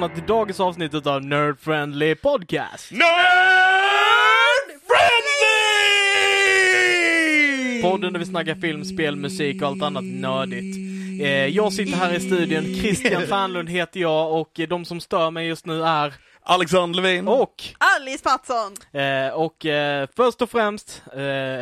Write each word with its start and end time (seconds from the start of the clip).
Välkomna 0.00 0.20
till 0.20 0.26
dagens 0.26 0.60
avsnitt 0.60 1.06
av 1.06 1.24
Nerd 1.24 1.60
Friendly 1.60 2.14
Podcast. 2.14 2.90
Nerd 2.90 3.04
Friendly! 4.86 5.42
Podden 7.82 8.12
där 8.12 8.20
vi 8.20 8.26
snackar 8.26 8.54
film, 8.54 8.84
spel, 8.84 9.16
musik 9.16 9.62
och 9.62 9.68
allt 9.68 9.82
annat 9.82 10.04
nördigt. 10.04 10.76
Eh, 11.22 11.46
jag 11.46 11.72
sitter 11.72 11.96
här 11.96 12.14
i 12.14 12.20
studion, 12.20 12.64
Christian 12.64 13.22
Fernlund 13.22 13.68
heter 13.68 14.00
jag 14.00 14.40
och 14.40 14.60
de 14.68 14.84
som 14.84 15.00
stör 15.00 15.30
mig 15.30 15.46
just 15.46 15.66
nu 15.66 15.84
är 15.84 16.14
Alexander 16.42 17.02
Levin. 17.02 17.28
och 17.28 17.54
Alice 17.78 18.22
Mattsson! 18.24 18.72
Eh, 19.00 19.28
och 19.34 19.66
eh, 19.66 20.08
först 20.16 20.42
och 20.42 20.50
främst, 20.50 21.02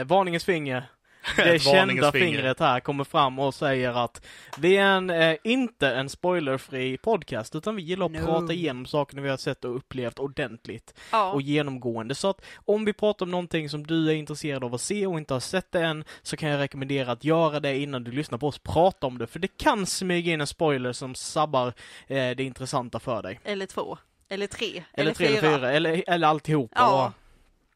varningens 0.05 0.45
finger. 0.45 0.85
Det 1.37 1.63
kända 1.63 2.13
fingret 2.13 2.61
här 2.61 2.81
kommer 2.81 3.05
fram 3.05 3.39
och 3.39 3.55
säger 3.55 4.05
att 4.05 4.27
vi 4.59 4.77
är 4.77 4.85
en, 4.87 5.11
eh, 5.11 5.37
inte 5.45 5.89
en 5.89 6.09
spoilerfri 6.09 6.99
podcast, 6.99 7.55
utan 7.55 7.77
vi 7.77 7.83
gillar 7.83 8.07
att 8.07 8.13
No. 8.13 8.25
prata 8.27 8.53
igenom 8.53 8.87
sakerna 8.87 9.23
vi 9.23 9.29
har 9.29 9.37
sett 9.37 9.65
och 9.65 9.77
upplevt 9.77 10.19
ordentligt 10.19 10.95
Ja. 11.13 11.33
och 11.33 11.43
genomgående. 11.43 12.15
Så 12.15 12.31
att 12.31 12.41
om 12.65 12.85
vi 12.85 12.93
pratar 12.93 13.27
om 13.27 13.31
någonting 13.31 13.69
som 13.71 13.87
du 13.87 14.09
är 14.11 14.15
intresserad 14.15 14.65
av 14.65 14.75
att 14.75 14.81
se 14.81 15.07
och 15.07 15.19
inte 15.19 15.35
har 15.35 15.41
sett 15.41 15.73
det 15.73 15.81
än, 15.85 16.05
så 16.23 16.37
kan 16.37 16.49
jag 16.49 16.59
rekommendera 16.59 17.13
att 17.13 17.25
göra 17.25 17.61
det 17.61 17.79
innan 17.79 18.05
du 18.05 18.11
lyssnar 18.13 18.39
på 18.39 18.47
oss 18.47 18.59
prata 18.59 19.07
om 19.07 19.19
det, 19.19 19.27
för 19.27 19.39
det 19.39 19.57
kan 19.57 19.87
smyga 19.87 20.33
in 20.33 20.41
en 20.41 20.47
spoiler 20.47 20.93
som 20.93 21.15
sabbar 21.15 21.67
eh, 22.07 22.31
det 22.31 22.41
intressanta 22.41 23.01
för 23.01 23.23
dig. 23.23 23.41
Eller 23.45 23.67
två. 23.67 23.99
Eller 24.29 24.47
tre. 24.47 24.85
Eller 24.95 25.15
tre 25.15 25.27
eller 25.27 25.41
fyra, 25.41 25.73
eller, 25.73 26.05
eller 26.07 26.27
alltihopa. 26.29 26.81
Ja. 26.81 27.13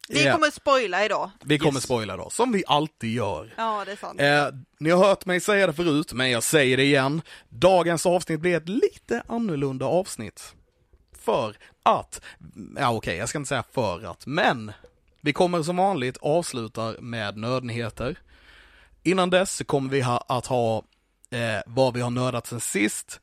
Vi 0.09 0.25
kommer 0.25 0.51
spoila 0.51 1.05
idag. 1.05 1.31
Vi 1.45 1.59
kommer 1.59 1.79
Yes. 1.79 1.85
spoila 1.85 2.17
då, 2.17 2.31
som 2.31 2.53
vi 2.53 2.65
alltid 2.67 3.13
gör. 3.13 3.55
Ja, 3.57 3.83
det 3.87 3.93
är 3.93 3.97
sant. 3.97 4.21
Eh, 4.21 4.47
ni 4.79 4.91
har 4.91 5.05
hört 5.05 5.27
mig 5.27 5.41
säga 5.41 5.67
det 5.67 5.73
förut, 5.73 6.13
men 6.13 6.31
jag 6.31 6.43
säger 6.43 6.77
det 6.77 6.83
igen. 6.85 7.23
Dagens 7.49 8.07
avsnitt 8.07 8.41
blir 8.41 8.57
ett 8.57 8.69
lite 8.69 9.23
annorlunda 9.27 9.87
avsnitt. 9.87 10.55
För 11.25 11.57
att, 11.83 12.21
ja 12.77 12.91
okej, 12.91 13.17
jag 13.17 13.29
ska 13.29 13.39
inte 13.39 13.49
säga 13.49 13.65
för 13.73 14.05
att, 14.11 14.27
men 14.27 14.73
vi 15.21 15.33
kommer 15.33 15.63
som 15.63 15.77
vanligt 15.77 16.17
avsluta 16.21 16.95
med 17.01 17.37
nördnyheter. 17.37 18.17
Innan 19.03 19.31
dess 19.31 19.57
så 19.57 19.65
kommer 19.65 19.91
vi 19.91 20.01
ha, 20.01 20.25
att 20.29 20.47
ha 20.47 20.77
eh, 21.31 21.61
vad 21.67 21.95
vi 21.95 22.01
har 22.01 22.11
nördat 22.11 22.47
sen 22.47 22.61
sist. 22.61 23.21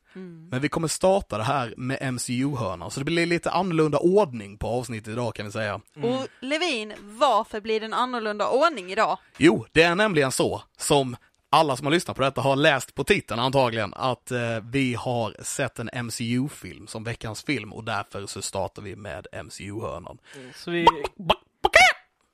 Men 0.50 0.60
vi 0.60 0.68
kommer 0.68 0.88
starta 0.88 1.38
det 1.38 1.44
här 1.44 1.74
med 1.76 2.14
MCU-hörnan, 2.14 2.90
så 2.90 3.00
det 3.00 3.04
blir 3.04 3.26
lite 3.26 3.50
annorlunda 3.50 3.98
ordning 3.98 4.58
på 4.58 4.66
avsnittet 4.66 5.08
idag 5.08 5.34
kan 5.34 5.46
vi 5.46 5.52
säga. 5.52 5.74
Och 5.74 6.26
Levin, 6.40 6.92
varför 7.00 7.60
blir 7.60 7.80
det 7.80 7.86
en 7.86 7.94
annorlunda 7.94 8.48
ordning 8.48 8.92
idag? 8.92 9.18
Jo, 9.38 9.66
det 9.72 9.82
är 9.82 9.94
nämligen 9.94 10.32
så 10.32 10.62
som 10.76 11.16
alla 11.50 11.76
som 11.76 11.86
har 11.86 11.92
lyssnat 11.92 12.16
på 12.16 12.22
detta 12.22 12.40
har 12.40 12.56
läst 12.56 12.94
på 12.94 13.04
titeln 13.04 13.40
antagligen, 13.40 13.94
att 13.94 14.30
eh, 14.30 14.60
vi 14.72 14.94
har 14.94 15.36
sett 15.42 15.78
en 15.78 16.04
MCU-film 16.04 16.86
som 16.86 17.04
veckans 17.04 17.42
film 17.42 17.72
och 17.72 17.84
därför 17.84 18.26
så 18.26 18.42
startar 18.42 18.82
vi 18.82 18.96
med 18.96 19.26
MCU-hörnan. 19.44 20.18
Så 20.54 20.70
vi, 20.70 20.86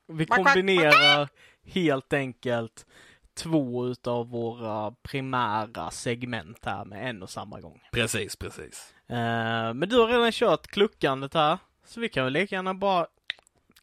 vi 0.07 0.25
kombinerar 0.25 1.29
helt 1.65 2.13
enkelt 2.13 2.85
två 3.37 3.87
utav 3.87 4.29
våra 4.29 4.91
primära 4.91 5.91
segment 5.91 6.65
här 6.65 6.85
med 6.85 7.09
en 7.09 7.23
och 7.23 7.29
samma 7.29 7.59
gång. 7.59 7.81
Precis, 7.91 8.35
precis. 8.35 8.93
Eh, 9.07 9.73
men 9.73 9.89
du 9.89 9.97
har 9.97 10.07
redan 10.07 10.31
kört 10.31 10.67
kluckandet 10.67 11.33
här, 11.33 11.57
så 11.85 11.99
vi 11.99 12.09
kan 12.09 12.23
väl 12.23 12.33
lika 12.33 12.55
gärna 12.55 12.73
bara 12.73 13.07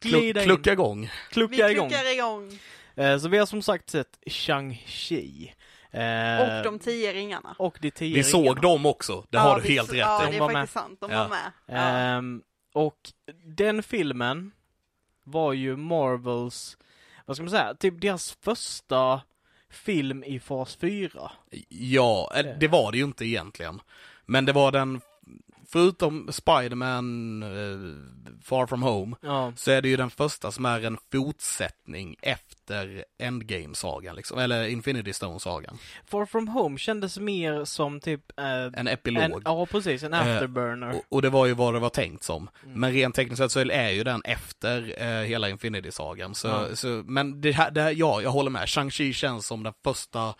glida 0.00 0.40
Klu- 0.40 0.42
in, 0.42 0.48
klucka 0.48 0.72
igång. 0.72 1.10
klucka 1.30 1.66
Vi 1.66 1.72
igång. 1.72 1.88
kluckar 1.88 2.12
igång. 2.14 2.58
Eh, 2.94 3.18
så 3.18 3.28
vi 3.28 3.38
har 3.38 3.46
som 3.46 3.62
sagt 3.62 3.90
sett 3.90 4.18
Shang-Chi. 4.26 5.52
Eh, 5.90 6.58
Och 6.58 6.64
de 6.64 6.78
tio 6.78 7.12
ringarna. 7.12 7.54
och 7.58 7.78
de 7.80 7.90
tio 7.90 8.14
Vi 8.14 8.24
såg 8.24 8.40
ringarna. 8.42 8.60
dem 8.60 8.86
också, 8.86 9.26
det 9.30 9.38
har 9.38 9.48
Ja, 9.50 9.56
du 9.56 9.62
vi 9.62 9.74
helt 9.74 9.88
så- 9.88 9.92
rätt 9.94 10.00
Ja, 10.00 10.28
i. 10.28 10.32
det 10.32 10.38
De 10.38 10.50
är 10.50 10.52
faktiskt 10.52 10.72
sant. 10.72 11.00
De 11.00 11.10
Ja. 11.10 11.18
var 11.18 11.28
med. 11.28 11.52
Ja. 11.66 12.40
Och 12.80 12.98
den 13.44 13.82
filmen 13.82 14.52
var 15.24 15.52
ju 15.52 15.76
Marvels, 15.76 16.76
vad 17.26 17.36
ska 17.36 17.42
man 17.42 17.50
säga, 17.50 17.74
typ 17.74 18.00
deras 18.00 18.32
första 18.42 19.20
film 19.74 20.24
i 20.24 20.40
fas 20.40 20.76
4. 20.76 21.30
Ja, 21.68 22.32
eh, 22.34 22.46
det 22.60 22.68
var 22.68 22.92
det 22.92 22.98
ju 22.98 23.04
inte 23.04 23.24
egentligen. 23.24 23.80
Men 24.26 24.44
det 24.44 24.52
var 24.52 24.72
den, 24.72 25.00
förutom 25.68 26.28
Spider-Man 26.32 27.42
eh, 27.42 28.38
Far 28.42 28.66
From 28.66 28.82
Home, 28.82 29.16
Ja, 29.20 29.52
så 29.56 29.70
är 29.70 29.82
det 29.82 29.88
ju 29.88 29.96
den 29.96 30.10
första 30.10 30.50
som 30.52 30.64
är 30.64 30.84
en 30.84 30.98
fortsättning 31.12 32.16
efter 32.22 33.04
Endgame-sagan, 33.18 34.16
liksom, 34.16 34.38
eller 34.38 34.66
Infinity 34.66 35.12
Stone-sagan. 35.12 35.78
Far 36.06 36.26
From 36.26 36.48
Home 36.48 36.78
kändes 36.78 37.18
mer 37.18 37.64
som 37.64 38.00
typ 38.00 38.38
eh, 38.38 38.64
En 38.80 38.88
epilog. 38.88 39.22
en, 39.22 39.42
ja 39.44 39.66
precis, 39.66 40.02
en 40.02 40.14
Eh, 40.14 40.20
afterburner. 40.20 40.94
Och, 40.96 41.02
och 41.08 41.22
det 41.22 41.30
var 41.30 41.46
ju 41.46 41.54
vad 41.54 41.74
det 41.74 41.80
var 41.80 41.88
tänkt 41.90 42.22
som. 42.24 42.48
Mm. 42.64 42.80
Men 42.80 42.92
rent 42.92 43.14
tekniskt 43.14 43.38
sett 43.38 43.52
så 43.52 43.60
är 43.60 43.90
ju 43.90 44.04
den 44.04 44.22
efter 44.24 45.24
hela 45.24 45.48
Infinity-sagan. 45.48 46.34
Så, 46.34 46.48
Ja. 46.48 46.76
så, 46.76 46.88
men 47.06 47.40
det 47.40 47.52
här, 47.52 47.70
det 47.70 47.82
här, 47.82 47.90
ja, 47.96 48.22
jag 48.22 48.30
håller 48.30 48.50
med. 48.50 48.62
Shang-Chi 48.66 49.12
känns 49.12 49.46
som 49.46 49.62
den 49.62 49.72
första, 49.84 50.34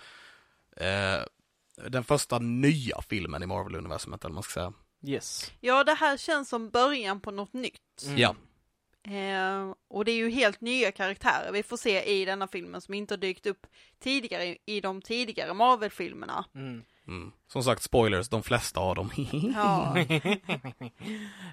den 1.88 2.04
första 2.04 2.38
nya 2.38 3.00
filmen 3.08 3.42
i 3.42 3.46
Marvel-universumet, 3.46 4.24
eller 4.24 4.34
man 4.34 4.42
ska 4.42 4.52
säga. 4.52 4.72
Yes. 5.04 5.52
ja, 5.60 5.84
det 5.84 5.94
här 5.94 6.16
känns 6.16 6.48
som 6.48 6.70
början 6.70 7.20
på 7.20 7.30
något 7.30 7.52
nytt. 7.52 8.02
Mm. 8.06 8.18
Ja. 8.18 8.36
Eh, 9.08 9.74
och 9.88 10.04
det 10.04 10.12
är 10.12 10.16
ju 10.16 10.30
helt 10.30 10.60
nya 10.60 10.92
karaktärer 10.92 11.52
vi 11.52 11.62
får 11.62 11.76
se 11.76 12.20
i 12.20 12.24
denna 12.24 12.48
filmen 12.48 12.80
som 12.80 12.94
inte 12.94 13.14
har 13.14 13.18
dykt 13.18 13.46
upp 13.46 13.66
tidigare 13.98 14.56
i, 14.66 14.80
de 14.80 15.02
tidigare 15.02 15.54
Marvel-filmerna. 15.54 16.44
Mm. 16.54 16.84
Mm. 17.08 17.32
Som 17.46 17.62
sagt, 17.62 17.82
spoilers, 17.82 18.28
de 18.28 18.42
flesta 18.42 18.80
av 18.80 18.94
dem. 18.94 19.10
Ja. 19.54 19.96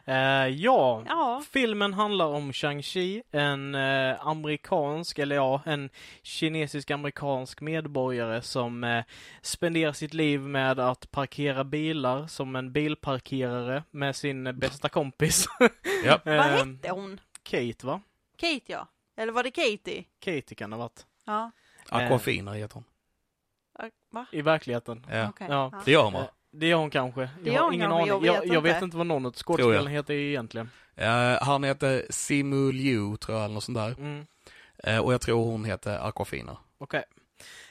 Eh, 0.06 0.47
ja, 0.47 1.03
ja. 1.07 1.41
filmen 1.51 1.94
handlar 1.94 2.25
om 2.25 2.51
Shang-Chi, 2.53 3.23
en 3.31 3.75
eh, 3.75 4.28
amerikansk, 4.28 5.19
eller 5.19 5.35
ja, 5.35 5.62
en 5.66 5.89
kinesisk-amerikansk 6.23 7.62
medborgare 7.62 8.41
som 8.41 8.84
eh, 8.84 9.03
spenderar 9.41 9.94
sitt 9.94 10.13
liv 10.13 10.41
med 10.41 10.79
att 10.79 11.12
parkera 11.12 11.63
bilar 11.63 12.28
som 12.28 12.56
en 12.56 12.72
bilparkerare 12.72 13.83
med 13.91 14.16
sin 14.16 14.59
bästa 14.59 14.89
kompis. 14.89 15.45
Ja. 16.06 16.19
Vad 16.25 16.41
hette 16.41 16.89
hon? 16.89 17.19
Kate, 17.44 17.85
va? 17.85 18.01
Kate 18.38 18.72
ja. 18.72 18.88
Eller 19.18 19.33
var 19.33 19.44
det 19.44 19.51
Katie? 19.51 20.03
Katie 20.19 20.56
kan 20.56 20.69
det 20.69 20.75
ha 20.75 20.83
varit. 20.83 21.06
Ja. 21.25 21.51
Aquafina 21.89 22.53
heter 22.53 22.73
hon. 22.73 22.83
Va? 24.12 24.26
I 24.32 24.42
verkligheten. 24.42 25.06
Ja. 25.12 25.30
Okej. 25.30 25.48
Ja. 25.50 25.82
Det 25.86 25.92
gör 25.92 26.04
hon 26.04 26.14
va? 26.14 26.28
Det 26.52 26.68
gör 26.68 26.78
hon 26.78 26.90
kanske. 26.90 27.30
Jag 27.44 27.64
har 27.64 27.72
ingen 27.74 27.92
aning. 27.92 28.08
jag 28.08 28.26
Jag, 28.26 28.42
vet 28.42 28.54
jag 28.54 28.62
vet 28.62 28.82
inte. 28.82 28.98
vad 28.98 29.08
någon 29.08 29.26
av 29.26 29.34
skådespelarna 29.34 29.84
jag. 29.92 29.98
heter 29.98 30.14
egentligen. 30.14 30.70
Eh, 30.96 31.38
han 31.44 31.64
heter 31.64 32.06
Simu 32.10 32.72
Liu, 32.72 33.18
tror 33.18 33.38
jag, 33.38 33.46
eller 33.46 33.54
något 33.54 33.64
sånt 33.64 33.78
där. 33.78 33.92
Mm. 33.98 34.26
Eh, 34.84 34.98
och 35.00 35.14
jag 35.14 35.22
tror 35.22 35.46
hon 35.46 35.66
heter 35.66 36.08
Aquafina. 36.08 36.58
Okej. 36.78 37.04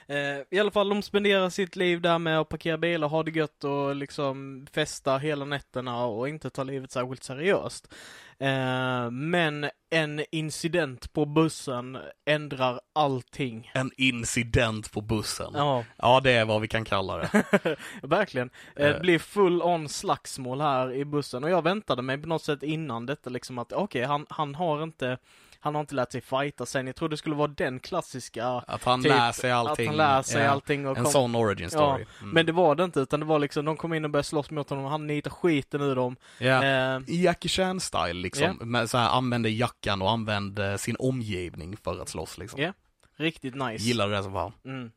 Eh, 0.07 0.17
I 0.51 0.59
alla 0.61 0.71
fall, 0.71 0.89
de 0.89 1.03
spenderar 1.03 1.51
sitt 1.51 1.77
liv 1.77 2.01
där 2.01 2.19
med 2.19 2.41
att 2.41 2.49
parkera 2.49 2.79
bilar, 2.79 3.09
ha 3.09 3.23
det 3.23 3.31
gött 3.31 3.65
och 3.65 3.97
liksom 3.97 4.67
festa 4.73 5.19
hela 5.19 5.45
nätterna 5.45 6.05
och 6.05 6.29
inte 6.29 6.51
ta 6.51 6.63
livet 6.63 6.91
särskilt 6.91 7.23
seriöst. 7.25 7.95
Eh, 8.41 9.11
men 9.11 9.71
en 9.91 10.25
incident 10.33 11.13
på 11.13 11.25
bussen 11.27 11.99
ändrar 12.27 12.81
allting. 12.95 13.71
En 13.75 13.91
incident 13.97 14.93
på 14.93 15.01
bussen. 15.01 15.51
Ja, 15.55 15.85
Ja, 15.97 16.21
det 16.21 16.33
är 16.33 16.45
vad 16.45 16.61
vi 16.61 16.69
kan 16.69 16.85
kalla 16.85 17.17
det. 17.17 17.77
verkligen. 18.03 18.51
Eh, 18.77 18.87
Eh. 18.87 18.95
Det 18.95 19.01
blir 19.01 19.19
full 19.19 19.63
on 19.63 19.89
slagsmål 19.89 20.61
här 20.61 20.93
i 20.93 21.05
bussen 21.05 21.45
och 21.45 21.51
jag 21.51 21.63
väntade 21.65 22.03
mig 22.03 22.19
på 22.19 22.29
något 22.29 22.43
sätt 22.43 22.63
innan 22.63 23.07
detta 23.07 23.31
liksom 23.31 23.59
att 23.59 23.73
okej, 23.73 24.05
han, 24.05 24.27
han 24.29 24.55
har 24.55 24.83
inte 24.83 25.19
han 25.61 25.75
har 25.75 25.81
inte 25.81 25.95
lärt 25.95 26.13
sig 26.13 26.21
fighta 26.21 26.67
sen. 26.67 26.87
Jag 26.87 26.97
trodde 26.97 27.13
det 27.13 27.17
skulle 27.19 27.35
vara 27.35 27.49
den 27.49 27.81
klassiska 27.81 28.47
Att 28.47 28.85
han 28.85 29.03
Typ 29.03 29.13
lär 29.13 29.33
sig 29.33 29.51
allting. 29.53 29.85
Att 29.89 29.89
han 29.89 29.97
lär 29.97 30.23
sig 30.23 30.43
Ja, 30.43 30.51
allting 30.51 30.87
och 30.87 30.97
En 30.99 31.03
kom- 31.05 31.13
sån 31.13 31.35
origin 31.35 31.71
story. 31.71 32.05
Mm. 32.21 32.31
Men 32.31 32.47
det 32.47 32.53
var 32.53 32.75
det 32.75 32.85
inte, 32.85 33.01
utan 33.01 33.21
det 33.21 33.27
var 33.27 33.39
liksom, 33.39 33.65
de 33.65 33.77
kom 33.77 33.95
in 33.95 34.05
och 34.05 34.11
började 34.11 34.27
slåss 34.29 34.51
mot 34.51 34.71
honom, 34.71 34.85
han 34.85 35.07
nitade 35.07 35.35
skiten 35.35 35.81
ur 35.81 35.95
dem. 35.97 36.17
ja. 36.39 36.65
Eh, 36.65 37.01
I 37.07 37.23
Jackie 37.25 37.49
Chan-style 37.49 38.13
liksom. 38.13 38.57
Ja. 38.61 38.65
Med 38.67 38.91
så 38.91 38.99
här, 38.99 39.09
använde 39.09 39.51
jackan 39.51 40.03
och 40.03 40.11
använde 40.11 40.79
sin 40.79 40.97
omgivning 40.99 41.77
för 41.77 42.03
att 42.03 42.09
slåss 42.09 42.39
liksom. 42.39 42.61
Ja. 42.61 42.73
riktigt 43.17 43.55
nice. 43.55 43.85
Gillade 43.85 44.17
det 44.17 44.23
som 44.23 44.33
fan. 44.33 44.53
Mm. 44.65 44.91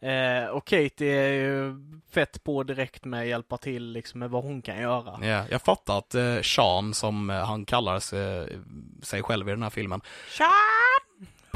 Eh, 0.00 0.46
och 0.50 0.66
Katie 0.66 1.12
är 1.12 1.32
ju 1.32 1.74
fett 2.12 2.44
på 2.44 2.62
direkt 2.62 3.04
med 3.04 3.20
att 3.20 3.26
hjälpa 3.26 3.58
till 3.58 3.92
liksom 3.92 4.20
med 4.20 4.30
vad 4.30 4.42
hon 4.44 4.62
kan 4.62 4.78
göra. 4.78 5.26
Ja, 5.26 5.44
jag 5.50 5.62
fattar 5.62 5.98
att 5.98 6.14
eh, 6.14 6.40
Sean, 6.42 6.94
som 6.94 7.30
eh, 7.30 7.44
han 7.46 7.64
kallar 7.64 8.00
sig, 8.00 8.58
sig 9.02 9.22
själv 9.22 9.48
i 9.48 9.50
den 9.50 9.62
här 9.62 9.70
filmen, 9.70 10.00
Tja! 10.30 10.50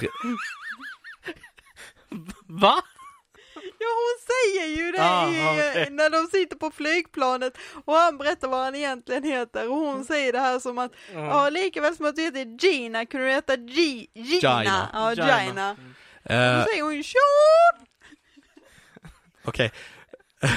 Va? 2.46 2.82
Ja 3.54 3.86
hon 3.86 4.18
säger 4.26 4.76
ju 4.76 4.92
det 4.92 4.98
Ah, 5.02 5.28
i, 5.30 5.58
okej. 5.72 5.90
när 5.90 6.10
de 6.10 6.26
sitter 6.26 6.56
på 6.56 6.70
flygplanet 6.70 7.52
och 7.84 7.94
han 7.94 8.18
berättar 8.18 8.48
vad 8.48 8.64
han 8.64 8.74
egentligen 8.74 9.24
heter 9.24 9.68
och 9.68 9.76
hon 9.76 10.04
säger 10.04 10.32
det 10.32 10.38
här 10.38 10.58
som 10.58 10.78
att 10.78 10.92
ja 11.14 11.48
likaväl 11.50 11.96
som 11.96 12.06
att 12.06 12.16
du 12.16 12.22
heter 12.22 12.66
Gina 12.66 13.06
kunde 13.06 13.26
du 13.26 13.32
heta 13.32 13.56
G 13.56 14.06
Gina. 14.14 14.62
Gina. 14.62 14.88
Ja, 14.92 15.12
Gina. 15.14 15.44
Gina. 15.44 15.70
eh, 16.24 16.58
Då 16.58 16.64
säger 16.70 16.82
hon 16.82 17.04
Sean! 17.04 17.86
Okej. 19.44 19.70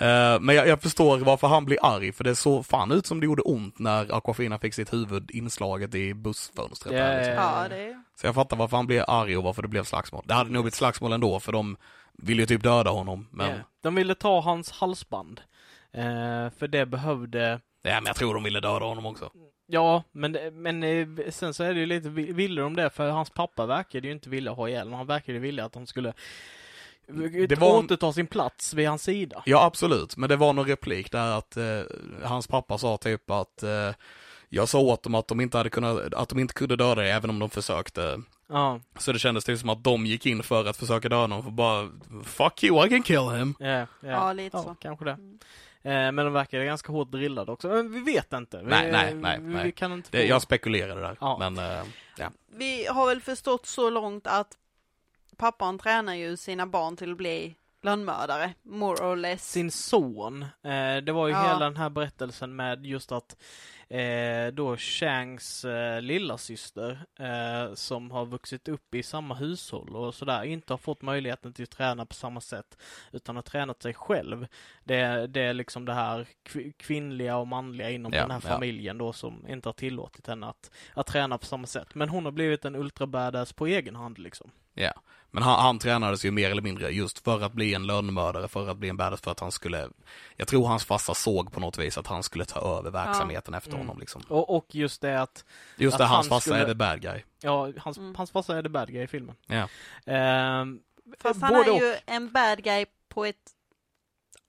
Eh, 0.00 0.40
men 0.40 0.56
jag, 0.56 0.68
jag 0.68 0.82
förstår 0.82 1.18
varför 1.18 1.46
han 1.48 1.64
blir 1.64 1.78
arg, 1.82 2.12
för 2.12 2.24
det 2.24 2.34
såg 2.34 2.66
fan 2.66 2.92
ut 2.92 3.06
som 3.06 3.20
det 3.20 3.24
gjorde 3.26 3.42
ont 3.42 3.78
när 3.78 4.14
Aquafina 4.16 4.58
fick 4.58 4.74
sitt 4.74 4.92
huvud 4.92 5.30
inslaget 5.30 5.94
i 5.94 6.14
bussfönstret. 6.14 6.94
Ja, 6.94 7.00
där, 7.04 7.16
liksom. 7.18 7.34
ja, 7.34 7.68
det 7.68 8.02
Så 8.20 8.26
jag 8.26 8.34
fattar 8.34 8.56
varför 8.56 8.76
han 8.76 8.86
blev 8.86 9.04
arg 9.08 9.36
och 9.36 9.44
varför 9.44 9.62
det 9.62 9.68
blev 9.68 9.84
slagsmål. 9.84 10.22
Det 10.26 10.34
hade 10.34 10.50
nog 10.50 10.62
blivit 10.62 10.74
slagsmål 10.74 11.12
ändå, 11.12 11.40
för 11.40 11.52
de 11.52 11.76
ville 12.12 12.42
ju 12.42 12.46
typ 12.46 12.62
döda 12.62 12.90
honom. 12.90 13.28
Men, 13.30 13.50
Ja. 13.50 13.56
De 13.82 13.94
ville 13.94 14.14
ta 14.14 14.40
hans 14.40 14.70
halsband. 14.70 15.40
Eh, 15.92 16.50
för 16.58 16.68
det 16.68 16.86
behövde 16.86 17.60
ja, 17.82 17.94
men 17.94 18.06
jag 18.06 18.16
tror 18.16 18.34
de 18.34 18.42
ville 18.42 18.60
döda 18.60 18.84
honom 18.86 19.06
också. 19.06 19.30
Ja, 19.66 20.02
men, 20.12 20.36
men 20.52 20.82
eh, 20.82 21.06
sen 21.30 21.54
så 21.54 21.64
är 21.64 21.74
det 21.74 21.80
ju 21.80 21.86
lite, 21.86 22.08
vi- 22.08 22.32
ville 22.32 22.60
de 22.60 22.76
det? 22.76 22.90
För 22.90 23.08
hans 23.10 23.30
pappa 23.30 23.66
verkade 23.66 24.06
ju 24.06 24.12
inte 24.12 24.30
vilja 24.30 24.52
ha 24.52 24.68
ihjäl 24.68 24.86
honom. 24.86 24.98
Han 24.98 25.06
verkade 25.06 25.38
vilja 25.38 25.64
att 25.64 25.74
han 25.74 25.86
skulle 25.86 26.12
Det 27.48 27.56
var 27.58 27.78
en- 27.78 27.84
återta 27.84 28.12
sin 28.12 28.26
plats 28.26 28.74
vid 28.74 28.88
hans 28.88 29.02
sida. 29.02 29.42
Ja, 29.46 29.64
absolut. 29.64 30.16
Men 30.16 30.28
det 30.28 30.36
var 30.36 30.52
någon 30.52 30.66
replik 30.66 31.12
där 31.12 31.38
att 31.38 31.56
eh, 31.56 31.64
hans 32.22 32.46
pappa 32.46 32.78
sa 32.78 32.96
typ 32.96 33.30
att 33.30 33.62
eh, 33.62 33.90
jag 34.48 34.68
sa 34.68 34.78
åt 34.78 35.02
dem 35.02 35.14
att 35.14 35.28
de 35.28 35.40
inte 35.40 35.56
hade 35.56 35.70
kunnat, 35.70 36.14
att 36.14 36.28
de 36.28 36.38
inte 36.38 36.54
kunde 36.54 36.76
döda 36.76 36.94
dig 36.94 37.10
även 37.10 37.30
om 37.30 37.38
de 37.38 37.50
försökte. 37.50 38.20
Ja, 38.48 38.80
Så 38.98 39.12
det 39.12 39.18
kändes 39.18 39.44
typ 39.44 39.58
som 39.58 39.68
att 39.68 39.84
de 39.84 40.06
gick 40.06 40.26
in 40.26 40.42
för 40.42 40.64
att 40.66 40.76
försöka 40.76 41.08
döda 41.08 41.20
honom 41.22 41.42
för 41.42 41.50
bara 41.50 41.88
Fuck 42.24 42.64
you, 42.64 42.86
I 42.86 42.90
can 42.90 43.02
kill 43.02 43.28
him. 43.38 43.54
ja, 43.58 43.66
ja. 43.66 43.86
Ja, 44.00 44.32
lite 44.32 44.56
ja, 44.56 44.62
så. 44.62 44.74
kanske 44.80 45.04
det. 45.04 45.10
Mm. 45.12 45.38
Eh, 45.82 46.12
men 46.12 46.16
de 46.16 46.32
verkade 46.32 46.64
ganska 46.64 46.92
hårt 46.92 47.10
drillade 47.12 47.52
också. 47.52 47.68
Men 47.68 47.92
vi 47.92 48.00
vet 48.12 48.32
inte. 48.32 48.58
Vi, 48.58 48.64
Nej, 48.64 48.92
nej, 48.92 49.14
nej, 49.14 49.38
vi, 49.40 49.54
nej. 49.54 49.64
vi 49.64 49.72
kan 49.72 49.92
inte 49.92 50.08
Det, 50.12 50.20
få... 50.22 50.26
jag 50.28 50.42
spekulerade 50.42 51.00
där. 51.00 51.16
Ja. 51.20 51.36
Men 51.38 51.58
eh, 51.58 51.84
ja. 52.18 52.30
Vi 52.56 52.86
har 52.86 53.06
väl 53.06 53.20
förstått 53.20 53.66
så 53.66 53.90
långt 53.90 54.26
att 54.26 54.48
pappan 55.36 55.78
tränar 55.78 56.14
ju 56.14 56.36
sina 56.36 56.66
barn 56.66 56.96
till 56.96 57.10
att 57.12 57.16
bli 57.18 57.54
lönnmördare, 57.82 58.54
more 58.62 59.04
or 59.04 59.16
less. 59.16 59.50
sin 59.52 59.70
son. 59.70 60.42
Eh, 60.42 60.96
det 61.02 61.12
var 61.12 61.26
ju 61.28 61.32
Ja. 61.32 61.42
hela 61.42 61.58
den 61.64 61.76
här 61.76 61.90
berättelsen 61.90 62.56
med 62.56 62.86
just 62.86 63.12
att 63.12 63.36
eh, 63.88 64.46
då 64.52 64.76
Changs 64.76 65.64
eh, 65.64 66.00
lilla 66.02 66.38
syster 66.38 67.04
eh, 67.18 67.74
som 67.74 68.10
har 68.10 68.26
vuxit 68.26 68.68
upp 68.68 68.94
i 68.94 69.02
samma 69.02 69.34
hushåll 69.34 69.96
och 69.96 70.14
sådär 70.14 70.42
inte 70.44 70.72
har 70.72 70.78
fått 70.78 71.02
möjligheten 71.02 71.52
till 71.52 71.62
att 71.62 71.70
träna 71.70 72.06
på 72.06 72.14
samma 72.14 72.40
sätt 72.40 72.78
utan 73.12 73.36
har 73.36 73.42
tränat 73.42 73.82
sig 73.82 73.94
själv. 73.94 74.46
Det, 74.84 75.26
det 75.26 75.40
är 75.40 75.54
liksom 75.54 75.84
det 75.84 75.94
här 75.94 76.26
kv- 76.48 76.72
kvinnliga 76.76 77.36
och 77.36 77.48
manliga 77.48 77.90
inom 77.90 78.12
Ja, 78.12 78.20
den 78.20 78.30
här 78.30 78.40
ja. 78.44 78.48
familjen 78.48 78.98
då 78.98 79.12
som 79.12 79.46
inte 79.48 79.68
har 79.68 79.74
tillåtit 79.74 80.26
henne 80.26 80.46
att, 80.46 80.70
att 80.94 81.06
träna 81.06 81.38
på 81.38 81.46
samma 81.46 81.66
sätt. 81.66 81.94
Men 81.94 82.08
hon 82.08 82.24
har 82.24 82.32
blivit 82.32 82.64
en 82.64 82.76
ultra 82.76 83.06
badass 83.06 83.52
på 83.52 83.66
egen 83.66 83.96
hand 83.96 84.18
liksom. 84.18 84.50
Ja, 84.78 84.92
men 85.30 85.42
han, 85.42 85.60
han 85.62 85.78
tränades 85.78 86.24
ju 86.24 86.30
mer 86.30 86.50
eller 86.50 86.62
mindre 86.62 86.90
just 86.90 87.18
för 87.24 87.40
att 87.42 87.52
bli 87.52 87.74
en 87.74 87.86
lönnmördare, 87.86 88.48
för 88.48 88.68
att 88.68 88.76
bli 88.76 88.88
en 88.88 88.96
badass, 88.96 89.20
för 89.20 89.30
att 89.30 89.40
han 89.40 89.52
skulle, 89.52 89.88
jag 90.36 90.48
tror 90.48 90.66
hans 90.66 90.84
farsa 90.84 91.14
såg 91.14 91.52
på 91.52 91.60
något 91.60 91.78
vis 91.78 91.98
att 91.98 92.06
han 92.06 92.22
skulle 92.22 92.44
ta 92.44 92.78
över 92.78 92.90
verksamheten 92.90 93.54
efter 93.54 93.70
Mm. 93.72 93.80
honom 93.86 94.00
liksom. 94.00 94.22
Och, 94.28 94.56
och 94.56 94.66
just 94.74 95.00
det 95.02 95.22
att 95.22 95.44
Just 95.76 95.94
Att 95.94 95.98
det, 95.98 96.04
hans 96.04 96.26
han 96.28 96.36
farsa 96.36 96.40
skulle- 96.40 96.62
är 96.62 96.66
the 96.66 96.74
bad 96.74 97.00
guy. 97.00 97.22
Ja, 97.42 97.72
hans, 97.78 97.98
Mm. 97.98 98.14
hans 98.14 98.30
farsa 98.30 98.58
är 98.58 98.62
the 98.62 98.68
bad 98.68 98.88
guy 98.92 99.02
i 99.02 99.06
filmen. 99.06 99.34
Ja. 99.46 99.68
Ehm, 100.12 100.80
Fast 101.20 101.42
han 101.42 101.54
är 101.54 101.70
och. 101.72 101.78
ju 101.78 101.96
en 102.06 102.32
bad 102.32 102.62
guy 102.64 102.86
på 103.08 103.24
ett 103.24 103.50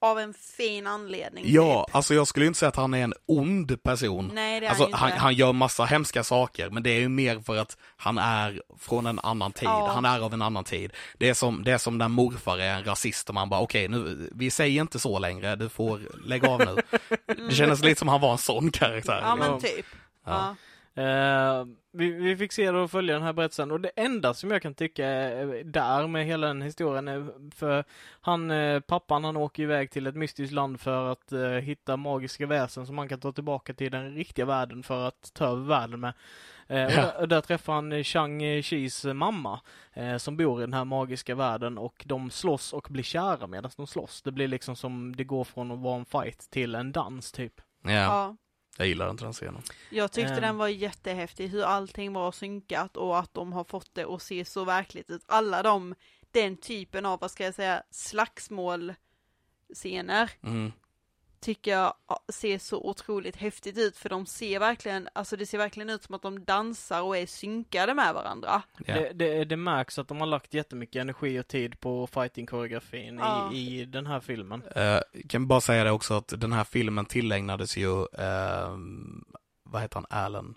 av 0.01 0.19
en 0.19 0.33
fin 0.33 0.87
anledning. 0.87 1.43
Ja, 1.47 1.85
typ. 1.87 1.95
alltså 1.95 2.13
jag 2.13 2.27
skulle 2.27 2.45
inte 2.45 2.59
säga 2.59 2.69
att 2.69 2.75
han 2.75 2.93
är 2.93 3.03
en 3.03 3.13
ond 3.25 3.83
person. 3.83 4.31
Nej, 4.33 4.59
det 4.59 4.65
är 4.65 4.69
Alltså 4.69 4.89
han 4.93 5.09
inte. 5.09 5.21
han 5.21 5.33
gör 5.33 5.53
massa 5.53 5.85
hemska 5.85 6.23
saker, 6.23 6.69
men 6.69 6.83
det 6.83 6.89
är 6.89 6.99
ju 6.99 7.09
mer 7.09 7.39
för 7.39 7.57
att 7.57 7.77
han 7.97 8.17
är 8.17 8.61
från 8.79 9.05
en 9.05 9.19
annan 9.19 9.51
tid. 9.51 9.67
Ja. 9.67 9.91
Han 9.93 10.05
är 10.05 10.19
av 10.19 10.33
en 10.33 10.41
annan 10.41 10.63
tid. 10.63 10.93
Det 11.17 11.29
är 11.29 11.33
som, 11.33 11.63
det 11.63 11.71
är 11.71 11.77
som 11.77 11.97
när 11.97 12.07
morfar 12.07 12.57
är 12.57 12.75
en 12.75 12.83
rasist 12.83 13.29
och 13.29 13.35
man 13.35 13.49
bara 13.49 13.61
okej, 13.61 13.87
nu, 13.87 14.29
vi 14.35 14.49
säger 14.51 14.81
inte 14.81 14.99
så 14.99 15.19
längre, 15.19 15.55
du 15.55 15.69
får 15.69 16.01
lägga 16.25 16.49
av 16.49 16.59
nu. 16.59 16.97
Det 17.49 17.55
kändes 17.55 17.83
lite 17.83 17.99
som 17.99 18.07
han 18.07 18.21
var 18.21 18.31
en 18.31 18.37
sån 18.37 18.71
karaktär. 18.71 19.19
Ja, 19.23 19.35
men 19.35 19.59
typ. 19.61 19.85
Ja. 20.25 20.55
Ja. 20.95 21.01
Eh, 21.01 21.65
vi, 21.97 22.11
vi 22.11 22.37
fick 22.37 22.51
se 22.51 22.69
och 22.69 22.91
följa 22.91 23.13
den 23.13 23.23
här 23.23 23.33
berättelsen 23.33 23.71
och 23.71 23.81
det 23.81 23.91
enda 23.95 24.33
som 24.33 24.51
jag 24.51 24.61
kan 24.61 24.73
tycka 24.73 25.07
är 25.07 25.63
där 25.63 26.07
med 26.07 26.25
hela 26.25 26.47
den 26.47 26.61
historien 26.61 27.07
är 27.07 27.51
för 27.55 27.83
han, 28.21 28.51
eh, 28.51 28.79
pappan 28.79 29.23
han 29.23 29.37
åker 29.37 29.63
iväg 29.63 29.91
till 29.91 30.07
ett 30.07 30.15
mystiskt 30.15 30.53
land 30.53 30.79
för 30.79 31.11
att 31.11 31.31
eh, 31.31 31.39
hitta 31.49 31.97
magiska 31.97 32.45
väsen 32.45 32.85
som 32.85 32.97
han 32.97 33.07
kan 33.09 33.19
ta 33.19 33.31
tillbaka 33.31 33.73
till 33.73 33.91
den 33.91 34.15
riktiga 34.15 34.45
världen 34.45 34.83
för 34.83 35.07
att 35.07 35.31
ta 35.33 35.45
över 35.45 35.65
världen 35.65 35.99
med. 35.99 36.13
Eh, 36.67 36.85
och, 36.85 36.91
Ja. 36.91 36.95
där, 37.01 37.21
och 37.21 37.27
där 37.27 37.41
träffar 37.41 37.73
han 37.73 37.91
eh, 37.91 38.03
Chang 38.03 38.61
Chis 38.63 39.05
mamma 39.05 39.59
eh, 39.93 40.17
som 40.17 40.37
bor 40.37 40.59
i 40.59 40.63
den 40.63 40.73
här 40.73 40.85
magiska 40.85 41.35
världen 41.35 41.77
och 41.77 42.03
de 42.07 42.29
slåss 42.29 42.73
och 42.73 42.87
blir 42.89 43.03
kära 43.03 43.47
medan 43.47 43.71
de 43.77 43.87
slåss. 43.87 44.21
Det 44.21 44.31
blir 44.31 44.47
liksom 44.47 44.75
som 44.75 45.15
det 45.15 45.23
går 45.23 45.43
från 45.43 45.71
att 45.71 45.79
vara 45.79 45.95
en 45.99 46.05
fight 46.05 46.39
till 46.49 46.75
en 46.75 46.91
dans 46.91 47.31
typ. 47.31 47.53
Ja, 47.83 47.91
Ja. 47.91 48.35
Jag 48.77 48.87
gillar 48.87 49.09
inte 49.09 49.23
den 49.23 49.33
scenen. 49.33 49.61
Jag 49.89 50.11
tyckte 50.11 50.33
Ehm. 50.33 50.41
den 50.41 50.57
var 50.57 50.67
jättehäftig, 50.67 51.47
hur 51.47 51.63
allting 51.63 52.13
var 52.13 52.31
synkat 52.31 52.97
och 52.97 53.19
att 53.19 53.33
de 53.33 53.53
har 53.53 53.63
fått 53.63 53.95
det 53.95 54.05
att 54.05 54.21
se 54.21 54.45
så 54.45 54.65
verkligt 54.65 55.09
ut. 55.09 55.23
Alla 55.25 55.63
de, 55.63 55.95
den 56.31 56.57
typen 56.57 57.05
av, 57.05 57.19
vad 57.19 57.31
ska 57.31 57.43
jag 57.43 57.53
säga, 57.55 57.83
slagsmålscener 57.91 60.31
Mm. 60.43 60.71
Tycker 61.39 61.71
jag 61.71 61.93
ja, 62.07 62.19
ser 62.33 62.57
så 62.59 62.77
otroligt 62.77 63.35
häftigt 63.35 63.77
ut 63.77 63.97
för 63.97 64.09
de 64.09 64.25
ser 64.25 64.59
verkligen, 64.59 65.09
alltså 65.13 65.37
det 65.37 65.45
ser 65.45 65.57
verkligen 65.57 65.89
ut 65.89 66.03
som 66.03 66.15
att 66.15 66.21
de 66.21 66.45
dansar 66.45 67.01
och 67.01 67.17
är 67.17 67.25
synkade 67.25 67.93
med 67.93 68.13
varandra. 68.13 68.61
Ja. 68.85 68.93
Det, 68.93 69.11
det, 69.13 69.45
det 69.45 69.57
märks 69.57 69.99
att 69.99 70.07
de 70.07 70.19
har 70.19 70.27
lagt 70.27 70.53
jättemycket 70.53 71.01
energi 71.01 71.39
och 71.39 71.47
tid 71.47 71.79
på 71.79 72.07
fighting-koreografin 72.07 73.17
Ja. 73.19 73.51
i, 73.53 73.81
i 73.81 73.85
den 73.85 74.05
här 74.05 74.19
filmen. 74.19 74.63
Eh, 74.75 74.99
kan 75.29 75.47
bara 75.47 75.61
säga 75.61 75.83
det 75.83 75.91
också 75.91 76.13
att 76.13 76.33
den 76.37 76.53
här 76.53 76.63
filmen 76.63 77.05
tillägnades 77.05 77.77
ju, 77.77 78.01
eh, 78.01 78.77
vad 79.63 79.81
heter 79.81 79.95
han, 80.09 80.55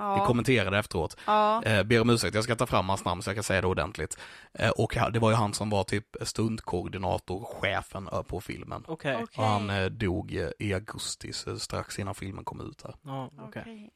Alan? 0.00 0.14
Vi 0.14 0.20
Ja, 0.20 0.26
kommenterade 0.26 0.78
efteråt. 0.78 1.16
ja, 1.26 1.62
Eh, 1.64 1.82
ber 1.82 2.00
om 2.00 2.10
ursäkt, 2.10 2.34
jag 2.34 2.44
ska 2.44 2.56
ta 2.56 2.66
fram 2.66 2.88
hans 2.88 3.04
namn 3.04 3.22
så 3.22 3.30
jag 3.30 3.36
kan 3.36 3.44
säga 3.44 3.60
det 3.60 3.66
ordentligt. 3.66 4.18
Eh, 4.52 4.70
och 4.70 4.96
det 5.12 5.18
var 5.18 5.30
ju 5.30 5.36
han 5.36 5.54
som 5.54 5.70
var 5.70 5.84
typ 5.84 6.16
stundkoordinator, 6.22 7.44
chefen 7.44 8.08
eh, 8.12 8.22
på 8.22 8.40
filmen. 8.40 8.84
Okej. 8.88 9.14
okej. 9.22 9.26
Och 9.36 9.44
han 9.44 9.70
eh, 9.70 9.86
dog 9.86 10.34
eh, 10.34 10.50
i 10.58 10.74
augusti, 10.74 11.32
så 11.32 11.58
strax 11.58 11.98
innan 11.98 12.14
filmen 12.14 12.44
kom 12.44 12.60
ut 12.60 12.78
där. 12.78 12.94
Ja, 13.02 13.30
okej. 13.38 13.62
Okej. 13.62 13.90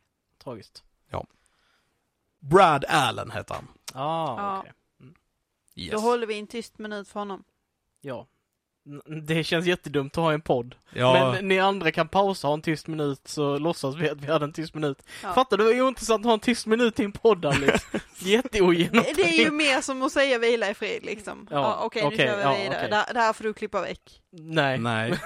Tragiskt. 0.44 0.84
Brad 2.40 2.84
Allen 2.88 3.30
hette 3.30 3.54
han. 3.54 3.68
Ah, 3.94 4.36
Ja. 4.42 4.58
okej. 4.58 4.72
Yes. 5.76 5.92
Då 5.92 5.98
håller 5.98 6.26
vi 6.26 6.38
en 6.38 6.46
tyst 6.46 6.78
minut 6.78 7.08
för 7.08 7.20
honom. 7.20 7.44
Ja. 8.00 8.26
Det 9.26 9.44
känns 9.44 9.66
jättedumt 9.66 10.18
att 10.18 10.24
ha 10.24 10.32
en 10.32 10.40
podd. 10.40 10.74
Ja, 10.90 11.32
Men 11.32 11.48
ni 11.48 11.58
andra 11.58 11.90
kan 11.90 12.08
pausa 12.08 12.46
och 12.46 12.50
ha 12.50 12.54
en 12.54 12.62
tyst 12.62 12.86
minut 12.86 13.20
så 13.24 13.58
låtsas 13.58 13.96
vi 13.96 14.08
att 14.08 14.20
vi 14.20 14.26
hade 14.32 14.44
en 14.44 14.52
tyst 14.52 14.74
minut. 14.74 15.02
Ja. 15.22 15.34
Fattar 15.34 15.56
du 15.56 15.64
hur 15.64 15.82
ointressant 15.82 16.20
att 16.20 16.26
ha 16.26 16.34
en 16.34 16.40
tyst 16.40 16.66
minut 16.66 17.00
i 17.00 17.04
en 17.04 17.12
podd 17.12 17.44
Alice? 17.44 17.80
Jätteogenomtänkt. 18.18 19.16
Det 19.16 19.22
är 19.22 19.44
ju 19.44 19.50
mer 19.50 19.80
som 19.80 20.02
att 20.02 20.12
säga 20.12 20.38
vila 20.38 20.70
i 20.70 20.74
frid 20.74 21.04
liksom. 21.04 21.46
Ja, 21.50 21.56
Ja, 21.56 21.78
okej, 21.84 22.02
okej, 22.04 22.18
nu 22.18 22.24
kör 22.26 22.36
vi 22.36 22.42
ja, 22.42 22.54
vidare. 22.62 22.76
okej. 22.78 22.90
Det, 22.90 23.14
det 23.14 23.20
här 23.20 23.32
får 23.32 23.44
du 23.44 23.52
klippa 23.54 23.80
väck. 23.82 24.22
Nej. 24.32 24.78
nej. 24.78 25.14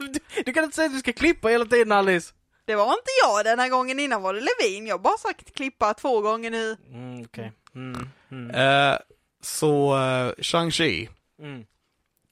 Du, 0.00 0.42
du 0.44 0.52
kan 0.52 0.64
inte 0.64 0.76
säga 0.76 0.86
att 0.86 0.92
du 0.92 0.98
ska 0.98 1.12
klippa 1.12 1.48
hela 1.48 1.64
tiden 1.64 1.92
Alice. 1.92 2.34
Det 2.64 2.74
var 2.74 2.84
inte 2.84 3.10
jag 3.22 3.44
den 3.44 3.58
här 3.58 3.68
gången, 3.68 3.98
innan 4.00 4.22
var 4.22 4.34
det 4.34 4.40
Levin. 4.40 4.86
Jag 4.86 4.94
har 4.94 5.02
bara 5.02 5.16
sagt 5.18 5.54
klippa 5.54 5.94
två 5.94 6.20
gånger 6.20 6.50
nu. 6.50 6.76
Mm, 6.92 7.22
okej. 7.24 7.52
Mm, 7.74 8.08
mm, 8.30 8.50
Eh, 8.50 8.98
så, 9.42 9.94
eh, 9.96 10.32
Shang-Chi, 10.38 11.08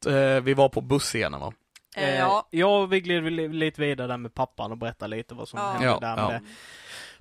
eh, 0.07 0.41
vi 0.41 0.55
var 0.55 0.69
på 0.69 0.81
busscenen 0.81 1.41
va? 1.41 1.53
Eh, 1.97 2.05
Eh, 2.09 2.19
ja. 2.19 2.49
Ja, 2.51 2.87
vi 2.87 3.01
gled 3.01 3.33
li- 3.33 3.49
lite 3.49 3.81
vidare 3.81 4.07
där 4.07 4.17
med 4.17 4.35
pappan 4.35 4.71
och 4.73 4.79
berättade 4.79 5.17
lite 5.17 5.35
vad 5.35 5.49
som 5.49 5.59
Ja. 5.59 5.67
hände 5.69 5.87
Ja, 5.87 5.99
där 6.01 6.17
med 6.17 6.25
ja. 6.25 6.29
det. 6.29 6.41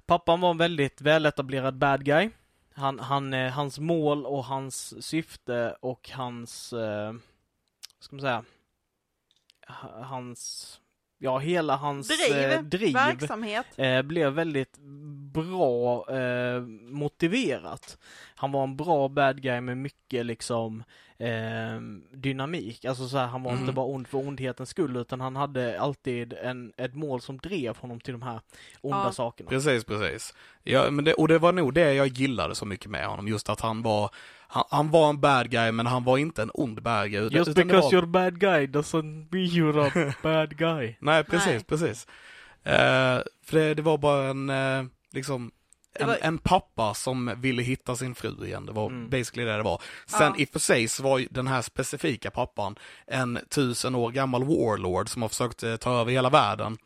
Pappan 0.05 0.41
var 0.41 0.51
en 0.51 0.57
väldigt 0.57 1.01
väletablerad 1.01 1.77
bad 1.77 2.05
guy. 2.05 2.29
Han, 2.73 2.99
han, 2.99 3.33
eh, 3.33 3.51
hans 3.51 3.79
mål 3.79 4.25
och 4.25 4.45
hans 4.45 5.05
syfte 5.05 5.75
och 5.81 6.09
hans, 6.13 6.73
eh, 6.73 7.13
ska 7.99 8.15
man 8.15 8.21
säga, 8.21 8.43
ha- 9.67 10.03
hans 10.03 10.79
ja, 11.25 11.37
hela 11.37 11.75
hans 11.75 12.07
Driv, 12.07 12.37
eh, 12.37 12.61
driv 12.61 12.93
verksamhet. 12.93 13.65
eh, 13.77 14.01
blev 14.01 14.33
väldigt 14.33 14.77
bra 15.33 16.05
eh, 16.17 16.61
motiverat. 16.89 17.97
Han 18.35 18.51
var 18.51 18.63
en 18.63 18.75
bra 18.77 19.07
bad 19.07 19.41
guy 19.41 19.61
med 19.61 19.77
mycket 19.77 20.25
liksom 20.25 20.83
eh, 21.17 21.79
dynamik. 22.13 22.85
Alltså 22.85 23.07
så 23.07 23.17
här, 23.17 23.27
han 23.27 23.43
var 23.43 23.51
Mm. 23.51 23.61
inte 23.63 23.73
bara 23.73 23.85
ond 23.85 24.07
för 24.07 24.17
ondhetens 24.17 24.69
skull 24.69 24.97
utan 24.97 25.21
han 25.21 25.35
hade 25.35 25.79
alltid 25.81 26.33
en, 26.33 26.73
ett 26.77 26.95
mål 26.95 27.21
som 27.21 27.37
drev 27.37 27.77
honom 27.77 27.99
till 27.99 28.13
de 28.13 28.21
här 28.21 28.39
onda 28.81 29.03
Ja. 29.03 29.11
sakerna. 29.11 29.49
Precis, 29.49 29.83
precis. 29.83 30.33
Ja, 30.63 30.91
men 30.91 31.05
det, 31.05 31.13
och 31.13 31.27
det 31.27 31.39
var 31.39 31.51
nog 31.51 31.73
det 31.73 31.93
jag 31.93 32.07
gillade 32.07 32.55
så 32.55 32.65
mycket 32.65 32.89
med 32.89 33.07
honom, 33.07 33.27
just 33.27 33.49
att 33.49 33.61
han 33.61 33.81
var, 33.81 34.09
han, 34.55 34.63
han 34.69 34.91
var 34.91 35.09
en 35.09 35.19
bad 35.21 35.49
guy 35.51 35.71
men 35.71 35.85
han 35.85 36.03
var 36.03 36.17
inte 36.17 36.41
en 36.41 36.51
ond 36.53 36.81
bad 36.81 37.11
guy. 37.11 37.29
Just 37.31 37.47
utan 37.49 37.67
because 37.67 37.95
var, 37.95 38.01
you're 38.01 38.05
bad 38.11 38.39
guy 38.39 38.65
doesn't 38.67 39.29
be 39.29 39.37
you're 39.37 39.87
a 40.09 40.13
bad 40.23 40.57
guy. 40.57 40.95
Nej, 40.99 41.23
precis, 41.23 41.47
Nej. 41.47 41.63
precis. 41.63 42.07
Eh, 42.63 43.19
för 43.45 43.53
det, 43.57 43.73
det 43.73 43.81
var 43.81 43.97
bara 43.97 44.27
en, 44.29 44.49
eh, 44.49 44.83
liksom, 45.11 45.51
en, 45.99 46.07
var- 46.07 46.17
en 46.21 46.37
pappa 46.37 46.93
som 46.93 47.33
ville 47.41 47.63
hitta 47.63 47.95
sin 47.95 48.15
fru 48.15 48.45
igen. 48.45 48.65
Det 48.65 48.71
var 48.71 48.87
Mm. 48.89 49.09
basically 49.09 49.45
det 49.45 49.57
det 49.57 49.63
var. 49.63 49.81
Sen 50.05 50.21
Ja. 50.21 50.35
i 50.37 50.45
och 50.45 50.49
för 50.49 50.59
sig 50.59 50.87
så 50.87 51.03
var 51.03 51.17
ju 51.17 51.27
den 51.31 51.47
här 51.47 51.61
specifika 51.61 52.31
pappan 52.31 52.75
en 53.07 53.39
tusen 53.49 53.95
år 53.95 54.11
gammal 54.11 54.43
warlord 54.43 55.09
som 55.09 55.21
har 55.21 55.29
försökt 55.29 55.63
eh, 55.63 55.75
ta 55.75 56.01
över 56.01 56.11
hela 56.11 56.29
världen. 56.29 56.77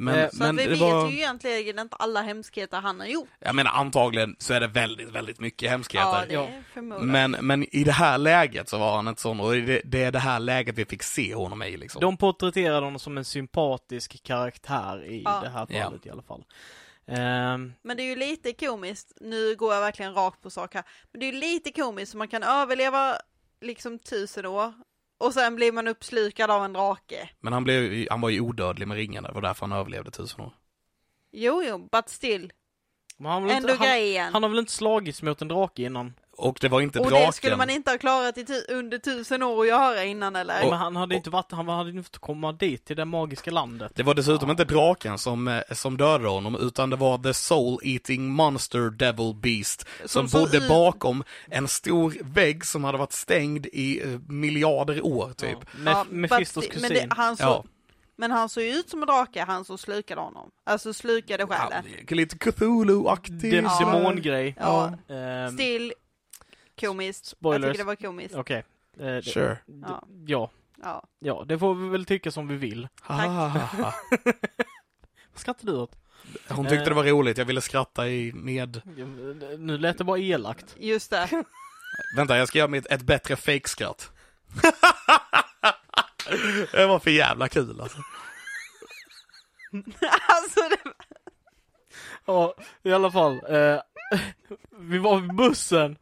Men, 0.00 0.14
Eh, 0.18 0.28
Så 0.30 0.36
men 0.38 0.56
vi 0.56 0.62
det 0.64 0.70
vet 0.70 0.80
var, 0.80 1.10
ju 1.10 1.16
egentligen 1.16 1.78
inte 1.78 1.96
alla 1.96 2.22
hemskheter 2.22 2.80
han 2.80 3.00
har 3.00 3.06
gjort. 3.06 3.28
jag 3.38 3.54
menar 3.54 3.70
antagligen 3.70 4.36
så 4.38 4.54
är 4.54 4.60
det 4.60 4.66
väldigt, 4.66 5.08
väldigt 5.10 5.40
mycket 5.40 5.70
hemskheter. 5.70 6.06
Ja, 6.06 6.24
det 6.28 6.34
Ja. 6.34 6.98
Men, 7.00 7.30
men 7.30 7.76
i 7.76 7.84
det 7.84 7.92
här 7.92 8.18
läget 8.18 8.68
så 8.68 8.78
var 8.78 8.96
han 8.96 9.08
inte 9.08 9.20
sån 9.22 9.40
och 9.40 9.52
det, 9.52 9.82
det 9.84 10.02
är 10.04 10.12
det 10.12 10.18
här 10.18 10.40
läget 10.40 10.74
vi 10.74 10.84
fick 10.84 11.02
se 11.02 11.34
honom 11.34 11.62
i 11.62 11.76
liksom. 11.76 12.00
De 12.00 12.16
porträtterade 12.16 12.86
honom 12.86 12.98
som 12.98 13.18
en 13.18 13.24
sympatisk 13.24 14.22
karaktär 14.22 15.04
i 15.04 15.22
Ja. 15.24 15.40
det 15.42 15.48
här 15.48 15.66
Ja. 15.70 15.84
fallet 15.84 16.06
i 16.06 16.10
alla 16.10 16.22
fall. 16.22 16.44
Ehm, 17.06 17.72
Men 17.82 17.96
det 17.96 18.02
är 18.02 18.08
ju 18.08 18.16
lite 18.16 18.52
komiskt, 18.52 19.12
nu 19.20 19.56
går 19.56 19.74
jag 19.74 19.80
verkligen 19.80 20.14
rakt 20.14 20.42
på 20.42 20.50
sak 20.50 20.74
här, 20.74 20.84
men 21.12 21.20
det 21.20 21.28
är 21.28 21.32
ju 21.32 21.38
lite 21.40 21.72
komiskt 21.72 22.12
så 22.12 22.18
man 22.18 22.28
kan 22.28 22.42
överleva 22.42 23.14
liksom 23.60 23.98
tusen 23.98 24.46
år 24.46 24.72
och 25.18 25.34
sen 25.34 25.56
blir 25.56 25.72
man 25.72 25.88
uppslukad 25.88 26.50
av 26.50 26.64
en 26.64 26.72
drake. 26.72 27.30
Men 27.40 27.52
han, 27.52 27.64
blev, 27.64 28.06
han 28.10 28.20
var 28.20 28.28
ju 28.28 28.40
odödlig 28.40 28.88
med 28.88 28.96
ringen, 28.96 29.22
det 29.22 29.32
var 29.32 29.42
därför 29.42 29.66
han 29.66 29.78
överlevde 29.78 30.10
tusen 30.10 30.40
år. 30.40 30.52
Jo, 31.32 31.62
jo, 31.62 31.88
but 31.92 32.08
still, 32.08 32.52
men 33.18 33.32
han, 33.32 33.42
har 33.42 33.48
väl 33.48 33.56
ändå 33.56 33.70
inte, 33.72 33.84
han, 33.84 33.92
grejen. 33.92 34.32
han 34.32 34.42
har 34.42 34.50
väl 34.50 34.58
inte 34.58 34.72
slagits 34.72 35.22
mot 35.22 35.42
en 35.42 35.48
drake 35.48 35.82
innan? 35.82 36.14
Och 36.38 36.58
det 36.60 36.68
var 36.68 36.80
inte 36.80 36.98
och 36.98 37.06
draken. 37.10 37.26
det 37.26 37.32
skulle 37.32 37.56
man 37.56 37.70
inte 37.70 37.90
ha 37.90 37.98
klarat 37.98 38.38
i 38.38 38.46
under 38.68 38.98
tusen 38.98 39.42
år 39.42 39.60
att 39.62 39.68
göra 39.68 40.04
innan 40.04 40.36
eller? 40.36 40.60
men 40.70 40.72
han 40.78 40.96
hade 40.96 41.14
inte 41.14 41.30
varit, 41.30 41.52
han 41.52 41.68
hade 41.68 41.90
inte 41.90 42.02
fått 42.02 42.18
komma 42.18 42.52
dit 42.52 42.84
till 42.84 42.96
det 42.96 43.04
magiska 43.04 43.50
landet. 43.50 43.92
Det 43.94 44.02
var 44.02 44.14
dessutom 44.14 44.50
inte 44.50 44.64
draken 44.64 45.18
som, 45.18 45.48
eh, 45.48 45.60
som 45.72 45.96
dödade 45.96 46.28
honom, 46.28 46.56
utan 46.60 46.90
det 46.90 46.96
var 46.96 47.18
the 47.18 47.34
soul 47.34 47.78
eating 47.82 48.30
monster 48.32 48.90
devil 48.90 49.34
beast 49.34 49.84
som, 50.04 50.28
Som 50.28 50.40
bodde 50.40 50.68
bakom 50.68 51.24
en 51.50 51.68
stor 51.68 52.14
vägg 52.20 52.64
som 52.64 52.84
hade 52.84 52.98
varit 52.98 53.12
stängd 53.12 53.66
i 53.66 54.00
eh, 54.02 54.18
miljarder 54.28 55.04
år 55.06 55.32
typ. 55.36 55.58
Ja, 55.60 55.78
med, 55.78 55.92
Ja, 55.92 56.04
Mephistos 56.10 56.64
but- 56.64 56.70
kusin. 56.70 56.82
Men, 56.82 57.08
det, 57.08 57.14
han 57.16 57.36
Ja. 57.38 57.64
men 58.16 58.30
han 58.30 58.48
såg 58.48 58.62
ju 58.64 58.70
ut 58.70 58.90
som 58.90 59.02
en 59.02 59.06
drake, 59.06 59.44
han 59.44 59.64
som 59.64 59.78
slukade 59.78 60.20
honom. 60.20 60.50
Alltså 60.66 60.92
slukade 60.94 61.46
själen. 61.46 61.84
Ja, 62.08 62.16
lite 62.16 62.36
Cthulhu-aktig. 62.38 63.38
Det 63.40 63.48
är 63.50 63.58
en 63.58 63.64
Ja. 63.64 63.78
demongrej. 63.92 64.56
Ja. 64.60 64.92
Ehm, 65.08 65.52
Still 65.54 65.92
komiskt. 66.86 67.24
Jag 67.26 67.36
Spoilers. 67.38 67.72
tycker 67.72 67.78
det 67.78 67.84
var 67.86 67.96
komiskt. 67.96 68.34
Okej. 68.34 68.64
Eh, 68.98 69.04
det- 69.06 69.22
Sure. 69.22 69.58
Ja. 69.66 70.02
ja. 70.26 70.50
Ja. 70.82 71.04
Ja, 71.18 71.44
det 71.48 71.58
får 71.58 71.74
vi 71.74 71.88
väl 71.88 72.04
tycka 72.04 72.30
som 72.30 72.48
vi 72.48 72.56
vill. 72.56 72.88
Hahaha. 73.00 73.94
Vad 75.32 75.40
skrattar 75.40 75.66
du 75.66 75.76
åt? 75.76 75.96
Hon 76.48 76.64
tyckte 76.66 76.82
Eh. 76.82 76.88
det 76.88 76.94
var 76.94 77.04
roligt, 77.04 77.38
jag 77.38 77.44
ville 77.44 77.60
skratta 77.60 78.08
i 78.08 78.32
med. 78.32 78.82
Nu 79.58 79.78
lät 79.78 79.98
det 79.98 80.04
bara 80.04 80.18
elakt. 80.18 80.76
Just 80.78 81.10
det. 81.10 81.28
Vänta, 82.16 82.38
jag 82.38 82.48
ska 82.48 82.58
göra 82.58 82.68
mitt, 82.68 82.86
ett 82.86 83.02
bättre 83.02 83.36
fake-skratt. 83.36 84.12
det 86.72 86.86
var 86.86 86.98
för 86.98 87.10
jävla 87.10 87.48
kul 87.48 87.80
alltså. 87.80 87.98
alltså 90.28 90.60
det, 90.70 90.92
Ja, 92.24 92.54
i 92.82 92.92
alla 92.92 93.10
fall. 93.10 93.40
Eh, 93.48 93.80
vi 94.78 94.98
var 94.98 95.20
vid 95.20 95.34
bussen. 95.36 95.96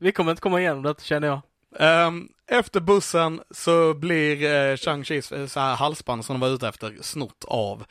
Vi 0.00 0.12
kommer 0.12 0.30
inte 0.30 0.42
komma 0.42 0.60
igenom 0.60 0.82
detta 0.82 1.02
känner 1.02 1.28
jag. 1.28 1.40
Ehm, 1.78 2.28
efter 2.50 2.80
bussen 2.80 3.40
så 3.50 3.94
blir 3.94 4.36
uh, 4.42 4.76
Shang-Chis 4.76 5.32
eh, 5.32 5.46
så 5.46 5.60
här 5.60 5.76
halsband 5.76 6.24
som 6.24 6.34
de 6.34 6.40
var 6.40 6.54
ute 6.54 6.68
efter 6.68 6.96
snott 7.00 7.44
av 7.48 7.84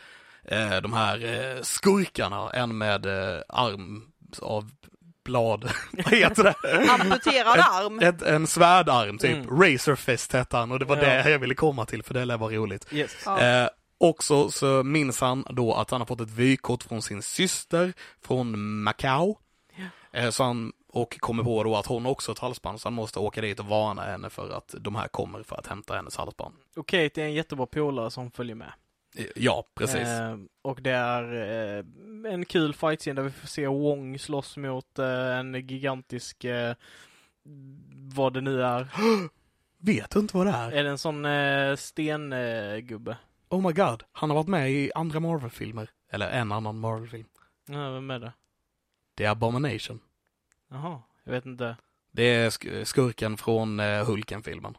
eh, 0.46 0.78
de 0.82 0.94
här 0.94 1.26
eh, 1.56 1.62
skurkarna. 1.62 2.50
En 2.54 2.78
med 2.78 3.06
eh, 3.06 3.42
arm 3.50 4.04
av 4.42 4.72
blad, 5.26 5.64
vad 5.92 6.14
heter 6.14 6.44
det? 6.44 6.56
amputerad 6.92 7.60
arm. 7.60 8.00
Ett, 8.00 8.22
en 8.22 8.48
svärdarm 8.48 9.18
typ, 9.18 9.36
Mm. 9.36 9.62
Razor 9.62 9.96
Fist 9.96 10.34
hette 10.34 10.58
han 10.58 10.72
och 10.72 10.80
det 10.80 10.86
var 10.86 10.98
Ja. 10.98 11.02
det 11.04 11.30
jag 11.32 11.40
ville 11.40 11.56
komma 11.56 11.86
till 11.86 12.04
för 12.04 12.14
det 12.14 12.26
lär 12.26 12.38
vara 12.38 12.54
roligt. 12.56 12.88
Yes. 12.94 13.16
Ja. 13.26 13.40
Eh, 13.42 13.70
också 13.98 14.52
så 14.52 14.84
minns 14.84 15.22
han 15.22 15.46
då 15.50 15.74
att 15.74 15.92
han 15.92 16.02
har 16.02 16.06
fått 16.06 16.22
ett 16.22 16.30
vykort 16.32 16.84
från 16.84 17.02
sin 17.02 17.22
syster 17.22 17.94
från 18.26 18.82
Macau. 18.84 19.36
Eh, 20.14 20.30
så 20.30 20.44
han, 20.44 20.72
och 20.92 21.20
kommer 21.20 21.44
på 21.44 21.64
då 21.64 21.76
att 21.76 21.86
hon 21.86 22.06
också 22.06 22.30
har 22.30 22.34
ett 22.36 22.40
halsband 22.40 22.82
så 22.82 22.86
han 22.88 22.94
måste 22.94 23.20
åka 23.20 23.42
dit 23.42 23.60
och 23.60 23.66
varna 23.66 24.02
henne 24.02 24.30
för 24.30 24.50
att 24.50 24.76
de 24.80 24.96
här 24.96 25.08
kommer 25.08 25.44
för 25.44 25.56
att 25.56 25.68
hämta 25.68 25.96
hennes 25.96 26.18
halsband. 26.18 26.56
Och 26.76 26.88
Kate 26.88 27.22
är 27.22 27.26
en 27.26 27.34
jättebra 27.34 27.66
polare 27.66 28.12
som 28.12 28.32
följer 28.32 28.56
med. 28.56 28.74
Eh, 29.16 29.26
Ja, 29.36 29.64
precis. 29.76 30.08
Eh, 30.08 30.38
och 30.62 30.82
det 30.82 30.92
är 30.92 31.34
eh, 31.78 32.34
en 32.34 32.46
kul 32.46 32.74
fight 32.74 33.04
där 33.06 33.22
vi 33.22 33.32
får 33.32 33.48
se 33.48 33.68
Wong 33.68 34.20
slåss 34.20 34.58
mot 34.58 35.00
eh, 35.00 35.38
en 35.38 35.54
gigantisk 35.68 36.44
eh, 36.44 36.76
vad 38.16 38.34
det 38.34 38.42
nu 38.42 38.64
är. 38.64 38.88
Vet 39.82 40.12
du 40.12 40.20
inte 40.20 40.38
vad 40.38 40.48
det 40.48 40.52
är? 40.52 40.72
Är 40.72 40.84
det 40.84 40.90
en 40.90 40.98
sån 40.98 41.26
eh, 41.26 41.76
stengubbe? 41.76 42.82
Gubbe? 42.82 43.18
Oh 43.50 43.62
my 43.68 43.74
god, 43.74 44.04
han 44.12 44.30
har 44.30 44.36
varit 44.38 44.48
med 44.48 44.72
i 44.72 44.92
andra 44.96 45.20
Marvel-filmer. 45.20 45.90
Eller 46.12 46.30
en 46.30 46.52
annan 46.52 46.80
Marvel-film. 46.80 47.28
ja, 47.66 47.92
vem 47.92 48.12
är 48.12 48.20
det? 48.20 48.34
Det 49.16 49.26
är 49.26 49.30
Abomination. 49.30 50.00
Jaha, 50.70 51.02
jag 51.24 51.32
vet 51.32 51.46
inte. 51.46 51.78
Det 52.12 52.24
är 52.24 52.50
sk- 52.50 52.84
skurken 52.86 53.38
från 53.38 53.80
eh, 53.80 54.06
Hulken-filmen. 54.06 54.78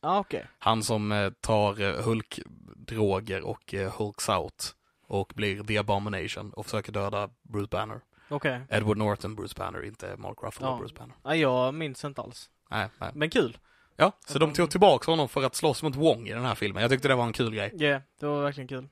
Ah, 0.00 0.18
okej. 0.18 0.46
Han 0.58 0.82
som 0.82 1.12
eh, 1.12 1.30
tar 1.30 1.80
eh, 1.80 2.02
Hulk-droger 2.04 3.40
och 3.42 3.74
eh, 3.74 3.92
Hulks 3.92 4.28
out 4.28 4.74
och 5.06 5.32
blir 5.36 5.62
The 5.64 5.78
Abomination 5.78 6.52
och 6.52 6.64
försöker 6.66 6.92
döda 6.92 7.30
Bruce 7.42 7.68
Banner. 7.70 8.00
Okej. 8.28 8.60
Edward 8.70 8.96
Norton, 8.98 9.34
Bruce 9.36 9.54
Banner, 9.58 9.84
inte 9.84 10.16
Mark 10.16 10.36
Ruffalo, 10.42 10.66
Ja. 10.70 10.78
Bruce 10.78 10.94
Banner. 10.98 11.14
Ja, 11.22 11.34
jag 11.36 11.74
minns 11.74 12.04
inte 12.04 12.20
alls. 12.20 12.50
Nej, 12.70 12.88
nej. 12.98 13.10
Men 13.14 13.30
kul. 13.30 13.58
Ja, 13.96 14.12
så 14.26 14.38
de 14.38 14.52
tog 14.52 14.70
tillbaka 14.70 15.10
honom 15.12 15.28
för 15.28 15.42
att 15.42 15.54
slåss 15.54 15.82
mot 15.82 15.96
Wong 15.96 16.28
i 16.28 16.32
den 16.32 16.44
här 16.44 16.54
filmen. 16.54 16.82
Jag 16.82 16.90
tyckte 16.90 17.08
det 17.08 17.14
var 17.14 17.24
en 17.26 17.32
kul 17.32 17.54
grej. 17.54 17.70
Ja, 17.74 18.00
det 18.20 18.26
var 18.26 18.42
verkligen 18.42 18.68
kul. 18.68 18.88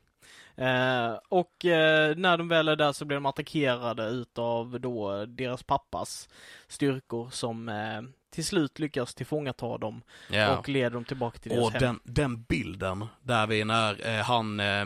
Eh, 0.61 1.19
och 1.29 1.65
eh, 1.65 2.17
när 2.17 2.37
de 2.39 2.49
väl 2.49 2.69
är 2.69 2.77
där 2.77 2.93
så 2.93 3.05
blir 3.05 3.17
de 3.17 3.27
attackerade 3.27 4.05
utav 4.09 4.81
då 4.81 5.27
deras 5.27 5.63
pappas 5.63 6.29
styrkor 6.69 7.31
som 7.31 7.69
eh, 7.69 8.03
till 8.31 8.45
slut 8.45 8.79
lyckas 8.79 9.15
tillfångata 9.15 9.79
dem 9.79 10.03
Ja. 10.31 10.57
och 10.57 10.69
leder 10.69 10.91
dem 10.91 11.05
tillbaka 11.05 11.39
till 11.39 11.51
deras 11.51 11.65
Och 11.65 11.73
hem. 11.73 11.81
den, 11.83 12.01
den 12.05 12.43
bilden 12.43 13.07
där 13.23 13.47
vi 13.47 13.65
när 13.65 14.07
eh, 14.07 14.23
han, 14.25 14.61
eh, 14.61 14.85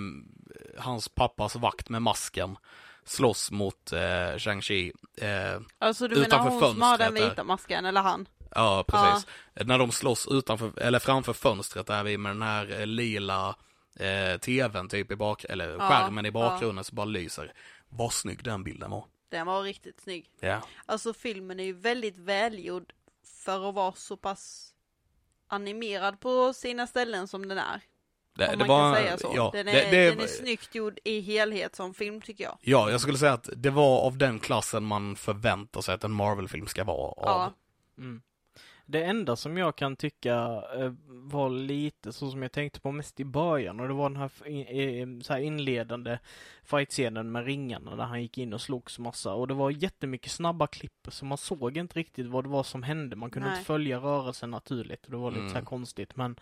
hans 0.79 1.09
pappas 1.09 1.57
vakt 1.57 1.89
med 1.89 2.03
masken 2.03 2.57
slåss 3.05 3.51
mot 3.51 3.93
eh, 3.93 3.99
Shang-Chi. 4.39 4.93
Eh, 5.21 5.61
Alltså 5.79 6.09
du 6.09 6.15
menar 6.15 6.27
Utanför 6.27 6.51
hon 6.51 6.61
som 6.73 6.83
har 6.83 6.99
den 6.99 7.15
vita 7.15 7.45
masken, 7.45 7.85
eller 7.85 8.01
han? 8.01 8.27
ja, 8.55 8.85
precis. 8.89 9.27
När 9.65 9.79
de 9.79 9.91
slåss 9.93 10.29
utanför, 10.31 10.79
eller 10.81 10.99
framför 10.99 11.33
fönstret 11.33 11.87
där 11.87 12.03
vi 12.05 12.19
med 12.19 12.31
den 12.31 12.43
här 12.43 12.87
lila 12.87 13.57
eh, 14.01 14.41
tvn 14.41 14.89
typ 14.89 15.11
i 15.11 15.17
bak, 15.17 15.45
eller 15.45 15.71
Ja, 15.71 15.89
skärmen 15.89 16.27
i 16.27 16.31
bakgrunden 16.31 16.85
som 16.85 16.97
bara 16.97 17.05
lyser. 17.05 17.53
Vad 17.89 18.13
snygg 18.13 18.45
den 18.45 18.65
bilden 18.65 18.91
var. 18.91 19.05
Den 19.29 19.47
var 19.47 19.63
riktigt 19.63 20.01
snygg. 20.01 20.31
Ja. 20.41 20.63
Alltså 20.87 21.15
filmen 21.15 21.61
är 21.61 21.65
ju 21.65 21.73
väldigt 21.73 22.19
välgjord 22.19 22.93
för 23.45 23.69
att 23.69 23.75
vara 23.75 23.93
så 23.93 24.17
pass 24.17 24.75
animerad 25.49 26.21
på 26.21 26.53
sina 26.53 26.87
ställen 26.87 27.29
som 27.29 27.49
den 27.49 27.59
är. 27.59 27.81
Det, 28.35 28.53
om 28.53 28.59
det 28.59 28.67
man 28.67 28.69
var, 28.69 28.95
kan 28.95 29.03
säga 29.03 29.19
så. 29.19 29.33
Ja, 29.37 29.51
den, 29.53 29.69
är, 29.69 29.73
det, 29.73 29.91
det, 29.91 30.11
den 30.11 30.21
är 30.21 30.27
snyggt 30.27 30.75
gjord 30.75 30.99
i 31.05 31.21
helhet 31.21 31.77
som 31.77 31.95
film 31.95 32.21
tycker 32.21 32.45
jag. 32.45 32.59
ja, 32.61 32.91
jag 32.91 33.01
skulle 33.01 33.19
säga 33.19 33.33
att 33.33 33.49
det 33.57 33.71
var 33.71 34.01
av 34.01 34.19
den 34.19 34.41
klassen 34.41 34.85
man 34.85 35.17
förväntar 35.17 35.81
sig 35.81 35.95
att 35.95 36.05
en 36.05 36.13
Marvel-film 36.13 36.67
ska 36.67 36.85
vara 36.85 37.13
av. 37.13 37.15
Ja. 37.27 37.53
Mm. 37.99 38.23
Det 38.87 39.05
enda 39.05 39.37
som 39.37 39.57
jag 39.57 39.77
kan 39.77 39.97
tycka 39.97 40.63
eh, 40.77 40.93
var 41.07 41.51
lite 41.51 42.13
så 42.13 42.31
som 42.31 42.43
jag 42.43 42.53
tänkte 42.53 42.81
på 42.81 42.93
mest 42.93 43.21
i 43.21 43.25
början 43.25 43.81
och 43.81 43.89
det 43.89 43.95
var 43.95 44.11
den 44.11 44.17
här, 44.19 45.23
så 45.23 45.33
här 45.33 45.41
inledande 45.41 46.19
fightscenen 46.63 47.33
med 47.33 47.45
ringarna 47.45 47.97
där 47.97 48.05
han 48.05 48.23
gick 48.23 48.39
in 48.39 48.53
och 48.53 48.61
slogs 48.61 48.99
massa 48.99 49.35
och 49.35 49.49
det 49.49 49.55
var 49.55 49.71
jättemycket 49.71 50.33
snabba 50.33 50.67
klipp 50.67 51.09
så 51.09 51.25
man 51.25 51.39
såg 51.39 51.77
inte 51.77 51.99
riktigt 51.99 52.27
vad 52.27 52.45
det 52.45 52.51
var 52.51 52.63
som 52.63 52.83
hände. 52.83 53.17
Man 53.17 53.31
kunde 53.31 53.49
Nej. 53.49 53.59
inte 53.59 53.67
följa 53.67 53.99
rörelsen 53.99 54.51
naturligt 54.51 55.05
och 55.05 55.11
det 55.11 55.17
var 55.17 55.31
lite 55.31 55.43
så 55.49 55.55
här 55.55 55.59
Mm. 55.61 55.65
konstigt 55.67 56.17
men 56.17 56.37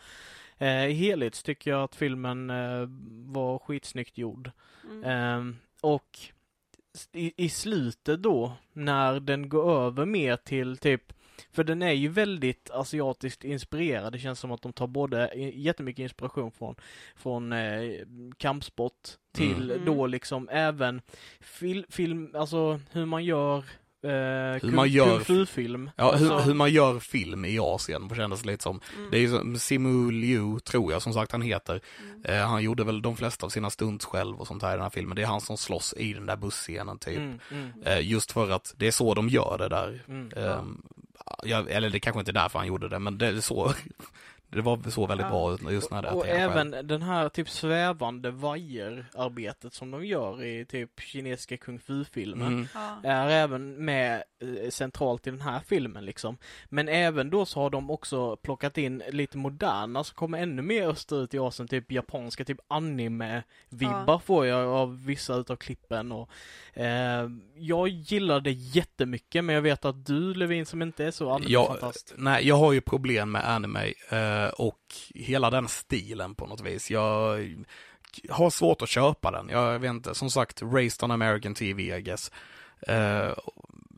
Eh, 0.58 0.86
I 0.86 0.92
helhet 0.92 1.44
tycker 1.44 1.70
jag 1.70 1.82
att 1.82 1.94
filmen 1.94 2.50
eh, 2.50 2.88
var 3.26 3.58
skitsnyggt 3.58 4.18
gjord. 4.18 4.50
Mm. 4.90 5.04
Ehm, 5.04 5.56
och 5.80 6.18
i, 7.12 7.44
i 7.44 7.48
slutet 7.48 8.22
då, 8.22 8.52
när 8.72 9.20
den 9.20 9.48
går 9.48 9.72
över 9.86 10.06
mer 10.06 10.36
till 10.36 10.76
typ 10.76 11.12
för 11.52 11.64
den 11.64 11.82
är 11.82 11.92
ju 11.92 12.08
väldigt 12.08 12.70
asiatiskt 12.70 13.44
inspirerad. 13.44 14.12
Det 14.12 14.18
känns 14.18 14.38
som 14.40 14.52
att 14.52 14.62
de 14.62 14.72
tar 14.72 14.86
både 14.86 15.30
jättemycket 15.54 16.02
inspiration 16.02 16.50
från, 16.52 16.74
från 17.16 17.52
eh, 17.52 17.82
kampsport 18.38 18.92
till 19.34 19.70
Mm. 19.70 19.84
då 19.84 20.06
liksom 20.06 20.48
även 20.52 21.00
fil, 21.40 21.86
film, 21.88 22.30
alltså 22.34 22.80
hur 22.92 23.06
man 23.06 23.24
gör 23.24 23.58
eh, 24.04 24.60
kung, 24.60 24.74
man 24.74 24.88
gör- 24.88 25.06
kung. 25.06 25.24
Ja, 25.96 26.12
hur, 26.16 26.32
Alltså- 26.32 26.46
hur 26.48 26.54
man 26.54 26.70
gör 26.70 26.98
film 27.00 27.44
i 27.44 27.58
Asien, 27.58 28.08
det 28.08 28.14
kändes 28.14 28.44
lite 28.44 28.62
som. 28.62 28.80
Mm. 28.96 29.10
Det 29.10 29.16
är 29.16 29.20
ju 29.20 29.28
som 29.28 29.58
Simu 29.58 30.10
Liu, 30.10 30.60
tror 30.60 30.92
jag, 30.92 31.02
som 31.02 31.12
sagt 31.12 31.32
han 31.32 31.42
heter. 31.42 31.80
Mm. 32.00 32.24
Eh, 32.24 32.46
han 32.48 32.62
gjorde 32.62 32.84
väl 32.84 33.02
de 33.02 33.16
flesta 33.16 33.46
av 33.46 33.50
sina 33.50 33.70
stunts 33.70 34.04
själv 34.04 34.40
och 34.40 34.46
sånt 34.46 34.62
här 34.62 34.70
i 34.70 34.74
den 34.74 34.82
här 34.82 34.90
filmen. 34.90 35.16
Det 35.16 35.22
är 35.22 35.26
han 35.26 35.40
som 35.40 35.56
slåss 35.56 35.94
i 35.96 36.12
den 36.12 36.26
där 36.26 36.36
busscenen 36.36 36.98
typ. 36.98 37.16
Mm, 37.18 37.38
mm, 37.50 37.72
Eh, 37.84 38.00
just 38.10 38.32
för 38.32 38.50
att 38.50 38.74
det 38.76 38.86
är 38.86 38.90
så 38.92 39.14
de 39.14 39.28
gör 39.28 39.56
det 39.58 39.68
där. 39.68 40.04
mm 40.08 40.82
jag, 41.42 41.70
eller 41.70 41.90
det 41.90 42.00
kanske 42.00 42.20
inte 42.20 42.30
är 42.30 42.32
därför 42.32 42.58
han 42.58 42.68
gjorde 42.68 42.88
det, 42.88 42.98
men 42.98 43.18
det 43.18 43.26
är 43.26 43.40
så. 43.40 43.72
Det 44.52 44.60
var 44.62 44.90
så 44.90 45.06
väldigt 45.06 45.24
Ja. 45.26 45.30
bra 45.30 45.54
ut 45.54 45.70
just 45.72 45.90
när 45.90 46.02
det 46.02 46.08
Och 46.08 46.26
han 46.26 46.36
själv. 46.36 46.50
även 46.52 46.86
den 46.86 47.02
här 47.02 47.28
typ 47.28 47.48
svävande 47.50 48.30
vajerarbetet 48.30 49.74
som 49.74 49.90
de 49.90 50.04
gör 50.06 50.44
i 50.44 50.64
typ 50.64 51.00
kinesiska 51.00 51.56
kung 51.56 51.78
fu-filmer. 51.78 52.46
Mm. 52.46 52.66
Ja. 52.74 52.96
är 53.10 53.28
även 53.28 53.84
med 53.84 54.22
eh, 54.40 54.70
centralt 54.70 55.26
i 55.26 55.30
den 55.30 55.40
här 55.40 55.60
filmen 55.66 56.04
liksom. 56.04 56.36
Men 56.68 56.88
även 56.88 57.30
då 57.30 57.46
så 57.46 57.60
har 57.60 57.70
de 57.70 57.90
också 57.90 58.36
plockat 58.36 58.78
in 58.78 59.02
lite 59.10 59.38
moderna 59.38 60.04
som 60.04 60.14
kommer 60.14 60.38
ännu 60.42 60.62
mer 60.62 60.88
österut 60.88 61.34
i 61.34 61.38
Asien, 61.38 61.68
typ 61.68 61.92
japanska, 61.92 62.44
typ 62.44 62.58
anime-vibbar 62.68 64.04
Ja. 64.06 64.18
får 64.24 64.46
jag 64.46 64.68
av 64.68 65.04
vissa 65.04 65.34
utav 65.34 65.56
klippen 65.56 66.12
och 66.12 66.28
eh, 66.74 67.28
jag 67.56 67.88
gillar 67.88 68.40
det 68.40 68.52
jättemycket 68.52 69.44
men 69.44 69.54
jag 69.54 69.62
vet 69.62 69.84
att 69.84 70.06
du 70.06 70.34
Levin 70.34 70.66
som 70.66 70.82
inte 70.82 71.04
är 71.04 71.10
så 71.10 71.30
anime-fantast. 71.30 72.14
nej, 72.16 72.48
jag 72.48 72.56
har 72.56 72.72
ju 72.72 72.80
problem 72.80 73.30
med 73.32 73.48
anime 73.48 73.92
eh, 74.08 74.41
Eh, 74.44 74.48
och 74.48 74.80
hela 75.14 75.50
den 75.50 75.68
stilen 75.68 76.34
på 76.34 76.46
något 76.46 76.60
vis. 76.60 76.90
Jag 76.90 77.38
har 78.30 78.50
svårt 78.50 78.82
att 78.82 78.88
köpa 78.88 79.30
den. 79.30 79.48
Jag 79.48 79.78
vet 79.78 79.90
inte, 79.90 80.14
som 80.14 80.30
sagt, 80.30 80.62
raised 80.62 81.04
on 81.04 81.10
American 81.10 81.54
TV 81.54 81.96
I 81.96 82.02
guess. 82.02 82.30
Eh, 82.86 83.32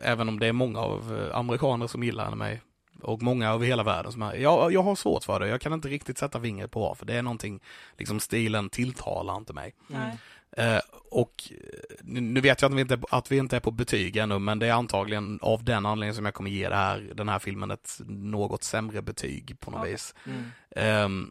även 0.02 0.28
om 0.28 0.40
det 0.40 0.46
är 0.46 0.52
många 0.52 0.80
av 0.80 1.18
eh, 1.18 1.36
amerikaner 1.36 1.86
som 1.86 2.02
gillar 2.02 2.26
anime 2.26 2.60
och 3.02 3.22
många 3.22 3.50
över 3.50 3.66
hela 3.66 3.82
världen 3.82 4.12
som 4.12 4.22
är, 4.22 4.34
jag, 4.34 4.72
jag 4.72 4.82
har 4.82 4.94
svårt 4.94 5.24
för 5.24 5.40
det. 5.40 5.48
Jag 5.48 5.60
kan 5.60 5.72
inte 5.72 5.88
riktigt 5.88 6.18
sätta 6.18 6.40
fingret 6.40 6.70
på 6.70 6.80
varför. 6.80 7.06
Det 7.06 7.14
är 7.14 7.22
någonting, 7.22 7.60
liksom 7.98 8.20
stilen 8.20 8.70
tilltalar 8.70 9.36
inte 9.36 9.52
mig. 9.52 9.74
Nej. 9.86 10.18
Eh, 10.56 10.80
och 11.11 11.50
eh, 11.50 11.56
nu 12.02 12.40
vet 12.40 12.62
jag 12.62 12.73
att 12.73 12.76
vi, 12.76 12.80
inte, 12.80 12.99
att 13.11 13.32
vi 13.32 13.37
inte 13.37 13.56
är 13.56 13.61
på 13.61 13.70
betyg 13.70 14.16
ännu, 14.16 14.38
men 14.38 14.58
det 14.58 14.66
är 14.66 14.73
antagligen 14.73 15.38
av 15.42 15.64
den 15.64 15.87
anledningen 15.87 16.14
som 16.14 16.25
jag 16.25 16.34
kommer 16.34 16.50
ge 16.50 16.70
här, 16.70 17.12
den 17.14 17.28
här 17.28 17.38
filmen 17.38 17.70
ett 17.70 18.00
något 18.06 18.64
sämre 18.64 19.02
betyg 19.02 19.61
på 19.61 19.70
något 19.70 19.80
Okej. 19.80 19.92
vis. 19.92 20.14
Mm. 20.26 20.44
Ehm, 20.70 21.30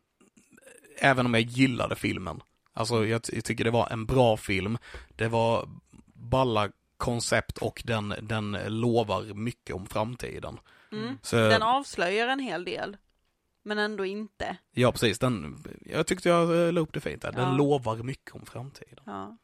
även 0.97 1.25
om 1.25 1.33
jag 1.33 1.43
gillade 1.43 1.95
filmen. 1.95 2.41
Alltså 2.73 3.05
jag, 3.05 3.21
jag 3.33 3.43
tycker 3.45 3.63
det 3.63 3.71
var 3.71 3.89
en 3.91 4.05
bra 4.05 4.37
film. 4.37 4.77
Det 5.15 5.27
var 5.27 5.69
balla 6.13 6.69
koncept 6.97 7.57
och 7.57 7.83
den, 7.85 8.13
den 8.21 8.57
lovar 8.67 9.33
mycket 9.33 9.75
om 9.75 9.85
framtiden. 9.85 10.59
Mm. 10.91 11.17
Så, 11.21 11.35
Den 11.35 11.61
avslöjar 11.61 12.27
en 12.27 12.39
hel 12.39 12.65
del. 12.65 12.97
Men 13.63 13.77
ändå 13.77 14.05
inte. 14.05 14.57
ja 14.71 14.91
precis, 14.91 15.19
den, 15.19 15.63
jag 15.85 16.07
tyckte 16.07 16.29
jag 16.29 16.65
eh, 16.67 16.73
la 16.73 16.81
upp 16.81 16.93
det 16.93 16.99
fint 16.99 17.21
där. 17.21 17.31
Den 17.31 17.49
Ja. 17.51 17.57
lovar 17.57 17.95
mycket 17.95 18.35
om 18.35 18.45
framtiden. 18.45 19.03
Ja. 19.05 19.37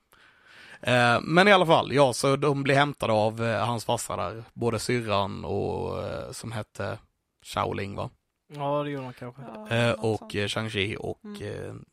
Eh, 0.81 1.21
men 1.21 1.47
i 1.47 1.51
alla 1.51 1.65
fall, 1.65 1.93
ja, 1.93 2.13
så 2.13 2.35
de 2.35 2.63
blir 2.63 2.75
hämtade 2.75 3.13
av 3.13 3.43
eh, 3.43 3.65
hans 3.65 3.85
farsa 3.85 4.15
där. 4.15 4.43
Både 4.53 4.79
syrran 4.79 5.45
och 5.45 6.03
eh, 6.07 6.31
som 6.31 6.51
hette 6.51 6.99
Shaoling 7.45 7.95
va? 7.95 8.09
Ja, 8.53 8.83
det 8.83 8.89
gjorde 8.89 9.03
man 9.03 9.13
kanske. 9.13 9.41
Ja, 9.69 9.93
och 9.93 10.31
Shang-Chi 10.33 10.95
och 10.95 11.19
Mm. 11.23 11.85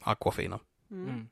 Aquafina. 0.00 0.58
Mm. 0.90 1.28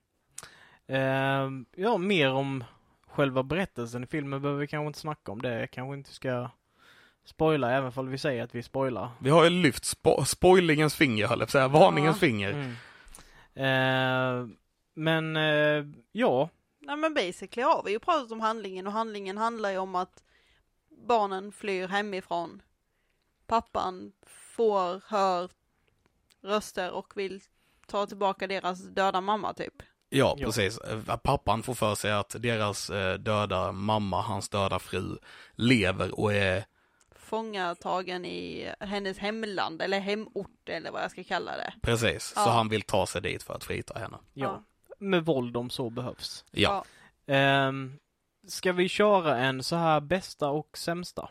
Mm. 0.89 1.67
Ja, 1.77 1.99
mer 1.99 2.33
om 2.33 2.65
själva 3.07 3.43
berättelsen 3.43 4.05
i 4.05 4.07
filmen 4.07 4.43
behöver 4.43 4.61
vi 4.61 4.67
kanske 4.67 4.87
inte 4.87 4.99
snacka 4.99 5.33
om 5.33 5.43
det. 5.43 5.67
Kanske 5.73 5.95
inte 5.97 6.13
ska 6.15 6.51
spoila, 7.27 7.73
även 7.73 7.93
om 7.97 8.11
vi 8.11 8.19
säger 8.19 8.45
att 8.45 8.55
vi 8.55 8.63
spoilar. 8.63 9.11
Vi 9.21 9.31
har 9.31 9.45
ju 9.45 9.51
lyft 9.51 9.85
spo- 9.85 10.25
spoilingens 10.25 10.95
finger, 10.95 11.27
höll 11.27 11.41
jag 11.41 11.51
säga, 11.51 11.69
varningens 11.69 12.17
Ja. 12.17 12.21
finger. 12.21 12.51
Mm. 12.53 12.75
Ehm, 13.55 14.57
men 14.95 15.37
eh, 15.37 15.85
ja, 16.13 16.49
Nej 16.81 16.97
men 16.97 17.15
basically 17.15 17.63
har 17.63 17.83
vi 17.85 17.91
ju 17.91 17.99
pratat 17.99 18.33
om 18.33 18.41
handlingen 18.41 18.87
och 18.87 18.93
handlingen 18.93 19.39
handlar 19.39 19.71
ju 19.71 19.79
om 19.79 19.95
att 19.95 20.23
barnen 21.07 21.53
flyr 21.53 21.89
hemifrån. 21.89 22.63
Pappan 23.47 24.13
får, 24.27 25.01
hör 25.11 25.51
röster 26.43 26.91
och 26.91 27.13
vill 27.17 27.41
ta 27.87 28.07
tillbaka 28.07 28.47
deras 28.47 28.83
döda 28.85 29.21
mamma 29.21 29.55
typ. 29.55 29.75
Ja, 30.09 30.35
Ja. 30.39 30.47
precis. 30.47 30.79
Eh, 30.79 31.17
Pappan 31.17 31.63
får 31.63 31.75
för 31.75 31.95
sig 31.95 32.13
att 32.13 32.37
deras 32.39 32.91
eh, 32.91 33.15
döda 33.15 33.73
mamma, 33.73 34.21
hans 34.23 34.49
döda 34.49 34.79
fru, 34.79 35.19
lever 35.55 36.21
och 36.21 36.33
är, 36.35 36.65
Fångatagen 37.27 38.25
i 38.25 38.73
hennes 38.81 39.19
hemland 39.19 39.83
eller 39.83 40.01
hemort 40.01 40.69
eller 40.69 40.91
vad 40.91 41.03
jag 41.03 41.11
ska 41.11 41.25
kalla 41.25 41.57
det. 41.57 41.75
precis, 41.83 42.25
så 42.25 42.41
Ja. 42.41 42.51
han 42.51 42.69
vill 42.69 42.83
ta 42.83 43.07
sig 43.07 43.23
dit 43.23 43.43
för 43.43 43.55
att 43.55 43.65
frita 43.65 43.99
henne. 43.99 44.19
ja. 44.33 44.63
Med 44.99 45.25
våld 45.25 45.57
om 45.57 45.71
så 45.71 45.91
behövs. 45.91 46.45
Ja, 46.51 46.85
Ehm, 47.27 47.99
ska 48.47 48.73
vi 48.73 48.89
köra 48.89 49.37
en 49.39 49.63
så 49.63 49.77
här 49.77 50.01
bästa 50.01 50.49
och 50.49 50.79
sämsta? 50.79 51.29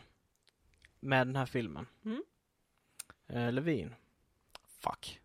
Med 1.00 1.26
den 1.26 1.36
här 1.36 1.46
filmen. 1.46 1.86
Mm. 2.04 2.22
Eh, 3.28 3.52
Levin. 3.52 3.94
fuck. 4.80 5.20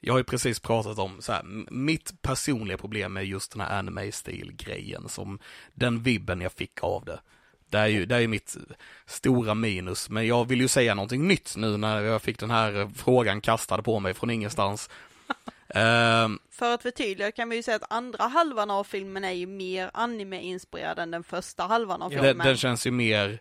Jag 0.00 0.14
har 0.14 0.18
ju 0.18 0.24
precis 0.24 0.60
pratat 0.60 0.98
om 0.98 1.22
så 1.22 1.32
här, 1.32 1.42
mitt 1.70 2.22
personliga 2.22 2.78
problem 2.78 3.12
med 3.12 3.24
just 3.26 3.52
den 3.52 3.60
här 3.60 3.78
anime-stil-grejen, 3.78 5.08
som 5.08 5.38
den 5.74 6.02
vibben 6.02 6.40
jag 6.40 6.52
fick 6.52 6.82
av 6.82 7.04
det. 7.04 7.20
Det 7.72 7.78
är 7.78 7.86
ju, 7.86 8.06
det 8.06 8.14
är 8.16 8.20
ju 8.20 8.28
mitt 8.28 8.56
stora 9.06 9.54
minus, 9.54 10.10
men 10.10 10.26
jag 10.26 10.48
vill 10.48 10.60
ju 10.60 10.68
säga 10.68 10.94
någonting 10.94 11.28
nytt 11.28 11.56
nu 11.56 11.76
när 11.76 12.02
jag 12.02 12.22
fick 12.22 12.38
den 12.38 12.50
här 12.50 12.90
frågan 12.96 13.40
kastad 13.40 13.82
på 13.82 14.00
mig 14.00 14.14
från 14.14 14.30
ingenstans. 14.30 14.90
Ehm, 15.74 16.38
För 16.50 16.74
att 16.74 16.82
förtydliga 16.82 17.32
kan 17.32 17.48
vi 17.48 17.56
ju 17.56 17.62
säga 17.62 17.76
att 17.76 17.92
andra 17.92 18.24
halvan 18.24 18.70
av 18.70 18.84
filmen 18.84 19.24
är 19.24 19.32
ju 19.32 19.46
mer 19.46 19.90
anime-inspirerad 19.94 20.98
än 20.98 21.10
den 21.10 21.24
första 21.24 21.62
halvan 21.62 22.02
av 22.02 22.10
filmen. 22.10 22.38
den, 22.38 22.46
den 22.46 22.56
känns 22.56 22.86
ju 22.86 22.90
mer, 22.90 23.40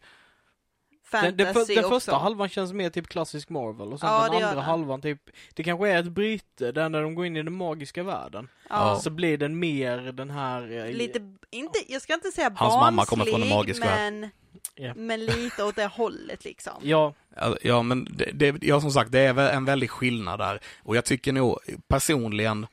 Fantasy 1.12 1.36
den, 1.36 1.76
den 1.76 1.86
också. 1.86 2.00
första 2.00 2.17
halvan 2.17 2.50
känns 2.50 2.74
mer 2.74 2.89
typ 2.89 3.08
klassisk 3.08 3.50
Marvel 3.50 3.93
och 3.93 4.00
sen 4.00 4.10
Ja, 4.10 4.24
den 4.24 4.34
andra 4.36 4.50
den. 4.56 4.60
halvan 4.63 5.02
typ, 5.02 5.21
det 5.54 5.63
kanske 5.63 5.89
är 5.89 6.00
ett 6.00 6.12
bryte 6.12 6.71
där 6.71 6.89
när 6.89 7.02
de 7.02 7.15
går 7.15 7.26
in 7.26 7.38
i 7.38 7.43
den 7.43 7.54
magiska 7.54 8.04
världen. 8.04 8.47
ja. 8.69 9.00
Så 9.04 9.10
blir 9.10 9.38
den 9.38 9.60
mer 9.60 9.97
den 9.97 10.30
här... 10.30 10.86
eh, 10.88 10.93
Lite, 10.93 11.19
inte, 11.52 11.80
jag 11.88 12.02
ska 12.02 12.13
inte 12.13 12.32
säga 12.32 12.52
Hans 12.56 12.74
mamma 12.76 13.06
kommer 13.06 13.26
från 13.26 13.34
en 13.34 13.50
barnslig, 13.50 13.56
magisk 13.56 13.82
värld. 13.86 14.13
men, 14.13 14.30
Ja. 14.76 14.93
men 14.95 15.26
lite 15.26 15.63
åt 15.63 15.76
det 15.76 15.86
hållet 15.88 16.45
liksom. 16.45 16.74
Ja, 16.82 17.13
ja, 17.62 17.82
men 17.84 18.08
det, 18.12 18.32
det, 18.34 18.56
ja 18.63 18.82
som 18.82 18.91
sagt, 18.91 19.12
det 19.12 19.19
är 19.19 19.38
en 19.54 19.65
väldig 19.65 19.89
skillnad 19.89 20.39
där. 20.39 20.60
Och 20.84 20.95
jag 20.95 21.06
tycker 21.06 21.32
nog 21.34 21.60
personligen, 21.88 22.67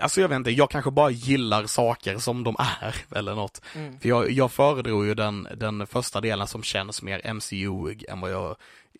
alltså 0.00 0.20
jag 0.20 0.28
vet 0.28 0.36
inte, 0.36 0.50
jag 0.50 0.70
kanske 0.70 0.90
bara 0.90 1.10
gillar 1.10 1.66
saker 1.66 2.18
som 2.18 2.44
de 2.44 2.56
är, 2.58 2.96
eller 3.18 3.34
något. 3.34 3.60
mm. 3.74 4.00
För 4.00 4.08
jag, 4.08 4.30
jag 4.30 4.52
föredrog 4.52 5.06
ju 5.06 5.14
den, 5.14 5.48
den 5.56 5.86
första 5.86 6.20
delen 6.20 6.46
som 6.46 6.62
känns 6.62 7.02
mer 7.02 7.34
MCU-ig 7.34 8.04
än 8.08 8.20
vad 8.20 8.30
jag 8.30 8.56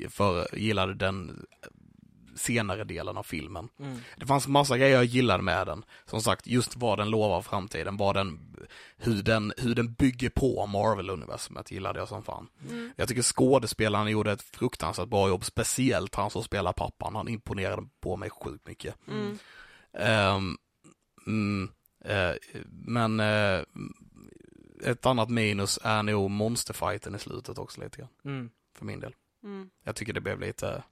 för, 0.09 0.59
gillade 0.59 0.95
den 0.95 1.47
senare 2.35 2.85
delen 2.85 3.17
av 3.17 3.23
filmen. 3.23 3.69
Mm. 3.79 3.99
Det 4.17 4.27
fanns 4.27 4.49
massa 4.49 4.79
grejer 4.79 4.95
jag 4.95 5.05
gillade 5.05 5.43
med 5.43 5.67
den. 5.67 5.85
Som 6.07 6.21
sagt, 6.21 6.47
just 6.47 6.77
vad 6.77 6.99
den 6.99 7.11
lovar 7.11 7.43
framtiden, 7.43 7.97
vad 7.97 8.17
den, 8.17 8.57
hur 8.97 9.23
den, 9.23 9.53
hur 9.57 9.75
den 9.75 9.93
bygger 9.93 10.31
på 10.31 10.67
Marvel-universumet 10.67 11.71
gillade 11.71 11.99
jag 11.99 12.09
som 12.09 12.23
fan. 12.23 12.49
Mm. 12.71 12.93
Jag 12.97 13.09
tycker 13.09 13.23
skådespelaren 13.23 14.09
gjorde 14.09 14.33
ett 14.33 14.43
fruktansvärt 14.43 15.09
bra 15.09 15.29
jobb, 15.29 15.45
speciellt 15.45 16.15
han 16.15 16.31
som 16.31 16.45
spelar 16.45 16.73
pappan. 16.73 17.15
Han 17.15 17.29
imponerade 17.29 17.89
på 18.01 18.17
mig 18.17 18.31
sjukt 18.31 18.67
mycket. 18.67 18.95
Mm. 19.09 19.39
Ehm, 19.99 20.57
mm, 21.27 21.71
eh, 22.05 22.33
men 22.71 23.21
eh, 23.21 23.63
ett 24.91 25.07
annat 25.07 25.29
minus 25.31 25.79
är 25.83 26.03
nog 26.03 26.31
monsterfighten 26.31 27.15
i 27.15 27.19
slutet 27.19 27.59
också 27.59 27.81
lite 27.81 27.99
grann, 27.99 28.09
Mm. 28.25 28.51
för 28.75 28.85
min 28.85 29.01
del. 29.01 29.15
Mm. 29.43 29.71
Jag 29.83 29.97
tycker 29.97 30.13
det 30.13 30.21
blev 30.21 30.41
lite 30.41 30.83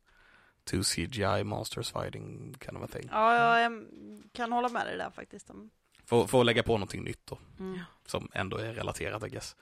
two 0.65 0.83
CGI 0.83 1.45
monsters 1.45 1.93
fighting 1.93 2.55
kind 2.65 2.77
of 2.77 2.83
a 2.85 2.89
thing. 2.93 3.09
Ja, 3.13 3.61
jag 3.61 3.87
kan 4.33 4.53
hålla 4.53 4.69
med 4.69 4.87
dig 4.87 4.97
där 4.97 5.11
faktiskt. 5.11 5.51
Mm. 5.51 5.71
Får, 6.05 6.27
får 6.27 6.45
lägga 6.45 6.63
på 6.63 6.73
någonting 6.73 7.05
nytt 7.05 7.27
då, 7.27 7.39
Mm. 7.59 7.79
som 8.07 8.29
ändå 8.35 8.57
är 8.57 8.73
relaterat 8.75 9.23
I 9.27 9.29
guess. 9.29 9.57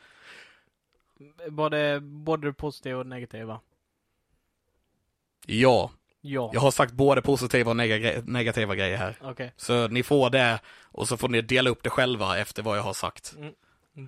Både, 1.50 2.00
både 2.00 2.52
positiva 2.52 2.98
och 2.98 3.06
negativa. 3.06 3.60
Ja, 5.46 5.90
Ja. 6.28 6.50
Jag 6.54 6.60
har 6.60 6.70
sagt 6.70 6.92
både 6.92 7.22
positiva 7.22 7.70
och 7.70 7.76
nega- 7.76 8.22
negativa 8.26 8.74
grejer 8.74 8.96
här. 8.96 9.16
Okej. 9.20 9.52
Så 9.56 9.88
ni 9.88 10.02
får 10.02 10.30
det 10.30 10.60
och 10.84 11.08
så 11.08 11.16
får 11.16 11.28
ni 11.28 11.40
dela 11.42 11.70
upp 11.70 11.82
det 11.82 11.90
själva 11.90 12.38
efter 12.38 12.62
vad 12.62 12.78
jag 12.78 12.82
har 12.82 12.92
sagt. 12.92 13.34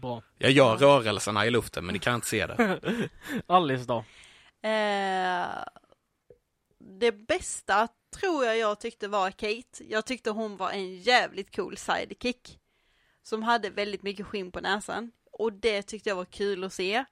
Bra. 0.01 0.23
Jag 0.39 0.51
gör 0.51 0.77
rörelserna 0.77 1.47
i 1.47 1.51
luften 1.51 1.85
men 1.87 1.93
ni 1.93 1.99
kan 1.99 2.15
inte 2.15 2.27
se 2.27 2.47
det. 2.47 2.81
Alice 3.47 3.85
då? 3.85 4.05
Eh, 4.69 5.47
det 6.79 7.13
bästa 7.13 7.89
tror 8.21 8.45
jag 8.45 8.59
jag 8.59 8.81
tyckte 8.81 9.09
var 9.09 9.31
Kate. 9.31 9.85
Jag 9.89 10.07
tyckte 10.07 10.31
hon 10.31 10.57
var 10.57 10.71
en 10.71 10.97
jävligt 10.97 11.57
cool 11.57 11.77
sidekick. 11.77 12.59
Som 13.23 13.43
hade 13.43 13.71
väldigt 13.71 14.03
mycket 14.03 14.27
skinn 14.27 14.53
på 14.53 14.61
näsan. 14.61 15.11
Och 15.33 15.53
det 15.53 15.83
tyckte 15.83 16.09
jag 16.09 16.17
var 16.17 16.25
kul 16.25 16.65
att 16.65 16.73
se. 16.73 17.05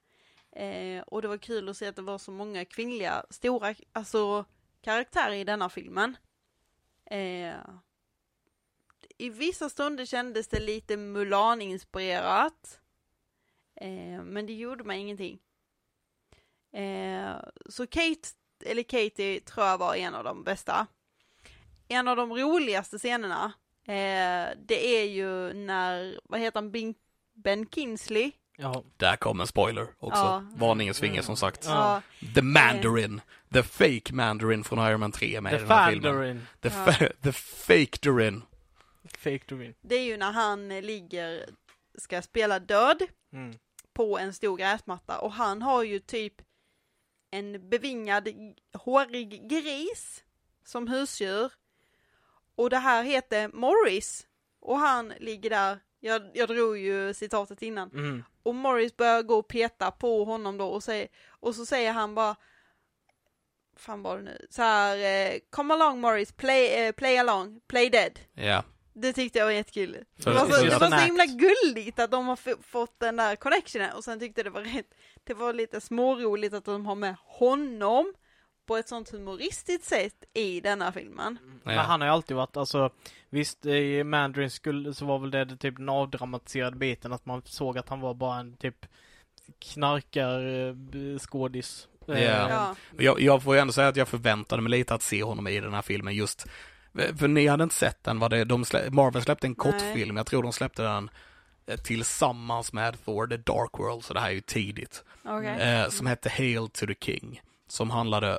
Eh, 0.57 1.03
och 1.07 1.23
det 1.23 1.29
var 1.29 1.39
kul 1.39 1.69
att 1.69 1.77
se 1.77 1.87
att 1.87 1.97
det 1.97 2.03
var 2.03 2.19
så 2.19 2.31
många 2.31 2.65
kvinnliga, 2.65 3.25
stora, 3.31 3.75
alltså 3.93 4.45
karaktär 4.81 5.33
i 5.33 5.45
denna 5.45 5.69
filmen. 5.69 6.17
Eh, 7.05 7.57
I 9.19 9.31
vissa 9.31 9.69
stunder 9.69 10.05
kändes 10.05 10.49
det 10.49 10.61
lite 10.61 10.97
Mulan-inspirerat. 10.97 12.81
Eh, 13.81 14.23
men 14.23 14.47
det 14.47 14.53
gjorde 14.53 14.85
mig 14.85 15.01
ingenting. 15.01 15.39
Eh, 16.73 17.37
så 17.67 17.87
Kate, 17.87 18.29
eller 18.65 18.83
Katie, 18.83 19.41
tror 19.41 19.67
jag 19.67 19.79
var 19.79 19.95
en 19.95 20.15
av 20.15 20.25
de 20.25 20.45
bästa. 20.45 20.87
En 21.89 22.09
av 22.09 22.17
de 22.17 22.33
roligaste 22.33 22.99
scenerna, 22.99 23.53
eh, 23.85 24.57
det 24.59 24.97
är 24.97 25.05
ju 25.05 25.53
när, 25.53 26.21
vad 26.25 26.41
heter 26.41 26.61
han, 26.61 26.71
ben, 26.71 26.95
ben 27.33 27.67
Kingsley? 27.71 28.33
Ja. 28.61 28.85
Där 28.97 29.17
kom 29.17 29.41
en 29.41 29.47
spoiler 29.47 29.83
också. 29.99 30.19
Ja. 30.21 30.45
Varningens 30.57 31.01
finger 31.01 31.23
som 31.23 31.37
sagt. 31.37 31.65
Ja. 31.65 32.03
The 32.35 32.43
Mandarin. 32.43 33.21
The 33.53 33.63
fake 33.63 34.13
Mandarin 34.13 34.65
från 34.65 34.79
Iron 34.89 35.01
Man 35.01 35.13
3 35.13 35.37
är 35.37 35.41
med 35.41 35.53
The 35.53 35.57
i 35.57 35.61
den 35.61 35.69
här 35.71 35.91
filmen. 35.91 36.13
Fandarin. 36.13 36.47
The, 36.61 36.69
Ja. 36.69 37.09
the 37.23 37.33
fake 37.33 37.99
Darin. 38.11 38.43
Fake 39.19 39.41
Dorin. 39.49 39.75
Det 39.81 39.95
är 39.95 40.05
ju 40.05 40.17
när 40.17 40.33
han 40.33 40.69
ligger, 40.69 41.45
ska 41.99 42.23
spela 42.23 42.59
död 42.59 43.03
Mm. 43.33 43.59
på 43.93 44.19
en 44.19 44.35
stor 44.35 44.57
gräsmatta 44.57 45.19
och 45.19 45.33
han 45.33 45.63
har 45.63 45.83
ju 45.83 45.99
typ 45.99 46.35
en 47.31 47.69
bevingad 47.69 48.29
hårig 48.75 49.49
gris 49.51 50.25
som 50.65 50.89
husdjur. 50.89 51.53
Och 52.55 52.71
det 52.71 52.79
här 52.79 53.03
heter 53.05 53.49
Morris. 53.49 54.27
Och 54.61 54.79
han 54.79 55.13
ligger 55.21 55.51
där, 55.51 55.79
jag, 56.01 56.23
jag 56.35 56.49
drog 56.49 56.79
ju 56.79 57.15
citatet 57.15 57.63
innan. 57.63 57.91
Mm. 57.91 58.25
Och 58.43 58.55
Morris 58.55 58.97
börjar 58.97 59.23
gå 59.23 59.35
och 59.39 59.49
peta 59.49 59.91
på 59.91 60.25
honom 60.25 60.59
då 60.59 60.67
och, 60.67 60.83
säger, 60.83 61.09
och 61.29 61.55
så 61.55 61.67
säger 61.67 61.93
han 61.93 62.15
bara 62.15 62.37
fan 63.77 64.03
var 64.03 64.17
det 64.17 64.23
nu? 64.23 64.47
Så 64.51 64.63
här, 64.63 64.97
eh, 64.97 65.39
come 65.51 65.75
along 65.75 66.01
Morris, 66.01 66.33
play, 66.33 66.67
eh, 66.67 66.93
play 66.93 67.19
along, 67.19 67.61
play 67.67 67.91
dead. 67.91 68.19
Ja. 68.35 68.65
Det 68.93 69.13
tyckte 69.13 69.39
jag 69.39 69.47
var 69.47 69.53
jättekul. 69.53 69.93
Det 70.17 70.31
var, 70.31 70.47
så, 70.47 70.65
det 70.65 70.79
var 70.79 70.91
så 70.91 70.97
himla 70.97 71.27
gulligt 71.27 71.99
att 71.99 72.11
de 72.11 72.27
har 72.27 72.63
fått 72.63 73.01
den 73.01 73.17
där 73.17 73.37
connectionen 73.37 73.93
och 73.93 74.05
sen 74.05 74.21
tyckte 74.21 74.43
det 74.43 74.51
var 74.51 74.63
rätt, 74.63 74.95
det 75.25 75.35
var 75.35 75.53
lite 75.53 75.81
småroligt 75.81 76.55
att 76.55 76.65
de 76.65 76.87
har 76.87 76.95
med 76.95 77.15
honom 77.25 78.15
på 78.69 78.77
ett 78.77 78.89
sånt 78.89 79.11
humoristiskt 79.11 79.85
sätt 79.85 80.25
i 80.35 80.61
denna 80.61 80.93
filmen. 80.93 81.39
Men 81.65 81.75
Ja. 81.75 81.81
han 81.81 82.01
har 82.01 82.09
ju 82.09 82.13
alltid 82.13 82.37
varit, 82.37 82.57
alltså 82.57 82.91
visst 83.31 83.67
i 83.67 84.05
Mandarin 84.05 84.51
skulle, 84.51 84.95
så 84.95 85.05
var 85.05 85.19
väl 85.19 85.31
det, 85.31 85.45
det 85.45 85.57
typ 85.57 85.77
den 85.77 85.89
avdramatiserade 85.89 86.77
biten 86.77 87.13
att 87.13 87.27
man 87.27 87.43
såg 87.45 87.79
att 87.79 87.89
han 87.89 88.01
var 88.01 88.15
bara 88.15 88.41
en 88.41 88.57
typ 88.57 88.87
knarkar 89.59 90.41
eh. 90.47 90.75
Eh, 92.09 92.23
Ja. 92.23 92.49
Ja, 92.49 92.75
Jag, 92.99 93.21
jag 93.21 93.43
får 93.43 93.55
ju 93.55 93.61
ändå 93.61 93.73
säga 93.73 93.89
att 93.89 93.97
jag 93.97 94.09
förväntade 94.09 94.63
mig 94.63 94.71
lite 94.71 94.95
att 94.95 95.03
se 95.03 95.23
honom 95.23 95.47
i 95.49 95.61
den 95.61 95.75
här 95.75 95.83
filmen 95.83 96.15
just 96.15 96.47
för 97.19 97.29
ni 97.29 97.47
hade 97.47 97.63
inte 97.63 97.75
sett 97.75 98.05
den, 98.05 98.19
var 98.19 98.29
det, 98.29 98.45
de 98.45 98.65
slä, 98.65 98.91
Marvel 98.91 99.23
släppte 99.23 99.47
en 99.47 99.55
kortfilm, 99.55 100.17
jag 100.17 100.27
tror 100.27 100.43
de 100.43 100.53
släppte 100.53 100.83
den 100.83 101.11
eh, 101.67 101.77
tillsammans 101.77 102.73
med 102.73 103.05
Thor 103.05 103.27
The 103.27 103.37
Dark 103.37 103.79
World, 103.79 104.05
så 104.05 104.15
det 104.15 104.21
här 104.21 104.29
är 104.29 104.33
ju 104.33 104.41
tidigt. 104.41 105.05
okej. 105.25 105.61
eh, 105.61 105.89
som 105.89 106.07
hette 106.07 106.29
Hail 106.29 106.69
to 106.69 106.87
the 106.87 106.95
King. 107.01 107.41
Som 107.69 107.91
handlade 107.91 108.39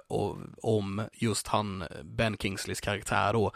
om 0.61 1.01
just 1.13 1.47
han, 1.47 1.83
Ben 2.03 2.37
Kingsleys 2.37 2.81
karaktär 2.81 3.33
då, 3.33 3.51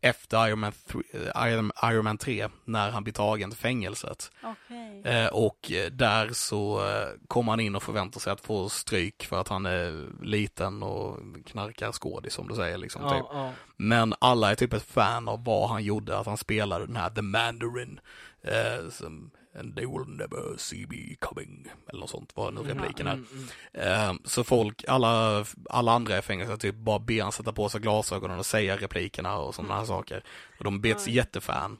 efter 0.00 0.48
Iron 0.48 0.58
Man, 0.58 0.72
th- 0.72 1.02
eh, 1.12 1.48
Iron, 1.52 1.72
Iron 1.84 2.04
Man 2.04 2.18
3, 2.18 2.48
när 2.64 2.90
han 2.90 3.04
blir 3.04 3.14
tagen 3.14 3.50
till 3.50 3.58
fängelset. 3.58 4.30
Okej. 4.42 5.02
Eh, 5.04 5.26
och 5.26 5.72
eh, 5.72 5.90
där 5.90 6.30
så 6.32 6.82
kommer 7.28 7.52
han 7.52 7.60
in 7.60 7.76
och 7.76 7.82
förväntar 7.82 8.20
sig 8.20 8.32
att 8.32 8.40
få 8.40 8.68
stryk 8.68 9.24
för 9.24 9.40
att 9.40 9.48
han 9.48 9.66
är 9.66 10.06
liten 10.22 10.82
och 10.82 11.18
knarkar 11.46 11.92
skådis 11.92 12.34
som 12.34 12.48
du 12.48 12.54
säger 12.54 12.78
liksom. 12.78 13.02
Typ. 13.02 13.10
Ja, 13.10 13.28
ja. 13.32 13.52
Men 13.76 14.14
alla 14.18 14.50
är 14.50 14.54
typ 14.54 14.72
ett 14.72 14.82
fan 14.86 15.28
av 15.28 15.44
vad 15.44 15.68
han 15.68 15.82
gjorde, 15.84 16.18
att 16.18 16.26
han 16.26 16.36
spelade 16.36 16.86
den 16.86 16.96
här 16.96 17.10
The 17.10 17.22
Mandarin. 17.22 18.00
Eh, 18.42 18.90
som, 18.90 19.30
And 19.58 19.76
they 19.76 19.86
will 19.86 20.06
never 20.08 20.56
see 20.56 20.86
me 20.88 21.14
coming. 21.20 21.68
Eller 21.88 22.00
något 22.00 22.10
sånt, 22.10 22.32
vad 22.34 22.54
nu 22.54 22.60
repliken 22.60 23.06
är. 23.06 23.12
Mm, 23.12 23.26
mm. 23.72 24.10
Eh, 24.10 24.14
så 24.24 24.44
folk, 24.44 24.84
alla, 24.88 25.44
alla 25.70 25.92
andra 25.92 26.18
i 26.18 26.22
fängelset 26.22 26.60
typ 26.60 26.74
bara 26.74 26.98
ber 26.98 27.22
han 27.22 27.32
sätta 27.32 27.52
på 27.52 27.68
sig 27.68 27.80
glasögonen 27.80 28.38
och 28.38 28.46
säga 28.46 28.76
replikerna 28.76 29.36
och 29.38 29.54
sådana 29.54 29.74
här 29.74 29.84
saker. 29.84 30.24
Och 30.58 30.64
de 30.64 30.80
bets 30.80 31.06
Oj. 31.06 31.16
jättefan. 31.16 31.78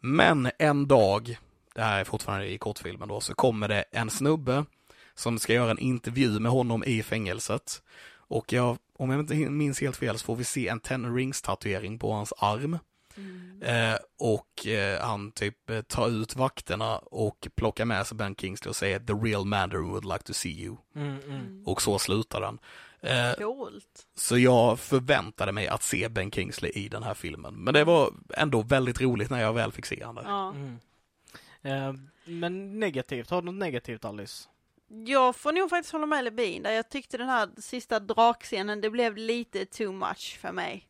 Men 0.00 0.50
en 0.58 0.88
dag, 0.88 1.38
det 1.74 1.82
här 1.82 2.00
är 2.00 2.04
fortfarande 2.04 2.52
i 2.52 2.58
kortfilmen 2.58 3.08
då, 3.08 3.20
så 3.20 3.34
kommer 3.34 3.68
det 3.68 3.84
en 3.90 4.10
snubbe 4.10 4.64
som 5.14 5.38
ska 5.38 5.52
göra 5.52 5.70
en 5.70 5.78
intervju 5.78 6.40
med 6.40 6.52
honom 6.52 6.84
i 6.84 7.02
fängelset. 7.02 7.82
Och 8.28 8.52
jag, 8.52 8.78
om 8.98 9.10
jag 9.10 9.20
inte 9.20 9.34
minns 9.34 9.80
helt 9.80 9.96
fel 9.96 10.18
så 10.18 10.24
får 10.24 10.36
vi 10.36 10.44
se 10.44 10.68
en 10.68 10.80
Ten 10.80 11.14
Rings 11.14 11.42
tatuering 11.42 11.98
på 11.98 12.12
hans 12.12 12.32
arm. 12.38 12.78
Mm. 13.18 13.62
Eh, 13.62 13.98
och 14.18 14.66
eh, 14.66 15.00
han 15.00 15.32
typ 15.32 15.70
eh, 15.70 15.82
tar 15.82 16.08
ut 16.08 16.36
vakterna 16.36 16.98
och 16.98 17.48
plockar 17.54 17.84
med 17.84 18.06
sig 18.06 18.16
Ben 18.16 18.34
Kingsley 18.34 18.70
och 18.70 18.76
säger 18.76 18.98
The 18.98 19.12
real 19.12 19.44
Mandarin 19.44 19.88
would 19.88 20.04
like 20.04 20.22
to 20.22 20.32
see 20.32 20.62
you. 20.64 20.76
Mm, 20.94 21.08
mm. 21.08 21.30
Mm. 21.30 21.66
Och 21.66 21.82
så 21.82 21.98
slutar 21.98 22.40
den. 22.40 22.58
Eh, 23.00 23.32
Coolt. 23.32 24.06
så 24.14 24.38
jag 24.38 24.80
förväntade 24.80 25.52
mig 25.52 25.68
att 25.68 25.82
se 25.82 26.08
Ben 26.08 26.30
Kingsley 26.30 26.70
i 26.70 26.88
den 26.88 27.02
här 27.02 27.14
filmen. 27.14 27.54
Men 27.54 27.74
det 27.74 27.84
var 27.84 28.12
ändå 28.34 28.62
väldigt 28.62 29.00
roligt 29.00 29.30
när 29.30 29.40
jag 29.40 29.52
väl 29.52 29.72
fick 29.72 29.86
se 29.86 30.04
honom. 30.04 30.24
Ja. 30.26 30.50
Mm. 30.50 30.78
Eh, 31.62 31.92
men 32.24 32.80
negativt, 32.80 33.30
har 33.30 33.42
du 33.42 33.46
något 33.46 33.54
negativt 33.54 34.04
Alice? 34.04 34.48
Jag 35.06 35.36
får 35.36 35.52
nog 35.52 35.70
faktiskt 35.70 35.92
hålla 35.92 36.06
med 36.06 36.24
Levin 36.24 36.62
där. 36.62 36.72
Jag 36.72 36.88
tyckte 36.88 37.18
den 37.18 37.28
här 37.28 37.48
sista 37.58 38.00
drakscenen, 38.00 38.80
det 38.80 38.90
blev 38.90 39.16
lite 39.16 39.66
too 39.66 39.92
much 39.92 40.38
för 40.40 40.52
mig. 40.52 40.87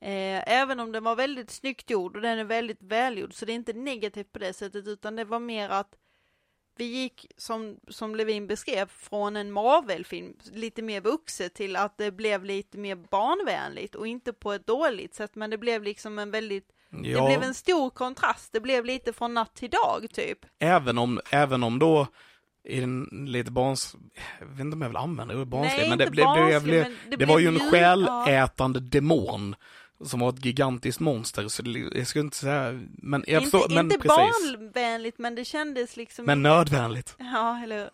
Eh, 0.00 0.42
även 0.46 0.80
om 0.80 0.92
den 0.92 1.04
var 1.04 1.16
väldigt 1.16 1.50
snyggt 1.50 1.90
gjord 1.90 2.16
och 2.16 2.22
den 2.22 2.38
är 2.38 2.44
väldigt 2.44 2.82
välgjord 2.82 3.34
så 3.34 3.44
det 3.44 3.52
är 3.52 3.54
inte 3.54 3.72
negativt 3.72 4.32
på 4.32 4.38
det 4.38 4.52
sättet 4.52 4.86
utan 4.86 5.16
det 5.16 5.24
var 5.24 5.38
mer 5.40 5.68
att 5.68 5.96
vi 6.76 6.84
gick, 6.84 7.26
som, 7.36 7.76
som 7.88 8.16
Levin 8.16 8.46
beskrev, 8.46 8.88
från 8.88 9.36
en 9.36 9.52
Marvel-film 9.52 10.34
lite 10.52 10.82
mer 10.82 11.00
vuxet 11.00 11.54
till 11.54 11.76
att 11.76 11.98
det 11.98 12.10
blev 12.10 12.44
lite 12.44 12.78
mer 12.78 12.94
barnvänligt 12.94 13.94
och 13.94 14.06
inte 14.06 14.32
på 14.32 14.52
ett 14.52 14.66
dåligt 14.66 15.14
sätt 15.14 15.34
men 15.34 15.50
det 15.50 15.58
blev 15.58 15.82
liksom 15.82 16.18
en 16.18 16.30
väldigt, 16.30 16.68
det 16.90 17.08
Ja, 17.08 17.26
blev 17.26 17.42
en 17.42 17.54
stor 17.54 17.90
kontrast. 17.90 18.52
Det 18.52 18.60
blev 18.60 18.84
lite 18.84 19.12
från 19.12 19.34
natt 19.34 19.54
till 19.54 19.70
dag 19.70 20.06
typ. 20.12 20.38
även, 20.58 20.98
om, 20.98 21.20
även 21.30 21.62
om 21.62 21.78
då 21.78 22.06
i 22.64 22.80
den 22.80 23.08
lite 23.26 23.50
barns, 23.50 23.96
jag 24.40 24.46
vet 24.46 24.60
inte 24.60 24.74
om 24.74 24.82
jag 24.82 24.88
vill 24.88 24.96
använda 24.96 25.34
ordet 25.34 25.48
barnslig, 25.48 25.88
men 25.88 25.98
det, 25.98 26.04
det, 26.04 26.22
barnslig, 26.22 26.62
blev, 26.62 26.82
men 26.82 26.96
det, 27.10 27.16
det 27.16 27.26
var 27.26 27.38
ju 27.38 27.48
en 27.48 27.70
själätande 27.70 28.80
demon 28.80 29.54
som 30.04 30.20
var 30.20 30.28
ett 30.28 30.44
gigantiskt 30.44 31.00
monster, 31.00 31.48
så 31.48 31.62
det- 31.62 31.98
jag 31.98 32.06
skulle 32.06 32.24
inte 32.24 32.36
säga, 32.36 32.80
men 32.88 33.24
jag 33.26 33.42
inte 33.42 33.50
förstår, 33.58 33.74
men 33.74 33.84
inte 33.86 33.98
precis. 33.98 34.16
barnvänligt 34.58 35.18
men 35.18 35.34
det 35.34 35.44
kändes 35.44 35.96
liksom 35.96 36.24
Men 36.24 36.42
nödvändigt. 36.42 37.16
Ja, 37.18 37.60
eller. 37.62 37.84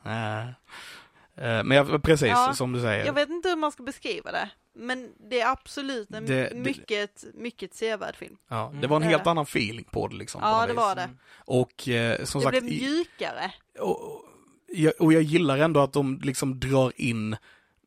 Eh, 1.36 1.64
Men 1.64 1.70
jag, 1.70 2.02
precis 2.02 2.28
Ja, 2.28 2.52
som 2.54 2.72
du 2.72 2.80
säger. 2.80 3.04
Jag 3.06 3.12
vet 3.12 3.28
inte 3.28 3.48
hur 3.48 3.56
man 3.56 3.72
ska 3.72 3.82
beskriva 3.82 4.32
det. 4.32 4.50
Men 4.76 5.12
det 5.30 5.40
är 5.40 5.50
absolut 5.52 6.10
en 6.10 6.26
Det- 6.26 6.48
det- 6.48 6.54
mycket, 6.56 7.24
mycket 7.34 7.74
sevärd 7.74 8.16
film. 8.16 8.36
Ja, 8.48 8.68
det 8.72 8.76
Mm, 8.78 8.90
var 8.90 8.96
en 8.96 9.02
det 9.02 9.06
är 9.06 9.10
helt 9.10 9.24
det. 9.24 9.30
annan 9.30 9.42
feeling 9.44 9.84
på 9.90 10.08
det 10.08 10.16
liksom. 10.16 10.40
Ja, 10.44 10.60
det 10.60 10.66
vis. 10.66 10.76
var 10.76 10.94
det. 10.94 11.02
Mm. 11.02 11.16
Och 11.36 11.88
eh, 11.88 12.24
som 12.24 12.40
Det 12.40 12.44
sagt, 12.44 12.60
blev 12.60 12.72
i- 12.72 12.80
mjukare. 12.80 13.52
och, 13.78 14.02
och, 14.14 14.24
jag, 14.68 14.92
och 14.98 15.12
jag 15.12 15.22
gillar 15.22 15.58
ändå 15.58 15.80
att 15.80 15.92
de 15.92 16.20
liksom 16.22 16.60
drar 16.60 16.92
in 16.96 17.36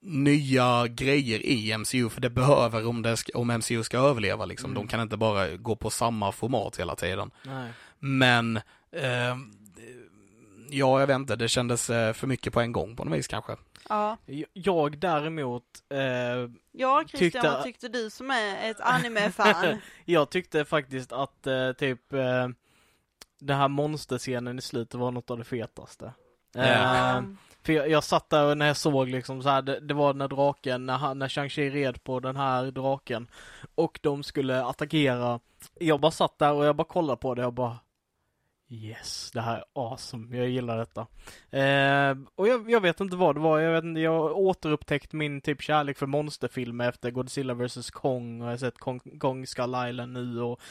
nya 0.02 0.88
grejer 0.88 1.46
i 1.46 1.78
MCU, 1.78 2.10
för 2.10 2.22
det 2.22 2.30
behöver 2.30 2.88
om, 2.88 3.02
det 3.02 3.18
ska, 3.18 3.38
om 3.40 3.48
MCU 3.48 3.84
ska 3.84 3.98
överleva 3.98 4.46
liksom. 4.46 4.72
Mm. 4.72 4.82
De 4.84 4.88
kan 4.88 5.02
inte 5.02 5.18
bara 5.18 5.56
gå 5.58 5.76
på 5.76 5.90
samma 5.90 6.32
format 6.32 6.80
hela 6.80 6.96
tiden. 6.96 7.32
Nej. 7.44 7.72
Men, 8.00 8.58
eh, 8.92 9.36
ja, 10.70 11.00
jag 11.00 11.08
vet 11.08 11.16
inte, 11.16 11.36
det 11.36 11.48
kändes 11.48 11.90
eh, 11.90 12.14
för 12.14 12.28
mycket 12.28 12.54
på 12.54 12.62
en 12.62 12.72
gång 12.72 12.96
på 12.96 13.06
något 13.06 13.18
vis 13.18 13.28
kanske. 13.28 13.56
Ja. 13.90 14.18
Jag- 14.54 14.98
däremot, 15.00 15.64
eh, 15.90 16.00
Ja, 16.72 17.04
Christian, 17.08 17.20
Tyckte- 17.32 17.48
vad 17.50 17.64
tyckte 17.64 17.88
du 17.88 18.10
som 18.10 18.32
är 18.32 18.72
ett 18.72 18.80
anime-fan? 18.82 19.78
jag 20.06 20.30
tyckte 20.30 20.66
faktiskt 20.66 21.12
att 21.12 21.48
eh, 21.48 21.72
typ 21.72 22.14
eh, 22.14 22.48
den 23.40 23.58
här 23.58 23.68
monsterscenen 23.68 24.60
i 24.60 24.62
slutet 24.62 24.94
var 24.94 25.12
något 25.12 25.32
av 25.32 25.38
det 25.38 25.44
fetaste. 25.44 26.14
Ja. 26.54 26.62
Eh, 26.62 27.18
Mm. 27.18 27.38
För 27.68 27.74
jag, 27.74 27.90
jag 27.90 28.04
satt 28.04 28.30
där 28.30 28.46
och 28.46 28.58
när 28.58 28.68
jag 28.68 28.78
såg 28.78 29.10
liksom 29.10 29.44
så 29.44 29.50
här, 29.50 29.62
det, 29.62 29.80
det 29.80 29.94
var 29.94 30.14
när 30.14 30.28
draken, 30.28 30.86
när, 30.86 30.98
han, 30.98 31.20
när 31.20 31.28
Shang-Chi 31.28 31.70
red 31.70 32.04
på 32.04 32.20
den 32.20 32.36
här 32.36 32.72
draken 32.72 33.28
och 33.76 34.00
de 34.04 34.24
skulle 34.24 34.64
attackera. 34.64 35.40
Jag 35.80 36.00
bara 36.00 36.12
satt 36.12 36.40
där 36.40 36.54
och 36.54 36.66
jag 36.66 36.76
bara 36.76 36.88
kollade 36.88 37.18
på 37.18 37.36
det 37.36 37.46
och 37.46 37.54
bara 37.54 37.78
Yes, 38.70 39.32
det 39.34 39.42
här 39.42 39.58
är 39.58 39.64
awesome. 39.74 40.38
Jag 40.38 40.50
gillar 40.50 40.78
detta. 40.78 41.02
Eh, 41.58 42.18
och 42.36 42.48
jag, 42.48 42.72
jag, 42.72 42.82
vet 42.82 43.00
inte 43.00 43.16
vad 43.16 43.36
det 43.36 43.40
var. 43.40 43.60
Jag 43.60 43.72
vet 43.72 43.84
inte, 43.84 44.02
jag 44.02 44.12
har 44.12 44.38
återupptäckt 44.38 45.14
min 45.14 45.42
typ 45.42 45.62
kärlek 45.62 45.98
för 45.98 46.06
monsterfilmer 46.06 46.90
efter 46.90 47.12
Godzilla 47.12 47.54
vs 47.54 47.92
Kong 47.92 48.42
och 48.42 48.48
jag 48.48 48.52
har 48.52 48.58
sett 48.58 48.78
Kong, 48.78 49.00
Kong 49.20 49.48
Skull 49.48 49.76
Island 49.90 50.14
nu 50.14 50.42
och 50.42 50.62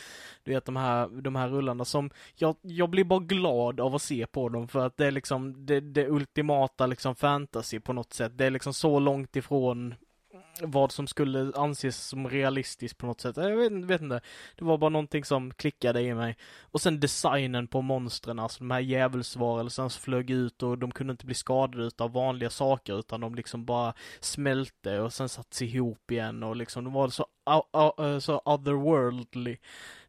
du 0.44 0.52
vet 0.52 0.64
de 0.64 0.76
här, 0.76 1.08
de 1.22 1.36
här 1.36 1.48
rullarna 1.48 1.84
som 1.84 2.10
jag, 2.34 2.56
jag 2.62 2.90
blir 2.90 3.04
bara 3.04 3.20
glad 3.20 3.80
av 3.80 3.94
att 3.94 4.02
se 4.02 4.26
på 4.26 4.48
dem 4.48 4.68
för 4.68 4.86
att 4.86 4.96
det 4.96 5.06
är 5.06 5.10
liksom 5.10 5.66
det, 5.66 5.80
det 5.80 6.08
ultimata 6.08 6.86
liksom 6.86 7.14
fantasy 7.14 7.80
på 7.80 7.92
något 7.92 8.12
sätt. 8.12 8.38
Det 8.38 8.46
är 8.46 8.50
liksom 8.50 8.74
så 8.74 8.98
långt 8.98 9.36
ifrån 9.36 9.94
vad 10.62 10.92
som 10.92 11.06
skulle 11.06 11.52
anses 11.54 12.08
som 12.08 12.28
realistiskt 12.28 12.98
på 12.98 13.06
något 13.06 13.20
sätt. 13.20 13.36
Jag 13.36 13.56
vet, 13.56 13.72
vet, 13.72 14.00
inte. 14.00 14.20
Det 14.56 14.64
var 14.64 14.78
bara 14.78 14.90
någonting 14.90 15.24
som 15.24 15.54
klickade 15.54 16.00
i 16.00 16.14
mig. 16.14 16.36
Och 16.60 16.80
sen 16.80 17.00
designen 17.00 17.66
på 17.66 17.82
monstren, 17.82 18.38
alltså 18.38 18.58
de 18.58 18.70
här 18.70 18.80
djävulsvarelserna 18.80 19.90
som 19.90 20.00
flög 20.00 20.30
ut 20.30 20.62
och 20.62 20.78
de 20.78 20.90
kunde 20.90 21.10
inte 21.10 21.26
bli 21.26 21.34
skadade 21.34 21.90
av 21.98 22.12
vanliga 22.12 22.50
saker 22.50 22.98
utan 22.98 23.20
de 23.20 23.34
liksom 23.34 23.64
bara 23.64 23.94
smälte 24.20 25.00
och 25.00 25.12
sen 25.12 25.28
sattes 25.28 25.62
ihop 25.62 26.10
igen 26.10 26.42
och 26.42 26.56
liksom 26.56 26.84
de 26.84 26.92
var 26.92 27.08
så, 27.08 27.26
så 28.20 28.42
otherworldly. 28.44 29.56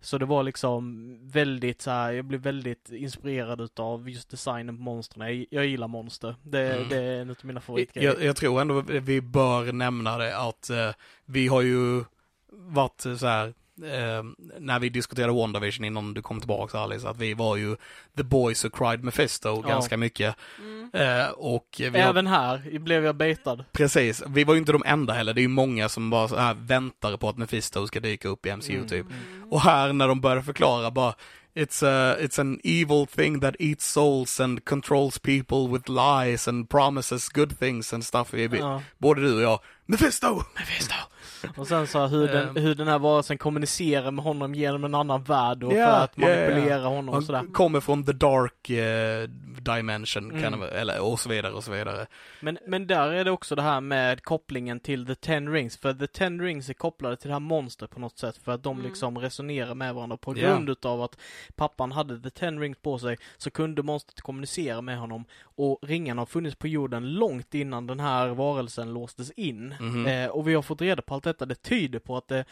Så 0.01 0.17
det 0.17 0.25
var 0.25 0.43
liksom 0.43 1.17
väldigt 1.23 1.81
så 1.81 1.91
här, 1.91 2.11
jag 2.11 2.25
blev 2.25 2.41
väldigt 2.41 2.91
inspirerad 2.91 3.61
utav 3.61 4.09
just 4.09 4.29
designen 4.29 4.77
på 4.77 4.83
monstren. 4.83 5.27
Jag, 5.27 5.45
jag 5.49 5.65
gillar 5.65 5.87
monster. 5.87 6.35
Det, 6.43 6.75
mm. 6.75 6.89
det 6.89 6.97
är 6.97 7.21
en 7.21 7.29
av 7.29 7.37
mina 7.41 7.61
favoritgrejer. 7.61 8.13
Jag, 8.13 8.23
jag, 8.23 8.35
tror 8.35 8.61
ändå 8.61 8.81
vi 8.81 9.21
bör 9.21 9.71
nämna 9.71 10.17
det 10.17 10.37
att 10.37 10.69
eh, 10.69 10.89
vi 11.25 11.47
har 11.47 11.61
ju 11.61 12.03
varit 12.49 13.01
så 13.01 13.27
här 13.27 13.53
eh, 13.83 14.23
när 14.59 14.79
vi 14.79 14.89
diskuterade 14.89 15.33
WandaVision 15.33 15.85
innan 15.85 16.13
du 16.13 16.21
kom 16.21 16.39
tillbaka 16.39 16.79
Alice, 16.79 17.09
att 17.09 17.17
vi 17.17 17.33
var 17.33 17.55
ju 17.55 17.75
The 18.17 18.23
Boys 18.23 18.65
Who 18.65 18.69
Cried 18.69 19.03
Mephisto 19.03 19.49
ja. 19.49 19.69
ganska 19.69 19.97
mycket. 19.97 20.35
Mm. 20.59 20.89
Eh, 20.93 21.29
och 21.29 21.81
Även 21.81 22.27
har... 22.27 22.37
här 22.37 22.79
blev 22.79 23.05
jag 23.05 23.15
baitad. 23.15 23.65
Precis, 23.71 24.23
vi 24.27 24.43
var 24.43 24.53
ju 24.53 24.59
inte 24.59 24.71
de 24.71 24.83
enda 24.85 25.13
heller, 25.13 25.33
det 25.33 25.41
är 25.41 25.43
ju 25.43 25.47
många 25.47 25.89
som 25.89 26.09
bara 26.09 26.27
så 26.27 26.35
här 26.35 26.53
väntar 26.53 27.17
på 27.17 27.29
att 27.29 27.37
Mephisto 27.37 27.87
ska 27.87 27.99
dyka 27.99 28.27
upp 28.27 28.45
i 28.45 28.55
MCU 28.55 28.73
mm. 28.73 28.87
typ. 28.87 29.05
Mm. 29.05 29.51
Och 29.51 29.61
här 29.61 29.93
när 29.93 30.07
de 30.07 30.21
började 30.21 30.43
förklara 30.43 30.91
bara, 30.91 31.13
It's 31.57 31.81
a 31.81 32.15
it's 32.19 32.37
an 32.37 32.59
evil 32.63 33.07
thing 33.07 33.39
that 33.39 33.55
eats 33.59 33.83
souls 33.83 34.39
and 34.39 34.63
controls 34.63 35.17
people 35.17 35.67
with 35.67 35.89
lies 35.89 36.47
and 36.47 36.69
promises 36.69 37.29
good 37.29 37.59
things 37.59 37.93
and 37.93 38.05
stuff. 38.05 38.33
Ja. 38.33 38.81
Både 38.97 39.21
du 39.21 39.35
och 39.35 39.41
jag, 39.41 39.59
Mephisto! 39.85 40.43
Mephisto! 40.55 40.95
Och 41.57 41.67
sen 41.67 41.87
så 41.87 42.07
hur 42.07 42.27
den, 42.27 42.49
ehm. 42.49 42.55
hur 42.55 42.75
den 42.75 42.87
här 42.87 42.99
varelsen 42.99 43.37
kommunicerar 43.37 44.11
med 44.11 44.23
honom 44.23 44.55
genom 44.55 44.83
en 44.83 44.95
annan 44.95 45.23
värld 45.23 45.63
och 45.63 45.73
yeah, 45.73 45.91
för 45.91 46.03
att 46.03 46.17
manipulera 46.17 46.57
yeah, 46.57 46.67
yeah. 46.67 46.93
honom 46.93 47.15
och 47.15 47.23
sådär. 47.23 47.53
Kommer 47.53 47.79
från 47.79 48.05
the 48.05 48.13
dark 48.13 48.69
uh, 48.69 49.29
dimension, 49.75 50.31
mm. 50.31 50.41
kan 50.41 50.63
eller 50.63 51.01
och 51.01 51.19
så 51.19 51.29
vidare 51.29 51.53
och 51.53 51.63
så 51.63 51.71
vidare. 51.71 52.07
Men, 52.39 52.57
men 52.67 52.87
där 52.87 53.09
är 53.09 53.25
det 53.25 53.31
också 53.31 53.55
det 53.55 53.61
här 53.61 53.81
med 53.81 54.23
kopplingen 54.23 54.79
till 54.79 55.05
the 55.05 55.15
ten 55.15 55.51
rings, 55.51 55.77
för 55.77 55.93
the 55.93 56.07
ten 56.07 56.41
rings 56.41 56.69
är 56.69 56.73
kopplade 56.73 57.17
till 57.17 57.27
det 57.27 57.33
här 57.33 57.39
monstret 57.39 57.91
på 57.91 57.99
något 57.99 58.19
sätt 58.19 58.37
för 58.37 58.51
att 58.51 58.63
de 58.63 58.75
mm. 58.75 58.87
liksom 58.87 59.17
resonerar 59.19 59.75
med 59.75 59.95
varandra 59.95 60.17
på 60.17 60.33
grund 60.33 60.69
utav 60.69 61.01
att 61.01 61.17
pappan 61.55 61.91
hade 61.91 62.19
the 62.21 62.29
ten 62.29 62.59
rings 62.59 62.77
på 62.77 62.99
sig 62.99 63.17
så 63.37 63.51
kunde 63.51 63.83
monstret 63.83 64.21
kommunicera 64.21 64.81
med 64.81 64.97
honom 64.97 65.25
och 65.41 65.79
ringarna 65.81 66.21
har 66.21 66.25
funnits 66.25 66.55
på 66.55 66.67
jorden 66.67 67.13
långt 67.13 67.53
innan 67.53 67.87
den 67.87 67.99
här 67.99 68.27
varelsen 68.27 68.93
låstes 68.93 69.31
in. 69.31 69.75
Mm 69.79 70.07
eh, 70.07 70.29
och 70.29 70.47
vi 70.47 70.53
har 70.53 70.61
fått 70.61 70.81
reda 70.81 71.01
på 71.01 71.13
allt 71.13 71.26
detta, 71.27 71.45
det 71.45 71.55
tyder 71.55 71.99
på 71.99 72.17
att 72.17 72.27
det 72.27 72.45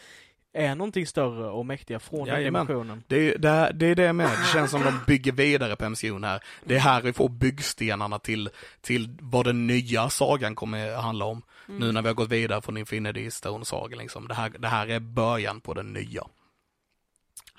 är 0.56 0.74
någonting 0.74 1.06
större 1.06 1.50
och 1.50 1.66
mäktiga 1.66 1.98
från 1.98 2.26
den 2.26 2.44
dimensionen. 2.44 3.02
Det 3.06 3.16
är 3.16 3.38
det, 3.38 3.70
det 3.74 3.86
är 3.86 3.94
det 3.94 4.12
med, 4.12 4.30
det 4.30 4.52
känns 4.52 4.70
som 4.70 4.82
de 4.82 5.00
bygger 5.06 5.32
vidare 5.32 5.76
på 5.76 5.90
MCU 5.90 6.20
här. 6.22 6.42
Det 6.64 6.74
är 6.74 6.80
här 6.80 7.02
vi 7.02 7.12
får 7.12 7.28
byggstenarna 7.28 8.18
till, 8.18 8.50
till 8.80 9.18
vad 9.20 9.46
den 9.46 9.66
nya 9.66 10.10
sagan 10.10 10.54
kommer 10.54 10.94
handla 10.94 11.24
om. 11.24 11.42
Mm. 11.68 11.80
Nu 11.80 11.92
när 11.92 12.02
vi 12.02 12.08
har 12.08 12.14
gått 12.14 12.28
vidare 12.28 12.62
från 12.62 12.76
Infinity 12.76 13.30
Stone-sagan 13.30 13.98
liksom. 13.98 14.28
Det 14.28 14.34
här, 14.34 14.50
det 14.58 14.68
här 14.68 14.88
är 14.88 15.00
början 15.00 15.60
på 15.60 15.74
den 15.74 15.92
nya. 15.92 16.22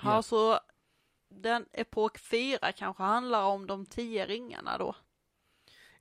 Ja, 0.03 0.21
så 0.21 0.60
den 1.30 1.65
epok 1.73 2.17
4 2.17 2.71
kanske 2.71 3.03
handlar 3.03 3.43
om 3.43 3.67
de 3.67 3.86
tio 3.86 4.25
ringarna 4.25 4.77
då? 4.77 4.95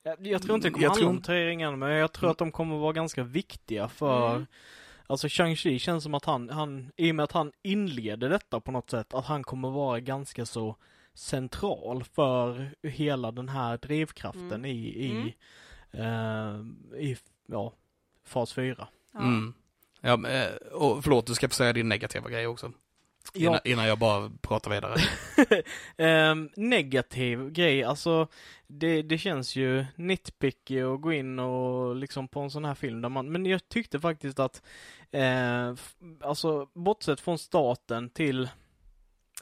Jag, 0.02 0.26
jag 0.26 0.42
tror 0.42 0.54
inte 0.54 0.68
det 0.68 0.72
kommer 0.72 0.88
handla 0.88 1.08
om 1.08 1.22
tio 1.22 1.46
ringarna, 1.46 1.76
men 1.76 1.90
jag 1.90 2.12
tror 2.12 2.30
att 2.30 2.38
de 2.38 2.52
kommer 2.52 2.76
vara 2.76 2.92
ganska 2.92 3.22
viktiga 3.22 3.88
för 3.88 4.30
mm 4.30 4.46
Alltså 5.06 5.26
Shang-Chi 5.26 5.78
känns 5.78 6.04
som 6.04 6.14
att 6.14 6.24
han, 6.24 6.48
han, 6.48 6.92
i 6.96 7.10
och 7.10 7.14
med 7.14 7.24
att 7.24 7.32
han 7.32 7.52
inleder 7.62 8.28
detta 8.28 8.60
på 8.60 8.72
något 8.72 8.90
sätt, 8.90 9.14
att 9.14 9.26
han 9.26 9.44
kommer 9.44 9.70
vara 9.70 10.00
ganska 10.00 10.46
så 10.46 10.76
central 11.14 12.04
för 12.04 12.70
hela 12.82 13.30
den 13.30 13.48
här 13.48 13.78
drivkraften 13.78 14.52
mm. 14.52 14.64
i, 14.64 15.04
i, 15.04 15.34
mm. 15.92 16.64
uh, 16.92 17.00
i, 17.00 17.16
ja, 17.46 17.72
fas 18.24 18.52
4. 18.52 18.88
Ja. 19.12 19.20
Mm. 19.20 19.54
ja 20.00 20.28
eh, 20.28 20.54
och 20.56 21.04
förlåt, 21.04 21.26
du 21.26 21.34
ska 21.34 21.48
få 21.48 21.54
säga 21.54 21.72
din 21.72 21.88
negativa 21.88 22.30
grej 22.30 22.46
också. 22.46 22.72
Ja. 23.32 23.48
Innan, 23.48 23.60
innan 23.64 23.86
jag 23.86 23.98
bara 23.98 24.30
pratar 24.42 24.70
vidare. 24.70 24.96
um, 26.30 26.50
negativ 26.56 27.50
grej, 27.50 27.84
alltså 27.84 28.28
det, 28.66 29.02
det 29.02 29.18
känns 29.18 29.56
ju 29.56 29.84
nitpicky 29.96 30.80
att 30.80 31.00
gå 31.00 31.12
in 31.12 31.38
och 31.38 31.96
liksom 31.96 32.28
på 32.28 32.40
en 32.40 32.50
sån 32.50 32.64
här 32.64 32.74
film 32.74 33.02
där 33.02 33.08
man, 33.08 33.32
men 33.32 33.46
jag 33.46 33.68
tyckte 33.68 34.00
faktiskt 34.00 34.38
att, 34.38 34.62
eh, 35.10 35.74
alltså 36.20 36.68
bortsett 36.74 37.20
från 37.20 37.38
starten 37.38 38.10
till 38.10 38.48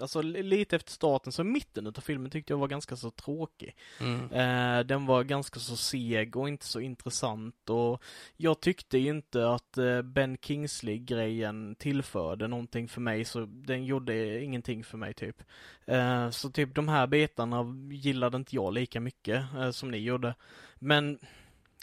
Alltså 0.01 0.23
lite 0.23 0.77
efter 0.77 0.93
starten, 0.93 1.33
så 1.33 1.45
mitten 1.45 1.87
utav 1.87 2.03
filmen 2.03 2.31
tyckte 2.31 2.53
jag 2.53 2.59
var 2.59 2.69
ganska 2.69 2.97
så 2.97 3.11
tråkig. 3.11 3.77
Mm. 4.01 4.33
Eh, 4.33 4.87
den 4.87 5.07
var 5.07 5.25
ganska 5.25 5.61
så 5.61 5.77
seg 5.77 6.37
och 6.37 6.49
inte 6.49 6.67
så 6.67 6.81
intressant 6.81 7.71
och 7.71 8.03
jag 8.37 8.61
tyckte 8.61 8.99
inte 8.99 9.49
att 9.49 9.79
eh, 9.79 10.03
Ben 10.03 10.37
Kingsley-grejen 10.37 11.75
tillförde 11.75 12.49
någonting 12.49 12.89
för 12.89 13.01
mig 13.01 13.25
så 13.25 13.45
den 13.47 13.85
gjorde 13.85 14.43
ingenting 14.43 14.85
för 14.85 14.99
mig 14.99 15.15
typ. 15.15 15.43
Eh, 15.87 16.31
så 16.31 16.51
typ 16.51 16.75
de 16.75 16.89
här 16.89 17.07
bitarna 17.07 17.65
gillade 17.91 18.37
inte 18.37 18.55
jag 18.57 18.73
lika 18.73 19.01
mycket 19.01 19.45
eh, 19.55 19.71
som 19.71 19.91
ni 19.91 19.99
gjorde. 19.99 20.35
Men 20.75 21.19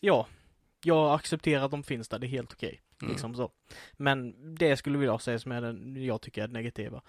ja, 0.01 0.27
jag 0.83 1.13
accepterar 1.15 1.65
att 1.65 1.71
de 1.71 1.83
finns 1.83 2.07
där, 2.07 2.19
det 2.19 2.27
är 2.27 2.29
helt 2.29 2.53
okej. 2.53 2.69
Okay, 2.69 2.79
mm. 3.01 3.11
Liksom 3.11 3.35
så. 3.35 3.51
Men 3.93 4.35
det 4.55 4.77
skulle 4.77 5.05
jag 5.05 5.21
säga 5.21 5.39
som 5.39 5.51
är 5.51 5.61
den 5.61 6.05
jag 6.05 6.21
tycker 6.21 6.43
är 6.43 6.47
negativa. 6.47 7.01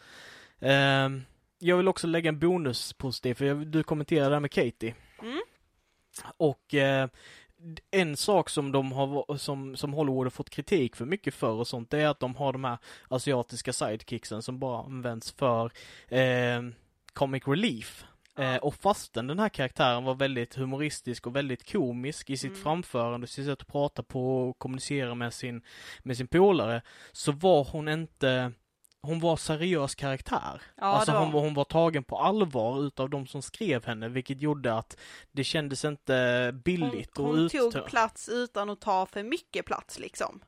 Uh, 0.63 1.21
jag 1.59 1.77
vill 1.77 1.89
också 1.89 2.07
lägga 2.07 2.29
en 2.29 2.39
bonus 2.39 2.93
positiv, 2.93 3.35
för 3.35 3.45
jag, 3.45 3.67
du 3.67 3.83
kommenterade 3.83 4.29
det 4.29 4.35
här 4.35 4.41
med 4.41 4.51
Katie. 4.51 4.95
Mm. 5.23 5.43
Och 6.37 6.75
uh, 6.75 7.07
en 7.91 8.17
sak 8.17 8.51
som 8.51 8.73
de 8.73 8.93
har, 8.93 9.37
som, 9.37 9.77
som 9.77 9.93
Hollywood 9.93 10.27
har 10.27 10.31
fått 10.31 10.51
kritik 10.51 10.97
för 10.97 11.05
mycket 11.05 11.35
för 11.35 11.51
och 11.51 11.69
sånt, 11.69 11.91
det 11.91 12.01
är 12.01 12.09
att 12.09 12.21
de 12.21 12.37
har 12.37 12.53
de 12.53 12.65
här 12.65 12.79
asiatiska 13.09 13.73
sidekicksen 13.73 14.43
som 14.43 14.59
bara 14.59 14.85
används 14.85 15.33
för 15.33 15.71
eh, 16.09 16.63
comic 17.13 17.49
relief. 17.49 18.05
Eh, 18.39 18.57
och 18.57 18.75
fastän 18.75 19.27
den 19.27 19.39
här 19.39 19.49
karaktären 19.49 20.05
var 20.05 20.15
väldigt 20.15 20.55
humoristisk 20.55 21.27
och 21.27 21.37
väldigt 21.37 21.73
komisk 21.73 22.31
i 22.31 22.37
sitt 22.37 22.51
mm. 22.51 22.63
framförande, 22.63 23.27
sitt 23.27 23.47
sätt 23.47 23.63
att 23.63 23.69
prata 23.69 24.03
på 24.03 24.49
och 24.49 24.59
kommunicera 24.59 25.15
med 25.15 25.35
sin, 25.35 25.63
med 26.03 26.17
sin 26.17 26.29
polare, 26.29 26.83
så 27.13 27.33
var 27.33 27.65
hon 27.65 27.89
inte 27.89 28.53
hon 29.03 29.21
var 29.21 29.37
seriös 29.37 29.95
karaktär. 29.95 30.63
Ja, 30.77 30.85
alltså 30.85 31.13
var... 31.13 31.21
Hon, 31.21 31.33
var, 31.33 31.41
hon 31.41 31.55
var 31.55 31.65
tagen 31.65 32.05
på 32.05 32.19
allvar 32.19 32.87
utav 32.87 33.11
de 33.11 33.27
som 33.27 33.43
skrev 33.43 33.87
henne, 33.87 34.09
vilket 34.09 34.41
gjorde 34.41 34.75
att 34.75 34.97
det 35.33 35.45
kändes 35.45 35.85
inte 35.85 36.51
billigt 36.65 37.17
hon, 37.17 37.27
hon 37.27 37.45
och 37.45 37.53
Hon 37.53 37.73
tog 37.73 37.87
plats 37.87 38.29
utan 38.29 38.71
att 38.71 38.81
ta 38.81 39.07
för 39.07 39.23
mycket 39.23 39.67
plats 39.67 39.99
liksom. 39.99 40.41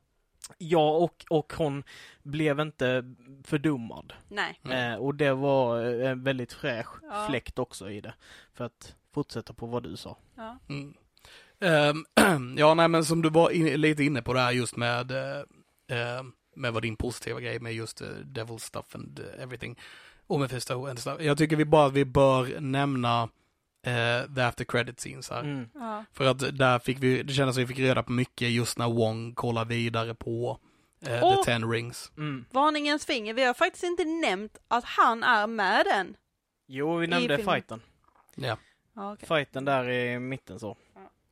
Ja, 0.57 0.97
och, 0.97 1.25
och 1.29 1.53
hon 1.57 1.83
blev 2.23 2.59
inte 2.59 3.15
fördummad. 3.43 4.13
Nej. 4.27 4.59
Mm. 4.63 4.93
Eh, 4.93 4.99
och 4.99 5.15
det 5.15 5.33
var 5.33 5.81
en 5.81 6.23
väldigt 6.23 6.53
fräsch 6.53 7.03
ja. 7.03 7.27
fläkt 7.29 7.59
också 7.59 7.89
i 7.89 8.01
det. 8.01 8.13
För 8.53 8.65
att 8.65 8.95
fortsätta 9.13 9.53
på 9.53 9.65
vad 9.65 9.83
du 9.83 9.97
sa. 9.97 10.17
Ja, 10.35 10.57
mm. 10.69 10.93
um, 11.59 12.55
ja 12.57 12.73
nej 12.73 12.87
men 12.87 13.05
som 13.05 13.21
du 13.21 13.29
var 13.29 13.49
in, 13.49 13.81
lite 13.81 14.03
inne 14.03 14.21
på 14.21 14.33
det 14.33 14.39
här 14.39 14.51
just 14.51 14.75
med 14.75 15.11
uh, 15.11 15.17
uh, 15.91 16.23
med 16.55 16.73
vad 16.73 16.81
din 16.81 16.95
positiva 16.95 17.39
grej 17.39 17.59
med 17.59 17.73
just 17.73 18.01
uh, 18.01 18.07
Devil 18.07 18.59
stuff 18.59 18.95
and 18.95 19.19
everything. 19.39 19.79
Och 20.27 20.39
Mephisto 20.39 20.85
and 20.85 20.99
stuff. 20.99 21.21
Jag 21.21 21.37
tycker 21.37 21.55
vi 21.55 21.65
bara 21.65 21.89
vi 21.89 22.05
bör 22.05 22.59
nämna 22.59 23.23
uh, 23.23 24.35
the 24.35 24.41
after 24.41 24.65
credit 24.65 24.99
scenes 24.99 25.29
här. 25.29 25.39
Mm. 25.39 25.69
Ja. 25.73 26.05
För 26.13 26.25
att 26.25 26.57
där 26.57 26.79
fick 26.79 26.97
vi, 26.99 27.23
det 27.23 27.33
kändes 27.33 27.55
som 27.55 27.63
vi 27.63 27.67
fick 27.67 27.79
reda 27.79 28.03
på 28.03 28.11
mycket 28.11 28.49
just 28.49 28.77
när 28.77 28.89
Wong 28.89 29.33
kollar 29.33 29.65
vidare 29.65 30.15
på 30.15 30.59
uh, 31.07 31.23
oh, 31.23 31.35
The 31.35 31.43
Ten 31.43 31.71
Rings. 31.71 32.11
Mm. 32.17 32.45
Varningens 32.51 33.05
finger, 33.05 33.33
vi 33.33 33.43
har 33.43 33.53
faktiskt 33.53 33.83
inte 33.83 34.05
nämnt 34.05 34.57
att 34.67 34.83
han 34.83 35.23
är 35.23 35.47
med 35.47 35.85
den. 35.85 36.17
Jo, 36.67 36.97
vi 36.97 37.07
nämnde 37.07 37.37
fighten. 37.37 37.81
Ja. 38.35 38.57
Ah, 38.93 39.13
okay. 39.13 39.27
Fighten 39.27 39.65
där 39.65 39.89
i 39.89 40.19
mitten 40.19 40.59
så. 40.59 40.77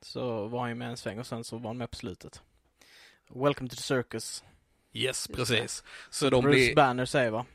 Så 0.02 0.48
var 0.48 0.60
han 0.60 0.70
ju 0.70 0.76
med 0.76 0.90
en 0.90 0.98
sväng 0.98 1.20
och 1.20 1.28
sen 1.28 1.44
så 1.44 1.58
var 1.58 1.70
han 1.70 1.78
med 1.78 1.90
på 1.90 1.96
slutet. 1.96 2.42
Welcome 3.30 3.70
to 3.70 3.76
the 3.76 3.82
circus. 3.82 4.44
Yes, 4.94 5.28
precis. 5.28 5.84
Så 6.10 6.30
de 6.30 6.44
Bruce 6.44 6.56
blir... 6.56 6.76
Banner 6.76 7.06
säger 7.06 7.32
va? 7.32 7.46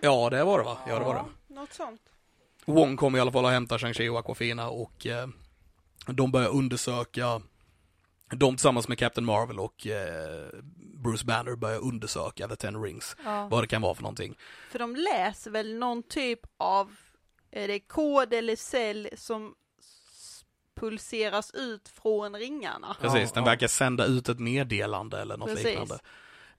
Ja, 0.00 0.30
det 0.30 0.44
var 0.44 0.58
det 0.58 0.64
va? 0.64 0.78
Ja, 0.86 0.98
det 0.98 1.04
var 1.04 1.14
det. 1.14 1.54
Något 1.54 1.72
sånt. 1.72 2.00
Wong 2.64 2.96
kommer 2.96 3.18
i 3.18 3.20
alla 3.20 3.32
fall 3.32 3.44
att 3.46 3.52
hämta 3.52 3.78
Shang-Chi 3.78 4.08
och 4.08 4.18
Aquafina 4.18 4.68
och 4.68 5.06
eh, 5.06 5.28
de 6.06 6.32
börjar 6.32 6.48
undersöka, 6.48 7.40
de 8.36 8.56
tillsammans 8.56 8.88
med 8.88 8.98
Captain 8.98 9.24
Marvel 9.24 9.58
och 9.60 9.86
eh, 9.86 10.46
Bruce 10.94 11.24
Banner 11.24 11.56
börjar 11.56 11.78
undersöka 11.80 12.48
The 12.48 12.56
Ten 12.56 12.82
Rings, 12.82 13.16
Ja. 13.24 13.48
vad 13.48 13.62
det 13.62 13.66
kan 13.66 13.82
vara 13.82 13.94
för 13.94 14.02
någonting. 14.02 14.34
För 14.70 14.78
de 14.78 14.96
läser 14.96 15.50
väl 15.50 15.74
någon 15.74 16.02
typ 16.02 16.40
av, 16.56 16.96
är 17.50 17.68
det 17.68 17.80
kod 17.80 18.32
eller 18.34 18.56
cell 18.56 19.08
som 19.16 19.54
pulseras 20.76 21.50
ut 21.50 21.88
från 21.88 22.36
ringarna? 22.36 22.96
Precis, 23.00 23.32
den 23.32 23.44
verkar 23.44 23.68
sända 23.68 24.04
ut 24.04 24.28
ett 24.28 24.38
meddelande 24.38 25.20
eller 25.20 25.36
något 25.36 25.48
Precis. 25.48 25.64
liknande. 25.64 25.98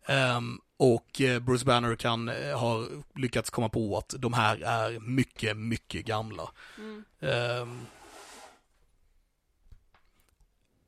Ehm, 0.05 0.59
och 0.77 1.21
eh, 1.21 1.39
Bruce 1.39 1.65
Banner 1.65 1.95
kan 1.95 2.29
eh, 2.29 2.59
ha 2.59 2.85
lyckats 3.15 3.49
komma 3.49 3.69
på 3.69 3.97
att 3.97 4.13
de 4.17 4.33
här 4.33 4.61
är 4.63 4.99
mycket, 4.99 5.57
mycket 5.57 6.05
gamla. 6.05 6.51
Mm. 6.77 7.03
Ehm, 7.19 7.85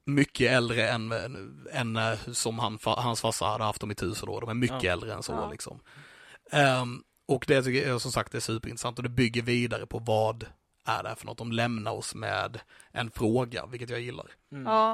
mycket 0.05 0.51
äldre 0.51 0.89
än, 0.89 1.11
än 1.71 1.95
eh, 1.97 2.19
som 2.31 2.59
han, 2.59 2.79
hans 2.83 3.21
farsa 3.21 3.45
hade 3.45 3.63
haft 3.63 3.81
dem 3.81 3.91
i 3.91 3.95
tusen 3.95 4.29
år. 4.29 4.41
De 4.41 4.49
är 4.49 4.53
mycket 4.53 4.83
Ja. 4.83 4.91
äldre 4.91 5.13
än 5.13 5.23
så 5.23 5.31
Ja. 5.31 5.51
liksom. 5.51 5.79
Ehm, 6.51 7.03
och 7.27 7.45
det 7.47 7.63
tycker 7.63 7.87
jag 7.89 8.01
som 8.01 8.11
sagt 8.11 8.35
är 8.35 8.39
superintressant 8.39 8.97
och 8.97 9.03
det 9.03 9.09
bygger 9.09 9.41
vidare 9.41 9.85
på 9.85 9.99
vad 9.99 10.45
är 10.85 11.03
det 11.03 11.09
här 11.09 11.15
för 11.15 11.25
något. 11.25 11.37
De 11.37 11.51
lämnar 11.51 11.91
oss 11.91 12.15
med 12.15 12.59
en 12.91 13.11
fråga, 13.11 13.65
vilket 13.65 13.89
jag 13.89 14.01
gillar. 14.01 14.31
Mm. 14.51 14.65
Ja, 14.65 14.93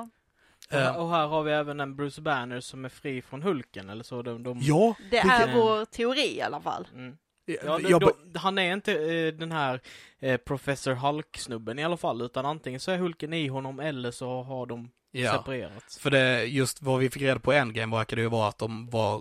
Och, 0.71 0.77
här, 0.77 0.89
Ehm, 0.89 0.95
och 0.95 1.09
här 1.09 1.27
har 1.27 1.43
vi 1.43 1.51
även 1.51 1.79
en 1.79 1.95
Bruce 1.95 2.21
Banner 2.21 2.59
som 2.59 2.85
är 2.85 2.89
fri 2.89 3.21
från 3.21 3.41
Hulken 3.41 3.89
eller 3.89 4.03
så. 4.03 4.21
De, 4.21 4.43
de, 4.43 4.59
ja, 4.61 4.95
det 5.11 5.17
är 5.17 5.55
vår 5.55 5.85
teori 5.85 6.37
i 6.37 6.41
alla 6.41 6.61
fall. 6.61 6.87
Mm. 6.93 7.17
Ja, 7.45 7.77
de, 7.77 7.89
jag, 7.89 8.01
de, 8.01 8.39
han 8.39 8.57
är 8.57 8.73
inte 8.73 8.93
eh, 8.93 9.33
den 9.33 9.51
här 9.51 9.81
eh, 10.19 10.37
Professor 10.37 10.93
Hulk-snubben 10.93 11.79
i 11.79 11.83
alla 11.83 11.97
fall, 11.97 12.21
utan 12.21 12.45
antingen 12.45 12.79
så 12.79 12.91
är 12.91 12.97
Hulken 12.97 13.33
i 13.33 13.47
honom 13.47 13.79
eller 13.79 14.11
så 14.11 14.43
har 14.43 14.65
de 14.65 14.89
ja. 15.11 15.31
separerats. 15.31 15.99
För 15.99 16.11
det, 16.11 16.45
just 16.45 16.81
vad 16.81 16.99
vi 16.99 17.09
fick 17.09 17.21
reda 17.21 17.39
på 17.39 17.53
i 17.53 17.57
Endgame 17.57 17.95
verkar 17.95 18.15
det 18.15 18.21
ju 18.21 18.29
vara 18.29 18.47
att 18.47 18.57
de 18.57 18.89
var 18.89 19.15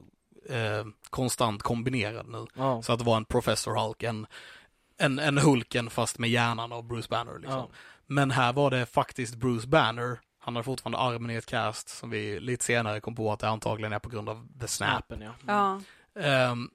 eh, 0.48 0.86
konstant 1.10 1.62
kombinerade 1.62 2.30
nu. 2.30 2.46
Ja. 2.54 2.82
Så 2.82 2.92
att 2.92 2.98
det 2.98 3.04
var 3.04 3.16
en 3.16 3.24
Professor 3.24 3.76
Hulk, 3.76 4.02
en, 4.02 4.26
en, 4.98 5.18
en 5.18 5.38
Hulken 5.38 5.90
fast 5.90 6.18
med 6.18 6.30
hjärnan 6.30 6.72
av 6.72 6.84
Bruce 6.84 7.08
Banner 7.10 7.38
liksom. 7.38 7.58
Ja. 7.58 7.68
Men 8.06 8.30
här 8.30 8.52
var 8.52 8.70
det 8.70 8.86
faktiskt 8.86 9.34
Bruce 9.34 9.66
Banner, 9.68 10.18
han 10.38 10.56
har 10.56 10.62
fortfarande 10.62 10.98
armen 10.98 11.30
i 11.30 11.34
ett 11.34 11.46
cast 11.46 11.88
som 11.88 12.10
vi 12.10 12.40
lite 12.40 12.64
senare 12.64 13.00
kom 13.00 13.14
på 13.14 13.32
att 13.32 13.40
det 13.40 13.48
antagligen 13.48 13.92
är 13.92 13.98
på 13.98 14.08
grund 14.08 14.28
av 14.28 14.46
The 14.60 14.68
Snap. 14.68 14.88
Snappen 14.90 15.20
ja. 15.20 15.32
Ja, 15.46 15.80
Ehm, 16.22 16.68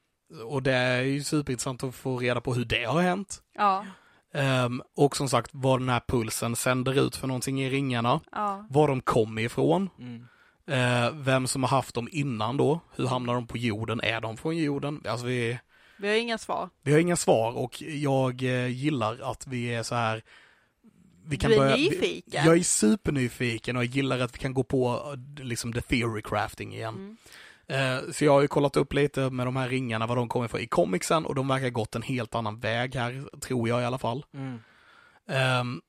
och 0.45 0.63
det 0.63 0.73
är 0.73 1.01
ju 1.01 1.23
superintressant 1.23 1.84
att 1.84 1.95
få 1.95 2.17
reda 2.17 2.41
på 2.41 2.53
hur 2.53 2.65
det 2.65 2.84
har 2.86 3.01
hänt. 3.01 3.41
ja, 3.55 3.86
Ehm, 4.34 4.82
och 4.95 5.15
som 5.17 5.29
sagt 5.29 5.49
vad 5.53 5.79
den 5.79 5.89
här 5.89 6.01
pulsen 6.08 6.55
sänder 6.55 7.05
ut 7.08 7.15
för 7.15 7.27
någonting 7.27 7.62
i 7.62 7.69
ringarna, 7.69 8.19
ja. 8.32 8.65
var 8.69 8.88
de 8.88 9.01
kom 9.01 9.38
ifrån, 9.39 9.89
Mm. 9.99 10.25
Eh, 10.67 11.12
vem 11.13 11.47
som 11.47 11.63
har 11.63 11.69
haft 11.69 11.95
dem 11.95 12.08
innan 12.12 12.58
då? 12.58 12.79
Hur 12.95 13.08
hamnar 13.08 13.34
de 13.34 13.47
på 13.47 13.58
jorden? 13.58 14.01
Är 14.01 14.21
de 14.21 14.38
från 14.38 14.58
jorden? 14.58 15.01
Alltså 15.08 15.25
vi, 15.25 15.60
Vi 15.99 16.07
har 16.07 16.15
inga 16.15 16.38
svar. 16.38 16.69
vi 16.81 16.91
har 16.91 16.99
inga 16.99 17.15
svar 17.15 17.57
och 17.57 17.81
jag 17.81 18.43
eh, 18.43 18.67
gillar 18.67 19.31
att 19.31 19.47
vi 19.47 19.65
är 19.65 19.83
så 19.83 19.95
här. 19.95 20.23
Vi 21.25 21.38
kan 21.38 21.51
Du 21.51 21.55
är 21.55 21.59
börja, 21.59 21.75
nyfiken. 21.75 22.41
Vi, 22.43 22.47
jag 22.47 22.57
är 22.57 22.63
supernyfiken 22.63 23.77
och 23.77 23.83
jag 23.83 23.91
gillar 23.91 24.19
att 24.19 24.35
vi 24.35 24.39
kan 24.39 24.53
gå 24.53 24.63
på 24.63 25.13
eh, 25.38 25.43
liksom 25.45 25.73
the 25.73 25.81
theory 25.81 26.21
crafting 26.21 26.73
igen. 26.73 26.95
Mm. 26.95 27.17
Eh, 27.67 28.12
så 28.12 28.25
jag 28.25 28.31
har 28.31 28.41
ju 28.41 28.47
kollat 28.47 28.77
upp 28.77 28.93
lite 28.93 29.29
med 29.29 29.47
de 29.47 29.55
här 29.55 29.69
ringarna, 29.69 30.07
vad 30.07 30.17
de 30.17 30.29
kommer 30.29 30.45
ifrån 30.45 30.62
i 30.62 30.67
comicsen 30.67 31.25
och 31.25 31.35
de 31.35 31.47
verkar 31.47 31.69
gått 31.69 31.95
en 31.95 32.01
helt 32.01 32.35
annan 32.35 32.59
väg 32.59 32.95
här, 32.95 33.39
tror 33.39 33.69
jag 33.69 33.81
i 33.81 33.85
alla 33.85 33.97
fall. 33.97 34.25
Mm. 34.33 34.59
Ehm, 35.27 35.81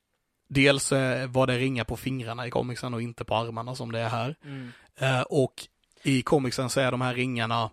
dels 0.48 0.92
var 1.28 1.46
det 1.46 1.58
ringar 1.58 1.84
på 1.84 1.96
fingrarna 1.96 2.46
i 2.46 2.50
comicsen 2.50 2.94
och 2.94 3.02
inte 3.02 3.24
på 3.24 3.34
armarna 3.34 3.74
som 3.74 3.92
det 3.92 3.98
är 3.98 4.08
här. 4.08 4.36
Mm. 4.44 4.70
Eh, 4.96 5.20
och 5.20 5.54
i 6.02 6.22
comicsen 6.22 6.70
så 6.70 6.80
är 6.80 6.90
de 6.90 7.00
här 7.00 7.14
ringarna 7.14 7.70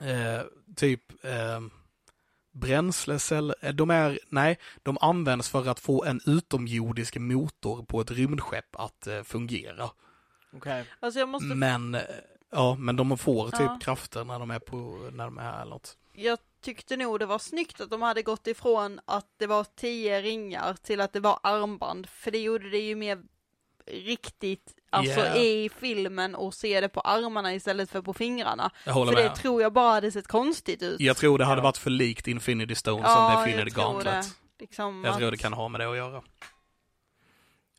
eh, 0.00 0.42
typ 0.80 1.24
eh, 1.24 1.60
bränsleceller, 2.52 3.72
de 3.72 3.90
är, 3.90 4.18
nej, 4.28 4.58
de 4.82 4.98
används 5.00 5.48
för 5.48 5.68
att 5.68 5.80
få 5.80 6.04
en 6.04 6.20
utomjordisk 6.26 7.16
motor 7.16 7.82
på 7.84 8.00
ett 8.00 8.10
rymdskepp 8.10 8.76
att 8.76 9.06
eh, 9.06 9.22
fungera. 9.22 9.90
Okej. 10.52 10.84
Alltså 11.00 11.20
jag 11.20 11.28
måste, 11.28 11.46
Men, 11.46 11.94
eh, 11.94 12.00
ja, 12.50 12.76
men 12.78 12.96
de 12.96 13.18
får 13.18 13.50
typ 13.50 13.60
Ja. 13.60 13.78
krafter 13.82 14.24
när 14.24 14.38
de 14.38 14.50
är 14.50 14.58
på, 14.58 14.76
när 15.12 15.24
de 15.24 15.38
är 15.38 15.42
här 15.42 15.60
eller 15.62 15.70
något. 15.70 15.96
jag 16.12 16.38
tyckte 16.62 16.96
nog 16.96 17.18
det 17.18 17.26
var 17.26 17.38
snyggt 17.38 17.80
att 17.80 17.90
de 17.90 18.02
hade 18.02 18.22
gått 18.22 18.46
ifrån 18.46 19.00
att 19.04 19.26
det 19.36 19.46
var 19.46 19.64
tio 19.76 20.20
ringar 20.22 20.74
till 20.74 21.00
att 21.00 21.12
det 21.12 21.20
var 21.20 21.40
armband, 21.42 22.08
för 22.08 22.30
det 22.30 22.38
gjorde 22.38 22.70
det 22.70 22.78
ju 22.78 22.94
mer 22.94 23.22
riktigt, 23.86 24.74
alltså 24.90 25.20
Yeah. 25.20 25.36
i 25.38 25.70
filmen 25.80 26.34
och 26.34 26.54
se 26.54 26.80
det 26.80 26.88
på 26.88 27.00
armarna 27.00 27.54
istället 27.54 27.90
för 27.90 28.02
på 28.02 28.12
fingrarna. 28.14 28.70
Jag 28.84 28.92
håller 28.92 29.12
För 29.12 29.22
med. 29.22 29.30
det 29.30 29.36
tror 29.36 29.62
jag 29.62 29.72
bara 29.72 29.92
hade 29.92 30.10
sett 30.12 30.26
konstigt 30.28 30.82
ut. 30.82 31.00
Jag 31.00 31.16
tror 31.16 31.38
det 31.38 31.44
hade 31.44 31.58
Ja. 31.60 31.62
varit 31.62 31.76
för 31.76 31.90
likt 31.90 32.28
Infinity 32.28 32.74
Stones 32.74 33.04
Ja, 33.06 33.32
som 33.42 33.48
Infinity 33.48 33.76
Gauntlet. 33.76 34.24
det. 34.24 34.30
Liksom 34.60 35.04
Jag 35.04 35.12
att- 35.12 35.18
tror 35.18 35.30
det 35.30 35.36
kan 35.36 35.52
ha 35.52 35.68
med 35.68 35.80
det 35.80 35.90
att 35.90 35.96
göra. 35.96 36.22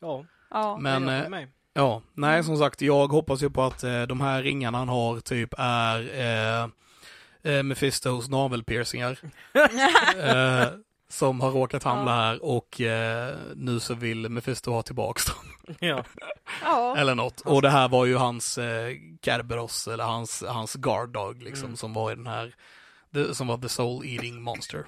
Ja, 0.00 0.24
Ja, 0.50 0.76
Men, 0.80 1.08
eh. 1.08 1.44
Ja, 1.74 2.02
nej 2.14 2.44
som 2.44 2.56
sagt, 2.56 2.82
jag 2.82 3.08
hoppas 3.08 3.42
ju 3.42 3.50
på 3.50 3.62
att 3.62 3.82
eh, 3.84 4.02
de 4.02 4.20
här 4.20 4.42
ringarna 4.42 4.78
han 4.78 4.88
har 4.88 5.20
typ 5.20 5.54
är 5.58 6.20
eh, 6.20 6.68
eh, 7.52 7.62
Mephistos 7.62 8.28
navelpiercingar. 8.28 9.18
eh, 10.16 10.66
som 11.12 11.40
har 11.40 11.50
råkat 11.50 11.82
hamna 11.82 12.10
Ja. 12.10 12.16
här 12.16 12.44
och 12.44 12.80
eh, 12.80 13.36
nu 13.56 13.80
så 13.80 13.94
vill 13.94 14.28
Mephisto 14.28 14.70
ha 14.72 14.82
tillbaks 14.82 15.24
dem. 15.26 15.36
Ja. 15.80 16.04
ja. 16.62 16.96
Eller 16.96 17.14
något. 17.14 17.40
Och 17.40 17.62
det 17.62 17.70
här 17.70 17.88
var 17.88 18.04
ju 18.06 18.16
hans 18.16 18.58
eh, 18.58 18.96
Kerberos, 19.22 19.88
eller 19.88 20.04
hans, 20.04 20.42
hans 20.48 20.74
guard 20.74 21.08
dog 21.12 21.42
liksom, 21.42 21.64
Mm. 21.66 21.76
som 21.76 21.92
var 21.92 22.12
i 22.12 22.14
den 22.14 22.26
här, 22.26 22.54
the, 23.14 23.34
som 23.34 23.46
var 23.46 23.58
the 23.58 23.68
soul 23.68 24.06
eating 24.06 24.42
monster. 24.42 24.86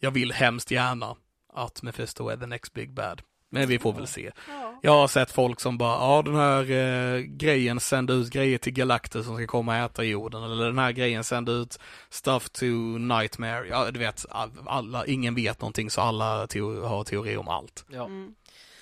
Jag 0.00 0.10
vill 0.10 0.32
hemskt 0.32 0.70
gärna 0.70 1.16
att 1.52 1.82
Mephisto 1.82 2.28
är 2.28 2.36
the 2.36 2.46
next 2.46 2.72
big 2.72 2.94
bad. 2.94 3.22
Men 3.52 3.68
vi 3.68 3.78
får 3.78 3.92
väl 3.92 4.06
se. 4.06 4.30
ja. 4.48 4.78
Jag 4.82 4.92
har 4.92 5.08
sett 5.08 5.30
folk 5.30 5.60
som 5.60 5.78
bara, 5.78 5.92
ja 5.92 6.22
den 6.22 6.34
här 6.34 6.70
eh, 6.70 7.20
grejen 7.20 7.80
sände 7.80 8.12
ut 8.12 8.30
grejer 8.30 8.58
till 8.58 8.72
Galactus 8.72 9.26
som 9.26 9.36
ska 9.36 9.46
komma 9.46 9.72
och 9.72 9.84
äta 9.90 10.04
jorden. 10.04 10.42
Eller 10.42 10.64
den 10.66 10.78
här 10.78 10.92
grejen 10.92 11.24
sände 11.24 11.52
ut 11.52 11.78
stuff 12.10 12.48
to 12.50 12.64
Nightmare. 12.98 13.66
Ja, 13.68 13.90
du 13.90 13.98
vet, 13.98 14.26
all- 14.30 14.50
alla, 14.66 15.06
ingen 15.06 15.34
vet 15.34 15.60
någonting 15.60 15.90
så 15.90 16.00
alla 16.00 16.46
teo- 16.46 16.86
har 16.86 17.04
teori 17.04 17.36
om 17.36 17.48
allt. 17.48 17.84
ja. 17.88 18.04
Mm. 18.04 18.34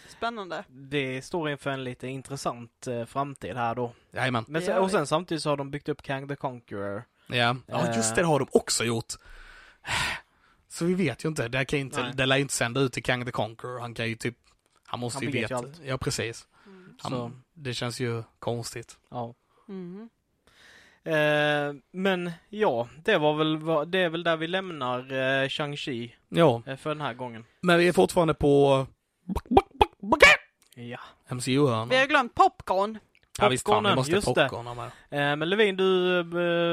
Spännande. 0.08 0.64
Det 0.68 1.22
står 1.24 1.50
inför 1.50 1.70
en 1.70 1.84
lite 1.84 2.08
intressant 2.08 2.86
eh, 2.86 3.04
framtid 3.04 3.56
här 3.56 3.74
då. 3.74 3.92
Jajamän. 4.12 4.44
Men 4.48 4.62
sen, 4.62 4.78
och 4.78 4.90
sen 4.90 5.06
samtidigt 5.06 5.42
så 5.42 5.48
har 5.50 5.56
de 5.56 5.70
byggt 5.70 5.88
upp 5.88 6.02
Kang 6.02 6.28
the 6.28 6.36
Conqueror. 6.36 7.04
Ja, 7.28 7.56
ja 7.66 7.94
just 7.96 8.14
det, 8.16 8.20
det 8.22 8.26
har 8.26 8.38
de 8.38 8.48
också 8.52 8.84
gjort. 8.84 9.06
Så 10.68 10.84
vi 10.84 10.94
vet 10.94 11.24
ju 11.24 11.28
inte, 11.28 11.48
det, 11.48 11.64
kan 11.64 11.78
inte, 11.78 12.02
Nej. 12.02 12.12
det 12.14 12.26
lär 12.26 12.36
ju 12.36 12.42
inte 12.42 12.54
sända 12.54 12.80
ut 12.80 12.92
till 12.92 13.02
Kang 13.02 13.24
the 13.24 13.30
Conqueror. 13.30 13.80
Han 13.80 13.94
kan 13.94 14.08
ju 14.08 14.14
typ, 14.14 14.34
han 14.90 15.00
måste 15.00 15.16
Han 15.16 15.22
ju 15.24 15.30
vet 15.40 15.50
ju 15.50 15.54
veta. 15.54 15.56
allt. 15.56 15.80
Ja, 15.84 15.98
precis. 15.98 16.48
Mm. 16.66 16.96
Han. 17.02 17.42
Det 17.54 17.74
känns 17.74 18.00
ju 18.00 18.22
konstigt. 18.38 18.98
Ja. 19.10 19.34
Mm. 19.68 20.08
Eh, 21.04 21.80
men 21.90 22.30
ja, 22.48 22.88
det 23.04 23.18
var 23.18 23.34
väl, 23.34 23.90
det 23.90 23.98
är 23.98 24.08
väl 24.08 24.22
där 24.24 24.36
vi 24.36 24.46
lämnar 24.46 24.98
eh, 24.98 25.48
Shang-Chi 25.48 26.10
Ja, 26.28 26.62
eh, 26.66 26.76
för 26.76 26.90
den 26.90 27.00
här 27.00 27.14
gången. 27.14 27.44
men 27.60 27.78
vi 27.78 27.88
är 27.88 27.92
fortfarande 27.92 28.34
på 28.34 28.86
Ja. 30.74 30.98
MCU-hörnan. 31.28 31.88
Vi 31.88 31.96
har 31.98 32.06
glömt 32.06 32.34
popcorn. 32.34 32.98
Ja 33.40 33.48
visst 33.48 33.66
fan, 33.68 33.84
vi 33.84 33.94
måste 33.94 34.12
just 34.12 34.34
det. 34.34 34.48
popcorna 34.48 34.74
med. 34.74 34.86
Eh, 35.30 35.36
men 35.36 35.48
Levin, 35.48 35.76
du 35.76 36.18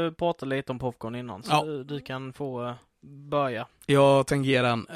eh, 0.08 0.12
pratade 0.12 0.56
lite 0.56 0.72
om 0.72 0.80
popcorn 0.80 1.16
innan, 1.16 1.44
så 1.44 1.52
Ja. 1.52 1.64
du, 1.64 1.84
du 1.84 2.00
kan 2.00 2.34
få 2.34 2.68
eh, 2.68 2.74
börja. 3.02 3.68
Jag 3.86 4.28
tänker 4.28 4.50
ge 4.50 4.62
den 4.62 4.88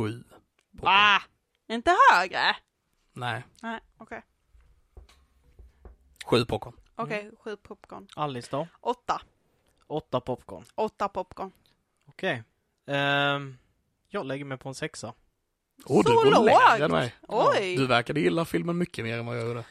sju. 0.00 0.24
Ah, 0.82 1.20
inte 1.68 1.94
högre. 2.12 2.56
Nej, 3.12 3.44
Nej, 3.62 3.80
okej. 3.98 4.22
sju 6.24 6.44
popcorn. 6.44 6.74
Okej, 6.96 7.30
sju 7.44 7.56
popcorn. 7.56 8.08
Alice 8.16 8.48
då? 8.50 8.66
Åtta. 8.80 9.20
Åtta 9.86 10.20
popcorn. 10.20 10.64
Åtta 10.74 11.08
popcorn. 11.08 11.52
Okej. 12.06 12.42
Ehm, 12.86 13.58
jag 14.08 14.26
lägger 14.26 14.44
mig 14.44 14.58
på 14.58 14.68
en 14.68 14.74
sexa. 14.74 15.08
Oh, 15.84 16.02
Så 16.02 16.08
du 16.08 16.14
går 16.14 16.24
lågt? 16.30 16.46
lägre 16.46 16.84
än 16.84 16.90
mig. 16.90 17.14
Oj! 17.28 17.76
Du 17.76 17.86
verkade 17.86 18.20
gilla 18.20 18.44
filmen 18.44 18.78
mycket 18.78 19.04
mer 19.04 19.18
än 19.18 19.26
vad 19.26 19.38
jag 19.38 19.46
gjorde. 19.48 19.64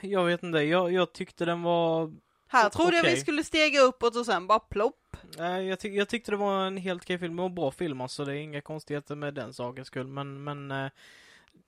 Jag 0.00 0.24
vet 0.24 0.42
inte, 0.42 0.58
jag, 0.58 0.92
jag 0.92 1.12
tyckte 1.12 1.44
den 1.44 1.62
var 1.62 2.12
Här 2.48 2.68
trodde 2.68 2.96
jag 2.96 3.02
okej. 3.02 3.14
vi 3.14 3.20
skulle 3.20 3.44
stega 3.44 3.80
uppåt 3.80 4.16
och 4.16 4.26
sen 4.26 4.46
bara 4.46 4.58
plopp. 4.58 5.16
Nej, 5.38 5.66
jag, 5.66 5.78
tyck, 5.80 5.92
jag 5.94 6.08
tyckte 6.08 6.30
det 6.30 6.36
var 6.36 6.66
en 6.66 6.76
helt 6.76 7.02
okej 7.02 7.18
film, 7.18 7.38
och 7.38 7.46
en 7.46 7.54
bra 7.54 7.70
film 7.70 8.00
alltså, 8.00 8.24
det 8.24 8.32
är 8.32 8.36
inga 8.36 8.60
konstigheter 8.60 9.14
med 9.14 9.34
den 9.34 9.52
sakens 9.52 9.86
skull, 9.88 10.06
men, 10.06 10.44
men 10.44 10.70
eh, 10.70 10.90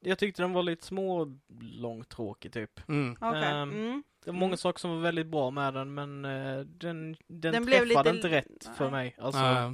jag 0.01 0.19
tyckte 0.19 0.43
den 0.43 0.53
var 0.53 0.63
lite 0.63 0.87
små 0.87 1.37
långtråkig 1.61 2.53
typ. 2.53 2.89
Mm. 2.89 3.17
Okej. 3.21 3.43
Ehm, 3.45 3.71
Mm. 3.71 4.03
Det 4.25 4.31
var 4.31 4.39
många 4.39 4.47
Mm. 4.51 4.57
saker 4.57 4.81
som 4.81 4.91
var 4.91 5.01
väldigt 5.01 5.27
bra 5.27 5.51
med 5.51 5.75
den, 5.75 5.95
men 5.95 6.25
eh, 6.25 6.59
den, 6.61 7.17
den, 7.27 7.53
Den 7.53 7.65
blev 7.65 7.79
träffade 7.87 8.13
lite- 8.13 8.17
inte 8.17 8.29
rätt 8.37 8.71
för 8.77 8.91
mig. 8.91 9.17
Alltså, 9.19 9.41
Eh, 9.41 9.73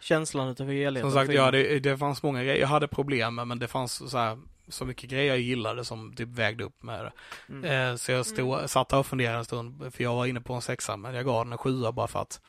känslan 0.00 0.48
utav 0.48 0.68
helheten. 0.70 1.10
som 1.10 1.20
sagt, 1.20 1.32
ja, 1.34 1.50
det, 1.50 1.78
det 1.78 1.98
fanns 1.98 2.22
många 2.22 2.44
grejer 2.44 2.60
jag 2.60 2.68
hade 2.68 2.88
problem 2.88 3.34
med, 3.34 3.46
men 3.48 3.58
det 3.58 3.68
fanns 3.68 4.10
så 4.10 4.18
här, 4.18 4.38
så 4.68 4.84
mycket 4.84 5.10
grejer 5.10 5.28
jag 5.28 5.40
gillade 5.40 5.84
som 5.84 6.14
typ 6.14 6.28
vägde 6.28 6.64
upp 6.64 6.82
med 6.82 7.04
det. 7.04 7.12
Mm. 7.48 7.64
Eh, 7.90 7.96
så 7.96 8.12
jag 8.12 8.26
stod, 8.26 8.54
Mm. 8.54 8.68
satt 8.68 8.88
där 8.88 8.98
och 8.98 9.06
funderade 9.06 9.38
en 9.38 9.44
stund, 9.44 9.94
för 9.94 10.02
jag 10.04 10.14
var 10.14 10.26
inne 10.26 10.40
på 10.40 10.54
en 10.54 10.62
sexa, 10.62 10.96
men 10.96 11.14
jag 11.14 11.24
gav 11.24 11.44
den 11.44 11.52
en 11.52 11.58
sjua 11.58 11.92
bara 11.92 12.06
för 12.08 12.22
att 12.22 12.40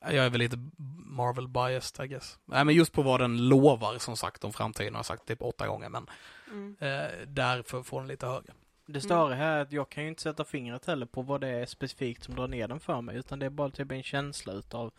jag 0.00 0.14
är 0.26 0.30
väl 0.30 0.38
lite 0.40 0.70
Marvel 1.06 1.48
biased, 1.48 2.04
I 2.04 2.08
guess. 2.08 2.38
Nej, 2.44 2.64
men 2.64 2.74
just 2.74 2.92
på 2.92 3.02
vad 3.02 3.20
den 3.20 3.48
lovar, 3.48 3.98
som 3.98 4.16
sagt, 4.16 4.44
om 4.44 4.52
framtiden 4.52 4.94
har 4.94 4.98
jag 4.98 5.06
sagt 5.06 5.26
typ 5.26 5.42
åtta 5.42 5.66
gånger, 5.66 5.88
men 5.88 6.06
Mm. 6.50 6.76
eh, 6.80 7.26
därför 7.26 7.82
får 7.82 8.00
den 8.00 8.08
lite 8.08 8.26
högre. 8.26 8.52
Det 8.86 9.00
störiga 9.00 9.36
här 9.36 9.56
är 9.56 9.62
att 9.62 9.72
jag 9.72 9.88
kan 9.88 10.02
ju 10.02 10.08
inte 10.08 10.22
sätta 10.22 10.44
fingret 10.44 10.86
heller 10.86 11.06
på 11.06 11.22
vad 11.22 11.40
det 11.40 11.48
är 11.48 11.66
specifikt 11.66 12.24
som 12.24 12.34
drar 12.34 12.48
ner 12.48 12.68
den 12.68 12.80
för 12.80 13.00
mig, 13.00 13.16
utan 13.16 13.38
det 13.38 13.46
är 13.46 13.50
bara 13.50 13.70
typ 13.70 13.90
en 13.92 14.02
känsla 14.02 14.52
utav 14.52 14.92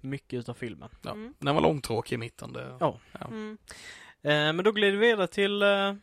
mycket 0.00 0.38
utav 0.38 0.54
filmen. 0.54 0.88
Ja. 1.02 1.10
Mm. 1.10 1.34
Den 1.38 1.54
var 1.54 1.62
långtråkig 1.62 2.14
i 2.14 2.18
mitten. 2.18 2.52
Det, 2.52 2.76
Ja. 2.80 2.98
Mm. 3.24 3.58
Eh, 4.22 4.30
men 4.30 4.56
då 4.64 4.72
glider 4.72 4.98
vi 4.98 5.06
vidare 5.06 5.26
till 5.26 5.62
eh, 5.62 5.94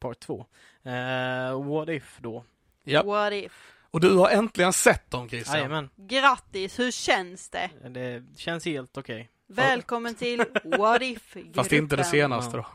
part 0.00 0.20
två. 0.20 0.46
Eh, 0.84 1.62
what 1.68 1.88
if 1.88 2.18
då? 2.20 2.44
Ja. 2.84 3.02
What 3.02 3.32
if? 3.32 3.52
Och 3.90 4.00
du 4.00 4.16
har 4.16 4.30
äntligen 4.30 4.72
sett 4.72 5.10
dem 5.10 5.28
Christian. 5.28 5.56
Jajamän, 5.56 5.90
Grattis, 5.96 6.78
hur 6.78 6.90
känns 6.90 7.50
det? 7.50 7.70
det 7.88 8.22
känns 8.36 8.64
helt 8.64 8.98
okej. 8.98 9.30
Välkommen 9.46 10.14
till 10.14 10.44
What 10.64 11.02
if 11.02 11.36
Fast 11.54 11.72
inte 11.72 11.96
det 11.96 12.04
senaste 12.04 12.56
då. 12.56 12.66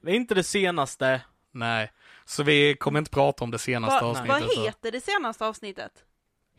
Det 0.00 0.10
är 0.10 0.14
inte 0.14 0.34
det 0.34 0.42
senaste. 0.42 1.20
Nej. 1.52 1.92
Så 2.24 2.42
vi 2.42 2.76
kommer 2.76 2.98
inte 2.98 3.10
prata 3.10 3.44
om 3.44 3.50
det 3.50 3.58
senaste 3.58 4.04
Va, 4.04 4.10
avsnittet. 4.10 4.42
vad 4.42 4.50
så. 4.50 4.62
heter 4.64 4.92
det 4.92 5.00
senaste 5.00 5.46
avsnittet? 5.46 5.92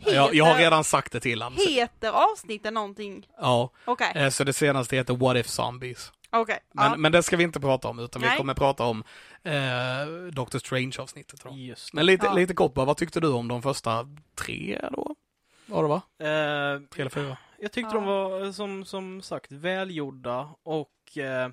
Jag, 0.05 0.35
jag 0.35 0.45
har 0.45 0.55
redan 0.57 0.83
sagt 0.83 1.11
det 1.11 1.19
till 1.19 1.41
honom. 1.41 1.59
Heter 1.67 2.11
avsnittet 2.31 2.73
någonting? 2.73 3.27
Ja, 3.37 3.69
Okej, 3.85 4.11
eh, 4.15 4.29
så 4.29 4.43
det 4.43 4.53
senaste 4.53 4.95
heter 4.95 5.15
What 5.15 5.37
If 5.37 5.47
Zombies. 5.47 6.11
Okej. 6.31 6.59
Men, 6.73 6.91
ja. 6.91 6.97
men 6.97 7.11
det 7.11 7.23
ska 7.23 7.37
vi 7.37 7.43
inte 7.43 7.59
prata 7.59 7.87
om, 7.87 7.99
utan 7.99 8.21
vi 8.21 8.27
Nej. 8.27 8.37
kommer 8.37 8.53
prata 8.53 8.83
om 8.83 9.03
eh, 9.43 10.31
Doctor 10.31 10.59
Strange-avsnittet. 10.59 11.43
Men 11.93 12.05
lite, 12.05 12.25
Ja. 12.25 12.33
lite 12.33 12.53
kort 12.53 12.73
bara, 12.73 12.85
vad 12.85 12.97
tyckte 12.97 13.19
du 13.19 13.27
om 13.27 13.47
de 13.47 13.61
första 13.61 14.07
tre 14.35 14.79
då? 14.91 15.15
Var 15.65 15.83
det 15.83 15.89
va? 15.89 16.01
Eh, 16.19 16.81
Tre 16.89 17.01
eller 17.01 17.09
fyra? 17.09 17.37
Jag 17.59 17.71
tyckte 17.71 17.95
Ja. 17.95 17.99
de 18.01 18.05
var 18.05 18.45
eh, 18.45 18.51
som, 18.51 18.85
som 18.85 19.21
sagt 19.21 19.51
välgjorda 19.51 20.49
och 20.63 21.17
eh, 21.17 21.49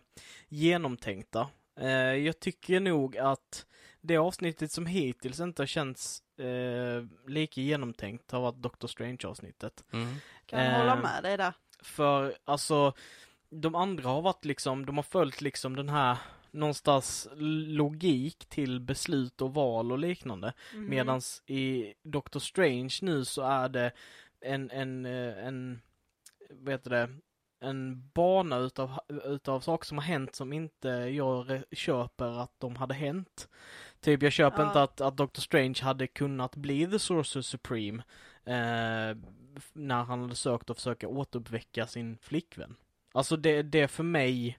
genomtänkta. 0.48 1.48
Eh, 1.80 1.88
jag 2.14 2.40
tycker 2.40 2.80
nog 2.80 3.16
att 3.16 3.66
det 4.00 4.16
avsnittet 4.16 4.72
som 4.72 4.86
hittills 4.86 5.40
inte 5.40 5.62
har 5.62 5.66
känts 5.66 6.22
eh, 6.38 7.04
lika 7.26 7.60
genomtänkt 7.60 8.30
har 8.30 8.40
varit 8.40 8.56
Doctor 8.62 8.88
Strange-avsnittet. 8.88 9.84
Mm. 9.92 10.16
Kan 10.46 10.64
jag 10.64 10.78
hålla 10.78 10.92
eh, 10.96 11.02
med 11.02 11.22
dig 11.22 11.36
där. 11.36 11.52
För 11.82 12.34
alltså, 12.44 12.92
de 13.50 13.74
andra 13.74 14.08
har 14.08 14.22
varit 14.22 14.44
liksom, 14.44 14.86
de 14.86 14.96
har 14.96 15.02
följt 15.02 15.40
liksom 15.40 15.76
den 15.76 15.88
här 15.88 16.18
någonstans 16.50 17.28
logik 17.66 18.46
till 18.48 18.80
beslut 18.80 19.42
och 19.42 19.54
val 19.54 19.92
och 19.92 19.98
liknande. 19.98 20.52
Mhm. 20.74 20.88
Medans 20.88 21.42
i 21.46 21.94
Doctor 22.02 22.40
Strange 22.40 22.94
nu 23.02 23.24
så 23.24 23.42
är 23.42 23.68
det 23.68 23.92
en, 24.40 24.70
en, 24.70 25.06
eh, 25.06 25.46
en, 25.46 25.80
vad 26.50 26.72
heter 26.74 26.90
det, 26.90 27.08
en 27.60 28.08
bana 28.14 28.56
utav, 28.58 28.98
utav 29.24 29.60
saker 29.60 29.86
som 29.86 29.98
har 29.98 30.04
hänt 30.04 30.34
som 30.34 30.52
inte 30.52 30.88
jag 30.88 31.62
köper 31.72 32.42
att 32.42 32.52
de 32.58 32.76
hade 32.76 32.94
hänt. 32.94 33.48
Typ 34.00 34.22
jag 34.22 34.32
köper 34.32 34.62
Ja. 34.62 34.66
inte 34.68 34.82
att, 34.82 35.00
att 35.00 35.16
Doctor 35.16 35.42
Strange 35.42 35.78
hade 35.82 36.06
kunnat 36.06 36.56
bli 36.56 36.86
The 36.86 36.98
Sorcerer 36.98 37.42
Supreme 37.42 38.02
eh, 38.44 39.16
när 39.72 40.04
han 40.04 40.20
hade 40.22 40.34
sökt 40.34 40.70
och 40.70 40.76
försöka 40.76 41.08
återuppväcka 41.08 41.86
sin 41.86 42.18
flickvän. 42.18 42.76
Alltså 43.16 43.36
det, 43.36 43.62
det 43.62 43.88
för 43.88 44.04
mig 44.04 44.58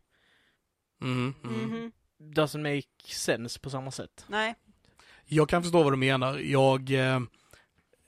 Mm, 1.01 1.33
mm. 1.43 1.61
Mhm. 1.61 1.91
doesn't 2.19 2.75
make 2.75 3.13
sense 3.15 3.59
på 3.59 3.69
samma 3.69 3.91
sätt. 3.91 4.25
Nej. 4.27 4.55
Jag 5.25 5.49
kan 5.49 5.63
förstå 5.63 5.83
vad 5.83 5.93
du 5.93 5.97
menar. 5.97 6.37
Jag 6.37 6.91
eh, 6.91 7.19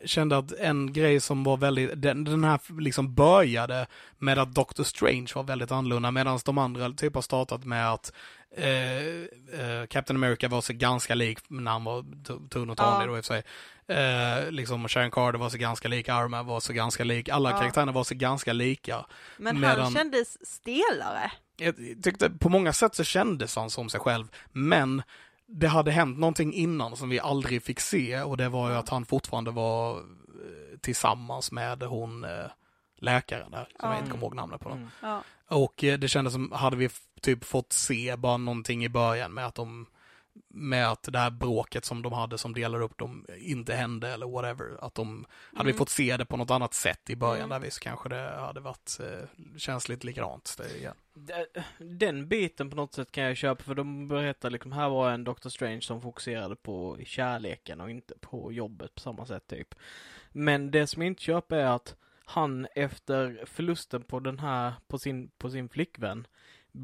kände 0.06 0.38
att 0.38 0.52
en 0.52 0.93
grej 0.93 1.20
som 1.20 1.43
var 1.43 1.58
väldigt, 1.58 2.02
den, 2.02 2.24
den 2.24 2.43
här 2.43 2.82
liksom 2.82 3.16
började 3.16 3.88
med 4.18 4.39
att 4.39 4.54
Doctor 4.54 4.84
Strange 4.84 5.28
var 5.36 5.43
väldigt 5.43 5.72
annorlunda 5.72 6.12
medan 6.12 6.39
de 6.45 6.58
andra 6.58 6.91
typ 6.91 7.16
har 7.16 7.22
startat 7.22 7.66
med 7.66 7.91
att 7.93 8.14
eh, 8.58 9.06
eh, 9.62 9.86
Captain 9.89 10.18
America 10.24 10.47
var 10.47 10.62
sig 10.62 10.76
ganska 10.76 11.16
lik 11.16 11.39
när 11.47 11.72
han 11.72 11.84
var 11.84 12.06
tunn 12.50 12.70
och 12.70 12.78
tanig 12.78 13.04
Ja. 13.04 13.08
då 13.12 13.18
i 13.18 13.22
och 13.22 13.26
för 13.26 13.34
sig. 13.34 13.43
Eh, 13.97 14.52
liksom 14.52 14.88
Sharon 14.88 15.12
Carter 15.12 15.39
var 15.39 15.50
sig 15.50 15.60
ganska 15.60 15.88
lik, 15.88 16.08
Man 16.08 16.45
var 16.45 16.60
sig 16.60 16.76
ganska 16.76 17.04
lik, 17.04 17.30
alla 17.30 17.52
Ja. 17.52 17.58
karaktärerna 17.60 17.91
var 17.91 18.04
sig 18.04 18.18
ganska 18.18 18.54
lika. 18.54 19.06
Men 19.38 19.60
Medan- 19.60 19.80
han 19.84 19.93
kändes 19.93 20.47
stelare. 20.47 21.32
Jag 21.58 21.76
tyckte 22.04 22.30
på 22.30 22.50
många 22.50 22.74
sätt 22.74 22.95
så 22.95 23.04
kändes 23.04 23.56
han 23.56 23.70
som 23.70 23.89
sig 23.89 24.00
själv, 24.00 24.28
men 24.52 25.02
det 25.47 25.68
hade 25.68 25.91
hänt 25.91 26.18
någonting 26.20 26.54
innan 26.54 26.95
som 26.95 27.10
vi 27.10 27.20
aldrig 27.20 27.64
fick 27.64 27.80
se 27.80 28.22
och 28.22 28.38
det 28.38 28.50
var 28.50 28.70
ju 28.70 28.76
att 28.76 28.89
han 28.89 29.06
fortfarande 29.06 29.52
var 29.52 29.97
eh, 29.97 30.04
tillsammans 30.82 31.52
med 31.52 31.84
hon 31.84 32.24
eh, 32.24 32.30
läkaren 33.02 33.52
där, 33.52 33.64
som 33.66 33.76
Ja. 33.80 33.89
jag 33.93 34.00
inte 34.00 34.12
kommer 34.12 34.24
ihåg 34.24 34.36
namnet 34.36 34.62
på. 34.62 34.70
Mm. 34.70 34.89
Ja. 35.02 35.24
Och 35.47 35.74
det 35.78 36.08
kändes 36.12 36.34
som, 36.34 36.52
hade 36.52 36.76
vi 36.78 36.89
typ 37.20 37.44
fått 37.46 37.74
se 37.74 38.16
bara 38.16 38.38
någonting 38.38 38.86
i 38.86 38.90
början 38.90 39.34
med 39.34 39.46
att 39.46 39.56
de 39.56 39.86
med 40.48 40.92
att 40.92 41.04
det 41.04 41.20
här 41.20 41.32
bråket 41.32 41.86
som 41.86 42.02
de 42.02 42.14
hade 42.14 42.38
som 42.38 42.54
delade 42.54 42.84
upp 42.84 42.98
dem 42.98 43.26
inte 43.40 43.74
hände 43.76 44.10
eller 44.10 44.28
whatever. 44.28 44.86
Att 44.86 44.96
de, 44.96 45.26
hade 45.54 45.66
vi 45.68 45.72
Mm. 45.72 45.78
fått 45.78 45.90
se 45.90 46.18
det 46.18 46.26
på 46.26 46.38
något 46.38 46.52
annat 46.52 46.74
sätt 46.74 47.10
i 47.10 47.16
början 47.16 47.38
Mm. 47.38 47.50
där 47.50 47.60
visst 47.60 47.80
kanske 47.80 48.10
det 48.10 48.36
hade 48.40 48.60
varit 48.60 48.98
eh, 49.00 49.58
känsligt 49.58 50.04
likadant. 50.04 50.56
Det, 50.58 50.78
igen. 50.78 50.96
Den 51.78 52.28
biten 52.28 52.70
på 52.70 52.76
något 52.76 52.94
sätt 52.94 53.12
kan 53.12 53.24
jag 53.24 53.38
köpa 53.38 53.64
för 53.64 53.76
de 53.76 54.08
berättar 54.08 54.50
liksom, 54.50 54.72
här 54.72 54.90
var 54.90 55.12
en 55.12 55.24
Doctor 55.24 55.50
Strange 55.50 55.82
som 55.82 56.02
fokuserade 56.02 56.56
på 56.56 56.98
kärleken 57.06 57.82
och 57.82 57.90
inte 57.90 58.14
på 58.22 58.52
jobbet 58.52 58.96
på 58.96 59.02
samma 59.02 59.26
sätt 59.26 59.48
typ. 59.48 59.76
Men 60.32 60.72
det 60.72 60.88
som 60.88 61.02
jag 61.02 61.08
inte 61.08 61.22
köper 61.24 61.56
är 61.56 61.66
att 61.76 61.96
han 62.26 62.68
efter 62.76 63.44
förlusten 63.46 64.04
på 64.04 64.20
den 64.20 64.40
här, 64.40 64.74
på 64.88 65.00
sin, 65.00 65.30
på 65.38 65.50
sin 65.50 65.70
flickvän, 65.70 66.28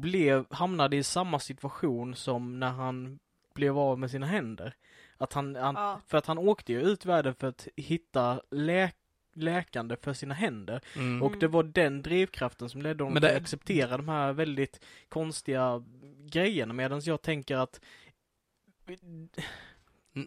blev, 0.00 0.46
hamnade 0.50 0.96
i 0.96 1.02
samma 1.02 1.38
situation 1.38 2.14
som 2.14 2.60
när 2.60 2.70
han 2.70 3.18
blev 3.54 3.78
av 3.78 3.98
med 3.98 4.10
sina 4.10 4.26
händer. 4.26 4.74
Att 5.18 5.32
han, 5.32 5.56
han 5.56 5.74
Ja. 5.74 6.00
för 6.06 6.18
att 6.18 6.26
han 6.26 6.38
åkte 6.38 6.72
ju 6.72 6.80
ut 6.82 7.04
världen 7.04 7.34
för 7.34 7.46
att 7.46 7.68
hitta 7.76 8.40
lä 8.50 8.92
läkande 9.34 9.96
för 9.96 10.12
sina 10.12 10.34
händer. 10.34 10.80
Mm. 10.96 11.22
Och 11.22 11.38
det 11.38 11.48
var 11.48 11.62
den 11.62 12.02
drivkraften 12.02 12.68
som 12.68 12.82
ledde 12.82 13.04
honom 13.04 13.14
Men 13.14 13.22
till 13.22 13.28
det- 13.30 13.36
att 13.36 13.42
acceptera 13.42 13.96
de 13.96 14.08
här 14.08 14.32
väldigt 14.32 14.84
konstiga 15.08 15.84
grejerna 16.26 16.72
medan 16.72 17.00
jag 17.04 17.22
tänker 17.22 17.56
att 17.56 17.80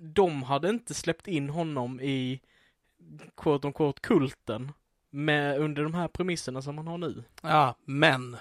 de 0.01 0.43
hade 0.43 0.70
inte 0.70 0.93
släppt 0.93 1.28
in 1.28 1.49
honom 1.49 1.99
i 2.01 2.41
quote 3.38 3.67
on 3.67 3.74
quote 3.74 3.99
kulten 4.01 4.72
med, 5.09 5.59
under 5.59 5.84
de 5.84 5.93
här 5.93 6.07
premisserna 6.07 6.61
som 6.61 6.78
han 6.78 6.88
har 6.88 6.97
nu. 6.97 7.24
Ja, 7.41 7.76
men 7.86 8.38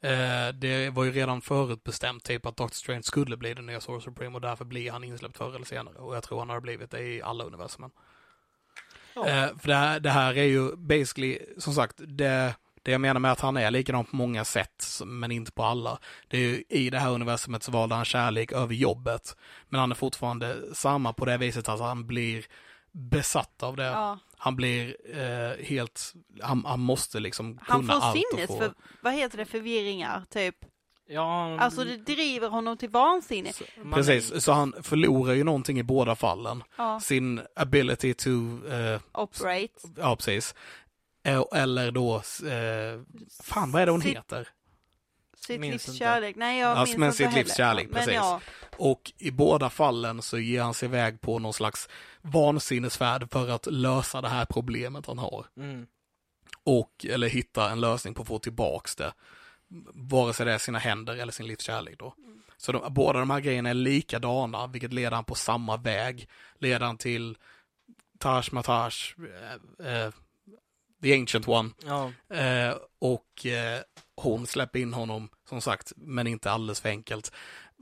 eh, 0.00 0.48
det 0.54 0.90
var 0.90 1.04
ju 1.04 1.12
redan 1.12 1.40
förutbestämt 1.40 2.24
typ 2.24 2.46
att 2.46 2.56
Doctor 2.56 2.76
Strange 2.76 3.02
skulle 3.02 3.36
bli 3.36 3.54
den 3.54 3.66
nya 3.66 3.80
Sorcerer 3.80 4.00
Supreme 4.00 4.34
och 4.34 4.40
därför 4.40 4.64
blir 4.64 4.90
han 4.90 5.04
insläppt 5.04 5.36
förr 5.36 5.54
eller 5.54 5.66
senare. 5.66 5.94
Och 5.94 6.16
jag 6.16 6.22
tror 6.22 6.38
han 6.38 6.48
har 6.48 6.60
blivit 6.60 6.90
det 6.90 7.00
i 7.00 7.22
alla 7.22 7.44
universumen. 7.44 7.90
Ja. 9.14 9.26
Eh, 9.28 9.48
för 9.58 9.68
det 9.68 9.74
här, 9.74 10.00
det 10.00 10.10
här 10.10 10.38
är 10.38 10.44
ju 10.44 10.76
basically, 10.76 11.38
som 11.58 11.72
sagt, 11.72 11.96
det, 11.98 12.54
det 12.82 12.92
jag 12.92 13.00
menar 13.00 13.20
med 13.20 13.32
att 13.32 13.40
han 13.40 13.56
är 13.56 13.70
likadan 13.70 14.04
på 14.04 14.16
många 14.16 14.44
sätt, 14.44 14.84
men 15.04 15.32
inte 15.32 15.52
på 15.52 15.64
alla. 15.64 15.98
Det 16.28 16.36
är 16.36 16.40
ju 16.40 16.64
i 16.68 16.90
det 16.90 16.98
här 16.98 17.10
universumet 17.10 17.62
så 17.62 17.72
valde 17.72 17.94
han 17.94 18.04
kärlek 18.04 18.52
över 18.52 18.74
jobbet. 18.74 19.36
Men 19.68 19.80
han 19.80 19.90
är 19.90 19.94
fortfarande 19.94 20.74
samma 20.74 21.12
på 21.12 21.24
det 21.24 21.36
viset 21.36 21.68
att 21.68 21.80
han 21.80 22.06
blir 22.06 22.46
besatt 22.92 23.62
av 23.62 23.76
det. 23.76 23.84
Ja. 23.84 24.18
Han 24.38 24.56
blir 24.56 24.96
eh, 25.14 25.64
helt, 25.66 26.12
han, 26.42 26.64
han 26.66 26.80
måste 26.80 27.20
liksom 27.20 27.58
Han 27.62 27.80
kunna 27.80 27.92
får 27.92 28.06
allt 28.06 28.16
och 28.16 28.22
sinnes 28.38 28.46
få... 28.46 28.58
för, 28.58 28.72
vad 29.00 29.12
heter 29.14 29.38
det, 29.38 29.44
förvirringar 29.44 30.22
typ. 30.30 30.54
Ja, 31.10 31.58
Alltså 31.60 31.84
det 31.84 31.96
driver 31.96 32.48
honom 32.48 32.76
till 32.76 32.88
vansinne. 32.88 33.52
så- 33.52 33.64
Precis, 33.94 34.44
så 34.44 34.52
han 34.52 34.74
förlorar 34.82 35.32
ju 35.34 35.44
någonting 35.44 35.78
i 35.78 35.82
båda 35.82 36.16
fallen. 36.16 36.62
Ja, 36.76 37.00
Sin 37.00 37.40
ability 37.56 38.14
to, 38.14 38.28
eh, 38.70 39.00
operate. 39.12 39.68
ja 39.96 40.16
precis. 40.16 40.54
Eh, 41.24 41.42
Eller 41.54 41.90
då, 41.90 42.16
eh, 42.16 43.02
fan 43.42 43.72
vad 43.72 43.82
är 43.82 43.86
det 43.86 43.92
hon 43.92 44.02
Sitt- 44.02 44.16
heter? 44.16 44.48
Sitt 45.46 45.60
Minns 45.60 45.72
livs 45.72 45.88
inte. 45.88 45.98
kärlek. 45.98 46.36
Nej, 46.36 46.60
jag 46.60 46.70
Ja, 46.76 46.84
minns 46.84 46.96
men 46.96 47.06
inte 47.06 47.16
sitt 47.16 47.34
livs 47.34 47.56
kärlek, 47.56 47.92
precis. 47.92 48.14
Ja, 48.14 48.40
Och 48.76 49.12
i 49.18 49.30
båda 49.30 49.70
fallen 49.70 50.22
så 50.22 50.38
ger 50.38 50.62
han 50.62 50.74
sig 50.74 50.88
iväg 50.88 51.20
på 51.20 51.38
någon 51.38 51.52
slags 51.52 51.88
vansinnesfärd 52.30 53.32
för 53.32 53.48
att 53.48 53.66
lösa 53.66 54.20
det 54.20 54.28
här 54.28 54.44
problemet 54.44 55.06
han 55.06 55.18
har. 55.18 55.46
Mm. 55.56 55.86
Och, 56.64 57.06
eller 57.08 57.28
hitta 57.28 57.70
en 57.70 57.80
lösning 57.80 58.14
på 58.14 58.22
att 58.22 58.28
få 58.28 58.38
tillbaks 58.38 58.96
det. 58.96 59.12
Vare 59.94 60.32
sig 60.32 60.46
det 60.46 60.52
är 60.52 60.58
sina 60.58 60.78
händer 60.78 61.16
eller 61.16 61.32
sin 61.32 61.46
livskärlek 61.46 61.98
då. 61.98 62.14
Så 62.56 62.72
de, 62.72 62.94
båda 62.94 63.18
de 63.18 63.30
här 63.30 63.40
grejerna 63.40 63.70
är 63.70 63.74
likadana, 63.74 64.66
vilket 64.66 64.92
leder 64.92 65.10
han 65.10 65.24
på 65.24 65.34
samma 65.34 65.76
väg. 65.76 66.28
Leder 66.58 66.86
han 66.86 66.96
till 66.96 67.36
Taj 68.18 68.42
Matash, 68.52 69.14
eh, 69.80 69.92
eh, 69.92 70.12
The 71.02 71.14
Ancient 71.20 71.48
One. 71.48 71.70
Ja. 71.86 72.12
Eh, 72.36 72.76
och 72.98 73.46
eh, 73.46 73.80
hon 74.16 74.46
släpper 74.46 74.78
in 74.78 74.92
honom, 74.92 75.28
som 75.48 75.60
sagt, 75.60 75.92
men 75.96 76.26
inte 76.26 76.50
alldeles 76.50 76.80
för 76.80 76.88
enkelt. 76.88 77.32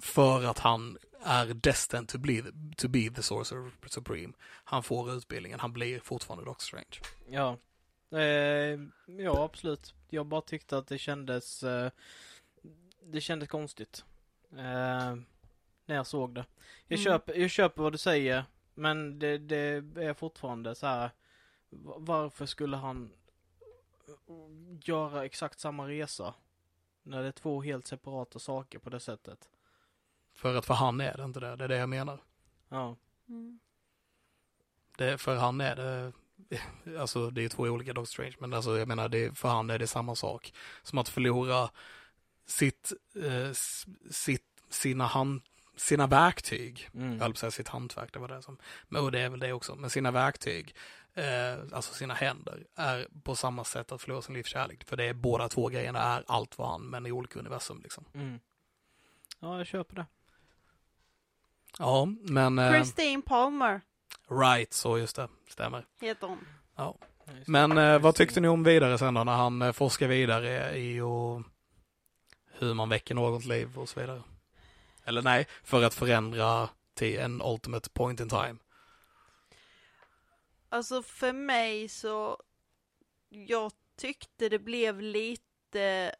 För 0.02 0.44
att 0.44 0.58
han 0.58 0.98
är 1.20 1.46
destined 1.46 2.08
to 2.08 2.18
be, 2.18 2.42
to 2.76 2.88
be 2.88 3.10
the 3.10 3.22
Sorcerer 3.22 3.70
Supreme. 3.86 4.32
Han 4.64 4.82
får 4.82 5.12
utbildningen, 5.12 5.60
han 5.60 5.72
blir 5.72 6.00
fortfarande 6.00 6.44
Doctor 6.44 6.62
Strange. 6.64 7.00
Ja. 7.28 7.56
Eh, 8.18 8.80
ja, 9.18 9.44
absolut. 9.44 9.94
Jag 10.10 10.26
bara 10.26 10.40
tyckte 10.40 10.78
att 10.78 10.86
det 10.86 10.98
kändes 10.98 11.62
eh, 11.62 11.90
Det 13.02 13.20
kändes 13.20 13.48
konstigt. 13.48 14.04
Eh, 14.52 15.16
när 15.86 15.94
jag 15.96 16.06
såg 16.06 16.34
det. 16.34 16.44
Jag, 16.88 16.98
Mm. 16.98 17.04
köper, 17.12 17.34
jag 17.34 17.50
köper 17.50 17.82
vad 17.82 17.92
du 17.92 17.98
säger. 17.98 18.44
Men 18.74 19.18
det, 19.18 19.38
det 19.38 19.56
är 20.04 20.14
fortfarande 20.14 20.74
så 20.74 20.86
här. 20.86 21.10
va- 21.70 21.96
Varför 21.98 22.46
skulle 22.46 22.76
han 22.76 23.12
göra 24.82 25.24
exakt 25.24 25.60
samma 25.60 25.88
resa? 25.88 26.34
När 27.02 27.22
det 27.22 27.28
är 27.28 27.32
två 27.32 27.62
helt 27.62 27.86
separata 27.86 28.38
saker 28.38 28.78
på 28.78 28.90
det 28.90 29.00
sättet. 29.00 29.48
För 30.36 30.54
att 30.54 30.66
för 30.66 30.74
han 30.74 31.00
är 31.00 31.16
det 31.16 31.24
inte 31.24 31.40
det, 31.40 31.56
det 31.56 31.64
är 31.64 31.68
det 31.68 31.76
jag 31.76 31.88
menar. 31.88 32.20
Ja. 32.68 32.96
mm. 33.28 33.58
Det, 34.96 35.18
för 35.18 35.36
han 35.36 35.60
är 35.60 35.76
det, 35.76 36.12
alltså 36.98 37.30
det 37.30 37.44
är 37.44 37.48
två 37.48 37.62
olika 37.62 37.92
Doctor 37.92 38.12
Strange, 38.12 38.36
men 38.38 38.54
alltså 38.54 38.78
jag 38.78 38.88
menar 38.88 39.08
det, 39.08 39.38
för 39.38 39.48
han 39.48 39.70
är 39.70 39.78
det 39.78 39.86
samma 39.86 40.14
sak. 40.14 40.52
Som 40.82 40.98
att 40.98 41.08
förlora 41.08 41.70
sitt, 42.46 42.92
eh, 43.24 43.52
sitt, 44.10 44.44
sina 44.70 45.06
hand, 45.06 45.42
sina 45.76 46.06
verktyg. 46.06 46.88
Mm. 46.94 47.12
Jag 47.12 47.20
höll 47.20 47.30
på 47.30 47.34
att 47.34 47.38
säga 47.38 47.50
sitt 47.50 47.68
hantverk, 47.68 48.12
det 48.12 48.18
var 48.18 48.28
det 48.28 48.42
som, 48.42 48.58
men 48.88 49.04
och 49.04 49.12
det 49.12 49.20
är 49.20 49.28
väl 49.28 49.40
det 49.40 49.52
också, 49.52 49.74
men 49.74 49.90
sina 49.90 50.10
verktyg, 50.10 50.74
eh, 51.14 51.54
alltså 51.72 51.94
sina 51.94 52.14
händer, 52.14 52.66
är 52.74 53.08
på 53.22 53.36
samma 53.36 53.64
sätt 53.64 53.92
att 53.92 54.02
förlora 54.02 54.22
sin 54.22 54.34
livskärlek. 54.34 54.84
För 54.84 54.96
det 54.96 55.04
är 55.04 55.14
båda 55.14 55.48
två 55.48 55.68
grejerna 55.68 55.98
är 55.98 56.24
allt 56.26 56.58
vad 56.58 56.68
han, 56.68 56.82
men 56.82 57.06
i 57.06 57.12
olika 57.12 57.38
universum 57.38 57.80
liksom. 57.82 58.04
Mm. 58.14 58.40
Ja, 59.40 59.58
jag 59.58 59.66
köper 59.66 59.96
det. 59.96 60.06
Ja, 61.78 62.06
men, 62.20 62.58
eh, 62.58 62.72
Christine 62.72 63.22
Palmer 63.22 63.80
right, 64.30 64.72
så 64.72 64.98
just 64.98 65.16
det, 65.16 65.28
stämmer. 65.48 65.86
heter 66.00 66.26
hon. 66.26 66.46
Ja. 66.76 66.98
Men 67.46 67.78
eh, 67.78 67.98
vad 67.98 68.14
tyckte 68.14 68.40
ni 68.40 68.48
om 68.48 68.62
vidare 68.62 68.98
sen 68.98 69.14
då, 69.14 69.24
när 69.24 69.36
han 69.36 69.62
eh, 69.62 69.72
forskar 69.72 70.08
vidare 70.08 70.78
i 70.78 71.00
och 71.00 71.42
hur 72.52 72.74
man 72.74 72.88
väcker 72.88 73.14
något 73.14 73.44
liv 73.44 73.78
och 73.78 73.88
så 73.88 74.00
vidare? 74.00 74.22
Eller 75.04 75.22
nej, 75.22 75.46
för 75.64 75.82
att 75.82 75.94
förändra 75.94 76.68
till 76.94 77.18
en 77.18 77.42
ultimate 77.44 77.90
point 77.90 78.20
in 78.20 78.28
time. 78.28 78.56
Alltså 80.68 81.02
för 81.02 81.32
mig 81.32 81.88
så, 81.88 82.42
jag 83.28 83.72
tyckte 83.96 84.48
det 84.48 84.58
blev 84.58 85.00
lite, 85.00 86.14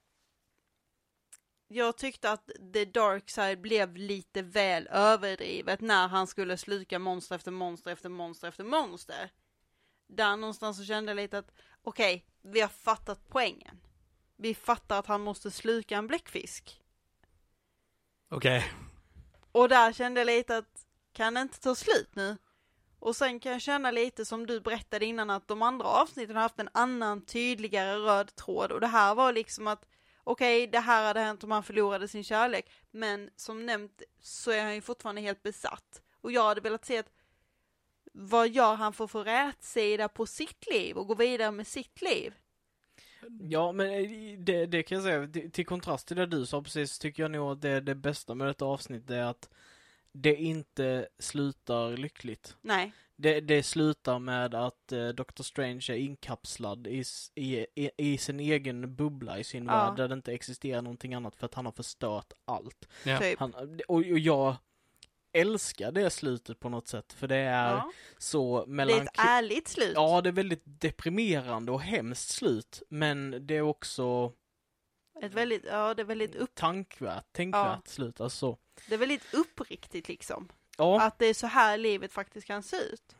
jag 1.69 1.97
tyckte 1.97 2.31
att 2.31 2.51
the 2.73 2.85
dark 2.85 3.31
side 3.31 3.61
blev 3.61 3.97
lite 3.97 4.43
väl 4.43 4.89
överdrivet 4.91 5.81
när 5.81 6.09
han 6.09 6.27
skulle 6.27 6.57
sluka 6.57 6.99
monster 6.99 7.37
efter 7.37 7.51
monster 7.51 7.91
efter 7.91 8.09
monster 8.09 8.49
efter 8.49 8.65
monster. 8.65 9.31
Där 10.09 10.37
någonstans 10.37 10.77
så 10.77 10.85
kände 10.85 11.11
jag 11.11 11.17
lite 11.17 11.39
att, 11.39 11.53
okej, 11.83 12.25
vi 12.43 12.61
har 12.61 12.69
fattat 12.69 13.29
poängen. 13.29 13.81
Vi 14.37 14.55
fattar 14.55 14.99
att 14.99 15.07
han 15.07 15.21
måste 15.21 15.51
sluka 15.51 15.97
en 15.97 16.07
bläckfisk. 16.07 16.83
Okej, 18.29 18.65
Och 19.53 19.69
där 19.69 19.93
kände 19.93 20.21
jag 20.21 20.27
lite 20.27 20.57
att, 20.57 20.87
kan 21.13 21.35
det 21.35 21.41
inte 21.41 21.61
ta 21.61 21.75
slut 21.75 22.09
nu? 22.15 22.37
Och 22.99 23.17
sen 23.17 23.41
kan 23.41 23.53
jag 23.53 23.63
känna 23.63 23.91
lite 23.91 24.25
som 24.25 24.47
du 24.47 24.61
berättade 24.61 25.05
innan 25.05 25.31
att 25.31 25.49
de 25.49 25.63
andra 25.63 25.87
avsnitten 25.87 26.37
har 26.37 26.43
haft 26.43 26.59
en 26.59 26.69
annan 26.75 27.25
tydligare 27.25 27.97
röd 27.97 28.35
tråd 28.35 28.73
och 28.73 28.81
det 28.81 28.87
här 28.87 29.15
var 29.15 29.33
liksom 29.33 29.67
att 29.67 29.87
okej, 30.27 30.67
det 30.67 30.79
här 30.79 31.07
hade 31.07 31.21
hänt 31.21 31.45
om 31.45 31.51
han 31.51 31.63
förlorade 31.63 32.09
sin 32.09 32.25
kärlek, 32.25 32.71
men 32.91 33.31
som 33.37 33.67
nämnt 33.67 34.03
så 34.21 34.51
är 34.51 34.63
han 34.63 34.75
ju 34.75 34.81
fortfarande 34.81 35.21
helt 35.21 35.43
besatt. 35.43 36.03
Och 36.21 36.33
jag 36.33 36.45
hade 36.45 36.61
velat 36.61 36.85
se 36.85 36.99
att 36.99 37.13
vad 38.13 38.49
gör 38.49 38.75
han 38.75 38.93
för 38.93 39.05
att 39.05 39.11
få 39.11 39.25
rätsida 39.25 40.09
på 40.09 40.27
sitt 40.27 40.67
liv 40.71 40.97
och 40.97 41.07
gå 41.07 41.15
vidare 41.15 41.51
med 41.51 41.67
sitt 41.67 42.03
liv? 42.03 42.35
Ja, 43.41 43.73
men 43.73 43.91
eh, 43.91 44.39
det, 44.39 44.67
det 44.67 44.83
kan 44.83 44.97
jag 44.97 45.05
säga, 45.05 45.27
till, 45.27 45.53
till 45.53 45.67
kontrast 45.67 46.09
till 46.09 46.17
det 46.17 46.27
du 46.27 46.47
sa 46.47 46.63
precis, 46.63 46.99
tycker 46.99 47.23
jag 47.23 47.31
nog 47.31 47.53
att 47.53 47.61
det, 47.61 47.81
det 47.81 47.95
bästa 47.95 48.35
med 48.35 48.47
detta 48.47 48.65
avsnitt 48.65 49.11
är 49.11 49.23
att 49.23 49.51
det 50.13 50.35
inte 50.37 51.09
slutar 51.19 51.97
lyckligt. 51.97 52.57
Nej, 52.61 52.93
Det, 53.19 53.41
det 53.41 53.63
slutar 53.63 54.19
med 54.19 54.55
att 54.55 54.93
eh, 54.93 55.09
Doctor 55.09 55.45
Strange 55.45 55.87
är 55.91 55.95
inkapslad 55.97 56.87
i, 56.87 57.05
i, 57.35 57.67
i, 57.75 57.91
i 57.97 58.19
sin 58.19 58.41
egen 58.41 58.95
bubbla 58.97 59.39
i 59.39 59.45
sin 59.45 59.67
Ja. 59.67 59.73
värld 59.73 59.97
där 59.97 60.09
det 60.09 60.15
inte 60.15 60.33
existerar 60.33 60.83
någonting 60.83 61.15
annat 61.15 61.37
för 61.37 61.47
att 61.47 61.55
han 61.55 61.65
har 61.65 61.73
förstört 61.73 62.33
allt. 62.45 62.89
ja. 63.05 63.19
typ. 63.19 63.39
Han, 63.39 63.55
och, 63.89 63.97
och 63.97 64.03
jag 64.03 64.57
älskar 65.33 65.93
det 65.93 66.11
slutet 66.11 66.61
på 66.61 66.69
något 66.69 66.89
sätt 66.89 67.13
för 67.13 67.29
det 67.29 67.37
är 67.37 67.71
Ja. 67.71 67.93
så 68.19 68.65
Det 68.65 68.71
är 68.71 68.75
mellan... 68.75 69.01
ett 69.03 69.09
ärligt 69.19 69.69
slut. 69.69 69.93
Ja, 69.95 70.21
det 70.21 70.29
är 70.31 70.33
väldigt 70.33 70.63
deprimerande 70.65 71.73
och 71.73 71.81
hemskt 71.83 72.29
slut 72.29 72.83
men 72.89 73.47
det 73.47 73.57
är 73.57 73.63
också 73.63 74.33
Ett 75.23 75.33
väldigt, 75.35 75.65
ja, 75.65 75.95
det 75.95 76.03
är 76.03 76.07
väldigt 76.07 76.35
upp, 76.35 76.55
tankvärt, 76.55 77.33
tänkvärt 77.33 77.89
slut 77.89 78.21
alltså 78.21 78.39
så. 78.53 78.59
det 78.89 78.95
är 78.95 78.99
väldigt 78.99 79.35
uppriktigt 79.35 80.09
liksom. 80.09 80.49
Ja, 80.77 81.01
Att 81.03 81.19
det 81.19 81.27
är 81.27 81.35
så 81.35 81.47
här 81.47 81.79
livet 81.79 82.13
faktiskt 82.13 82.47
kan 82.47 82.63
se 82.63 82.77
ut. 82.77 83.17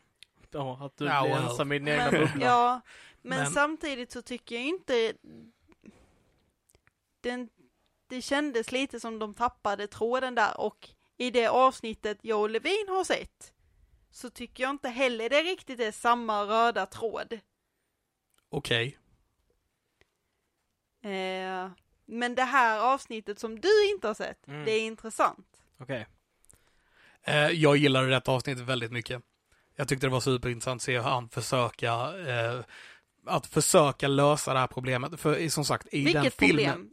ja, 0.51 0.85
att 0.85 0.97
du 0.97 1.05
Ja, 1.05 1.21
blir 1.23 1.33
well. 1.35 1.43
ensam 1.43 1.71
i 1.71 1.79
din 1.79 1.87
egna 1.87 2.11
bubbla. 2.11 2.45
ja, 2.45 2.81
men, 3.21 3.39
Men- 3.39 3.51
samtidigt 3.51 4.11
så 4.11 4.21
tycker 4.21 4.55
jag 4.55 4.63
inte 4.65 5.13
den, 7.21 7.49
det 8.07 8.21
kändes 8.21 8.71
lite 8.71 8.99
som 8.99 9.19
de 9.19 9.33
tappade 9.33 9.87
tråden 9.87 10.35
där 10.35 10.59
och 10.61 10.89
i 11.17 11.31
det 11.31 11.47
avsnittet 11.47 12.17
jag 12.21 12.41
och 12.41 12.49
Levin 12.49 12.85
har 12.89 13.03
sett 13.03 13.53
så 14.11 14.29
tycker 14.29 14.63
jag 14.63 14.69
inte 14.69 14.89
heller 14.89 15.29
det 15.29 15.43
riktigt 15.43 15.79
är 15.79 15.91
samma 15.91 16.43
röda 16.43 16.85
tråd. 16.85 17.39
Okej. 18.49 18.97
Eh, 21.03 21.69
men 22.05 22.35
det 22.35 22.43
här 22.43 22.79
avsnittet 22.93 23.39
som 23.39 23.59
du 23.59 23.89
inte 23.89 24.07
har 24.07 24.13
sett, 24.13 24.47
Mm. 24.47 24.65
det 24.65 24.71
är 24.71 24.81
intressant. 24.81 25.61
Okej. 25.79 26.01
Eh, 26.01 26.07
jag 27.35 27.77
gillade 27.77 28.09
detta 28.09 28.31
avsnitt 28.31 28.59
väldigt 28.59 28.91
mycket. 28.91 29.21
Jag 29.75 29.87
tyckte 29.87 30.07
det 30.07 30.11
var 30.11 30.19
superintressant 30.19 30.79
att 30.79 30.83
se 30.83 30.97
hur 30.97 31.03
han 31.03 31.29
försöka, 31.29 31.91
eh, 32.27 32.59
att 33.25 33.47
försöka 33.47 34.07
lösa 34.07 34.53
det 34.53 34.59
här 34.59 34.67
problemet. 34.67 35.19
För 35.19 35.49
som 35.49 35.65
sagt, 35.65 35.87
i 35.91 36.03
den 36.03 36.21
Vilket 36.21 36.39
filmen, 36.39 36.65
problem? 36.65 36.89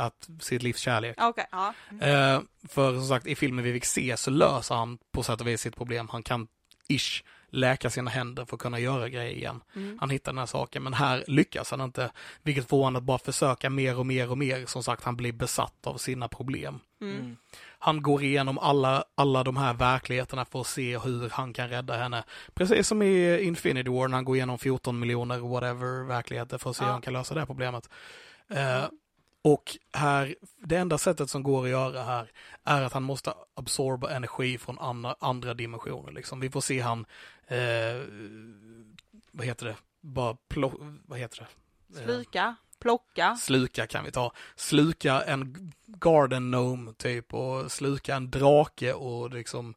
att 0.00 0.30
sitt 0.40 0.62
livs 0.62 0.78
kärlek. 0.78 1.16
Okej, 1.20 1.46
ja. 1.50 1.74
Eh, 2.00 2.40
för 2.68 2.94
som 2.94 3.08
sagt, 3.08 3.26
i 3.26 3.34
filmen 3.34 3.64
vi 3.64 3.72
fick 3.72 3.84
se 3.84 4.16
så 4.16 4.30
löser 4.30 4.74
han 4.74 4.98
på 5.12 5.22
sätt 5.22 5.40
och 5.40 5.46
vis 5.46 5.60
sitt 5.60 5.76
problem. 5.76 6.08
Han 6.08 6.22
kan, 6.22 6.46
ish, 6.88 7.24
läka 7.48 7.90
sina 7.90 8.10
händer 8.10 8.44
för 8.44 8.56
att 8.56 8.62
kunna 8.62 8.78
göra 8.78 9.08
grejer 9.08 9.32
igen. 9.36 9.60
Mm. 9.76 9.98
Han 10.00 10.10
hittar 10.10 10.32
den 10.32 10.38
här 10.38 10.46
saken, 10.46 10.82
men 10.82 10.94
här 10.94 11.24
lyckas 11.26 11.70
han 11.70 11.80
inte. 11.80 12.12
Vilket 12.42 12.68
får 12.68 12.82
honom 12.82 13.02
att 13.02 13.06
bara 13.06 13.18
försöka 13.18 13.70
mer 13.70 13.98
och 13.98 14.06
mer 14.06 14.30
och 14.30 14.38
mer. 14.38 14.66
Som 14.66 14.82
sagt, 14.82 15.04
han 15.04 15.16
blir 15.16 15.32
besatt 15.32 15.86
av 15.86 15.96
sina 15.96 16.28
problem. 16.28 16.80
Mm. 17.00 17.36
Han 17.84 18.02
går 18.02 18.22
igenom 18.22 18.58
alla, 18.58 19.04
alla 19.14 19.44
de 19.44 19.56
här 19.56 19.74
verkligheterna 19.74 20.44
för 20.44 20.60
att 20.60 20.66
se 20.66 20.98
hur 20.98 21.28
han 21.30 21.52
kan 21.52 21.68
rädda 21.68 21.96
henne. 21.96 22.24
Precis 22.54 22.88
som 22.88 23.02
i 23.02 23.40
Infinity 23.40 23.90
War 23.90 24.08
när 24.08 24.16
han 24.16 24.24
går 24.24 24.36
igenom 24.36 24.58
14 24.58 24.98
miljoner 24.98 25.38
whatever 25.38 26.04
verkligheter 26.06 26.58
för 26.58 26.70
att 26.70 26.76
se 26.76 26.82
Ja. 26.84 26.86
hur 26.86 26.92
han 26.92 27.02
kan 27.02 27.12
lösa 27.12 27.34
det 27.34 27.40
här 27.40 27.46
problemet. 27.46 27.88
Eh, 28.48 28.84
och 29.44 29.76
här, 29.92 30.34
det 30.58 30.76
enda 30.76 30.98
sättet 30.98 31.30
som 31.30 31.42
går 31.42 31.64
att 31.64 31.70
göra 31.70 32.02
här 32.02 32.30
är 32.64 32.82
att 32.82 32.92
han 32.92 33.02
måste 33.02 33.34
absorba 33.54 34.10
energi 34.10 34.58
från 34.58 34.78
andra, 34.78 35.16
andra 35.20 35.54
dimensioner. 35.54 36.12
Liksom. 36.12 36.40
Vi 36.40 36.50
får 36.50 36.60
se 36.60 36.80
han, 36.80 37.06
eh, 37.46 38.02
vad 39.30 39.46
heter 39.46 39.66
det, 39.66 39.76
bara 40.00 40.36
plo, 40.48 40.72
vad 41.06 41.18
heter 41.18 41.38
det? 41.38 42.00
Eh, 42.00 42.04
Sluka, 42.04 42.56
plocka. 42.82 43.36
Sluka 43.36 43.86
kan 43.86 44.04
vi 44.04 44.10
ta. 44.12 44.32
Sluka 44.56 45.22
en 45.22 45.72
garden 45.86 46.50
gnome 46.50 46.92
typ 46.92 47.34
och 47.34 47.72
sluka 47.72 48.14
en 48.16 48.30
drake 48.30 48.92
och 48.92 49.30
liksom 49.30 49.74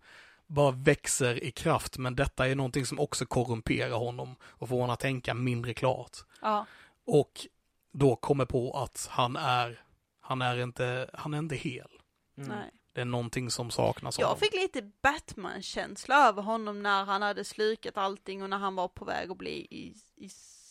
bara 0.47 0.71
växer 0.71 1.43
i 1.43 1.51
kraft. 1.51 1.97
Men 1.97 2.15
detta 2.15 2.47
är 2.47 2.55
någonting 2.55 2.85
som 2.85 2.99
också 2.99 3.25
korrumperar 3.25 3.97
honom 3.97 4.35
och 4.43 4.69
får 4.69 4.75
honom 4.75 4.93
att 4.93 4.99
tänka 4.99 5.33
mindre 5.33 5.73
klart. 5.73 6.17
Ja. 6.41 6.65
Och 7.05 7.47
då 7.91 8.15
kommer 8.15 8.45
på 8.45 8.77
att 8.83 9.07
han 9.11 9.35
är, 9.35 9.81
Han 10.21 10.41
är 10.41 10.57
inte, 10.57 11.09
han 11.13 11.33
är 11.33 11.37
inte 11.37 11.55
hel. 11.55 11.89
Mm. 12.37 12.49
Nej. 12.49 12.71
Det 12.93 13.01
är 13.01 13.05
någonting 13.05 13.51
som 13.51 13.71
saknas 13.71 14.19
Jag 14.19 14.25
honom. 14.27 14.39
fick 14.39 14.53
lite 14.53 14.91
Batman-känsla 15.01 16.27
över 16.27 16.41
honom 16.41 16.83
när 16.83 17.05
han 17.05 17.21
hade 17.21 17.43
slukat 17.43 17.97
allting 17.97 18.43
och 18.43 18.49
när 18.49 18.57
han 18.57 18.75
var 18.75 18.87
på 18.87 19.05
väg 19.05 19.31
att 19.31 19.37
bli 19.37 19.67
i, 19.71 19.93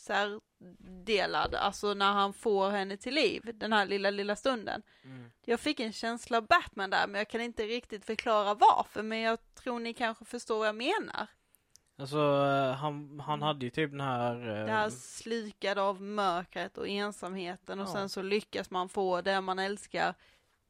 isärdelad. 0.04 1.54
Alltså 1.54 1.94
när 1.94 2.12
han 2.12 2.32
får 2.32 2.70
henne 2.70 2.96
till 2.96 3.14
liv, 3.14 3.50
den 3.54 3.72
här 3.72 3.86
lilla, 3.86 4.10
lilla 4.10 4.36
stunden. 4.36 4.82
Mm. 5.04 5.30
Jag 5.44 5.60
fick 5.60 5.80
en 5.80 5.92
känsla 5.92 6.36
av 6.38 6.46
Batman 6.46 6.90
där, 6.90 7.06
men 7.06 7.18
jag 7.18 7.28
kan 7.28 7.40
inte 7.40 7.62
riktigt 7.62 8.04
förklara 8.04 8.54
varför. 8.54 9.02
Men 9.02 9.18
jag 9.20 9.38
tror 9.54 9.78
ni 9.78 9.94
kanske 9.94 10.24
förstår 10.24 10.58
vad 10.58 10.68
jag 10.68 10.76
menar. 10.76 11.26
Alltså 11.98 12.18
eh, 12.18 12.72
han, 12.74 13.20
han 13.20 13.42
hade 13.42 13.64
ju 13.64 13.70
typ 13.70 13.90
den 13.90 14.00
här... 14.00 14.48
eh, 14.48 14.64
Det 14.66 14.72
här 14.72 14.90
slukade 14.90 15.82
av 15.82 16.02
mörkret 16.02 16.78
och 16.78 16.88
ensamheten 16.88 17.80
och 17.80 17.88
Ja. 17.88 17.92
sen 17.92 18.08
så 18.08 18.22
lyckas 18.22 18.70
man 18.70 18.88
få 18.88 19.20
det 19.20 19.40
man 19.40 19.58
älskar 19.58 20.14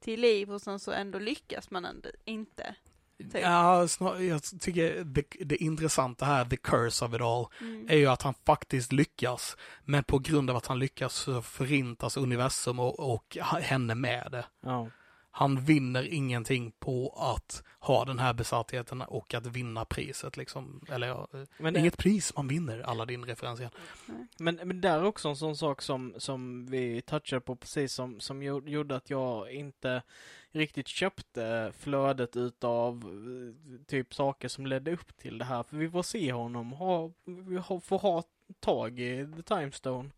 till 0.00 0.20
liv 0.20 0.52
och 0.52 0.62
sen 0.62 0.78
så 0.80 0.92
ändå 0.92 1.18
lyckas 1.18 1.70
man 1.70 2.02
inte. 2.24 2.74
Typ. 3.18 3.34
Ja, 3.42 3.88
snar, 3.88 4.16
jag 4.16 4.42
tycker 4.60 5.04
det, 5.04 5.24
det 5.40 5.56
intressanta 5.56 6.24
här, 6.24 6.44
the 6.44 6.56
curse 6.56 7.04
of 7.04 7.14
it 7.14 7.20
all, 7.20 7.46
Mm. 7.60 7.86
är 7.88 7.96
ju 7.96 8.06
att 8.06 8.22
han 8.22 8.34
faktiskt 8.46 8.92
lyckas. 8.92 9.56
Men 9.84 10.04
på 10.04 10.18
grund 10.18 10.50
av 10.50 10.56
att 10.56 10.66
han 10.66 10.78
lyckas 10.78 11.14
så 11.14 11.42
förintas 11.42 12.16
universum 12.16 12.78
och, 12.80 13.14
och 13.14 13.36
henne 13.62 13.94
med 13.94 14.28
det. 14.30 14.44
Ja. 14.62 14.88
Han 15.36 15.64
vinner 15.64 16.02
ingenting 16.14 16.72
på 16.78 17.14
att 17.18 17.62
ha 17.80 18.04
den 18.04 18.18
här 18.18 18.32
besattheten 18.34 19.02
och 19.02 19.34
att 19.34 19.46
vinna 19.46 19.84
priset 19.84 20.36
liksom. 20.36 20.80
Eller 20.90 21.06
ja, 21.06 21.28
Men, 21.58 21.76
inget 21.76 21.96
pris 21.98 22.36
man 22.36 22.48
vinner, 22.48 22.80
alla 22.80 23.04
din 23.06 23.24
referens 23.24 23.60
igen. 23.60 23.72
men, 24.38 24.54
men 24.64 24.80
där 24.80 24.98
är 24.98 25.04
också 25.04 25.28
en 25.28 25.36
sån 25.36 25.56
sak 25.56 25.82
som, 25.82 26.14
som 26.18 26.66
vi 26.66 27.02
touchade 27.02 27.40
på 27.40 27.56
precis 27.56 27.92
som, 27.92 28.20
som 28.20 28.42
gjo- 28.42 28.68
gjorde 28.68 28.96
att 28.96 29.10
jag 29.10 29.50
inte 29.52 30.02
riktigt 30.54 30.88
köpte 30.88 31.72
flödet 31.78 32.36
utav 32.36 32.94
eh, 32.94 33.86
typ 33.86 34.14
saker 34.14 34.48
som 34.48 34.66
ledde 34.66 34.92
upp 34.92 35.16
till 35.16 35.38
det 35.38 35.44
här. 35.44 35.62
För 35.62 35.76
vi 35.76 35.90
får 35.90 36.02
se 36.02 36.32
honom 36.32 36.72
ha, 36.72 37.10
vi 37.24 37.62
får 37.80 37.98
ha 37.98 38.22
tag 38.60 39.00
i 39.00 39.28
The 39.36 39.42
Time 39.42 39.72
Stone 39.72 40.10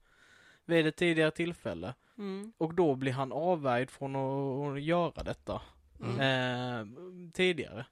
vid 0.65 0.87
ett 0.87 0.97
tidigare 0.97 1.31
tillfälle. 1.31 1.95
Mm. 2.19 2.53
Och 2.59 2.75
då 2.75 2.95
blir 2.95 3.13
han 3.13 3.33
avvärjd 3.33 3.91
från 3.91 4.17
att, 4.17 4.77
att 4.77 4.83
göra 4.83 5.23
detta. 5.23 5.63
Mm. 6.01 6.21
eh, 6.21 7.31
tidigare. 7.33 7.87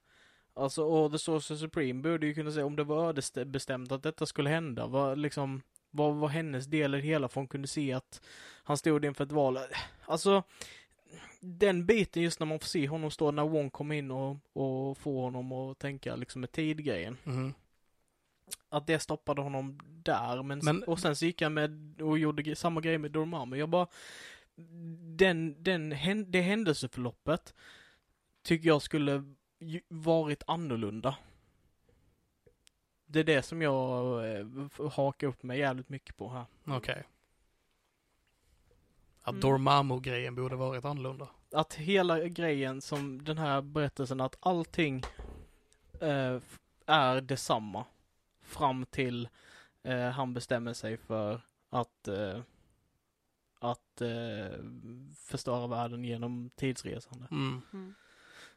Alltså, 0.54 0.84
och 0.84 1.12
The 1.12 1.18
Sorcerer 1.18 1.58
Supreme 1.58 2.02
borde 2.02 2.26
ju 2.26 2.34
kunna 2.34 2.50
säga 2.50 2.66
om 2.66 2.76
det 2.76 2.84
var 2.84 3.08
ödesbestämt 3.08 3.92
att 3.92 4.02
detta 4.02 4.26
skulle 4.26 4.50
hända. 4.50 4.86
Vad, 4.86 5.18
liksom, 5.18 5.62
vad 5.90 6.14
var 6.14 6.28
hennes 6.28 6.66
del 6.66 6.94
i 6.94 6.98
det 6.98 7.06
hela? 7.06 7.28
För 7.28 7.40
hon 7.40 7.48
kunde 7.48 7.68
se 7.68 7.92
att 7.92 8.20
han 8.64 8.76
stod 8.76 9.04
inför 9.04 9.24
ett 9.24 9.32
val. 9.32 9.58
Alltså, 10.04 10.42
den 11.44 11.86
biten 11.86 12.22
just 12.22 12.40
när 12.40 12.46
man 12.46 12.58
får 12.58 12.66
se 12.66 12.88
honom 12.88 13.10
stå 13.10 13.30
när 13.30 13.42
Wong 13.42 13.70
kom 13.70 13.92
in 13.92 14.10
och, 14.10 14.36
och 14.52 14.98
få 14.98 15.20
honom 15.20 15.52
att 15.52 15.78
tänka 15.78 16.16
liksom 16.16 16.40
med 16.40 16.52
tidgrejen. 16.52 17.16
Mhm. 17.24 17.54
Att 18.68 18.86
det 18.86 18.98
stoppade 18.98 19.42
honom 19.42 19.80
där, 19.86 20.42
men, 20.42 20.60
Men- 20.62 20.82
och 20.84 20.98
sen 21.00 21.16
så 21.16 21.24
gick 21.24 21.42
han 21.42 21.54
med 21.54 22.02
och 22.02 22.18
gjorde 22.18 22.56
samma 22.56 22.80
grej 22.80 22.98
med 22.98 23.10
Dormammu. 23.10 23.56
Jag 23.56 23.68
bara, 23.68 23.86
den, 25.16 25.62
den, 25.62 25.88
det 26.30 26.40
händelseförloppet 26.40 27.54
tycker 28.42 28.68
jag 28.68 28.82
skulle 28.82 29.24
varit 29.88 30.42
annorlunda. 30.46 31.16
Det 33.06 33.20
är 33.20 33.24
det 33.24 33.42
som 33.42 33.62
jag 33.62 34.06
eh, 34.38 34.46
hakar 34.92 35.26
upp 35.26 35.42
mig 35.42 35.58
jävligt 35.58 35.88
mycket 35.88 36.16
på 36.16 36.28
här. 36.30 36.44
Okej. 36.66 37.02
Att 39.26 39.32
Mm. 39.32 39.40
Dormammu-grejen 39.40 40.34
borde 40.34 40.56
varit 40.56 40.84
annorlunda. 40.84 41.28
Att 41.52 41.74
hela 41.74 42.28
grejen 42.28 42.80
som 42.80 43.24
den 43.24 43.38
här 43.38 43.62
berättelsen, 43.62 44.20
att 44.20 44.36
allting 44.40 45.02
eh, 46.00 46.40
är 46.86 47.20
detsamma. 47.20 47.84
Fram 48.42 48.86
till 48.86 49.28
eh, 49.82 50.08
han 50.10 50.34
bestämmer 50.34 50.72
sig 50.72 50.96
för 50.96 51.40
att 51.70 52.08
eh, 52.08 52.40
att 53.58 54.00
eh, 54.00 54.58
förstöra 55.16 55.66
världen 55.66 56.04
genom 56.04 56.50
tidsresande. 56.56 57.26
Mm. 57.30 57.62
Mm. 57.72 57.94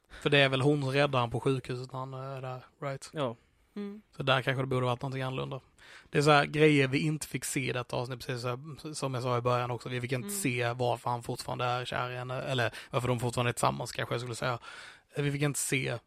För 0.10 0.30
det 0.30 0.38
är 0.38 0.50
väl 0.50 0.62
hon 0.62 0.82
som 0.82 0.92
räddar 0.92 1.20
han 1.20 1.32
på 1.32 1.40
sjukhuset 1.40 1.92
när 1.92 2.00
han 2.00 2.14
är 2.14 2.42
där, 2.42 2.66
right? 2.80 3.10
Ja. 3.14 3.36
Mm. 3.78 4.02
Så 4.18 4.24
där 4.24 4.42
kanske 4.42 4.62
det 4.64 4.68
borde 4.68 4.86
varit 4.86 5.02
någonting 5.02 5.22
annorlunda. 5.22 5.60
Det 6.10 6.18
är 6.18 6.22
så 6.22 6.32
här 6.32 6.46
grejer 6.46 6.88
vi 6.88 7.00
inte 7.00 7.28
fick 7.28 7.46
se 7.46 7.70
i 7.70 7.74
detta 7.74 7.96
avsnitt, 7.96 8.20
precis 8.20 8.44
här, 8.44 8.94
som 8.94 9.14
jag 9.14 9.24
sa 9.24 9.38
i 9.38 9.42
början 9.42 9.72
också. 9.72 9.90
Vi 9.90 10.02
fick 10.02 10.12
inte 10.12 10.28
Mm. 10.28 10.40
se 10.40 10.74
varför 10.74 11.10
han 11.10 11.24
fortfarande 11.24 11.66
är 11.66 11.86
kär 11.86 12.10
i 12.12 12.16
henne, 12.16 12.42
eller 12.42 12.74
varför 12.92 13.08
de 13.08 13.20
fortfarande 13.20 13.50
är 13.50 13.54
tillsammans 13.54 13.92
kanske 13.92 14.14
jag 14.16 14.22
skulle 14.22 14.36
säga. 14.36 14.60
Vi 15.18 15.32
fick 15.32 15.42
inte 15.42 15.60
se, 15.60 15.98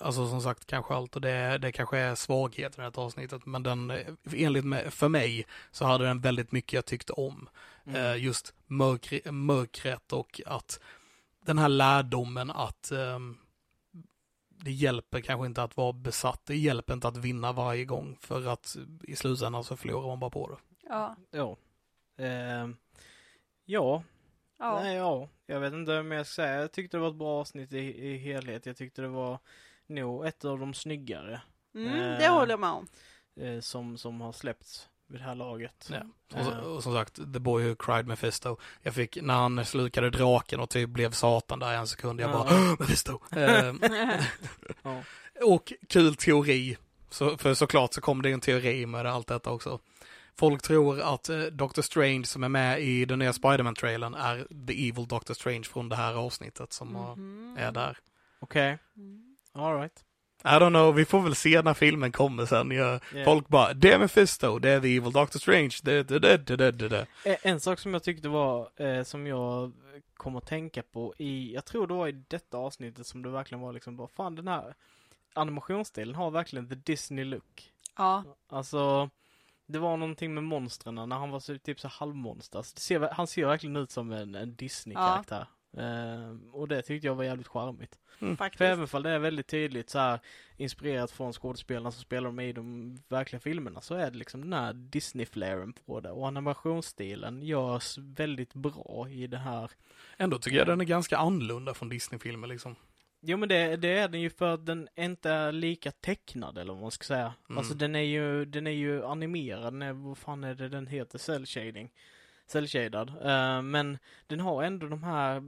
alltså 0.00 0.28
som 0.28 0.42
sagt, 0.42 0.66
kanske 0.66 0.94
allt 0.94 1.16
och 1.16 1.22
det, 1.22 1.58
det 1.58 1.72
kanske 1.72 1.98
är 1.98 2.14
svagheten 2.14 2.84
i 2.84 2.90
det 2.90 2.96
här 2.96 3.04
avsnittet, 3.04 3.46
men 3.46 3.62
den, 3.62 3.92
enligt 4.32 4.64
med, 4.64 4.92
för 4.92 5.08
mig, 5.08 5.46
så 5.70 5.84
hade 5.84 6.04
den 6.04 6.20
väldigt 6.20 6.52
mycket 6.52 6.72
jag 6.72 6.84
tyckte 6.84 7.12
om. 7.12 7.48
Mm. 7.86 8.04
Eh, 8.04 8.24
just 8.24 8.54
mörkre, 8.66 9.32
mörkret 9.32 10.12
och 10.12 10.40
att 10.46 10.80
den 11.46 11.58
här 11.58 11.68
lärdomen 11.68 12.50
att 12.50 12.90
ehm, 12.90 13.36
det 14.60 14.72
hjälper 14.72 15.20
kanske 15.20 15.46
inte 15.46 15.62
att 15.62 15.76
vara 15.76 15.92
besatt. 15.92 16.46
Det 16.46 16.56
hjälper 16.56 16.92
inte 16.94 17.08
att 17.08 17.16
vinna 17.16 17.52
varje 17.52 17.84
gång 17.84 18.16
för 18.20 18.46
att 18.46 18.76
i 19.02 19.16
slutändan 19.16 19.64
så 19.64 19.76
förlorar 19.76 20.06
man 20.06 20.20
bara 20.20 20.30
på 20.30 20.48
det. 20.50 20.56
Ja. 20.88 21.16
Ja. 21.30 21.56
Eh, 22.24 22.68
ja. 23.64 24.02
Ja. 24.58 24.80
Nej, 24.82 24.96
ja. 24.96 25.28
Jag 25.46 25.60
vet 25.60 25.72
inte 25.72 26.02
vad 26.02 26.16
jag 26.18 26.26
ska 26.26 26.34
säga. 26.42 26.60
Jag 26.60 26.72
tyckte 26.72 26.96
det 26.96 27.00
var 27.00 27.08
ett 27.08 27.14
bra 27.16 27.40
avsnitt 27.40 27.72
i, 27.72 27.78
i 28.08 28.16
helhet. 28.18 28.66
Jag 28.66 28.76
tyckte 28.76 29.02
det 29.02 29.08
var 29.08 29.38
nog 29.86 30.26
ett 30.26 30.44
av 30.44 30.58
de 30.58 30.74
snyggare 30.74 31.40
Mm, 31.74 31.92
det 32.18 32.24
Eh. 32.24 32.34
håller 32.34 32.50
jag 32.52 32.60
med 32.60 32.70
om. 32.70 32.86
eh, 33.40 33.60
som, 33.60 33.98
som 33.98 34.20
har 34.20 34.32
släppts 34.32 34.88
vid 35.08 35.20
det 35.20 35.24
här 35.24 35.34
laget. 35.34 35.90
Ja. 35.92 36.02
Och, 36.34 36.52
Eh. 36.52 36.58
och 36.58 36.82
som 36.82 36.92
sagt, 36.94 37.14
The 37.14 37.38
Boy 37.38 37.68
Who 37.68 37.74
Cried 37.78 38.06
Mephisto. 38.06 38.56
Jag 38.82 38.94
fick, 38.94 39.18
när 39.22 39.34
han 39.34 39.64
slukade 39.64 40.10
draken 40.10 40.60
och 40.60 40.70
typ 40.70 40.90
blev 40.90 41.10
satan 41.10 41.58
där 41.58 41.72
i 41.72 41.76
en 41.76 41.86
sekund, 41.86 42.20
jag 42.20 42.30
Ja. 42.30 42.32
bara 42.32 42.44
"Åh, 42.54 42.74
Mephisto! 42.80 43.18
Eh, 43.36 43.74
Ja. 44.82 45.02
Och 45.42 45.72
kul 45.88 46.14
teori. 46.16 46.76
Så, 47.10 47.36
för 47.38 47.54
såklart 47.54 47.94
så 47.94 48.00
kom 48.00 48.22
det 48.22 48.30
en 48.32 48.40
teori 48.40 48.86
med 48.86 49.06
allt 49.06 49.26
detta 49.26 49.50
också. 49.50 49.78
Folk 50.36 50.62
tror 50.62 51.00
att 51.00 51.28
eh, 51.28 51.40
Doctor 51.40 51.82
Strange 51.82 52.24
som 52.24 52.44
är 52.44 52.48
med 52.48 52.80
i 52.82 53.04
den 53.04 53.18
nya 53.18 53.32
Spiderman-trailern 53.32 54.14
är 54.14 54.46
the 54.66 54.88
evil 54.88 55.06
Doctor 55.06 55.34
Strange 55.34 55.64
från 55.64 55.88
det 55.88 55.96
här 55.96 56.14
avsnittet 56.14 56.72
som 56.72 56.94
har- 56.94 57.16
Mhm. 57.16 57.56
är 57.58 57.72
där. 57.72 57.98
Okej. 58.40 58.78
Mm. 58.96 59.36
Alright. 59.54 60.04
I 60.44 60.48
don't 60.48 60.68
know, 60.70 60.94
vi 60.94 61.04
får 61.04 61.20
väl 61.22 61.34
se 61.34 61.62
när 61.62 61.74
filmen 61.74 62.12
kommer 62.12 62.46
sen. 62.46 62.70
Jag, 62.70 63.00
Folk 63.24 63.48
bara, 63.48 63.74
det 63.74 63.92
är 63.92 63.98
Mephisto, 63.98 64.58
det 64.58 64.70
är 64.70 64.80
the 64.80 64.96
evil 64.96 65.12
Doctor 65.12 65.38
Strange, 65.38 65.76
det, 65.82 66.02
det, 66.02 66.18
det, 66.18 66.56
det, 66.56 66.72
det, 66.72 66.88
det. 66.88 67.06
Eh, 67.24 67.36
En 67.42 67.60
sak 67.60 67.78
som 67.78 67.92
jag 67.92 68.02
tyckte 68.02 68.28
var, 68.28 68.70
eh, 68.82 69.02
som 69.02 69.26
jag 69.26 69.72
kom 70.16 70.36
att 70.36 70.46
tänka 70.46 70.82
på 70.82 71.14
i, 71.18 71.54
jag 71.54 71.64
tror 71.64 71.86
det 71.86 71.94
var 71.94 72.08
i 72.08 72.12
detta 72.28 72.56
avsnittet 72.58 73.06
som 73.06 73.22
det 73.22 73.28
verkligen 73.30 73.60
var 73.62 73.72
liksom 73.72 73.96
bara, 73.96 74.08
fan 74.08 74.34
den 74.34 74.48
här 74.48 74.74
animationsstilen 75.34 76.14
har 76.14 76.30
verkligen 76.30 76.68
the 76.68 76.74
Disney 76.74 77.24
look. 77.24 77.72
Ja. 77.96 78.24
Alltså, 78.48 79.10
det 79.66 79.78
var 79.78 79.96
någonting 79.96 80.34
med 80.34 80.44
monstren 80.44 80.94
när 80.94 81.16
han 81.16 81.30
var 81.30 81.40
så, 81.40 81.58
typ 81.58 81.80
så 81.80 81.88
halvmonster. 81.88 82.58
Alltså, 82.58 82.74
det 82.74 82.80
ser, 82.80 83.00
han 83.12 83.26
ser 83.26 83.46
verkligen 83.46 83.76
ut 83.76 83.90
som 83.90 84.12
en, 84.12 84.34
en 84.34 84.54
Disney-karaktär. 84.56 85.46
Eh, 85.78 86.36
och 86.52 86.68
det 86.68 86.82
tyckte 86.82 87.06
jag 87.06 87.14
var 87.14 87.24
jävligt 87.24 87.48
charmigt. 87.48 87.98
Faktiskt. 88.38 88.58
För 88.58 88.64
även 88.64 88.88
om 88.92 89.02
det 89.02 89.10
är 89.10 89.18
väldigt 89.18 89.46
tydligt 89.46 89.90
så 89.90 89.98
här 89.98 90.20
inspirerat 90.56 91.10
från 91.10 91.32
skådespelarna 91.32 91.90
som 91.90 92.02
spelar 92.02 92.30
med 92.30 92.48
i 92.48 92.52
de 92.52 92.96
verkliga 93.08 93.40
filmerna 93.40 93.80
så 93.80 93.94
är 93.94 94.10
det 94.10 94.18
liksom 94.18 94.40
den 94.40 94.52
här 94.52 94.72
Disney-flaren 94.72 95.72
på 95.72 96.00
det 96.00 96.10
och 96.10 96.28
animationsstilen 96.28 97.42
görs 97.42 97.98
väldigt 97.98 98.54
bra 98.54 99.06
i 99.10 99.26
det 99.26 99.38
här. 99.38 99.70
Ändå 100.16 100.38
tycker 100.38 100.58
jag 100.58 100.66
den 100.66 100.80
är 100.80 100.84
ganska 100.84 101.16
annorlunda 101.16 101.74
från 101.74 101.88
Disney-filmer 101.88 102.46
liksom. 102.46 102.76
Jo 103.20 103.36
men 103.36 103.48
det, 103.48 103.76
det 103.76 103.98
är 103.98 104.08
den 104.08 104.20
ju 104.20 104.30
för 104.30 104.54
att 104.54 104.66
den 104.66 104.88
inte 104.96 105.30
är 105.30 105.52
lika 105.52 105.90
tecknad 105.90 106.58
eller 106.58 106.72
vad 106.72 106.82
man 106.82 106.90
ska 106.90 107.04
säga. 107.04 107.34
Mm. 107.48 107.58
Alltså 107.58 107.74
den 107.74 107.94
är 107.94 108.00
ju, 108.00 108.44
den 108.44 108.66
är 108.66 108.70
ju 108.70 109.04
animerad, 109.04 109.72
den 109.72 109.82
är, 109.82 109.92
vad 109.92 110.18
fan 110.18 110.44
är 110.44 110.54
det 110.54 110.68
den 110.68 110.86
heter? 110.86 111.18
Cell 111.18 111.46
shading. 111.46 111.90
Cell 112.46 112.68
shaded. 112.68 113.08
Eh, 113.22 113.62
men 113.62 113.98
den 114.26 114.40
har 114.40 114.62
ändå 114.62 114.86
de 114.86 115.02
här 115.02 115.42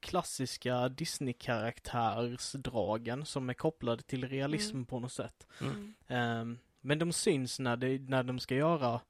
klassiska 0.00 0.88
Disney-karaktärsdragen 0.88 3.26
som 3.26 3.50
är 3.50 3.54
kopplade 3.54 4.02
till 4.02 4.28
realism 4.28 4.76
Mm. 4.76 4.86
på 4.86 5.00
något 5.00 5.12
sätt. 5.12 5.46
Mm. 5.60 5.94
Ehm, 6.08 6.58
men 6.80 6.98
de 6.98 7.12
syns 7.12 7.58
när, 7.58 7.76
det, 7.76 7.98
när 7.98 8.22
de 8.22 8.38
ska 8.38 8.54
göra 8.54 9.00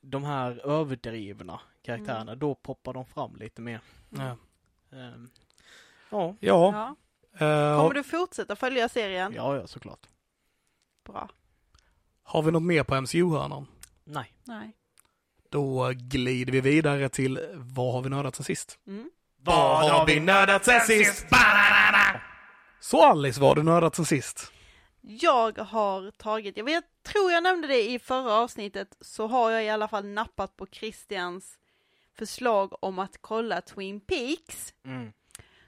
de 0.00 0.24
här 0.24 0.66
överdrivna 0.66 1.60
karaktärerna. 1.82 2.34
Då 2.34 2.54
poppar 2.54 2.92
de 2.94 3.06
fram 3.06 3.36
lite 3.36 3.60
mer. 3.60 3.80
Ja. 4.10 4.36
Ehm, 4.98 5.30
ja, 6.10 6.36
Ja. 6.40 6.96
Eh, 7.32 7.78
Kommer 7.80 7.94
du 7.94 8.04
fortsätta 8.04 8.56
följa 8.56 8.88
serien? 8.88 9.32
ja, 9.36 9.56
ja 9.56 9.66
såklart. 9.66 10.06
Bra. 11.04 11.28
har 12.22 12.42
vi 12.42 12.50
något 12.52 12.62
mer 12.62 12.84
på 12.84 12.94
MCU-hörnan? 13.00 13.66
Nej. 14.04 14.32
Nej. 14.44 14.72
Då 15.48 15.92
glider 15.94 16.52
vi 16.52 16.60
vidare 16.60 17.08
till 17.08 17.40
vad 17.54 17.92
har 17.94 18.02
vi 18.02 18.08
nördat 18.08 18.34
sen 18.34 18.44
sist? 18.44 18.78
Mm. 18.86 19.10
Vad 19.46 19.90
har 19.90 20.06
vi 20.06 20.20
nördat 20.20 20.64
sen 20.64 20.80
sist? 20.80 21.26
Så 22.80 23.04
Alice, 23.04 23.40
vad 23.40 23.48
har 23.50 23.54
du 23.56 23.62
nördat 23.62 23.94
sen 23.96 24.04
sist? 24.04 24.52
Jag 25.00 25.58
har 25.58 26.10
tagit, 26.10 26.56
jag 26.56 26.64
vet, 26.64 26.84
tror 27.02 27.32
jag 27.32 27.42
nämnde 27.42 27.68
det 27.68 27.90
i 27.90 27.98
förra 27.98 28.32
avsnittet, 28.32 28.96
så 29.00 29.26
har 29.26 29.50
jag 29.50 29.64
i 29.64 29.68
alla 29.68 29.88
fall 29.88 30.06
nappat 30.06 30.56
på 30.56 30.66
Christians 30.66 31.58
förslag 32.18 32.84
om 32.84 32.98
att 32.98 33.18
kolla 33.20 33.60
Twin 33.60 34.00
Peaks. 34.00 34.74
Mm. 34.84 35.12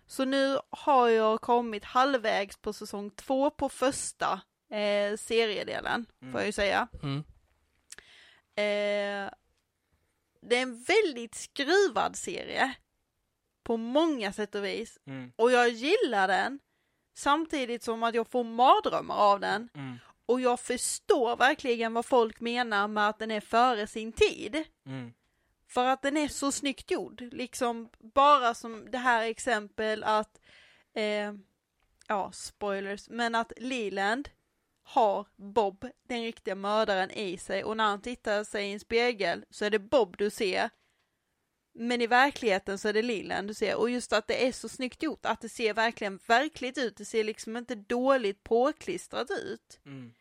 Så 0.07 0.25
nu 0.25 0.59
har 0.71 1.09
jag 1.09 1.41
kommit 1.41 1.85
halvvägs 1.85 2.57
på 2.57 2.73
säsong 2.73 3.11
två 3.11 3.51
på 3.51 3.69
första 3.69 4.41
eh, 4.71 5.17
seriedelen, 5.17 6.07
Mm. 6.23 6.33
får 6.33 6.41
jag 6.41 6.47
ju 6.47 6.53
säga. 6.53 6.89
Mm. 7.03 7.19
Eh, 8.57 9.31
det 10.43 10.57
är 10.57 10.63
en 10.63 10.83
väldigt 10.83 11.35
skruvad 11.35 12.17
serie. 12.17 12.75
På 13.69 13.77
många 13.77 14.33
sätt 14.33 14.55
och 14.55 14.65
vis. 14.65 14.99
Mm. 15.07 15.33
Och 15.37 15.53
jag 15.53 15.69
gillar 15.69 16.29
den. 16.29 16.59
Samtidigt 17.15 17.83
som 17.83 18.03
att 18.03 18.15
jag 18.15 18.29
får 18.29 18.45
mardrömmar 18.45 19.15
av 19.15 19.41
den. 19.41 19.69
Mm. 19.75 19.97
Och 20.27 20.41
jag 20.41 20.61
förstår 20.61 21.37
verkligen 21.37 21.95
vad 21.95 22.07
folk 22.07 22.41
menar 22.41 22.89
med 22.89 23.09
att 23.09 23.19
den 23.19 23.31
är 23.31 23.41
före 23.41 23.87
sin 23.87 24.13
tid. 24.13 24.65
Mm. 24.87 25.13
För 25.67 25.85
att 25.85 26.03
den 26.03 26.17
är 26.17 26.29
så 26.29 26.53
snyggt 26.53 26.91
gjord. 26.91 27.21
Liksom 27.33 27.89
bara 27.99 28.55
som 28.55 28.91
det 28.91 28.99
här 28.99 29.23
exempel 29.23 30.05
att, 30.05 30.41
eh, 30.95 31.33
ja 32.07 32.33
spoilers, 32.33 33.09
men 33.09 33.35
att 33.35 33.53
Leland 33.57 34.29
har 34.83 35.27
Bob, 35.37 35.89
den 36.09 36.23
riktiga 36.23 36.55
mördaren, 36.55 37.11
i 37.11 37.39
sig 37.39 37.65
och 37.65 37.77
när 37.77 37.85
han 37.85 38.03
tittar 38.03 38.45
sig 38.45 38.69
i 38.69 38.73
en 38.73 38.81
spegel 38.81 39.45
så 39.51 39.65
är 39.65 39.71
det 39.71 39.79
Bob 39.79 40.17
du 40.17 40.31
ser. 40.31 40.71
Men 41.81 42.01
i 42.01 42.07
verkligheten 42.07 42.79
så 42.79 42.89
är 42.89 42.93
det 42.93 43.03
Leland 43.03 43.49
du 43.49 43.55
ser 43.55 43.77
och 43.77 43.91
just 43.91 44.13
att 44.13 44.27
det 44.27 44.47
är 44.47 44.53
så 44.53 44.69
snyggt 44.69 45.03
gjort, 45.03 45.27
att 45.27 45.41
det 45.41 45.49
ser 45.49 45.75
verkligen 45.75 46.19
verkligt 46.27 46.79
ut, 46.79 46.97
det 46.97 47.05
ser 47.05 47.25
liksom 47.25 47.57
inte 47.57 47.75
dåligt 47.75 48.45
påklistrat 48.45 49.31
ut. 49.31 49.81
Mm. 49.87 50.13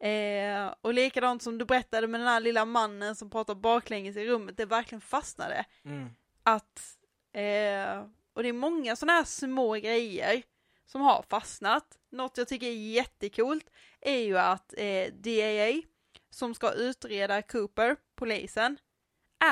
Eh, 0.00 0.74
och 0.80 0.94
likadant 0.94 1.42
som 1.42 1.58
du 1.58 1.64
berättade 1.64 2.06
med 2.06 2.20
den 2.20 2.28
här 2.28 2.40
lilla 2.40 2.64
mannen 2.64 3.16
som 3.16 3.30
pratar 3.30 3.54
baklänges 3.54 4.16
i 4.16 4.26
rummet, 4.26 4.56
det 4.56 4.66
verkligen 4.66 5.00
fastnade. 5.00 5.64
Mm. 5.84 6.08
Att, 6.42 6.98
eh, 7.32 8.04
och 8.32 8.42
det 8.42 8.48
är 8.48 8.52
många 8.52 8.96
sådana 8.96 9.12
här 9.12 9.24
små 9.24 9.72
grejer 9.74 10.42
som 10.86 11.00
har 11.00 11.24
fastnat. 11.30 11.98
Något 12.10 12.38
jag 12.38 12.48
tycker 12.48 12.66
är 12.66 12.90
jättekult 12.92 13.70
är 14.00 14.18
ju 14.18 14.38
att 14.38 14.74
eh, 14.76 15.12
DAA, 15.12 15.82
som 16.30 16.54
ska 16.54 16.72
utreda 16.72 17.42
Cooper, 17.42 17.96
polisen, 18.14 18.78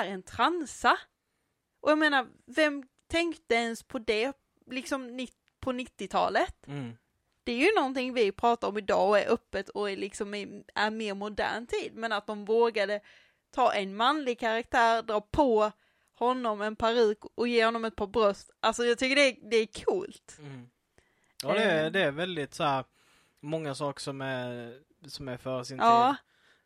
är 0.00 0.04
en 0.04 0.22
transa. 0.22 0.98
Och 1.84 1.90
jag 1.90 1.98
menar, 1.98 2.26
vem 2.46 2.82
tänkte 3.06 3.54
ens 3.54 3.82
på 3.82 3.98
det, 3.98 4.32
liksom 4.70 5.26
på 5.60 5.72
90-talet? 5.72 6.66
Mm. 6.66 6.96
det 7.44 7.52
är 7.52 7.56
ju 7.58 7.74
någonting 7.76 8.12
vi 8.14 8.32
pratar 8.32 8.68
om 8.68 8.78
idag 8.78 9.08
och 9.08 9.18
är 9.18 9.28
öppet 9.32 9.68
och 9.68 9.90
är 9.90 9.96
liksom 9.96 10.34
i, 10.34 10.64
är 10.74 10.90
mer 10.90 11.14
modern 11.14 11.66
tid. 11.66 11.90
Men 11.94 12.12
att 12.12 12.26
de 12.26 12.44
vågade 12.44 13.00
ta 13.50 13.72
en 13.72 13.96
manlig 13.96 14.38
karaktär, 14.38 15.02
dra 15.02 15.20
på 15.20 15.72
honom 16.14 16.60
en 16.62 16.76
peruk 16.76 17.18
och 17.34 17.48
ge 17.48 17.64
honom 17.64 17.84
ett 17.84 17.96
par 17.96 18.06
bröst. 18.06 18.50
Alltså 18.60 18.84
jag 18.84 18.98
tycker 18.98 19.16
det 19.16 19.22
är, 19.28 19.50
det 19.50 19.56
är 19.56 19.84
coolt. 19.84 20.36
Mm. 20.38 20.68
Ja, 21.42 21.52
det 21.52 21.62
är, 21.62 21.84
Eh. 21.84 21.90
det 21.90 22.00
är 22.00 22.10
väldigt 22.10 22.54
så 22.54 22.64
här, 22.64 22.84
många 23.40 23.74
saker 23.74 24.00
som 24.00 24.20
är, 24.20 24.78
som 25.06 25.28
är 25.28 25.36
för 25.36 25.62
sin 25.62 25.78
Ja, 25.78 26.16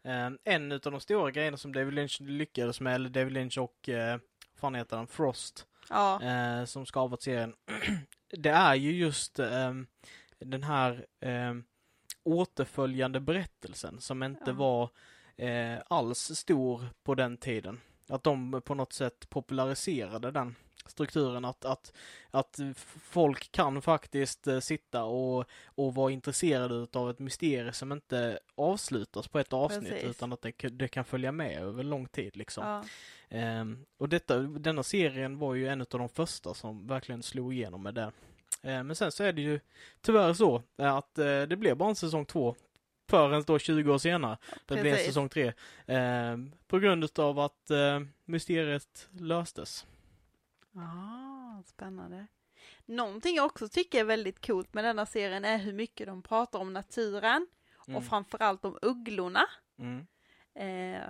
tid. 0.03 0.13
Eh, 0.13 0.31
en 0.55 0.73
utav 0.73 0.93
de 0.93 1.01
stora 1.01 1.31
grejerna 1.31 1.57
som 1.57 1.73
David 1.73 1.95
Lynch 1.95 2.21
lyckades 2.21 2.81
med, 2.81 2.95
eller 2.95 3.11
David 3.11 3.33
Lynch 3.33 3.59
och, 3.59 3.89
eh, 3.89 4.19
fan 4.59 4.75
heter 4.75 4.97
han, 4.97 5.07
Frost, 5.07 5.67
ja, 5.89 6.23
eh, 6.23 6.65
som 6.65 6.87
skapat 6.87 7.23
serien. 7.23 7.55
det 8.39 8.51
är 8.51 8.75
ju 8.75 8.93
just 8.93 9.39
ehm, 9.39 9.87
den 10.39 10.63
här 10.63 11.07
ehm, 11.21 11.65
återföljande 12.25 13.21
berättelsen 13.21 14.01
som 14.01 14.23
inte 14.23 14.43
Ja. 14.51 14.53
var 14.53 14.91
eh, 15.37 15.79
alls 15.89 16.19
stor 16.35 16.85
på 17.03 17.15
den 17.15 17.37
tiden. 17.37 17.81
Att 18.09 18.25
de 18.25 18.63
på 18.65 18.75
något 18.75 18.93
sätt 18.93 19.31
populariserade 19.31 20.31
den 20.31 20.55
strukturen 20.91 21.45
att, 21.45 21.65
att, 21.65 21.93
att 22.31 22.61
folk 23.03 23.53
kan 23.53 23.83
faktiskt 23.83 24.47
eh, 24.47 24.61
sitta 24.61 25.05
och, 25.05 25.45
och 25.65 25.95
vara 25.95 26.13
intresserade 26.13 26.75
utav 26.75 27.11
ett 27.11 27.19
mysterium 27.19 27.73
som 27.73 27.93
inte 27.93 28.39
avslutas 28.55 29.29
på 29.29 29.39
ett 29.39 29.53
avsnitt 29.53 29.91
Precis. 29.91 30.11
utan 30.11 30.33
att 30.33 30.43
det, 30.43 30.69
det 30.69 30.89
kan 30.89 31.05
följa 31.05 31.33
med 31.33 31.63
över 31.63 31.83
lång 31.83 32.07
tid 32.07 32.37
liksom. 32.37 32.67
ja. 32.67 32.85
Ehm, 33.31 33.87
och 33.99 34.09
detta, 34.09 34.39
denna 34.39 34.83
serien 34.83 35.39
var 35.39 35.55
ju 35.55 35.69
en 35.69 35.81
av 35.81 35.87
de 35.91 36.09
första 36.09 36.55
som 36.55 36.87
verkligen 36.87 37.23
slog 37.23 37.55
igenom 37.55 37.83
med 37.83 37.95
det. 37.95 38.13
Ehm, 38.63 38.87
men 38.87 38.97
sen 38.97 39.13
så 39.13 39.25
är 39.25 39.33
det 39.33 39.43
ju 39.43 39.61
tyvärr 40.01 40.35
så 40.35 40.63
eh, 40.77 40.95
att 40.95 41.19
eh, 41.19 41.43
det 41.43 41.57
blev 41.57 41.77
bara 41.77 41.89
en 41.89 41.97
säsong 41.97 42.25
två 42.25 42.55
förrän 43.09 43.43
då 43.47 43.59
20 43.59 43.93
år 43.93 43.99
senare. 43.99 44.39
Det 44.67 44.75
blev 44.75 44.93
Precis. 44.93 45.07
säsong 45.07 45.29
tre. 45.29 45.53
Ehm, 45.87 46.53
på 46.67 46.79
grund 46.79 47.05
utav 47.05 47.39
att 47.39 47.71
eh, 47.71 48.01
mysteriet 48.25 49.09
löstes. 49.11 49.87
Ah, 50.77 51.63
spännande. 51.67 52.27
Någonting 52.87 53.37
jag 53.37 53.47
också 53.47 53.69
tycker 53.69 54.01
är 54.01 54.05
väldigt 54.05 54.47
coolt 54.47 54.75
med 54.75 54.85
denna 54.85 55.07
serien 55.07 55.45
är 55.45 55.59
hur 55.59 55.73
mycket 55.73 56.07
de 56.07 56.23
pratar 56.23 56.59
om 56.59 56.73
naturen 56.73 57.47
Mm. 57.89 57.97
och 57.97 58.05
framförallt 58.05 58.65
om 58.65 58.79
ugglorna. 58.83 59.45
Mm. 59.79 60.07
Eh, 60.55 61.09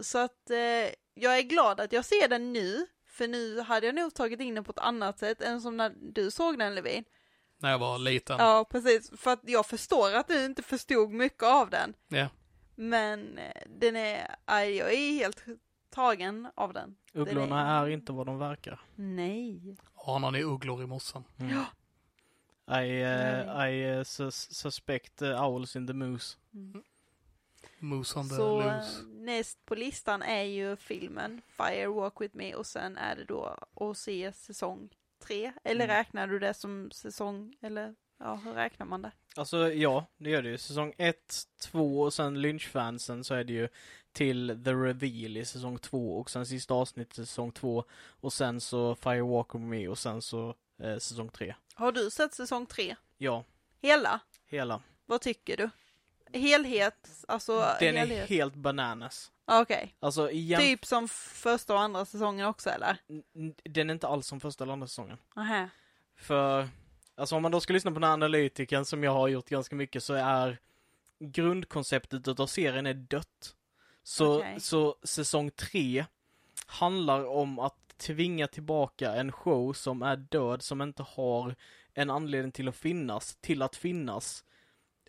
så 0.00 0.18
att 0.18 0.50
eh, 0.50 0.94
jag 1.14 1.38
är 1.38 1.42
glad 1.42 1.80
att 1.80 1.92
jag 1.92 2.04
ser 2.04 2.28
den 2.28 2.52
nu, 2.52 2.86
för 3.06 3.28
nu 3.28 3.60
hade 3.60 3.86
jag 3.86 3.94
nog 3.94 4.14
tagit 4.14 4.40
in 4.40 4.54
den 4.54 4.64
på 4.64 4.70
ett 4.70 4.78
annat 4.78 5.18
sätt 5.18 5.42
än 5.42 5.60
som 5.60 5.76
när 5.76 5.94
du 6.00 6.30
såg 6.30 6.58
den 6.58 6.74
Levin. 6.74 7.04
När 7.58 7.70
jag 7.70 7.78
var 7.78 7.98
liten. 7.98 8.36
Ja, 8.38 8.64
precis, 8.70 9.10
för 9.20 9.32
att 9.32 9.40
jag 9.42 9.66
förstår 9.66 10.14
att 10.14 10.28
du 10.28 10.44
inte 10.44 10.62
förstod 10.62 11.10
mycket 11.10 11.42
av 11.42 11.70
den. 11.70 11.94
Ja. 12.08 12.28
Men 12.74 13.38
eh, 13.38 13.62
den 13.66 13.96
är, 13.96 14.36
jag 14.46 14.92
är 14.92 15.12
helt 15.12 15.44
tagen 15.94 16.48
av 16.54 16.72
den. 16.72 16.96
Ugglorna 17.12 17.56
Den 17.56 17.66
är- 17.66 17.82
är 17.84 17.88
inte 17.88 18.12
vad 18.12 18.26
de 18.26 18.38
verkar. 18.38 18.80
Nej. 18.94 19.76
Anar 19.94 20.30
ni 20.30 20.42
ugglor 20.42 20.82
i 20.82 20.86
mossan? 20.86 21.24
Mm. 21.38 21.50
I, 22.84 23.02
eh, 23.02 23.54
Nej. 23.54 23.80
I 23.80 23.90
eh, 23.98 24.02
sus 24.02 24.54
suspect 24.54 25.22
uh, 25.22 25.44
owls 25.44 25.76
in 25.76 25.86
the 25.86 25.92
moose. 25.92 26.36
Moose 27.78 28.18
on 28.18 28.28
the 28.28 28.34
Så 28.34 28.60
loose. 28.62 29.02
näst 29.06 29.64
på 29.66 29.74
listan 29.74 30.22
är 30.22 30.42
ju 30.42 30.76
filmen 30.76 31.40
Fire 31.56 31.86
Walk 31.86 32.20
With 32.20 32.36
Me 32.36 32.54
och 32.54 32.66
sen 32.66 32.96
är 32.96 33.16
det 33.16 33.24
då 33.24 33.56
att 33.74 33.98
se 33.98 34.32
säsong 34.32 34.88
tre. 35.18 35.52
Eller 35.64 35.84
Mm. 35.84 35.96
räknar 35.96 36.26
du 36.26 36.38
det 36.38 36.54
som 36.54 36.90
säsong, 36.90 37.56
eller 37.60 37.94
ja, 38.18 38.34
hur 38.44 38.52
räknar 38.52 38.86
man 38.86 39.02
det? 39.02 39.10
Alltså 39.36 39.72
ja, 39.72 40.06
det 40.16 40.30
gör 40.30 40.42
det 40.42 40.48
ju. 40.48 40.58
Säsong 40.58 40.94
1, 40.98 41.42
2 41.60 42.00
och 42.00 42.14
sen 42.14 42.40
Lynch-fansen 42.40 43.22
så 43.24 43.34
är 43.34 43.44
det 43.44 43.52
ju 43.52 43.68
till 44.14 44.62
The 44.64 44.70
Reveal 44.72 45.36
i 45.36 45.44
säsong 45.44 45.78
2 45.78 46.16
och 46.18 46.30
sen 46.30 46.46
sista 46.46 46.74
avsnittet 46.74 47.18
i 47.18 47.26
säsong 47.26 47.52
2 47.52 47.84
och 48.20 48.32
sen 48.32 48.60
så 48.60 48.94
Firewalk 48.94 49.54
with 49.54 49.64
Me 49.64 49.88
och 49.88 49.98
sen 49.98 50.22
så 50.22 50.54
eh, 50.82 50.98
säsong 50.98 51.28
3. 51.28 51.54
Har 51.74 51.92
du 51.92 52.10
sett 52.10 52.34
säsong 52.34 52.66
tre? 52.66 52.96
Ja, 53.18 53.44
Hela? 53.82 54.20
hela. 54.46 54.82
Vad 55.06 55.20
tycker 55.20 55.56
du? 55.56 55.70
Helhet, 56.38 57.10
alltså 57.28 57.52
Den 57.80 57.96
är 57.96 58.00
helhet? 58.00 58.28
helt 58.28 58.54
bananas. 58.54 59.32
Okej, 59.46 59.94
Alltså 60.00 60.30
igen, 60.30 60.60
typ 60.60 60.84
som 60.86 61.08
första 61.08 61.74
och 61.74 61.80
andra 61.80 62.04
säsongen 62.04 62.46
också 62.46 62.70
eller? 62.70 62.96
den 63.64 63.90
är 63.90 63.94
inte 63.94 64.08
alls 64.08 64.26
som 64.26 64.40
första 64.40 64.64
eller 64.64 64.72
andra 64.72 64.86
säsongen. 64.86 65.18
Nähä. 65.36 65.68
För, 66.16 66.68
alltså 67.16 67.36
om 67.36 67.42
man 67.42 67.52
då 67.52 67.60
ska 67.60 67.72
lyssna 67.72 67.90
på 67.90 67.94
den 67.94 68.04
här 68.04 68.12
analytikern 68.12 68.84
som 68.84 69.04
jag 69.04 69.12
har 69.12 69.28
gjort 69.28 69.48
ganska 69.48 69.76
mycket 69.76 70.04
så 70.04 70.14
är 70.14 70.58
grundkonceptet 71.18 72.28
utav 72.28 72.46
serien 72.46 72.86
är 72.86 72.94
dött. 72.94 73.54
Så, 74.06 74.38
Okej. 74.38 74.60
så 74.60 74.96
säsong 75.02 75.50
tre 75.50 76.04
handlar 76.66 77.26
om 77.26 77.58
att 77.58 77.84
tvinga 77.96 78.46
tillbaka 78.46 79.14
en 79.14 79.32
show 79.32 79.72
som 79.72 80.02
är 80.02 80.16
död, 80.16 80.62
som 80.62 80.82
inte 80.82 81.02
har 81.02 81.54
en 81.94 82.10
anledning 82.10 82.52
till 82.52 82.68
att 82.68 82.76
finnas, 82.76 83.36
till 83.40 83.62
att 83.62 83.76
finnas. 83.76 84.44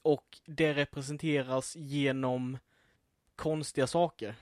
Och 0.03 0.39
det 0.45 0.73
representeras 0.73 1.75
genom 1.75 2.57
konstiga 3.35 3.87
saker. 3.87 4.35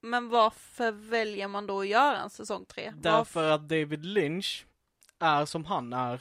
Men 0.00 0.28
varför 0.28 0.92
väljer 0.92 1.48
man 1.48 1.66
då 1.66 1.80
att 1.80 1.88
göra 1.88 2.18
en 2.18 2.30
säsong 2.30 2.64
tre? 2.64 2.92
Varför? 2.96 3.10
Därför 3.10 3.50
att 3.50 3.68
David 3.68 4.04
Lynch 4.04 4.66
är 5.18 5.44
som 5.44 5.64
han 5.64 5.92
är 5.92 6.20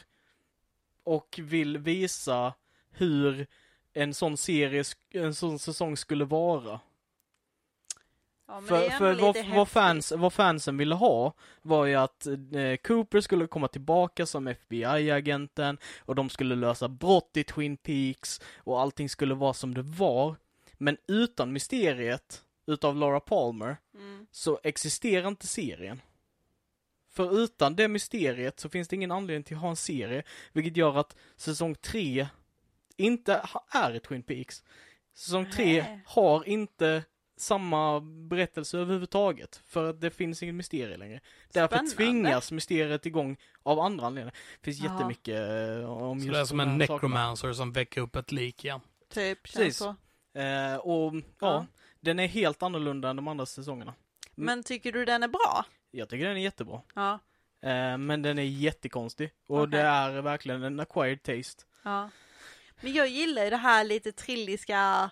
och 1.04 1.40
vill 1.44 1.78
visa 1.78 2.54
hur 2.90 3.48
en 3.94 4.14
sån 4.14 4.38
serie, 4.38 4.84
en 5.10 5.36
sån 5.36 5.60
säsong 5.60 5.98
skulle 5.98 6.26
vara. 6.26 6.80
Ja, 8.48 8.62
För, 8.62 8.90
för 8.90 9.14
vad, 9.14 9.46
vad, 9.56 9.70
fans, 9.70 10.12
vad 10.12 10.34
fansen 10.34 10.78
ville 10.78 10.96
ha 10.96 11.34
var 11.62 11.86
ju 11.86 11.96
att 11.96 12.26
eh, 12.28 12.76
Cooper 12.84 13.22
skulle 13.22 13.48
komma 13.48 13.68
tillbaka 13.68 14.26
som 14.26 14.48
FBI-agenten 14.48 15.78
och 16.00 16.16
de 16.16 16.30
skulle 16.30 16.56
lösa 16.56 16.88
brott 16.88 17.38
i 17.38 17.44
Twin 17.44 17.78
Peaks 17.78 18.42
och 18.58 18.82
allting 18.82 19.10
skulle 19.10 19.34
vara 19.36 19.54
som 19.54 19.74
det 19.74 19.82
var. 19.82 20.36
Men 20.78 20.98
utan 21.08 21.54
mysteriet 21.54 22.44
utav 22.66 22.96
Laura 22.96 23.20
Palmer 23.20 23.78
Mm. 23.96 24.28
så 24.32 24.60
existerar 24.64 25.28
inte 25.28 25.48
serien. 25.48 26.02
För 27.12 27.44
utan 27.44 27.76
det 27.76 27.88
mysteriet 27.88 28.60
så 28.60 28.70
finns 28.70 28.88
det 28.88 28.96
ingen 28.96 29.12
anledning 29.12 29.44
till 29.44 29.56
att 29.56 29.62
ha 29.62 29.70
en 29.70 29.76
serie, 29.76 30.24
vilket 30.54 30.78
gör 30.78 30.98
att 30.98 31.16
säsong 31.36 31.76
tre 31.76 32.28
inte 32.98 33.34
ha- 33.34 33.66
är 33.72 33.92
ett 33.94 34.04
Twin 34.04 34.24
Peaks. 34.24 34.64
Säsong 35.16 35.52
tre 35.52 35.82
Nej. 35.84 36.00
har 36.06 36.48
inte 36.50 37.04
samma 37.38 38.00
berättelse 38.00 38.78
överhuvudtaget, 38.78 39.62
för 39.66 39.90
att 39.90 40.02
det 40.02 40.12
finns 40.12 40.44
inget 40.44 40.56
mysterie 40.56 40.98
längre. 40.98 41.20
Därför 41.54 41.76
Spännande. 41.76 41.96
tvingas 41.96 42.52
mysteriet 42.52 43.06
igång 43.06 43.38
av 43.64 43.80
andra 43.80 44.06
anledningar. 44.08 44.36
Det 44.62 44.66
finns 44.66 44.80
Jaha. 44.80 44.94
jättemycket 44.94 45.50
eh, 45.50 45.90
om 45.92 46.20
Så 46.20 46.26
just 46.26 46.34
det 46.34 46.40
är 46.42 46.46
som 46.46 46.58
de 46.58 46.64
en 46.64 46.70
här 46.70 46.78
sakerna. 46.88 46.96
necromancer 46.96 47.54
som 47.54 47.72
väcker 47.72 48.02
upp 48.02 48.16
ett 48.16 48.32
lik 48.32 48.66
igen. 48.66 48.80
Typ, 49.14 49.48
känns 49.48 49.56
Precis. 49.58 49.78
så. 49.78 49.96
Eh, 50.40 50.76
och 50.76 51.16
ja, 51.16 51.22
Ja. 51.40 51.66
den 52.00 52.20
är 52.20 52.28
helt 52.28 52.64
annorlunda 52.64 53.10
än 53.10 53.16
de 53.16 53.28
andra 53.28 53.46
säsongerna. 53.46 53.94
Men 54.36 54.64
tycker 54.64 54.92
du 54.92 55.06
den 55.06 55.24
är 55.24 55.28
bra? 55.28 55.66
Jag 55.92 56.10
tycker 56.10 56.26
den 56.28 56.38
är 56.38 56.42
jättebra. 56.42 56.82
Ja. 56.96 57.14
Eh, 57.64 57.98
men 57.98 58.22
den 58.22 58.40
är 58.40 58.44
jättekonstig. 58.44 59.32
Och 59.48 59.58
Okej. 59.60 59.72
det 59.72 59.82
är 59.82 60.22
verkligen 60.22 60.64
en 60.64 60.80
acquired 60.80 61.24
taste. 61.24 61.64
Ja. 61.84 62.10
Men 62.82 62.94
jag 62.94 63.08
gillar 63.08 63.44
ju 63.44 63.50
det 63.50 63.58
här 63.58 63.84
lite 63.84 64.12
trilliska 64.12 65.10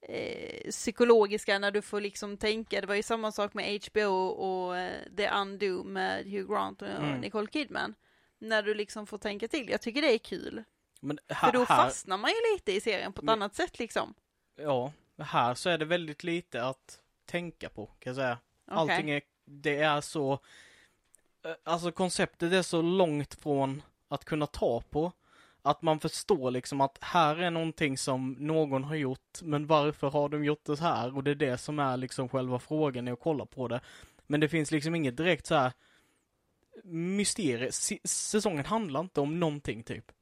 eh, 0.00 0.70
psykologiska 0.70 1.58
när 1.58 1.70
du 1.70 1.82
får 1.82 2.00
liksom 2.00 2.36
tänka. 2.36 2.80
Det 2.80 2.86
var 2.86 2.94
ju 2.94 3.02
samma 3.02 3.32
sak 3.32 3.54
med 3.54 3.80
HBO 3.92 4.26
och 4.28 4.76
eh, 4.78 5.02
The 5.16 5.28
Undo 5.30 5.84
med 5.84 6.24
Hugh 6.24 6.52
Grant 6.52 6.82
och 6.82 6.88
Mm. 6.88 7.20
Nicole 7.20 7.48
Kidman. 7.52 7.94
När 8.38 8.62
du 8.62 8.74
liksom 8.74 9.06
får 9.06 9.18
tänka 9.18 9.48
till. 9.48 9.68
Jag 9.70 9.80
tycker 9.80 10.02
det 10.02 10.14
är 10.14 10.18
kul. 10.18 10.64
Men 11.00 11.18
För 11.28 11.34
här, 11.34 11.52
då 11.52 11.58
här, 11.58 11.66
fastnar 11.84 12.18
man 12.18 12.30
ju 12.30 12.54
lite 12.54 12.72
i 12.72 12.80
serien 12.80 13.12
på 13.12 13.20
ett 13.20 13.24
Men- 13.24 13.32
annat 13.32 13.54
sätt 13.54 13.78
liksom. 13.78 14.14
ja, 14.56 14.92
här 15.18 15.54
så 15.54 15.70
är 15.70 15.78
det 15.78 15.84
väldigt 15.84 16.24
lite 16.24 16.64
att 16.64 17.00
tänka 17.26 17.68
på, 17.68 17.86
kan 17.86 17.96
jag 18.10 18.16
säga. 18.16 18.38
Okej. 18.70 18.78
Allting 18.78 19.10
är, 19.10 19.22
det 19.44 19.76
är 19.78 20.00
så, 20.00 20.32
eh, 21.44 21.50
alltså 21.64 21.92
konceptet 21.92 22.52
är 22.52 22.62
så 22.62 22.82
långt 22.82 23.34
från 23.34 23.82
att 24.08 24.24
kunna 24.24 24.46
ta 24.46 24.80
på. 24.90 25.12
Att 25.66 25.82
man 25.82 26.00
förstår 26.00 26.50
liksom 26.50 26.80
att 26.80 26.98
här 27.00 27.36
är 27.36 27.50
någonting 27.50 27.98
som 27.98 28.32
någon 28.32 28.84
har 28.84 28.94
gjort, 28.94 29.42
men 29.42 29.66
varför 29.66 30.10
har 30.10 30.28
de 30.28 30.44
gjort 30.44 30.64
det 30.64 30.76
så 30.76 30.84
här? 30.84 31.16
Och 31.16 31.24
det 31.24 31.30
är 31.30 31.34
det 31.34 31.58
som 31.58 31.78
är 31.78 31.96
liksom 31.96 32.28
själva 32.28 32.58
frågan 32.58 33.04
när 33.04 33.12
jag 33.12 33.20
kollar 33.20 33.46
på 33.46 33.68
det. 33.68 33.80
Men 34.26 34.40
det 34.40 34.48
finns 34.48 34.70
liksom 34.70 34.94
inget 34.94 35.16
direkt 35.16 35.46
så 35.46 35.54
här 35.54 35.72
mysterie. 36.84 37.72
Säsongen 38.04 38.64
handlar 38.64 39.00
inte 39.00 39.20
om 39.20 39.40
någonting 39.40 39.82
typ. 39.82 40.12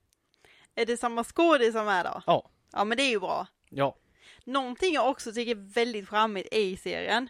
Är 0.75 0.87
det 0.87 0.97
samma 0.97 1.25
skådis 1.25 1.73
som 1.73 1.89
är 1.89 2.05
då? 2.05 2.23
Ja. 2.27 2.51
Ja 2.73 2.85
men 2.85 2.97
det 2.97 3.03
är 3.03 3.11
ju 3.11 3.21
bra. 3.21 3.47
Ja. 3.69 3.97
Någonting 4.45 4.95
jag 4.95 5.11
också 5.11 5.33
tycker 5.33 5.51
är 5.51 5.75
väldigt 5.75 6.09
charmigt 6.09 6.55
i 6.55 6.77
serien. 6.77 7.29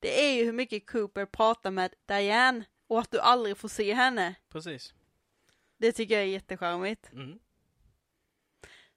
Det 0.00 0.24
är 0.26 0.32
ju 0.34 0.44
hur 0.44 0.52
mycket 0.52 0.90
Cooper 0.90 1.26
pratar 1.26 1.70
med 1.70 1.94
Diane 2.06 2.64
och 2.86 2.98
att 3.00 3.10
du 3.10 3.20
aldrig 3.20 3.56
får 3.56 3.68
se 3.68 3.94
henne. 3.94 4.34
Precis. 4.48 4.94
Det 5.82 5.92
tycker 5.92 6.14
jag 6.14 6.22
är 6.22 6.26
jättecharmigt. 6.28 7.12
Mm. 7.12 7.38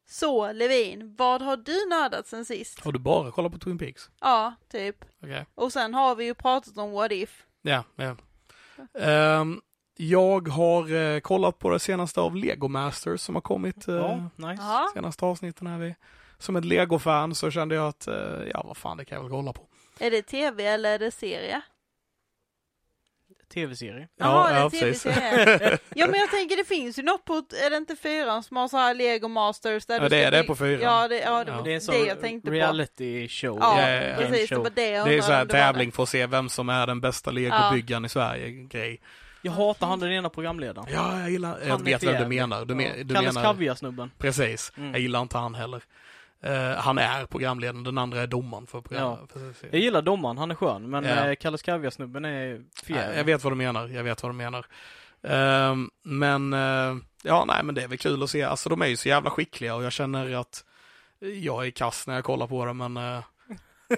Så 0.08 0.52
Levin, 0.52 1.16
vad 1.18 1.42
har 1.42 1.58
du 1.58 1.86
nördat 1.90 2.28
sen 2.28 2.46
sist? 2.46 2.80
Har 2.86 2.92
du 2.92 3.00
bara 3.00 3.32
kollat 3.32 3.52
på 3.52 3.58
Twin 3.60 3.78
Peaks? 3.78 4.10
Ja, 4.22 4.54
typ. 4.72 5.06
Okej. 5.24 5.46
Och 5.56 5.74
sen 5.74 5.94
har 5.94 6.16
vi 6.16 6.26
ju 6.26 6.34
pratat 6.34 6.78
om 6.78 6.92
What 6.92 7.12
If. 7.12 7.44
Ja, 7.62 7.84
ja. 7.96 8.16
Ehm, 9.00 9.62
jag 9.98 10.48
har 10.48 10.94
eh, 10.94 11.20
kollat 11.20 11.60
på 11.60 11.70
det 11.70 11.80
senaste 11.80 12.22
av 12.22 12.36
Lego 12.36 12.68
Masters 12.68 13.22
som 13.22 13.36
har 13.36 13.42
kommit. 13.42 13.88
eh, 13.88 13.96
Ja, 13.96 14.30
nice. 14.36 14.64
Senaste 14.94 15.26
avsnitten 15.26 15.68
här. 15.68 15.78
Vi. 15.80 15.96
Som 16.38 16.56
ett 16.56 16.66
Lego-fan 16.66 17.36
så 17.36 17.52
kände 17.52 17.76
jag 17.76 17.88
att, 17.88 18.08
eh, 18.08 18.44
ja 18.54 18.64
vad 18.66 18.78
fan 18.78 18.98
det 18.98 19.06
kan 19.06 19.16
jag 19.16 19.24
väl 19.24 19.32
kolla 19.32 19.54
på. 19.54 19.68
är 20.00 20.12
det 20.12 20.22
tv 20.22 20.66
eller 20.66 20.94
är 20.94 21.00
det 21.00 21.12
serie? 21.12 21.62
Tv-serie. 23.54 24.08
Jaha, 24.20 24.50
det 24.50 24.56
är 24.60 24.64
en 24.64 24.70
tv-serie. 24.72 25.78
Ja 25.96 26.08
men 26.08 26.20
jag 26.20 26.30
tänker 26.32 26.58
det 26.58 26.68
finns 26.68 27.00
ju 27.00 27.04
något 27.04 27.26
på, 27.26 27.34
är 27.66 27.70
det 27.70 27.78
inte 27.78 27.96
fyran 27.96 28.43
som 28.43 28.58
har 28.58 28.68
så 28.68 28.78
här 28.78 28.93
Lego 28.93 29.28
Masters? 29.28 29.86
Där 29.86 30.02
Ja, 30.02 30.10
det 30.10 30.24
är 30.24 30.32
det 30.32 30.43
på 30.43 30.56
fyran. 30.56 30.82
Ja, 30.82 31.08
det, 31.08 31.20
ja, 31.20 31.43
det 31.43 31.52
Ja. 31.52 31.62
Det 31.64 31.74
är 31.74 31.91
det 31.91 32.08
jag 32.08 32.22
tänkte 32.22 32.48
på. 32.50 32.54
reality 32.54 33.28
show. 33.28 33.58
Ja, 33.62 33.82
Ja, 33.82 33.89
ja, 33.91 34.04
ja. 34.04 34.16
precis. 34.18 34.50
Det 34.50 34.56
show. 34.56 34.68
det 34.76 34.89
jag 34.89 35.08
Det 35.08 35.18
är 35.18 35.22
så 35.22 35.32
här 35.32 35.46
det 35.46 35.52
tävling 35.52 35.91
för 35.91 36.04
att 36.04 36.10
se 36.10 36.26
vem 36.28 36.50
som 36.50 36.70
är 36.70 36.88
den 36.88 37.02
bästa 37.02 37.32
Lego-byggaren 37.32 38.06
i 38.06 38.10
Sverige 38.10 38.50
grej. 38.52 39.02
Jag 39.41 39.52
hatar 39.52 39.88
han 39.88 40.00
den 40.00 40.12
ena 40.12 40.30
programledaren. 40.30 40.88
Ja, 40.93 41.20
jag 41.20 41.30
gillar, 41.32 41.58
jag 41.62 41.68
Han 41.70 41.82
är 41.82 41.86
vet 41.86 42.04
vem 42.04 42.22
du 42.22 42.28
menar. 42.28 42.66
Du, 42.66 42.76
men, 42.76 42.86
Ja. 42.86 42.91
du 43.04 43.14
Kalles 43.16 43.34
menar, 43.36 43.48
Kaviar-snubben. 43.54 44.12
precis. 44.18 44.72
Mm. 44.78 44.91
Jag 44.91 45.00
gillar 45.02 45.22
inte 45.22 45.38
han 45.38 45.56
heller. 45.56 45.82
Eh, 46.42 46.72
han 46.78 46.98
är 46.98 47.26
programledaren, 47.26 47.84
den 47.84 47.98
andra 47.98 48.22
är 48.22 48.28
domaren 48.28 48.68
för 48.68 48.82
programmet. 48.82 49.30
Ja. 49.36 49.42
Jag 49.72 49.82
gillar 49.82 50.02
domaren, 50.02 50.38
han 50.38 50.52
är 50.52 50.56
skön, 50.56 50.90
men 50.90 51.04
Ja. 51.04 51.28
ja. 51.30 51.36
Kalles 51.36 51.62
Kaviar-snubben 51.62 52.26
är 52.26 52.64
fjärr. 52.84 53.14
jag 53.18 53.24
vet 53.24 53.44
vad 53.44 53.52
du 53.54 53.58
menar, 53.58 53.88
jag 53.88 54.04
vet 54.04 54.24
vad 54.24 54.32
du 54.32 54.36
menar. 54.36 54.66
Ehm, 55.24 55.90
men, 56.04 56.54
eh, 56.54 56.96
ja 57.24 57.46
nej 57.48 57.64
men 57.64 57.76
det 57.76 57.84
är 57.84 57.88
väl 57.88 57.98
kul 57.98 58.24
att 58.24 58.30
se, 58.30 58.44
alltså 58.44 58.70
de 58.70 58.82
är 58.82 58.86
ju 58.88 58.98
så 58.98 59.10
jävla 59.10 59.30
skickliga 59.30 59.76
och 59.76 59.84
jag 59.84 59.92
känner 59.92 60.36
att 60.36 60.66
jag 61.20 61.66
är 61.68 61.72
kass 61.72 62.08
när 62.08 62.16
jag 62.16 62.24
kollar 62.24 62.48
på 62.48 62.66
det 62.66 62.74
men 62.74 62.98
eh, 62.98 63.24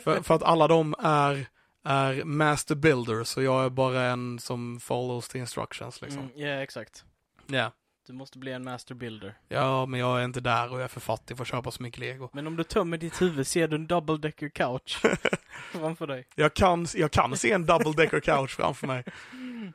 för, 0.04 0.22
för 0.24 0.36
att 0.36 0.44
alla 0.44 0.68
de 0.68 0.96
är, 1.00 1.46
är 1.86 2.24
master 2.24 2.76
builders 2.76 3.38
och 3.38 3.44
jag 3.44 3.66
är 3.66 3.70
bara 3.70 4.02
en 4.04 4.40
som 4.40 4.80
follows 4.80 5.28
the 5.30 5.40
instructions 5.40 6.02
liksom. 6.02 6.22
Mm, 6.22 6.32
ja, 6.36 6.48
exakt. 6.48 7.06
Ja. 7.48 7.72
Du 8.08 8.14
måste 8.14 8.38
bli 8.38 8.52
en 8.52 8.64
master 8.64 8.96
builder. 8.96 9.38
ja, 9.48 9.86
men 9.86 10.00
jag 10.00 10.20
är 10.20 10.26
inte 10.26 10.40
där 10.40 10.72
och 10.72 10.78
jag 10.78 10.84
är 10.84 10.88
för 10.88 11.00
fattig 11.00 11.38
för 11.38 11.44
att 11.44 11.48
köpa 11.48 11.72
så 11.72 11.84
mycket 11.84 12.00
lego. 12.00 12.30
Men 12.34 12.48
om 12.48 12.56
du 12.56 12.64
tömmer 12.64 12.98
ditt 12.98 13.22
huvud 13.22 13.48
ser 13.48 13.68
du 13.68 13.76
en 13.76 13.88
double 13.88 14.18
decker 14.18 14.50
couch 14.50 14.98
framför 15.72 16.08
dig. 16.08 16.28
Jag 16.36 16.54
kan, 16.54 16.88
jag 16.96 17.12
kan 17.12 17.38
se 17.38 17.52
en 17.52 17.66
double 17.66 17.92
decker 17.92 18.20
couch 18.20 18.56
framför 18.56 18.88
mig. 18.88 19.04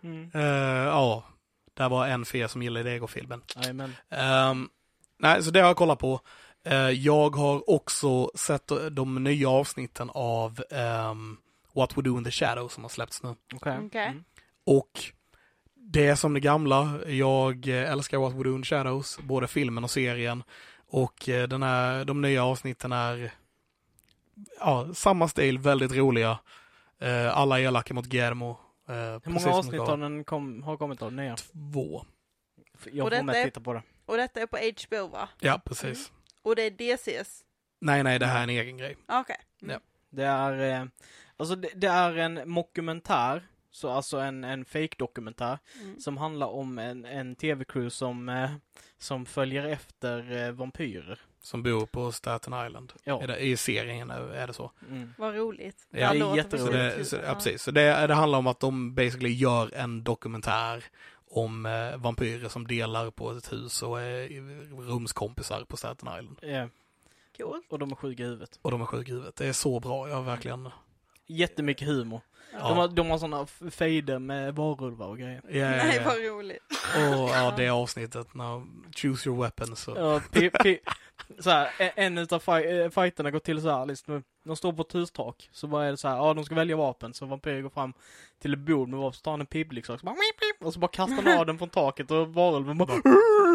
Mm. 0.02 0.30
Eh, 0.34 0.40
ja, 0.86 1.24
där 1.74 1.88
var 1.88 2.06
en 2.06 2.24
för 2.24 2.38
er 2.38 2.46
som 2.46 2.62
gillar 2.62 2.82
Lego-filmen. 2.82 3.42
Jajamän. 3.56 3.94
Ehm, 4.10 4.68
nej, 5.18 5.42
så 5.42 5.50
det 5.50 5.60
har 5.60 5.66
jag 5.66 5.76
kollat 5.76 5.98
på. 5.98 6.20
Eh, 6.64 6.90
jag 6.90 7.36
har 7.36 7.70
också 7.70 8.30
sett 8.34 8.72
de 8.90 9.24
nya 9.24 9.48
avsnitten 9.48 10.10
av 10.14 10.62
ehm, 10.70 11.36
What 11.74 11.98
We 11.98 12.02
Do 12.02 12.18
In 12.18 12.24
The 12.24 12.30
Shadows 12.30 12.72
som 12.72 12.84
har 12.84 12.88
släppts 12.88 13.22
nu. 13.22 13.34
Okej. 13.54 13.78
Okej. 13.86 14.06
Mm. 14.06 14.24
Och 14.64 15.12
det 15.92 16.06
är 16.06 16.14
som 16.14 16.34
det 16.34 16.40
gamla. 16.40 16.98
Jag 17.06 17.68
eh, 17.68 17.92
älskar 17.92 18.18
What 18.18 18.32
We 18.34 18.42
Do 18.42 18.54
In 18.56 18.64
Shadows, 18.64 19.18
både 19.18 19.46
filmen 19.48 19.84
och 19.84 19.90
serien. 19.90 20.42
Och 20.86 21.28
eh, 21.28 21.48
den 21.48 21.62
här, 21.62 22.04
de 22.04 22.20
nya 22.20 22.44
avsnitten 22.44 22.92
är 22.92 23.32
ja, 24.60 24.88
samma 24.94 25.28
stil, 25.28 25.58
väldigt 25.58 25.92
roliga. 25.92 26.38
Eh, 26.98 27.36
alla 27.38 27.60
är 27.60 27.64
elaka 27.64 27.94
mot 27.94 28.06
Guillermo. 28.06 28.50
Eh, 28.88 28.94
Hur 28.94 29.30
många 29.30 29.50
avsnitt 29.50 29.80
har 29.80 29.96
den 29.96 30.24
kom, 30.24 30.62
har 30.62 30.76
kommit 30.76 31.02
av 31.02 31.12
nya? 31.12 31.36
Två. 31.36 32.04
Jag 32.92 33.12
får 33.16 33.22
med 33.22 33.36
är- 33.36 33.44
titta 33.44 33.60
på 33.60 33.72
det. 33.72 33.82
Och 34.06 34.16
detta 34.16 34.40
är 34.40 34.46
på 34.46 34.56
HBO 34.56 35.06
va? 35.08 35.28
Ja, 35.40 35.60
precis. 35.64 36.12
Och 36.42 36.56
det 36.56 36.62
är 36.62 36.70
DCs? 36.70 37.44
Nej, 37.80 38.02
nej, 38.02 38.18
det 38.18 38.26
här 38.26 38.38
är 38.38 38.42
en 38.42 38.50
egen 38.50 38.76
grej. 38.76 38.96
Okej. 39.08 39.36
Ja. 39.60 39.78
Det 40.10 40.24
är, 40.24 40.90
alltså 41.36 41.56
det, 41.56 41.68
det 41.74 41.86
är 41.86 42.16
en 42.16 42.48
mockumentär, 42.50 43.46
så 43.72 43.90
alltså 43.90 44.18
en, 44.18 44.44
en 44.44 44.64
fake-dokumentär, 44.64 45.58
Mm. 45.82 46.00
som 46.00 46.16
handlar 46.16 46.46
om 46.46 46.78
en, 46.78 47.04
en 47.04 47.36
tv-crew 47.36 47.90
som, 47.90 48.28
eh, 48.28 48.50
som 48.98 49.26
följer 49.26 49.64
efter 49.64 50.46
eh, 50.46 50.52
vampyrer. 50.52 51.20
Som 51.40 51.62
bor 51.62 51.86
på 51.86 52.12
Staten 52.12 52.66
Island. 52.66 52.92
Ja. 53.04 53.22
Är 53.22 53.26
det, 53.26 53.38
I 53.38 53.56
serien 53.56 54.10
är, 54.10 54.20
är 54.20 54.46
det 54.46 54.52
så. 54.52 54.70
Mm. 54.88 55.14
Vad 55.18 55.34
roligt. 55.34 55.86
Ja, 55.90 56.12
det 56.12 56.18
är 56.20 56.36
jätteroligt. 56.36 56.66
Så 56.66 56.98
det, 56.98 57.04
så, 57.04 57.16
ja, 57.16 57.34
precis. 57.34 57.62
Så 57.62 57.70
det, 57.70 58.06
det 58.06 58.14
handlar 58.14 58.38
om 58.38 58.46
att 58.46 58.60
de 58.60 58.94
basically 58.94 59.32
gör 59.32 59.74
en 59.74 60.04
dokumentär 60.04 60.84
om 61.30 61.66
eh, 61.66 61.96
vampyrer 61.96 62.48
som 62.48 62.66
delar 62.66 63.10
på 63.10 63.30
ett 63.30 63.52
hus 63.52 63.82
och 63.82 64.00
är 64.00 64.28
rumskompisar 64.82 65.64
på 65.64 65.76
Staten 65.76 66.08
Island. 66.08 66.38
Ja, 66.42 66.68
Coolt. 67.36 67.66
och 67.72 67.78
de 67.78 67.92
är 67.92 67.96
sjuka 67.96 68.22
i 68.22 68.26
huvudet. 68.26 68.58
Och 68.62 68.70
de 68.70 68.80
är 68.82 68.86
sjuka 68.86 69.10
i 69.10 69.14
huvudet. 69.14 69.36
Det 69.36 69.46
är 69.46 69.52
så 69.52 69.80
bra. 69.80 70.08
Jag 70.08 70.16
har 70.16 70.22
verkligen... 70.22 70.68
Jättemycket 71.26 71.88
humor. 71.88 72.20
Ja. 72.52 72.68
De 72.68 72.76
har, 72.76 72.88
de 72.88 73.10
har 73.10 73.18
sådana 73.18 73.46
fejder 73.70 74.18
med 74.18 74.54
varulvar 74.54 75.06
och 75.06 75.18
grejer. 75.18 75.40
Ja, 75.48 75.56
ja, 75.58 75.68
Nej 75.70 75.96
ja. 75.96 76.02
vad 76.04 76.18
roligt. 76.18 76.58
Och 76.96 77.28
ja, 77.30 77.54
det 77.56 77.68
avsnittet 77.68 78.34
när 78.34 78.62
Choose 78.96 79.28
your 79.28 79.42
weapons. 79.42 79.80
Så. 79.80 79.94
Ja, 79.96 80.20
pi, 80.32 80.50
pi, 80.50 80.78
så 81.38 81.50
här, 81.50 81.70
en- 81.78 81.90
en 81.96 82.18
utav 82.18 82.38
fi, 82.38 82.80
eh, 82.80 82.90
fighterna 82.90 83.30
går 83.30 83.38
till 83.38 83.62
så 83.62 83.70
här, 83.70 83.86
liksom, 83.86 84.22
de 84.44 84.56
står 84.56 84.72
på 84.72 84.82
ett 84.82 84.94
hustak, 84.94 85.48
så 85.52 85.66
bara 85.66 85.84
är 85.86 85.90
det 85.90 85.96
så 85.96 86.08
här, 86.08 86.16
ja 86.16 86.34
de 86.34 86.44
ska 86.44 86.54
välja 86.54 86.76
vapen, 86.76 87.14
så 87.14 87.26
vampyren 87.26 87.62
går 87.62 87.70
pram 87.70 87.92
till 88.42 88.52
ett 88.52 88.58
bord 88.58 88.88
med 88.88 88.98
vapen, 88.98 89.12
så 89.12 89.20
tar 89.20 89.30
han 89.30 89.40
en 89.40 89.46
pipliksak, 89.46 90.00
så 90.00 90.06
bara, 90.06 90.16
och 90.60 90.72
så 90.74 90.80
bara 90.80 90.88
kastar 90.88 91.22
han 91.22 91.38
av 91.38 91.46
den 91.46 91.58
från 91.58 91.68
taket 91.68 92.10
och 92.10 92.34
varulven 92.34 92.78
bara, 92.78 92.86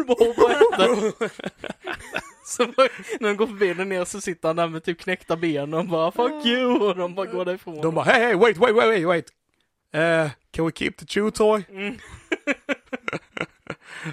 bara 0.06 0.26
hoppar 0.26 0.50
efter. 0.50 1.12
Så 2.44 2.66
bara, 2.66 2.88
när 3.20 3.28
de 3.28 3.36
går 3.36 3.46
förbi 3.46 3.74
den 3.74 3.88
ner 3.88 4.04
så 4.04 4.20
sitter 4.20 4.48
han 4.48 4.56
där 4.56 4.68
med 4.68 4.84
typ 4.84 4.98
knäckta 5.00 5.36
ben 5.36 5.74
och 5.74 5.86
bara 5.86 6.10
'fuck 6.10 6.44
you' 6.44 6.88
och 6.88 6.96
de 6.96 7.14
bara 7.14 7.26
går 7.26 7.44
därifrån. 7.44 7.80
De 7.80 7.94
bara, 7.94 8.04
hey, 8.04 8.20
hey, 8.24 8.34
wait, 8.34 8.56
wait, 8.58 8.76
wait, 8.76 9.06
wait. 9.06 9.32
Uh, 9.94 10.30
can 10.50 10.66
we 10.66 10.72
keep 10.72 10.90
the 10.98 11.06
chew 11.06 11.30
toy? 11.30 11.64
Mm. 11.70 11.98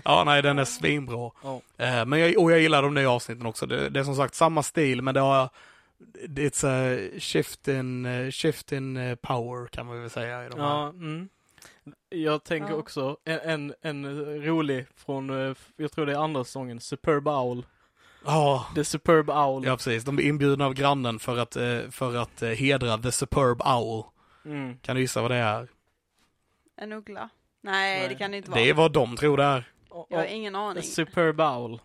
Ja, 0.04 0.24
nej, 0.24 0.42
den 0.42 0.60
är 0.60 0.66
svinbra. 0.66 1.32
Eh, 1.78 2.06
men 2.06 2.20
jag, 2.20 2.38
och 2.38 2.52
jag 2.52 2.60
gillar 2.60 2.84
de 2.84 2.94
nya 2.94 3.12
avsnitten 3.12 3.46
också. 3.46 3.66
Det, 3.66 3.90
det 3.90 4.00
är 4.00 4.04
som 4.04 4.16
sagt 4.16 4.36
samma 4.36 4.64
stil, 4.64 5.02
men 5.02 5.14
det 5.14 5.20
har 5.20 5.50
It's 6.38 6.64
a 6.68 7.10
shift 7.20 7.68
in, 7.68 8.08
shift 8.32 8.72
in 8.72 9.18
power 9.22 9.68
kan 9.68 9.86
man 9.86 10.02
väl 10.02 10.10
säga 10.10 10.46
i 10.46 10.50
de 10.50 10.60
här. 10.60 10.68
Ja, 10.68 10.90
mm. 10.90 11.30
Jag 12.10 12.44
tänker 12.44 12.70
Ja. 12.70 12.76
också 12.76 13.18
en, 13.24 13.40
en, 13.42 13.74
en 13.82 14.06
rolig 14.44 14.86
från, 14.96 15.30
eh, 15.30 15.56
jag 15.78 15.92
tror 15.92 16.06
det 16.06 16.12
är 16.12 16.18
andra 16.18 16.44
säsongen, 16.44 16.80
Superb 16.80 17.28
Owl. 17.28 17.66
Ja, 18.26 18.66
The 18.76 18.84
Superb 18.84 19.30
Owl. 19.30 19.66
ja 19.66 19.76
precis. 19.76 20.04
De 20.04 20.16
blir 20.16 20.26
inbjudna 20.26 20.66
av 20.66 20.74
grannen 20.74 21.20
för 21.20 21.38
att, 21.38 21.56
eh, 21.56 21.80
för 21.92 22.16
att 22.16 22.42
eh, 22.42 22.50
hedra 22.50 22.98
The 22.98 23.12
Superb 23.12 23.62
Owl. 23.62 24.04
Mm. 24.46 24.78
Kan 24.78 24.96
du 24.96 25.02
gissa 25.02 25.22
vad 25.22 25.32
det 25.32 25.38
är? 25.38 25.68
En 26.78 26.92
uggla? 26.92 27.30
Nej, 27.62 28.00
Nej. 28.00 28.10
det 28.10 28.16
kan 28.16 28.32
det 28.32 28.38
inte 28.38 28.52
vara. 28.52 28.62
Det 28.62 28.70
är 28.70 28.74
vad 28.74 28.92
de 28.92 29.16
tror 29.18 29.38
det 29.38 29.44
är. 29.44 29.72
Jag 30.10 30.18
har 30.18 30.26
ingen 30.26 30.56
aning. 30.56 30.84
Superb 30.84 31.40
Owl. 31.42 31.80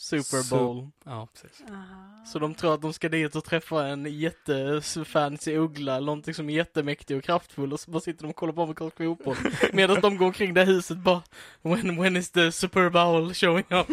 Super 0.00 0.42
Su- 0.42 0.50
Bowl. 0.50 0.88
Ja, 1.04 1.28
precis. 1.32 1.62
Ah. 1.70 2.24
Så 2.26 2.38
de 2.38 2.54
tror 2.54 2.74
att 2.74 2.82
de 2.82 2.92
ska 2.92 3.08
dit 3.08 3.36
och 3.36 3.44
träffa 3.44 3.86
en 3.86 4.06
jättefancy 4.18 5.56
uggla 5.56 6.00
någonting 6.00 6.34
som 6.34 6.50
är 6.50 6.54
jättemäktig 6.54 7.16
och 7.16 7.24
kraftfull 7.24 7.72
och 7.72 7.80
så 7.80 7.90
bara 7.90 8.00
sitter 8.00 8.22
de 8.22 8.30
och 8.30 8.36
kollar 8.36 8.52
på 8.52 8.62
amerikansk 8.62 8.96
fotboll. 8.96 9.36
Medan 9.72 10.00
de 10.00 10.16
går 10.16 10.26
omkring 10.26 10.54
det 10.54 10.64
huset 10.64 10.98
bara 10.98 11.22
When, 11.62 12.02
when 12.02 12.16
is 12.16 12.30
the 12.30 12.52
Superb 12.52 12.96
Owl 12.96 13.34
showing 13.34 13.64
up? 13.70 13.88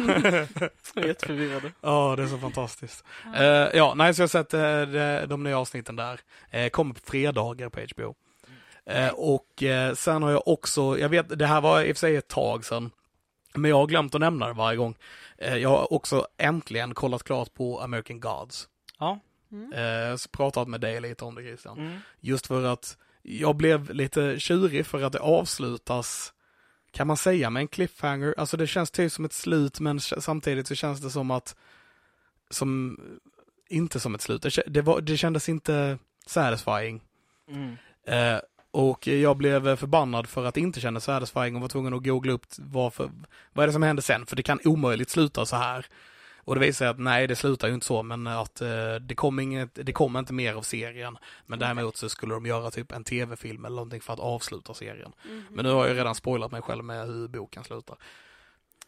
Jätteförvirrade. 1.05 1.71
Ja, 1.81 2.15
det 2.17 2.23
är 2.23 2.27
så 2.27 2.37
fantastiskt. 2.37 3.03
Ja. 3.33 3.43
Eh, 3.43 3.69
ja, 3.77 3.93
nej, 3.93 4.13
så 4.13 4.21
jag 4.21 4.23
har 4.23 4.27
sett 4.27 4.53
eh, 4.53 4.61
de, 4.61 5.25
de 5.27 5.43
nya 5.43 5.59
avsnitten 5.59 5.95
där. 5.95 6.19
Uh, 6.55 6.69
kommer 6.69 6.93
på 6.93 6.99
fredagar 7.03 7.69
på 7.69 7.79
HBO. 7.95 8.15
Och 9.13 9.63
sen 9.95 10.23
har 10.23 10.31
jag 10.31 10.47
också, 10.47 10.99
jag 10.99 11.09
vet, 11.09 11.39
det 11.39 11.45
här 11.45 11.61
var 11.61 11.81
i 11.81 11.91
och 11.91 11.97
för 11.97 11.99
sig 11.99 12.15
ett 12.15 12.27
tag 12.27 12.65
sedan, 12.65 12.91
men 13.57 13.69
jag 13.69 13.77
har 13.77 13.87
glömt 13.87 14.15
att 14.15 14.21
nämna 14.21 14.47
det 14.47 14.53
varje 14.53 14.77
gång. 14.77 14.95
Eh, 15.37 15.57
jag 15.57 15.69
har 15.69 15.93
också 15.93 16.27
äntligen 16.37 16.93
kollat 16.93 17.23
klart 17.23 17.53
på 17.53 17.81
American 17.81 18.19
Gods. 18.19 18.69
Ja. 18.99 19.19
Mm. 19.51 19.73
Eh, 19.73 20.15
så 20.15 20.29
pratat 20.29 20.67
med 20.67 20.81
dig 20.81 21.01
lite 21.01 21.25
om 21.25 21.35
det 21.35 21.41
Christian. 21.41 21.79
Mm. 21.79 21.99
Just 22.19 22.47
för 22.47 22.63
att 22.63 22.97
jag 23.21 23.55
blev 23.55 23.93
lite 23.93 24.39
tjurig 24.39 24.85
för 24.85 25.01
att 25.01 25.13
det 25.13 25.19
avslutas, 25.19 26.33
kan 26.91 27.07
man 27.07 27.17
säga, 27.17 27.49
med 27.49 27.61
en 27.61 27.67
cliffhanger. 27.67 28.35
Alltså 28.37 28.57
det 28.57 28.67
känns 28.67 28.91
typ 28.91 29.11
som 29.11 29.25
ett 29.25 29.33
slut 29.33 29.79
men 29.79 29.99
samtidigt 29.99 30.67
så 30.67 30.75
känns 30.75 31.01
det 31.01 31.09
som 31.09 31.31
att, 31.31 31.55
som, 32.49 32.99
inte 33.69 33.99
som 33.99 34.15
ett 34.15 34.21
slut. 34.21 34.59
Det, 34.67 34.81
var, 34.81 35.01
det 35.01 35.17
kändes 35.17 35.49
inte 35.49 35.97
satisfying. 36.25 37.03
Mm. 37.49 37.75
Eh, 38.75 38.81
och 38.81 39.07
jag 39.07 39.37
blev 39.37 39.75
förbannad 39.75 40.29
för 40.29 40.45
att 40.45 40.55
det 40.55 40.61
inte 40.61 40.79
kändes 40.79 41.03
satisfying 41.03 41.55
och 41.55 41.61
var 41.61 41.67
tvungen 41.67 41.93
att 41.93 42.03
googla 42.03 42.33
upp 42.33 42.45
vad, 42.57 42.93
för, 42.93 43.11
vad 43.53 43.63
är 43.63 43.67
det 43.67 43.73
som 43.73 43.83
händer 43.83 44.03
sen, 44.03 44.25
för 44.25 44.35
det 44.35 44.43
kan 44.43 44.59
omöjligt 44.63 45.09
sluta 45.09 45.45
så 45.45 45.55
här. 45.55 45.85
Och 46.45 46.55
det 46.55 46.61
visar 46.61 46.77
sig 46.77 46.87
att 46.87 46.99
nej, 46.99 47.27
det 47.27 47.35
slutar 47.35 47.67
ju 47.67 47.73
inte 47.73 47.85
så, 47.85 48.03
men 48.03 48.27
att 48.27 48.61
eh, 48.61 48.95
det 49.01 49.15
kommer 49.15 49.43
inget, 49.43 49.69
det 49.85 49.93
kommer 49.93 50.19
inte 50.19 50.33
mer 50.33 50.53
av 50.53 50.61
serien. 50.61 51.17
Men 51.45 51.59
däremot 51.59 51.97
så 51.97 52.09
skulle 52.09 52.33
de 52.33 52.45
göra 52.45 52.71
typ 52.71 52.91
en 52.91 53.03
tv-film 53.03 53.65
eller 53.65 53.75
någonting 53.75 54.01
för 54.01 54.13
att 54.13 54.19
avsluta 54.19 54.73
serien. 54.73 55.11
Mhm. 55.29 55.43
Men 55.49 55.65
nu 55.65 55.71
har 55.71 55.87
jag 55.87 55.97
redan 55.97 56.15
spoilat 56.15 56.51
mig 56.51 56.61
själv 56.61 56.83
med 56.83 57.07
hur 57.07 57.27
boken 57.27 57.63
slutar. 57.63 57.97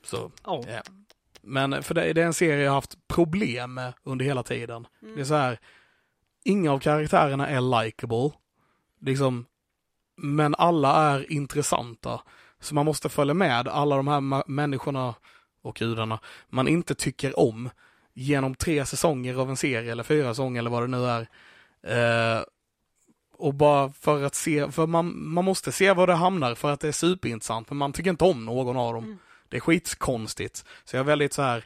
Så, 0.04 0.32
Ja. 0.44 0.64
ja. 0.68 0.82
Men 1.42 1.84
för 1.84 1.96
det, 1.96 2.14
det 2.14 2.22
är 2.22 2.26
en 2.26 2.34
serie 2.34 2.64
jag 2.64 2.72
har 2.72 2.76
haft 2.76 3.08
problem 3.08 3.74
med 3.74 3.94
under 4.04 4.26
hela 4.26 4.44
tiden. 4.44 4.88
Mm. 5.02 5.16
Det 5.16 5.22
är 5.22 5.26
så 5.26 5.36
här, 5.36 5.60
inga 6.44 6.72
av 6.72 6.80
karaktärerna 6.80 7.48
är 7.48 7.84
likable. 7.84 8.32
Liksom, 9.00 9.46
men 10.18 10.56
alla 10.56 11.12
är 11.14 11.32
intressanta. 11.32 12.22
Så 12.60 12.76
man 12.76 12.86
måste 12.86 13.10
följa 13.10 13.34
med 13.34 13.68
alla 13.68 13.96
de 13.96 14.08
här 14.08 14.44
människorna 14.52 15.16
och 15.62 15.76
gudarna 15.76 16.20
man 16.50 16.68
inte 16.68 16.96
tycker 16.96 17.40
om 17.40 17.70
genom 18.14 18.56
tre 18.56 18.86
säsonger 18.86 19.36
av 19.36 19.50
en 19.50 19.58
serie 19.58 19.92
eller 19.92 20.04
fyra 20.04 20.34
säsonger 20.34 20.60
eller 20.60 20.70
vad 20.70 20.84
det 20.84 20.88
nu 20.88 21.06
är. 21.06 21.28
Eh, 22.38 22.44
och 23.38 23.54
bara 23.54 23.90
för 23.90 24.24
att 24.24 24.36
se, 24.36 24.72
för 24.72 24.88
man, 24.88 25.28
man 25.30 25.46
måste 25.46 25.72
se 25.72 25.94
var 25.94 26.08
det 26.08 26.14
hamnar 26.14 26.56
för 26.56 26.72
att 26.72 26.80
det 26.80 26.88
är 26.88 26.92
superintressant, 26.92 27.70
men 27.70 27.78
man 27.78 27.94
tycker 27.94 28.10
inte 28.10 28.24
om 28.24 28.46
någon 28.46 28.78
av 28.78 28.94
dem. 28.94 29.04
Mm. 29.04 29.18
Det 29.50 29.58
är 29.58 29.62
skitkonstigt. 29.62 30.66
Så 30.86 30.96
jag 30.96 31.00
är 31.00 31.04
väldigt 31.06 31.34
så 31.34 31.42
här, 31.42 31.66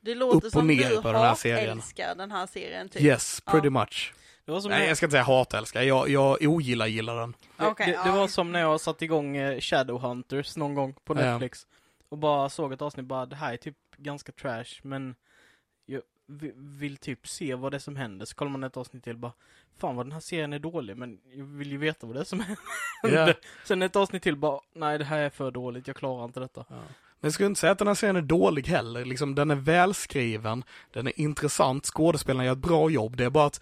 Det 0.00 0.14
låter 0.14 0.36
upp 0.36 0.44
och 0.44 0.52
som 0.52 0.66
ner 0.66 0.90
du 0.90 1.02
på 1.02 1.12
den 1.12 1.20
här 1.22 1.34
serien. 1.34 1.78
älskar 1.78 2.14
den 2.14 2.30
här 2.30 2.46
serien 2.46 2.88
typ. 2.88 3.02
yes, 3.02 3.40
pretty 3.40 3.66
Ja. 3.66 3.70
much. 3.70 4.12
Det 4.48 4.52
var 4.52 4.60
som 4.60 4.70
Nej, 4.70 4.80
när, 4.80 4.86
jag 4.88 4.96
ska 4.96 5.06
inte 5.06 5.12
säga 5.12 5.22
hatälskar, 5.22 5.82
jag, 5.82 6.08
jag 6.08 6.42
ogillar 6.42 6.86
gillar 6.86 7.16
den. 7.16 7.34
det, 7.56 7.66
Okej, 7.66 7.86
det, 7.86 7.92
det 7.92 8.08
ja. 8.08 8.16
var 8.16 8.28
som 8.28 8.52
när 8.52 8.60
jag 8.60 8.80
satte 8.80 9.04
igång 9.04 9.36
eh, 9.36 9.60
Shadowhunters 9.60 10.56
någon 10.56 10.74
gång 10.74 10.94
på 11.04 11.14
Ja. 11.14 11.20
Netflix. 11.20 11.66
Och 12.08 12.18
bara 12.18 12.48
såg 12.48 12.72
ett 12.72 12.82
avsnitt 12.82 13.06
bara, 13.06 13.26
det 13.26 13.36
här 13.36 13.52
är 13.52 13.56
typ 13.56 13.76
ganska 13.96 14.32
trash 14.32 14.64
men 14.82 15.14
jag 15.86 16.02
vi- 16.26 16.52
vill 16.56 16.96
typ 16.96 17.28
se 17.28 17.54
vad 17.54 17.72
det 17.72 17.76
är 17.76 17.78
som 17.78 17.96
händer. 17.96 18.26
Så 18.26 18.34
kollar 18.34 18.50
man 18.50 18.64
ett 18.64 18.76
avsnitt 18.76 19.04
till 19.04 19.16
bara, 19.16 19.32
fan 19.78 19.96
vad 19.96 20.06
den 20.06 20.12
här 20.12 20.20
serien 20.20 20.52
är 20.52 20.58
dålig 20.58 20.96
men 20.96 21.18
jag 21.34 21.44
vill 21.44 21.70
ju 21.70 21.78
veta 21.78 22.06
vad 22.06 22.16
det 22.16 22.20
är 22.20 22.24
som 22.24 22.40
händer. 23.02 23.28
Ja. 23.28 23.34
Sen 23.64 23.82
ett 23.82 23.96
avsnitt 23.96 24.22
till 24.22 24.36
bara, 24.36 24.60
nej 24.74 24.98
det 24.98 25.04
här 25.04 25.18
är 25.18 25.30
för 25.30 25.50
dåligt, 25.50 25.86
jag 25.86 25.96
klarar 25.96 26.24
inte 26.24 26.40
detta. 26.40 26.64
Men 26.68 26.78
jag 27.20 27.32
skulle 27.32 27.46
inte 27.46 27.60
säga 27.60 27.72
att 27.72 27.78
den 27.78 27.88
här 27.88 27.94
serien 27.94 28.16
är 28.16 28.22
dålig 28.22 28.66
heller. 28.66 29.04
Liksom, 29.04 29.34
den 29.34 29.50
är 29.50 29.54
välskriven, 29.54 30.64
den 30.92 31.06
är 31.06 31.20
intressant, 31.20 31.84
skådespelarna 31.86 32.44
gör 32.44 32.52
ett 32.52 32.58
bra 32.58 32.90
jobb. 32.90 33.16
Det 33.16 33.24
är 33.24 33.30
bara 33.30 33.46
att 33.46 33.60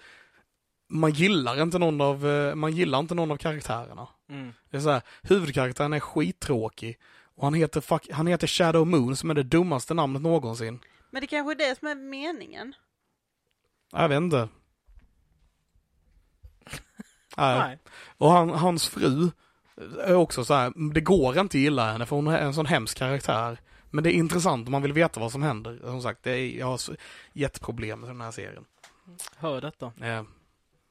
man 0.89 1.11
gillar 1.11 1.63
inte 1.63 1.79
någon 1.79 2.01
av, 2.01 2.27
eh, 2.27 2.55
man 2.55 2.73
gillar 2.73 2.99
inte 2.99 3.15
någon 3.15 3.31
av 3.31 3.37
karaktärerna. 3.37 4.09
Mm. 4.29 4.53
Det 4.71 4.77
är 4.77 4.81
så 4.81 4.91
här, 4.91 5.03
huvudkaraktären 5.23 5.93
är 5.93 6.01
skittråkig. 6.01 6.99
Och 7.37 7.45
han 7.45 7.55
heter, 7.55 7.81
fuck, 7.81 8.09
han 8.13 8.27
heter 8.27 8.47
Shadow 8.47 8.87
Moon 8.87 9.17
som 9.17 9.31
är 9.31 9.35
det 9.35 9.43
dummaste 9.43 9.95
namnet 9.95 10.23
någonsin. 10.23 10.81
Men 11.11 11.21
det 11.21 11.27
kanske 11.27 11.53
är 11.53 11.69
det 11.69 11.79
som 11.79 11.89
är 11.89 11.95
meningen. 11.95 12.75
Jag 13.93 14.09
vet 14.09 14.17
inte. 14.17 14.49
Nej. 17.37 17.59
Nej. 17.59 17.79
Och 18.17 18.31
han, 18.31 18.51
hans 18.51 18.89
fru 18.89 19.31
är 20.01 20.15
också 20.15 20.45
så 20.45 20.55
här, 20.55 20.93
det 20.95 21.01
går 21.01 21.39
inte 21.39 21.57
att 21.57 21.61
gilla 21.61 21.93
henne 21.93 22.07
för 22.07 22.17
hon 22.17 22.27
är 22.27 22.39
en 22.39 22.55
sån 22.55 22.67
hemsk 22.67 22.99
karaktär. 22.99 23.59
Men 23.91 24.05
det 24.05 24.11
är 24.11 24.15
intressant 24.15 24.69
om 24.69 24.73
man 24.73 24.83
vill 24.83 24.93
veta 24.93 25.21
vad 25.21 25.33
som 25.33 25.43
händer. 25.43 25.79
Som 25.83 26.03
sagt, 26.03 26.23
det 26.23 26.31
är, 26.31 26.59
jag 26.59 26.67
har 26.67 26.81
jätteproblem 27.33 28.01
med 28.01 28.11
den 28.11 28.21
här 28.21 28.31
serien. 28.31 28.65
Hör 29.37 29.61
detta. 29.61 29.93
Eh, 30.01 30.23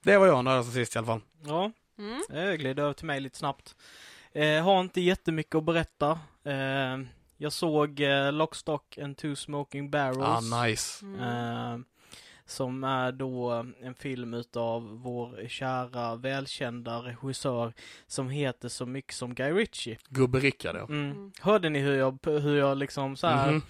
det 0.06 0.18
var 0.18 0.28
jag 0.28 0.44
nördade 0.46 0.64
som 0.64 0.74
sist 0.74 0.96
i 0.96 0.98
alla 0.98 1.08
fall. 1.08 1.22
Ja, 1.46 1.72
Mm. 1.98 2.22
jag 2.30 2.60
glider 2.60 2.84
över 2.84 2.94
till 2.94 3.06
mig 3.06 3.20
lite 3.20 3.38
snabbt. 3.38 3.76
Eh, 4.32 4.64
har 4.64 4.82
inte 4.82 5.02
jättemycket 5.02 5.56
att 5.56 5.64
berätta. 5.64 6.20
Eh, 6.44 7.00
jag 7.38 7.52
såg 7.54 8.00
eh, 8.00 8.32
Lockstock 8.34 8.98
and 8.98 9.18
Two 9.18 9.36
Smoking 9.36 9.90
Barrels. 9.90 10.54
Ah, 10.54 10.64
nice. 10.66 11.06
Mm. 11.06 11.20
Eh, 11.20 11.80
som 12.46 12.84
är 12.84 13.12
då 13.12 13.66
en 13.82 13.96
film 13.96 14.34
utav 14.34 14.84
vår 15.04 15.48
kära 15.48 16.16
välkända 16.16 16.98
regissör 17.00 17.74
som 18.08 18.30
heter 18.30 18.70
så 18.70 18.86
mycket 18.86 19.14
som 19.16 19.36
Guy 19.36 19.52
Ritchie. 19.52 19.98
Gubbe 20.10 20.40
Rickard 20.40 20.76
ja. 20.76 20.84
Mm. 20.84 21.12
Mm. 21.12 21.32
Hörde 21.42 21.70
ni 21.70 21.80
hur 21.80 21.96
jag, 21.96 22.18
hur 22.24 22.58
jag 22.58 22.78
liksom 22.78 23.16
så 23.18 23.28
här, 23.28 23.48
Mhm. 23.48 23.56
eh, 23.58 23.64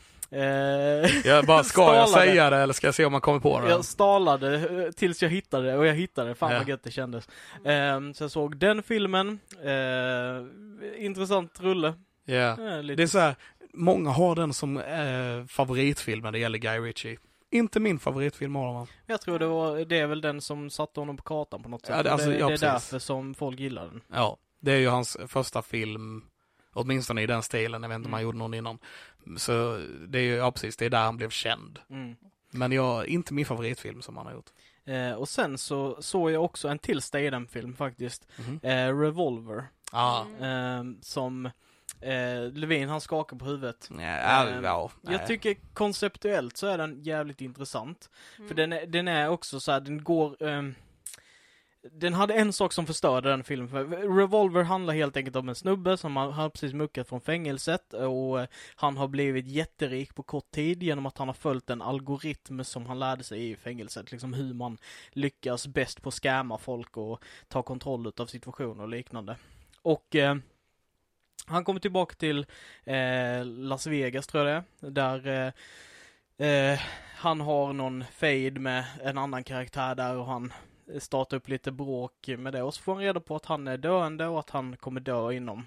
Jag 1.23 1.45
bara, 1.45 1.63
ska 1.63 1.95
jag 1.95 2.09
säga 2.09 2.49
det 2.49 2.57
eller 2.57 2.73
ska 2.73 2.87
jag 2.87 2.95
se 2.95 3.05
om 3.05 3.11
man 3.11 3.21
kommer 3.21 3.39
på 3.39 3.59
det? 3.61 3.69
Jag 3.69 3.85
stalade 3.85 4.55
eh, 4.85 4.91
tills 4.91 5.21
jag 5.21 5.29
hittade 5.29 5.67
det 5.67 5.77
och 5.77 5.85
jag 5.85 5.93
hittade 5.93 6.29
det. 6.29 6.35
Fan 6.35 6.51
Ja. 6.51 6.57
vad 6.57 6.67
gött 6.69 6.83
det 6.83 6.91
kändes. 6.91 7.27
Ehm, 7.65 8.13
så 8.13 8.23
jag 8.23 8.31
såg 8.31 8.57
den 8.57 8.83
filmen. 8.83 9.39
Eh, 9.63 11.05
intressant 11.05 11.59
rulle. 11.59 11.93
Ja. 12.25 12.35
Eh, 12.35 12.83
lite. 12.83 12.95
Det 12.95 13.03
är 13.03 13.07
så 13.07 13.19
här, 13.19 13.35
många 13.73 14.09
har 14.09 14.35
den 14.35 14.53
som 14.53 14.77
eh, 14.77 15.45
favoritfilm 15.47 16.23
när 16.23 16.31
det 16.31 16.39
gäller 16.39 16.57
Guy 16.57 16.79
Ritchie. 16.79 17.17
Inte 17.51 17.79
min 17.79 17.99
favoritfilm 17.99 18.55
av 18.55 18.65
honom. 18.65 18.87
Jag 19.07 19.21
tror 19.21 19.39
det 19.39 19.47
var, 19.47 19.85
det 19.85 19.99
är 19.99 20.07
väl 20.07 20.21
den 20.21 20.41
som 20.41 20.69
satte 20.69 20.99
honom 20.99 21.17
på 21.17 21.23
kartan 21.23 21.63
på 21.63 21.69
något 21.69 21.85
sätt. 21.85 21.95
Ja, 21.97 22.03
det- 22.03 22.11
alltså, 22.11 22.29
det, 22.29 22.37
ja, 22.37 22.47
det 22.47 22.53
är 22.53 22.57
därför 22.57 22.99
som 22.99 23.33
folk 23.33 23.59
gillar 23.59 23.85
den. 23.85 24.01
Ja, 24.13 24.37
det 24.59 24.71
är 24.71 24.77
ju 24.77 24.87
hans 24.87 25.17
första 25.27 25.61
film, 25.61 26.23
åtminstone 26.75 27.21
i 27.21 27.25
den 27.27 27.43
stilen, 27.43 27.81
jag 27.83 27.89
vet 27.89 27.95
inte 27.95 28.07
om 28.07 28.13
han 28.13 28.19
Mm. 28.21 28.27
gjorde 28.27 28.37
någon 28.37 28.53
innan. 28.53 28.77
Så 29.37 29.77
det 30.07 30.19
är 30.19 30.23
ju, 30.23 30.35
ja 30.35 30.51
precis, 30.51 30.77
det 30.77 30.85
är 30.85 30.89
där 30.89 31.03
han 31.03 31.17
blev 31.17 31.29
känd. 31.29 31.79
Mm. 31.89 32.15
Men 32.51 32.71
jag, 32.71 33.07
inte 33.07 33.33
min 33.33 33.45
favoritfilm 33.45 34.01
som 34.01 34.17
han 34.17 34.25
har 34.25 34.33
gjort. 34.33 34.49
Eh, 34.85 35.11
och 35.11 35.29
sen 35.29 35.57
så 35.57 36.01
såg 36.01 36.31
jag 36.31 36.43
också 36.43 36.67
en 36.67 36.79
till 36.79 37.01
Statham-film 37.01 37.75
faktiskt. 37.75 38.27
Mhm. 38.37 38.59
Eh, 38.63 38.97
Revolver. 38.99 39.63
Ah. 39.91 40.21
Mm. 40.39 40.43
Eh, 40.43 41.01
som 41.01 41.45
eh, 42.01 42.51
Levin 42.53 42.89
han 42.89 43.01
skakar 43.01 43.37
på 43.37 43.45
huvudet. 43.45 43.89
Ja, 43.91 43.97
Ehm, 44.47 44.63
ja. 44.63 44.91
Jag 45.01 45.27
tycker 45.27 45.55
konceptuellt 45.73 46.57
så 46.57 46.67
är 46.67 46.77
den 46.77 47.03
jävligt 47.03 47.41
intressant. 47.41 48.09
Mm. 48.37 48.47
För 48.47 48.55
den 48.55 48.73
är, 48.73 48.85
den 48.85 49.07
är 49.07 49.29
också 49.29 49.59
så 49.59 49.71
här, 49.71 49.79
den 49.79 50.03
går... 50.03 50.43
ehm, 50.47 50.75
den 51.91 52.13
hade 52.13 52.33
en 52.33 52.53
sak 52.53 52.73
som 52.73 52.87
förstörde 52.87 53.29
den 53.29 53.43
filmen. 53.43 53.69
För 53.69 53.85
Revolver 54.17 54.63
handlar 54.63 54.93
helt 54.93 55.17
enkelt 55.17 55.35
om 55.35 55.49
en 55.49 55.55
snubbe 55.55 55.97
som 55.97 56.15
har, 56.17 56.31
har 56.31 56.49
precis 56.49 56.73
muckat 56.73 57.09
från 57.09 57.21
fängelset 57.21 57.93
och 57.93 58.41
eh, 58.41 58.47
han 58.75 58.97
har 58.97 59.07
blivit 59.07 59.47
jätterik 59.47 60.15
på 60.15 60.23
kort 60.23 60.51
tid 60.51 60.83
genom 60.83 61.05
att 61.05 61.17
han 61.17 61.27
har 61.27 61.33
följt 61.33 61.69
en 61.69 61.81
algoritm 61.81 62.63
som 62.63 62.85
han 62.85 62.99
lärde 62.99 63.23
sig 63.23 63.51
i 63.51 63.55
fängelset. 63.55 64.11
Liksom 64.11 64.33
hur 64.33 64.53
man 64.53 64.77
lyckas 65.09 65.67
bäst 65.67 66.01
på 66.01 66.09
att 66.09 66.15
scamma 66.15 66.57
folk 66.57 66.97
och 66.97 67.23
ta 67.47 67.63
kontroll 67.63 68.11
av 68.17 68.25
situationer 68.25 68.83
och 68.83 68.89
liknande. 68.89 69.37
Och 69.81 70.15
eh, 70.15 70.35
han 71.47 71.63
kommer 71.63 71.79
tillbaka 71.79 72.15
till 72.15 72.45
eh, 72.83 73.45
Las 73.45 73.87
Vegas 73.87 74.27
tror 74.27 74.47
jag 74.47 74.63
det 74.79 74.87
är, 74.87 74.91
där 74.91 75.53
eh, 76.37 76.47
eh, 76.47 76.79
han 77.15 77.41
har 77.41 77.73
någon 77.73 78.03
fade 78.11 78.59
med 78.59 78.85
en 79.03 79.17
annan 79.17 79.43
karaktär 79.43 79.95
där 79.95 80.15
och 80.15 80.25
han 80.25 80.53
starta 80.99 81.35
upp 81.35 81.47
lite 81.47 81.71
bråk 81.71 82.27
med 82.37 82.53
det 82.53 82.63
och 82.63 82.73
så 82.73 82.81
får 82.81 82.93
han 82.93 83.03
reda 83.03 83.19
på 83.19 83.35
att 83.35 83.45
han 83.45 83.67
är 83.67 83.77
döende 83.77 84.27
och 84.27 84.39
att 84.39 84.49
han 84.49 84.77
kommer 84.77 85.01
dö 85.01 85.31
inom 85.31 85.65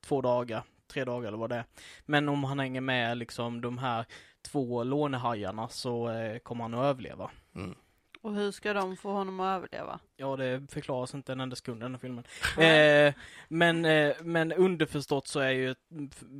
två 0.00 0.20
dagar, 0.20 0.62
tre 0.86 1.04
dagar 1.04 1.28
eller 1.28 1.38
vad 1.38 1.50
det 1.50 1.56
är. 1.56 1.64
Men 2.06 2.28
om 2.28 2.44
han 2.44 2.58
hänger 2.58 2.80
med 2.80 3.18
liksom 3.18 3.60
de 3.60 3.78
här 3.78 4.04
två 4.42 4.84
lånehajarna 4.84 5.68
så 5.68 6.10
eh, 6.10 6.38
kommer 6.38 6.64
han 6.64 6.74
att 6.74 6.84
överleva. 6.84 7.30
Mm. 7.54 7.74
Och 8.24 8.34
hur 8.34 8.50
ska 8.50 8.72
de 8.72 8.96
få 8.96 9.12
honom 9.12 9.40
att 9.40 9.56
överleva? 9.56 10.00
Ja, 10.16 10.36
det 10.36 10.66
förklaras 10.70 11.14
inte 11.14 11.32
en 11.32 11.40
enda 11.40 11.56
sekund 11.56 11.82
i 11.82 11.84
den 11.84 11.94
här 11.94 11.98
filmen. 11.98 12.24
Eh, 12.58 13.14
men, 13.48 13.84
eh, 13.84 14.14
men 14.20 14.52
underförstått 14.52 15.26
så 15.26 15.40
är 15.40 15.50
ju 15.50 15.74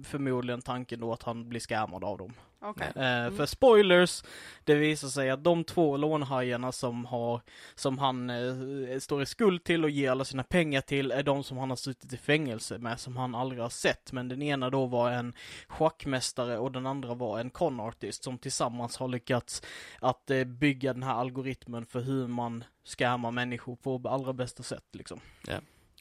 förmodligen 0.04 0.62
tanken 0.62 1.00
då 1.00 1.12
att 1.12 1.22
han 1.22 1.48
blir 1.48 1.60
scammad 1.60 2.04
av 2.04 2.18
dem. 2.18 2.32
Okej. 2.64 2.86
Eh, 2.86 3.30
För 3.30 3.46
spoilers, 3.46 4.24
det 4.64 4.74
visar 4.74 5.08
sig 5.08 5.30
att 5.30 5.44
de 5.44 5.64
två 5.64 5.96
lånhajarna 5.96 6.72
som 6.72 7.04
har, 7.04 7.40
som 7.74 7.98
han 7.98 8.30
eh, 8.30 8.98
står 8.98 9.22
i 9.22 9.26
skuld 9.26 9.64
till 9.64 9.84
och 9.84 9.90
ger 9.90 10.10
alla 10.10 10.24
sina 10.24 10.42
pengar 10.42 10.80
till 10.80 11.10
är 11.10 11.22
de 11.22 11.44
som 11.44 11.58
han 11.58 11.70
har 11.70 11.76
suttit 11.76 12.12
i 12.12 12.16
fängelse 12.16 12.78
med, 12.78 13.00
som 13.00 13.16
han 13.16 13.34
aldrig 13.34 13.62
har 13.62 13.68
sett. 13.68 14.12
Men 14.12 14.28
den 14.28 14.42
ena 14.42 14.70
då 14.70 14.86
var 14.86 15.10
en 15.10 15.34
schackmästare 15.68 16.58
och 16.58 16.72
den 16.72 16.86
andra 16.86 17.14
var 17.14 17.40
en 17.40 17.50
con-artist 17.50 18.24
som 18.24 18.38
tillsammans 18.38 18.96
har 18.96 19.08
lyckats 19.08 19.62
att 20.00 20.30
eh, 20.30 20.44
bygga 20.44 20.92
den 20.92 21.02
här 21.02 21.14
algoritmen 21.14 21.86
för 21.86 22.00
hur 22.00 22.26
man 22.26 22.64
scammar 22.84 23.30
människor 23.30 23.76
på 23.76 24.02
allra 24.04 24.32
bästa 24.32 24.62
sätt 24.62 24.84
liksom. 24.92 25.20
Ja. 25.46 25.60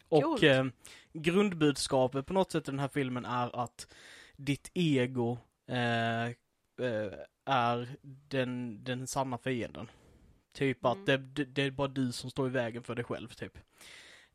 Och 0.10 0.44
eh, 0.44 0.66
grundbudskapet 1.14 2.26
på 2.26 2.34
något 2.34 2.52
sätt 2.52 2.68
i 2.68 2.72
den 2.72 2.80
här 2.80 2.88
filmen 2.88 3.26
är 3.26 3.64
att 3.64 3.88
ditt 4.38 4.72
ego 4.74 5.38
eh, 5.68 6.36
är 7.46 7.88
den, 8.28 8.84
den 8.84 9.08
sanna 9.08 9.38
fienden. 9.38 9.90
Typ 10.54 10.86
att 10.86 10.96
Mm. 10.96 11.06
det, 11.06 11.18
det, 11.18 11.46
det 11.46 11.62
är 11.64 11.72
bara 11.72 11.88
du 11.88 12.12
som 12.12 12.30
står 12.30 12.48
i 12.48 12.52
vägen 12.52 12.84
för 12.84 12.96
dig 12.96 13.06
själv, 13.06 13.28
typ. 13.28 13.58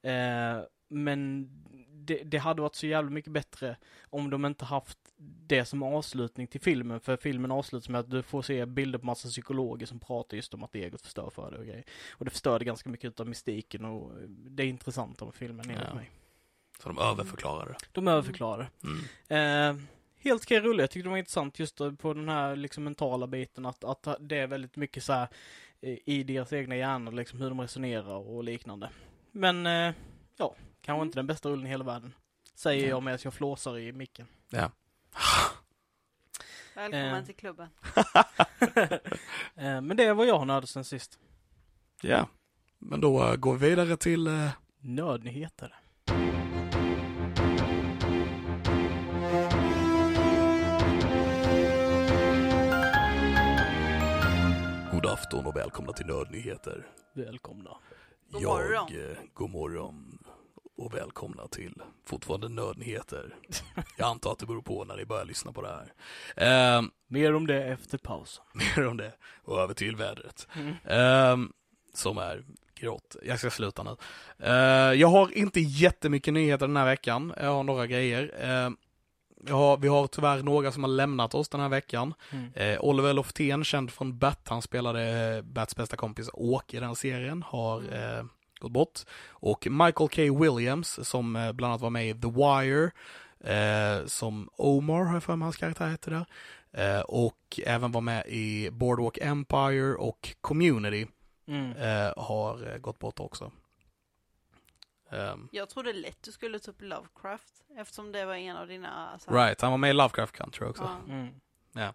Eh, 0.03 0.61
men 0.89 1.49
det, 1.89 2.23
det 2.25 2.39
hade 2.39 2.63
varit 2.63 2.75
så 2.75 2.87
jävla 2.87 3.11
mycket 3.11 3.33
bättre 3.33 3.77
om 4.03 4.31
de 4.31 4.45
inte 4.47 4.65
haft 4.65 4.99
det 5.47 5.65
som 5.65 5.83
avslutning 5.83 6.47
till 6.47 6.61
filmen, 6.61 7.01
för 7.01 7.17
filmen 7.17 7.51
avslutas 7.51 7.89
med 7.89 7.99
att 8.01 8.11
du 8.11 8.23
får 8.23 8.43
se 8.43 8.67
bilder 8.67 8.99
på 8.99 9.07
massa 9.07 9.29
psykologer 9.29 9.87
som 9.87 9.99
pratar 10.01 10.37
just 10.37 10.55
om 10.55 10.63
att 10.65 10.75
egot 10.75 11.03
förstör 11.03 11.31
för 11.31 11.51
dig 11.51 11.61
och 11.61 11.67
grejer. 11.67 11.85
Och 12.11 12.25
det 12.25 12.31
förstörde 12.31 12.65
ganska 12.65 12.91
mycket 12.91 13.21
av 13.21 13.27
mystiken 13.29 13.85
och 13.85 14.13
det 14.29 14.63
är 14.63 14.67
intressant 14.67 15.21
med 15.21 15.35
filmen 15.35 15.71
enligt 15.71 15.89
Ja. 15.89 15.95
mig. 15.95 16.11
Så 16.83 16.89
de 16.89 16.99
överförklarar 16.99 17.67
det. 17.67 17.77
De 17.93 18.09
överförklarar. 18.09 18.71
Mm. 19.29 19.77
Eh, 19.79 19.83
helt 20.21 20.43
okej 20.43 20.61
rulle. 20.61 20.83
Jag 20.83 20.91
tyckte 20.91 21.07
det 21.07 21.11
var 21.11 21.17
intressant 21.19 21.59
just 21.59 21.77
på 21.99 22.15
den 22.15 22.29
här 22.29 22.57
liksom 22.57 22.85
mentala 22.85 23.27
biten 23.27 23.67
att, 23.67 23.85
att 23.85 24.07
det 24.21 24.37
är 24.39 24.47
väldigt 24.47 24.77
mycket 24.77 25.05
så 25.05 25.13
här 25.13 25.29
eh, 25.81 25.99
i 26.07 26.23
deras 26.23 26.53
egna 26.53 26.77
hjärnor 26.77 27.13
liksom 27.13 27.41
hur 27.41 27.49
de 27.49 27.61
resonerar 27.61 28.17
och 28.17 28.45
liknande. 28.45 28.91
Men 29.33 29.67
eh, 29.67 29.95
ja, 30.37 30.55
kanske 30.83 31.03
inte 31.07 31.19
den 31.19 31.27
bästa 31.27 31.49
rullen 31.49 31.67
i 31.67 31.71
hela 31.71 31.85
världen. 31.85 32.15
Säger 32.55 32.83
Ja. 32.83 32.89
jag 32.89 33.03
medan 33.03 33.19
jag 33.25 33.35
flåsar 33.35 33.79
i 33.79 33.93
micken. 33.93 34.27
Ja. 34.51 34.71
Välkommen 36.75 37.15
Eh. 37.15 37.25
till 37.25 37.35
klubben. 37.35 37.69
men 39.55 39.97
det 39.97 40.13
var 40.13 40.25
jag 40.25 40.47
nörd 40.47 40.69
sen 40.69 40.85
sist. 40.85 41.19
Ja. 42.03 42.29
Men 42.79 43.01
då 43.01 43.37
går 43.37 43.55
vi 43.57 43.69
vidare 43.71 43.97
till 43.97 44.27
eh, 44.27 44.51
afton 55.13 55.47
och 55.47 55.57
välkomna 55.57 55.93
till 55.93 56.07
Nördnyheter. 56.07 56.87
Välkomna. 57.15 57.71
God 58.31 58.43
jag, 58.43 58.51
morgon. 58.51 59.11
eh, 59.11 59.17
god 59.35 59.51
morgon 59.51 60.19
och 60.77 60.95
välkomna 60.95 61.49
till 61.49 61.83
fortfarande 62.07 62.49
Nördnyheter. 62.49 63.35
Jag 63.97 64.09
antar 64.09 64.33
att 64.33 64.39
det 64.39 64.47
beror 64.47 64.63
på 64.63 64.85
när 64.85 64.97
ni 64.97 65.05
börjar 65.05 65.25
lyssna 65.25 65.53
på 65.53 65.63
det 65.63 65.69
här. 65.69 65.93
Eh, 66.77 66.83
Mer 67.09 67.35
om 67.35 67.47
det 67.47 67.65
efter 67.65 67.99
pausen. 67.99 68.45
mer 68.77 68.87
om 68.87 68.97
det 68.97 69.13
och 69.43 69.61
över 69.61 69.75
till 69.75 69.97
vädret. 69.97 70.49
Mm. 70.57 70.75
Ehm, 70.85 71.53
som 71.95 72.19
är 72.19 72.45
grått. 72.75 73.17
Jag 73.23 73.39
ska 73.39 73.51
sluta 73.51 73.83
nu. 73.83 73.97
Eh, 74.47 74.53
jag 75.01 75.09
har 75.09 75.39
inte 75.39 75.61
jättemycket 75.61 76.35
nyheter 76.35 76.67
den 76.67 76.77
här 76.77 76.85
veckan. 76.85 77.35
Jag 77.37 77.51
har 77.53 77.63
några 77.63 77.87
grejer. 77.87 78.33
Har, 79.51 79.77
vi 79.77 79.89
har 79.89 80.07
tyvärr 80.07 80.43
några 80.43 80.73
som 80.73 80.85
har 80.85 80.91
lämnat 80.91 81.35
oss 81.35 81.49
den 81.49 81.61
här 81.61 81.69
veckan. 81.69 82.15
Mm. 82.31 82.53
Eh, 82.55 82.81
Oliver 82.81 83.13
Loftén, 83.13 83.65
känd 83.65 83.91
från 83.91 84.19
Bat, 84.19 84.41
han 84.49 84.63
spelade 84.63 85.03
eh, 85.37 85.43
Bats 85.43 85.77
bästa 85.77 85.97
kompis 85.97 86.31
Åk 86.33 86.75
i 86.75 86.81
den 86.81 86.97
serien, 86.97 87.43
har 87.43 87.79
eh, 87.81 88.25
gått 88.61 88.73
bort. 88.73 89.01
Och 89.29 89.67
Michael 89.71 90.09
K. 90.11 90.41
Williams, 90.43 91.09
som 91.09 91.37
eh, 91.37 91.53
bland 91.53 91.71
annat 91.73 91.81
var 91.83 91.91
med 91.91 92.09
i 92.09 92.15
The 92.15 92.29
Wire, 92.29 92.91
eh, 93.45 94.07
som 94.07 94.49
Omar, 94.57 95.05
har 95.05 95.15
jag 95.15 95.23
för 95.23 95.37
mig 95.37 95.47
hans 95.47 95.57
karaktär 95.57 95.89
heter 95.89 96.11
där. 96.11 96.27
Eh, 96.73 97.01
och 97.01 97.61
även 97.67 97.93
var 97.93 98.01
med 98.01 98.27
i 98.27 98.71
Boardwalk 98.73 99.19
Empire 99.23 99.95
och 99.95 100.35
Community, 100.41 101.07
Mm. 101.49 101.73
har 102.17 102.79
gått 102.79 102.99
bort 102.99 103.21
också. 103.21 103.51
Ehm, 105.11 105.49
Jag 105.53 105.69
trodde 105.69 105.93
lätt 105.93 106.23
du 106.23 106.33
skulle 106.33 106.59
ta 106.59 106.71
upp 106.71 106.83
Lovecraft 106.83 107.65
eftersom 107.77 108.13
det 108.13 108.25
var 108.25 108.35
en 108.35 108.57
av 108.57 108.69
dina... 108.69 109.19
Så 109.19 109.31
right, 109.31 109.61
han 109.61 109.71
var 109.71 109.79
med 109.79 109.91
i 109.91 109.93
Lovecraft 109.93 110.35
Country 110.37 110.67
också. 110.67 110.83
Ja, 110.83 111.13
Mm. 111.15 111.35
ja. 111.73 111.95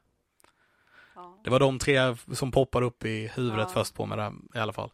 Det 1.43 1.49
var 1.49 1.59
de 1.59 1.79
tre 1.79 2.15
som 2.33 2.51
poppade 2.51 2.85
upp 2.85 3.05
i 3.05 3.27
huvudet 3.27 3.67
Ja. 3.67 3.73
först 3.73 3.93
på 3.95 4.05
mig 4.05 4.17
där, 4.17 4.33
i 4.55 4.59
alla 4.59 4.73
fall. 4.73 4.91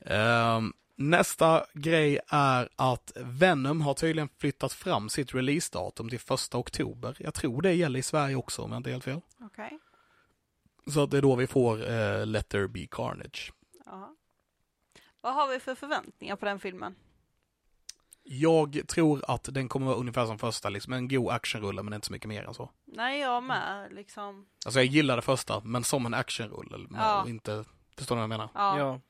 Ehm, 0.00 0.72
nästa 0.96 1.66
grej 1.74 2.20
är 2.28 2.68
att 2.76 3.12
Venom 3.16 3.80
har 3.80 3.94
tydligen 3.94 4.28
flyttat 4.38 4.72
fram 4.72 5.08
sitt 5.08 5.34
releasedatum 5.34 6.08
till 6.08 6.20
första 6.20 6.58
oktober. 6.58 7.16
Jag 7.20 7.34
tror 7.34 7.62
det 7.62 7.72
gäller 7.74 7.98
i 7.98 8.02
Sverige 8.02 8.36
också 8.36 8.62
om 8.62 8.70
jag 8.72 8.76
inte 8.78 8.90
är 8.90 8.92
helt 8.92 9.04
fel. 9.04 9.20
Okej. 9.40 9.78
Så 10.86 11.06
det 11.06 11.18
är 11.18 11.22
då 11.22 11.36
vi 11.36 11.46
får 11.46 11.76
uh, 11.90 12.26
Let 12.26 12.48
There 12.48 12.68
Be 12.68 12.86
Carnage. 12.90 13.52
Ja. 13.86 14.14
Vad 15.20 15.34
har 15.34 15.48
vi 15.48 15.60
för 15.60 15.74
förväntningar 15.74 16.36
på 16.36 16.44
den 16.44 16.60
filmen? 16.60 16.94
Jag 18.30 18.82
tror 18.88 19.24
att 19.28 19.48
den 19.52 19.68
kommer 19.68 19.86
vara 19.86 19.96
ungefär 19.96 20.26
som 20.26 20.38
första, 20.38 20.68
liksom 20.68 20.92
en 20.92 21.08
god 21.08 21.30
actionrulle 21.30 21.82
men 21.82 21.92
inte 21.94 22.06
så 22.06 22.12
mycket 22.12 22.28
mer 22.28 22.44
än 22.44 22.54
så. 22.54 22.70
Nej, 22.84 23.20
jag 23.20 23.42
med 23.42 23.92
liksom. 23.92 24.46
Alltså 24.66 24.80
jag 24.80 24.86
gillar 24.86 25.16
det 25.16 25.22
första, 25.22 25.60
men 25.64 25.84
som 25.84 26.06
en 26.06 26.14
actionrulle. 26.14 26.88
Ja. 26.90 27.22
och 27.22 27.28
Inte, 27.28 27.64
förstår 27.96 28.16
ni 28.16 28.18
vad 28.18 28.22
jag 28.22 28.28
menar? 28.28 28.48
Ja. 28.54 28.78
Ja. 28.78 29.00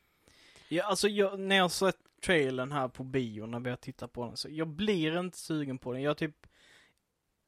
Ja, 0.68 0.84
alltså 0.84 1.08
jag, 1.08 1.40
när 1.40 1.56
jag 1.56 1.70
sett 1.70 1.96
trailern 2.26 2.72
här 2.72 2.88
på 2.88 3.04
bio, 3.04 3.46
när 3.46 3.60
vi 3.60 3.70
har 3.70 3.76
tittat 3.76 4.12
på 4.12 4.26
den, 4.26 4.36
så 4.36 4.48
jag 4.50 4.68
blir 4.68 5.20
inte 5.20 5.38
sugen 5.38 5.78
på 5.78 5.92
den. 5.92 6.02
Jag 6.02 6.16
typ 6.16 6.46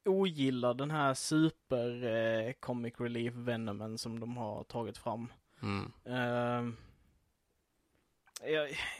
ogillar 0.04 0.74
den 0.74 0.90
här 0.90 1.14
super 1.14 2.04
eh, 2.04 2.52
comic 2.52 2.94
relief 2.98 3.34
venomen 3.34 3.98
som 3.98 4.20
de 4.20 4.36
har 4.36 4.64
tagit 4.64 4.98
fram. 4.98 5.32
Mm. 5.62 5.92
Ja, 6.04 6.72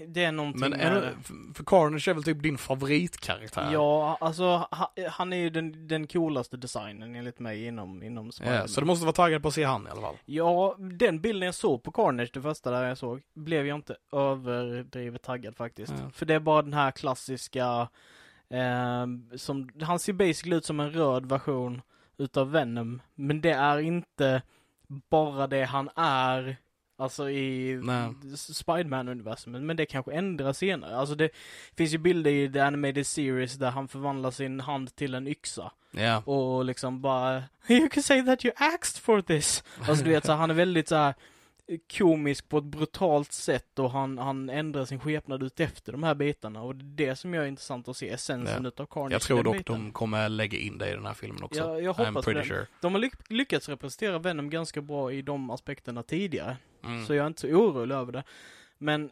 det 0.07 0.25
är 0.25 0.33
någonting 0.33 0.61
Men 0.61 0.73
är 0.73 0.95
det. 0.95 1.15
för- 1.55 1.65
Carnage 1.65 2.09
är 2.09 2.15
väl 2.15 2.23
typ 2.23 2.43
din 2.43 2.59
favoritkaraktär? 2.59 3.71
Ja, 3.73 4.19
alltså 4.21 4.45
ha, 4.71 4.93
han 5.11 5.33
är 5.33 5.37
ju 5.37 5.51
den, 5.51 5.89
den 5.89 6.07
coolaste 6.07 6.57
designen 6.57 7.15
enligt 7.17 7.39
mig 7.39 7.65
inom, 7.65 8.03
inom 8.03 8.33
Spider-Man. 8.33 8.61
Ja, 8.61 8.69
så 8.69 8.81
du 8.81 8.87
måste 8.87 9.05
vara 9.07 9.13
taggad 9.13 9.43
på 9.43 9.49
att 9.49 9.55
se 9.55 9.65
han 9.65 9.87
i 9.87 9.91
alla 9.91 10.01
fall. 10.01 10.17
Ja, 10.27 10.77
den 10.79 11.21
bilden 11.21 11.47
jag 11.47 11.55
såg 11.55 11.83
på 11.83 11.93
Carnage, 11.93 12.31
det 12.35 12.43
första 12.43 12.71
där 12.71 12.85
jag 12.89 12.99
såg, 12.99 13.23
blev 13.35 13.67
jag 13.67 13.75
inte 13.79 13.97
överdrivet 14.13 15.23
taggad 15.23 15.57
faktiskt. 15.57 15.93
Ja. 15.99 16.11
För 16.11 16.27
det 16.27 16.35
är 16.35 16.41
bara 16.41 16.63
den 16.63 16.73
här 16.73 16.91
klassiska, 16.91 17.89
eh, 18.51 19.07
som, 19.37 19.71
han 19.83 19.99
ser 19.99 20.13
basically 20.13 20.57
ut 20.57 20.65
som 20.65 20.81
en 20.81 20.91
röd 20.91 21.27
version 21.27 21.83
utav 22.19 22.51
Venom, 22.51 23.03
men 23.15 23.41
det 23.41 23.51
är 23.53 23.79
inte 23.79 24.43
bara 24.89 25.47
det 25.47 25.65
han 25.65 25.91
är, 25.97 26.57
alltså 27.01 27.31
i. 27.31 27.81
Spiderman-universumet, 28.37 29.63
men 29.63 29.77
det 29.77 29.87
kanske 29.87 30.13
ändras 30.13 30.59
senare. 30.59 30.97
Alltså 30.97 31.15
det 31.15 31.31
finns 31.77 31.95
ju 31.95 31.99
bilder 31.99 32.31
i 32.31 32.53
The 32.53 32.61
Animated 32.61 33.07
Series 33.07 33.55
där 33.55 33.71
han 33.71 33.89
förvandlar 33.89 34.31
sin 34.31 34.61
hand 34.61 34.97
till 34.97 35.15
en 35.15 35.29
yxa. 35.29 35.73
Ja. 35.91 36.23
Och 36.27 36.65
liksom 36.65 37.01
bara 37.01 37.43
You 37.69 37.89
can 37.89 38.03
say 38.03 38.23
that 38.23 38.45
you 38.45 38.55
asked 38.57 39.03
for 39.03 39.23
this. 39.23 39.65
Alltså 39.89 40.05
du 40.05 40.11
vet 40.11 40.25
så 40.25 40.33
han 40.33 40.51
är 40.51 40.55
väldigt 40.55 40.89
så 40.89 40.95
här 40.95 41.15
komisk 41.99 42.49
på 42.49 42.59
ett 42.59 42.65
brutalt 42.65 43.33
sätt 43.33 43.79
och 43.79 43.91
han, 43.91 44.19
han 44.19 44.51
ändrar 44.51 44.85
sin 44.85 45.01
skepnad 45.01 45.43
ut 45.43 45.61
efter 45.61 45.93
de 45.93 46.03
här 46.03 46.15
bitarna 46.15 46.63
och 46.63 46.75
det 46.77 47.05
är 47.05 47.09
det 47.09 47.17
som 47.17 47.35
gör 47.35 47.45
intressant 47.45 47.89
att 47.89 47.97
se 47.97 48.09
essensen 48.09 48.67
utav 48.67 48.87
Carnage. 48.87 49.13
Jag 49.13 49.23
tror 49.23 49.43
dock 49.43 49.57
biten. 49.57 49.75
de 49.85 49.93
kommer 49.93 50.29
lägga 50.29 50.59
in 50.59 50.79
det 50.79 50.89
i 50.91 50.93
den 50.93 51.07
här 51.07 51.15
filmen 51.15 51.43
också. 51.43 51.61
Ja, 51.61 51.81
jag 51.81 51.93
hoppas 51.93 52.25
det. 52.25 52.45
sure. 52.45 52.67
De 52.81 52.93
har 52.95 53.01
lyck- 53.01 53.31
lyckats 53.31 53.69
representera 53.69 54.19
Venom 54.19 54.51
ganska 54.51 54.81
bra 54.81 55.13
i 55.13 55.23
de 55.23 55.51
aspekterna 55.51 56.03
tidigare. 56.03 56.57
Mm. 56.85 57.07
Så 57.07 57.15
jag 57.15 57.23
är 57.23 57.27
inte 57.27 57.41
så 57.41 57.47
orolig 57.49 57.95
över 57.95 58.13
det. 58.13 58.25
Men 58.83 59.11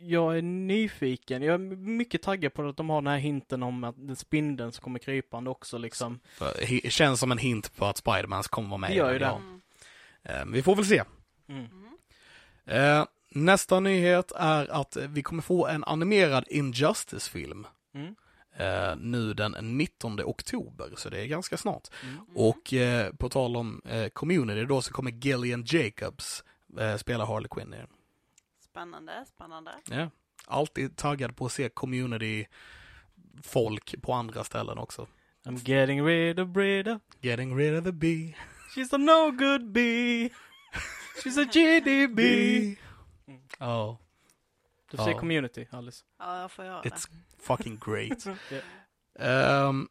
jag 0.00 0.38
är 0.38 0.42
nyfiken, 0.42 1.42
jag 1.42 1.54
är 1.54 1.58
mycket 1.76 2.22
taggad 2.22 2.54
på 2.54 2.68
att 2.68 2.76
de 2.76 2.90
har 2.90 3.02
den 3.02 3.06
här 3.12 3.18
hinten 3.18 3.62
om 3.62 3.84
att 3.84 3.94
den 3.98 4.16
spindeln 4.16 4.72
som 4.72 4.82
kommer 4.82 4.98
krypande 4.98 5.50
också 5.50 5.78
liksom. 5.78 6.20
För, 6.28 6.88
känns 6.90 7.20
som 7.20 7.32
en 7.32 7.38
hint 7.38 7.76
på 7.76 7.84
att 7.86 7.96
Spiderman 7.96 8.42
kommer 8.42 8.68
vara 8.68 8.78
med 8.78 8.90
Det 8.90 8.94
gör 8.94 9.12
ju 9.12 9.18
det. 9.18 9.24
ja. 9.24 9.36
Mm. 9.36 9.60
Eh, 10.22 10.32
men 10.44 10.52
vi 10.52 10.62
får 10.62 10.76
väl 10.76 10.84
se. 10.84 11.02
Mm. 11.48 11.66
Eh, 12.66 13.04
nästa 13.28 13.80
nyhet 13.80 14.32
är 14.36 14.70
att 14.70 14.96
vi 14.96 15.22
kommer 15.22 15.42
få 15.42 15.66
en 15.66 15.84
animerad 15.84 16.44
Injustice-film. 16.48 17.66
Mm. 17.94 18.14
Eh, 18.56 18.96
nu 18.96 19.34
den 19.34 19.78
19 19.78 20.20
oktober, 20.20 20.92
så 20.96 21.10
det 21.10 21.20
är 21.20 21.26
ganska 21.26 21.56
snart. 21.56 21.88
Mm. 22.02 22.20
Och 22.34 22.74
eh, 22.74 23.12
på 23.12 23.28
tal 23.28 23.56
om 23.56 23.82
eh, 23.84 24.08
community 24.08 24.64
då 24.64 24.82
så 24.82 24.92
kommer 24.92 25.10
Gillian 25.10 25.64
Jacobs 25.66 26.44
eh, 26.78 26.96
spela 26.96 27.24
Harley 27.24 27.48
Quinn 27.48 27.74
i 27.74 27.76
den. 27.76 27.88
Spännande, 28.60 29.24
spännande. 29.34 29.70
Ja. 29.90 30.10
Alltid 30.46 30.96
taggad 30.96 31.36
på 31.36 31.46
att 31.46 31.52
se 31.52 31.68
community 31.68 32.46
folk 33.42 34.02
på 34.02 34.12
andra 34.12 34.44
ställen 34.44 34.78
också. 34.78 35.06
I'm 35.44 35.70
getting 35.70 36.02
rid 36.02 36.40
of 36.40 36.48
Breda. 36.48 37.00
Getting 37.20 37.56
rid 37.56 37.78
of 37.78 37.84
the 37.84 37.92
bee. 37.92 38.34
She's 38.74 38.94
a 38.94 38.98
no 38.98 39.30
good 39.30 39.72
bee. 39.72 40.30
She's 41.24 41.42
a 41.42 41.44
GDB. 41.52 42.18
Mm. 43.28 43.40
Ja, 43.58 43.98
Du 44.90 44.96
ser 44.96 45.10
Ja. 45.10 45.18
community, 45.18 45.66
Alice. 45.70 46.04
Ja, 46.18 46.40
jag 46.40 46.50
får 46.50 46.64
göra 46.64 46.82
it's 46.82 47.08
fucking 47.42 47.80
great. 47.86 48.26
Ehm, 49.18 49.88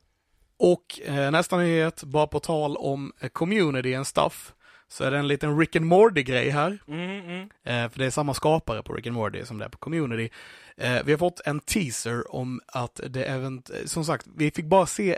och 0.57 0.99
eh, 1.05 1.31
nästa 1.31 1.57
nyhet, 1.57 2.03
bara 2.03 2.27
på 2.27 2.39
tal 2.39 2.77
om 2.77 3.13
eh, 3.19 3.29
community 3.29 3.93
and 3.95 4.07
stuff, 4.07 4.53
så 4.87 5.03
är 5.03 5.11
det 5.11 5.17
en 5.17 5.27
liten 5.27 5.59
Rick 5.59 5.75
and 5.75 5.85
Morty-grej 5.85 6.49
här. 6.49 6.77
Mm, 6.87 7.09
mm. 7.25 7.49
Eh, 7.63 7.89
för 7.91 7.99
det 7.99 8.05
är 8.05 8.09
samma 8.09 8.33
skapare 8.33 8.83
på 8.83 8.93
Rick 8.93 9.07
and 9.07 9.13
Morty 9.15 9.45
som 9.45 9.57
det 9.57 9.65
är 9.65 9.69
på 9.69 9.77
Community. 9.77 10.29
Eh, 10.77 11.03
vi 11.05 11.11
har 11.11 11.17
fått 11.19 11.41
en 11.45 11.59
teaser 11.59 12.35
om 12.35 12.61
att 12.67 12.99
det 13.09 13.23
även, 13.23 13.63
som 13.85 14.05
sagt, 14.05 14.27
vi 14.35 14.51
fick 14.51 14.65
bara 14.65 14.85
se 14.85 15.17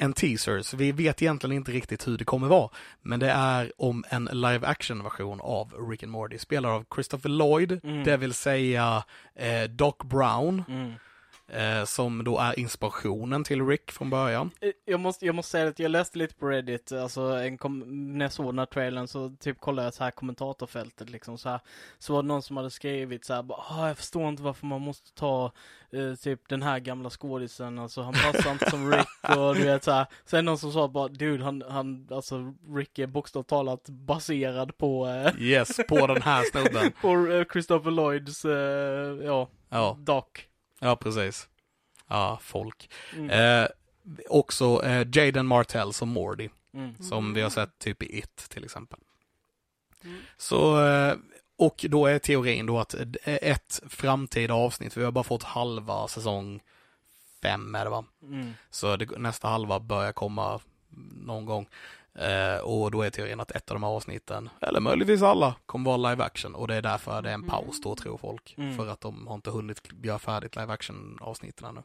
en 0.00 0.12
teaser, 0.12 0.62
så 0.62 0.76
vi 0.76 0.92
vet 0.92 1.22
egentligen 1.22 1.56
inte 1.56 1.72
riktigt 1.72 2.08
hur 2.08 2.18
det 2.18 2.24
kommer 2.24 2.48
vara. 2.48 2.70
Men 3.02 3.20
det 3.20 3.30
är 3.30 3.72
om 3.78 4.04
en 4.08 4.24
live 4.32 4.66
action 4.66 5.02
version 5.02 5.40
av 5.42 5.72
Rick 5.90 6.02
and 6.02 6.12
Morty, 6.12 6.38
spelad 6.38 6.72
av 6.72 6.84
Christopher 6.94 7.28
Lloyd, 7.30 7.80
Mm. 7.84 8.04
det 8.04 8.16
vill 8.16 8.34
säga 8.34 9.04
eh, 9.34 9.62
Doc 9.70 9.94
Brown, 10.04 10.64
Mm. 10.68 10.92
Eh, 11.48 11.84
som 11.84 12.24
då 12.24 12.38
är 12.38 12.58
inspirationen 12.58 13.44
till 13.44 13.66
Rick 13.66 13.90
från 13.92 14.10
början. 14.10 14.50
Eh, 14.60 14.70
Jag 14.84 15.00
måste, 15.00 15.26
jag 15.26 15.34
måste 15.34 15.50
säga 15.50 15.68
att 15.68 15.78
jag 15.78 15.90
läste 15.90 16.18
lite 16.18 16.34
på 16.34 16.46
Reddit, 16.48 16.92
alltså 16.92 17.20
en 17.20 17.58
kom, 17.58 17.78
när 18.18 18.24
jag 18.24 18.32
såg 18.32 18.46
den 18.46 18.58
här 18.58 18.66
trailern 18.66 19.08
så 19.08 19.36
typ 19.40 19.60
kollade 19.60 19.86
jag 19.86 19.94
så 19.94 20.04
här 20.04 20.10
kommentatorfältet 20.10 21.10
liksom 21.10 21.38
så 21.38 21.48
här. 21.48 21.60
Så 21.98 22.12
var 22.12 22.22
det 22.22 22.28
någon 22.28 22.42
som 22.42 22.56
hade 22.56 22.70
skrivit 22.70 23.24
så 23.24 23.34
här, 23.34 23.42
bara, 23.42 23.58
ah, 23.68 23.86
jag 23.88 23.96
förstår 23.96 24.28
inte 24.28 24.42
varför 24.42 24.66
man 24.66 24.80
måste 24.80 25.14
ta 25.14 25.52
eh, 25.92 26.14
typ 26.14 26.48
den 26.48 26.62
här 26.62 26.78
gamla 26.78 27.10
skådisen, 27.10 27.78
alltså 27.78 28.02
han 28.02 28.12
passar 28.14 28.52
inte 28.52 28.70
som 28.70 28.92
Rick 28.92 29.06
och 29.36 29.54
du 29.54 29.64
vet 29.64 29.84
så 29.84 29.90
här. 29.92 30.06
Sen 30.24 30.44
någon 30.44 30.58
som 30.58 30.72
sa 30.72 30.88
bara, 30.88 31.08
dude 31.08 31.44
han, 31.44 31.62
han, 31.68 32.08
alltså 32.10 32.54
Rick 32.74 32.98
är 32.98 33.06
bokstavligt 33.06 33.50
talat 33.50 33.88
baserad 33.88 34.78
på, 34.78 35.06
eh, 35.06 35.42
Yes, 35.42 35.76
på 35.88 36.06
den 36.06 36.22
här 36.22 36.42
snubben. 36.52 36.92
på 37.00 37.32
eh, 37.32 37.44
Christopher 37.52 37.90
Lloyds, 37.90 38.44
eh, 38.44 38.52
ja, 39.26 39.48
Ja, 39.70 39.96
Doc. 40.00 40.24
Ja 40.80 40.96
precis. 40.96 41.48
Ja, 42.08 42.38
folk. 42.42 42.90
Mm. 43.12 43.30
Eh, 43.30 43.68
också 44.28 44.82
eh, 44.84 45.06
Jaden 45.12 45.46
Martell 45.46 45.92
som 45.92 46.08
Mordy, 46.08 46.48
Mm. 46.74 46.94
som 47.02 47.34
vi 47.34 47.40
har 47.40 47.50
sett 47.50 47.78
typ 47.78 48.02
i 48.02 48.18
It 48.18 48.36
till 48.36 48.64
exempel. 48.64 48.98
Mm. 50.04 50.20
Så, 50.36 50.86
eh, 50.86 51.14
och 51.56 51.84
då 51.88 52.06
är 52.06 52.18
teorin 52.18 52.66
då 52.66 52.78
att 52.78 52.94
ett 53.24 53.80
framtida 53.88 54.54
avsnitt, 54.54 54.96
vi 54.96 55.04
har 55.04 55.12
bara 55.12 55.24
fått 55.24 55.42
halva 55.42 56.08
säsong 56.08 56.60
fem 57.42 57.74
är 57.74 57.84
det 57.84 57.90
va? 57.90 58.04
Mm. 58.22 58.52
Så 58.70 58.96
det, 58.96 59.18
nästa 59.18 59.48
halva 59.48 59.80
börjar 59.80 60.12
komma 60.12 60.60
någon 61.24 61.44
gång. 61.46 61.68
Eh, 62.18 62.60
och 62.60 62.90
då 62.90 63.02
är 63.02 63.10
teorin 63.10 63.40
att 63.40 63.50
ett 63.50 63.70
av 63.70 63.74
de 63.74 63.82
här 63.82 63.90
avsnitten, 63.90 64.48
eller 64.60 64.80
möjligtvis 64.80 65.22
alla, 65.22 65.54
kommer 65.66 65.96
vara 65.96 66.10
live 66.10 66.24
action. 66.24 66.54
Och 66.54 66.68
det 66.68 66.74
är 66.74 66.82
därför 66.82 67.22
det 67.22 67.30
är 67.30 67.34
en 67.34 67.42
paus 67.46 67.80
då 67.80 67.96
tror 67.96 68.18
folk. 68.18 68.54
Mm. 68.58 68.76
För 68.76 68.86
att 68.86 69.00
de 69.00 69.26
har 69.26 69.34
inte 69.34 69.50
hunnit 69.50 69.88
göra 70.02 70.18
färdigt 70.18 70.56
live 70.56 70.72
action 70.72 71.18
avsnitten 71.20 71.68
ännu. 71.68 71.82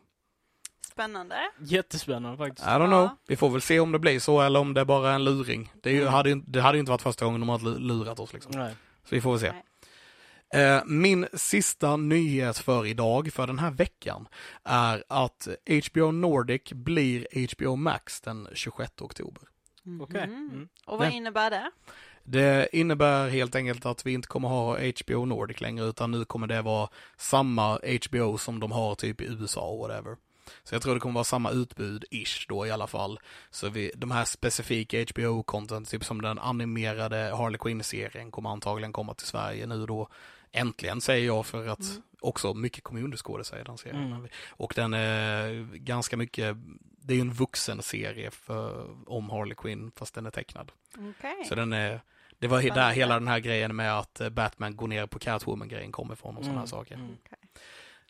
Spännande. 0.91 1.35
Jättespännande 1.59 2.37
faktiskt. 2.37 2.67
I 2.67 2.69
don't 2.69 2.81
Ja. 2.81 2.87
know. 2.87 3.09
Vi 3.27 3.35
får 3.35 3.49
väl 3.49 3.61
se 3.61 3.79
om 3.79 3.91
det 3.91 3.99
blir 3.99 4.19
så 4.19 4.41
eller 4.41 4.59
om 4.59 4.73
det 4.73 4.85
bara 4.85 5.09
är 5.09 5.15
en 5.15 5.23
luring. 5.23 5.71
Det, 5.83 5.89
är 5.89 5.93
ju, 5.93 6.01
Mm. 6.01 6.13
hade, 6.13 6.29
ju, 6.29 6.35
det 6.47 6.61
hade 6.61 6.77
ju 6.77 6.79
inte 6.79 6.89
varit 6.91 7.01
första 7.01 7.25
gången 7.25 7.41
de 7.47 7.49
lu- 7.59 7.79
lurat 7.79 8.19
oss 8.19 8.33
liksom. 8.33 8.51
Nej. 8.55 8.75
Så 9.09 9.15
vi 9.15 9.21
får 9.21 9.31
väl 9.31 9.39
se. 9.39 9.51
Nej. 9.51 9.63
Eh, 10.75 10.81
min 10.85 11.27
sista 11.33 11.97
nyhet 11.97 12.57
för 12.57 12.85
idag, 12.85 13.33
för 13.33 13.47
den 13.47 13.59
här 13.59 13.71
veckan, 13.71 14.27
är 14.63 15.03
att 15.09 15.47
HBO 15.89 16.11
Nordic 16.11 16.61
blir 16.73 17.27
HBO 17.55 17.75
Max 17.75 18.21
den 18.21 18.47
26 18.53 19.01
oktober. 19.01 19.43
Okej. 20.01 20.27
Mhm. 20.27 20.49
Mm. 20.51 20.67
Och 20.85 20.97
vad 20.97 21.07
Ja. 21.07 21.11
innebär 21.11 21.49
det? 21.49 21.71
Det 22.23 22.69
innebär 22.75 23.29
helt 23.29 23.55
enkelt 23.55 23.85
att 23.85 24.05
vi 24.05 24.13
inte 24.13 24.27
kommer 24.27 24.47
ha 24.49 24.77
HBO 24.79 25.25
Nordic 25.25 25.61
längre, 25.61 25.85
utan 25.85 26.11
nu 26.11 26.25
kommer 26.25 26.47
det 26.47 26.61
vara 26.61 26.89
samma 27.17 27.79
HBO 28.09 28.37
som 28.37 28.59
de 28.59 28.71
har 28.71 28.95
typ 28.95 29.21
i 29.21 29.25
USA 29.25 29.61
och 29.61 29.79
whatever. 29.79 30.17
Så 30.63 30.75
jag 30.75 30.81
tror 30.81 30.93
det 30.93 30.99
kommer 30.99 31.13
vara 31.13 31.23
samma 31.23 31.51
utbud-ish 31.51 32.45
då 32.47 32.65
i 32.67 32.71
alla 32.71 32.87
fall. 32.87 33.19
Så 33.49 33.69
vi, 33.69 33.91
de 33.95 34.11
här 34.11 34.25
specifika 34.25 34.97
HBO-content, 35.03 35.85
typ 35.89 36.05
som 36.05 36.21
den 36.21 36.39
animerade 36.39 37.33
Harley 37.37 37.57
Quinn-serien, 37.57 38.31
kommer 38.31 38.49
antagligen 38.49 38.93
komma 38.93 39.13
till 39.13 39.27
Sverige 39.27 39.67
nu 39.67 39.85
då. 39.85 40.07
Äntligen 40.55 41.01
säger 41.01 41.25
jag 41.25 41.45
för 41.45 41.67
att 41.67 41.79
Mm. 41.79 42.01
också 42.21 42.53
mycket 42.53 42.83
kommunskådespelare 42.83 43.61
i 43.61 43.65
den 43.65 43.77
serien. 43.77 44.03
Mm. 44.13 44.27
Och 44.49 44.73
den 44.75 44.93
är 44.93 45.63
ganska 45.75 46.17
mycket, 46.17 46.57
det 47.01 47.13
är 47.13 47.15
ju 47.15 47.21
en 47.21 47.33
vuxen 47.33 47.81
serie 47.81 48.31
för, 48.31 48.89
om 49.09 49.29
Harley 49.29 49.55
Quinn, 49.55 49.91
fast 49.95 50.15
den 50.15 50.25
är 50.25 50.31
tecknad. 50.31 50.71
Okej. 50.97 51.45
Så 51.49 51.55
den 51.55 51.73
är, 51.73 52.01
det 52.39 52.47
var 52.47 52.61
där 52.61 52.91
hela 52.91 53.13
den 53.13 53.27
här 53.27 53.39
grejen 53.39 53.75
med 53.75 53.97
att 53.99 54.21
eh, 54.21 54.29
Batman 54.29 54.75
går 54.75 54.87
ner 54.87 55.05
på 55.07 55.19
Catwoman-grejen 55.19 55.91
kommer 55.91 56.13
ifrån 56.13 56.37
och 56.37 56.43
sådana 56.43 56.59
här 56.59 56.67
saker. 56.67 56.95
Mm. 56.95 57.17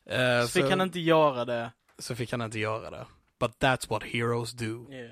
Eh, 0.05 0.45
Så 0.45 0.47
fick 0.61 0.69
han 0.69 0.81
inte 0.81 0.99
göra 0.99 1.45
det. 1.45 1.71
så 1.99 2.15
fick 2.15 2.31
han 2.31 2.41
inte 2.41 2.59
göra 2.59 2.89
det. 2.89 3.05
But 3.39 3.51
that's 3.59 3.89
what 3.89 4.03
heroes 4.03 4.51
do. 4.51 4.91
Yeah. 4.91 5.11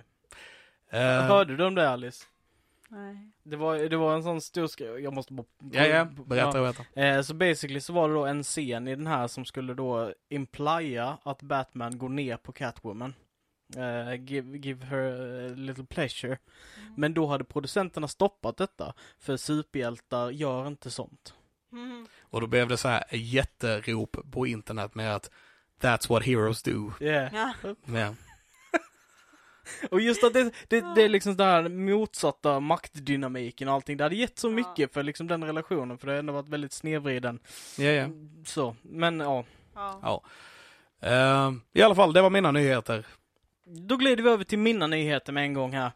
Eh, 0.89 1.27
Hörde 1.27 1.55
du 1.57 1.65
om 1.65 1.75
det 1.75 1.89
Alice? 1.89 2.25
Nej. 2.93 3.31
Det 3.43 3.55
var, 3.55 3.77
det 3.77 3.97
var 3.97 4.15
en 4.15 4.23
sån 4.23 4.41
stor 4.41 4.69
jag 4.99 5.13
måste 5.13 5.33
bara... 5.33 5.45
ja, 5.71 5.85
ja, 5.85 6.05
berätta, 6.05 6.51
berätta. 6.51 7.01
Eh, 7.01 7.21
så 7.21 7.33
basically 7.33 7.79
så 7.79 7.93
var 7.93 8.09
det 8.09 8.13
då 8.13 8.25
en 8.25 8.43
scen 8.43 8.87
i 8.87 8.95
den 8.95 9.07
här 9.07 9.27
som 9.27 9.45
skulle 9.45 9.73
då 9.73 10.13
implya 10.29 11.17
att 11.23 11.41
Batman 11.41 11.97
går 11.97 12.09
ner 12.09 12.37
på 12.37 12.51
Catwoman. 12.51 13.13
Eh, 13.77 14.23
give, 14.23 14.57
give 14.57 14.85
her 14.85 15.01
a 15.51 15.53
little 15.55 15.85
pleasure. 15.85 16.37
Men 16.97 17.13
då 17.13 17.27
hade 17.27 17.43
producenterna 17.43 18.07
stoppat 18.07 18.57
detta. 18.57 18.93
För 19.19 19.37
superhjältar 19.37 20.29
gör 20.29 20.67
inte 20.67 20.91
sånt. 20.91 21.33
Mm. 21.71 22.07
Och 22.21 22.41
då 22.41 22.47
blev 22.47 22.67
det 22.67 22.77
så 22.77 22.87
här 22.87 23.03
jätterop 23.11 24.17
på 24.31 24.47
internet 24.47 24.95
med 24.95 25.15
att 25.15 25.31
That's 25.81 26.09
what 26.09 26.23
heroes 26.23 26.63
do. 26.63 26.93
Yeah. 26.99 27.33
Ja. 27.33 27.75
Ja. 27.85 28.15
Och 29.91 30.01
just 30.01 30.23
att 30.23 30.33
det, 30.33 30.51
det, 30.67 30.85
det 30.95 31.01
är 31.03 31.09
liksom 31.09 31.37
den 31.37 31.47
här 31.47 31.69
motsatta 31.69 32.59
maktdynamiken 32.59 33.67
och 33.67 33.73
allting. 33.73 33.97
Det 33.97 34.03
hade 34.03 34.15
gett 34.15 34.39
så 34.39 34.47
Ja. 34.47 34.51
mycket 34.51 34.93
för 34.93 35.03
liksom 35.03 35.27
den 35.27 35.43
relationen. 35.43 35.97
För 35.97 36.07
det 36.07 36.13
har 36.13 36.19
ändå 36.19 36.33
varit 36.33 36.49
väldigt 36.49 36.73
snedvriden. 36.73 37.39
Ja, 37.77 37.85
ja. 37.89 38.07
Så, 38.45 38.75
men 38.81 39.19
ja. 39.19 39.43
Ja. 39.75 39.99
ja. 40.01 40.21
Eh, 41.07 41.51
I 41.73 41.81
alla 41.81 41.95
fall, 41.95 42.13
det 42.13 42.21
var 42.21 42.29
mina 42.29 42.51
nyheter. 42.51 43.05
Då 43.65 43.97
glider 43.97 44.23
vi 44.23 44.29
över 44.29 44.43
till 44.43 44.59
mina 44.59 44.87
nyheter 44.87 45.33
med 45.33 45.43
en 45.43 45.53
gång 45.53 45.73
här. 45.73 45.91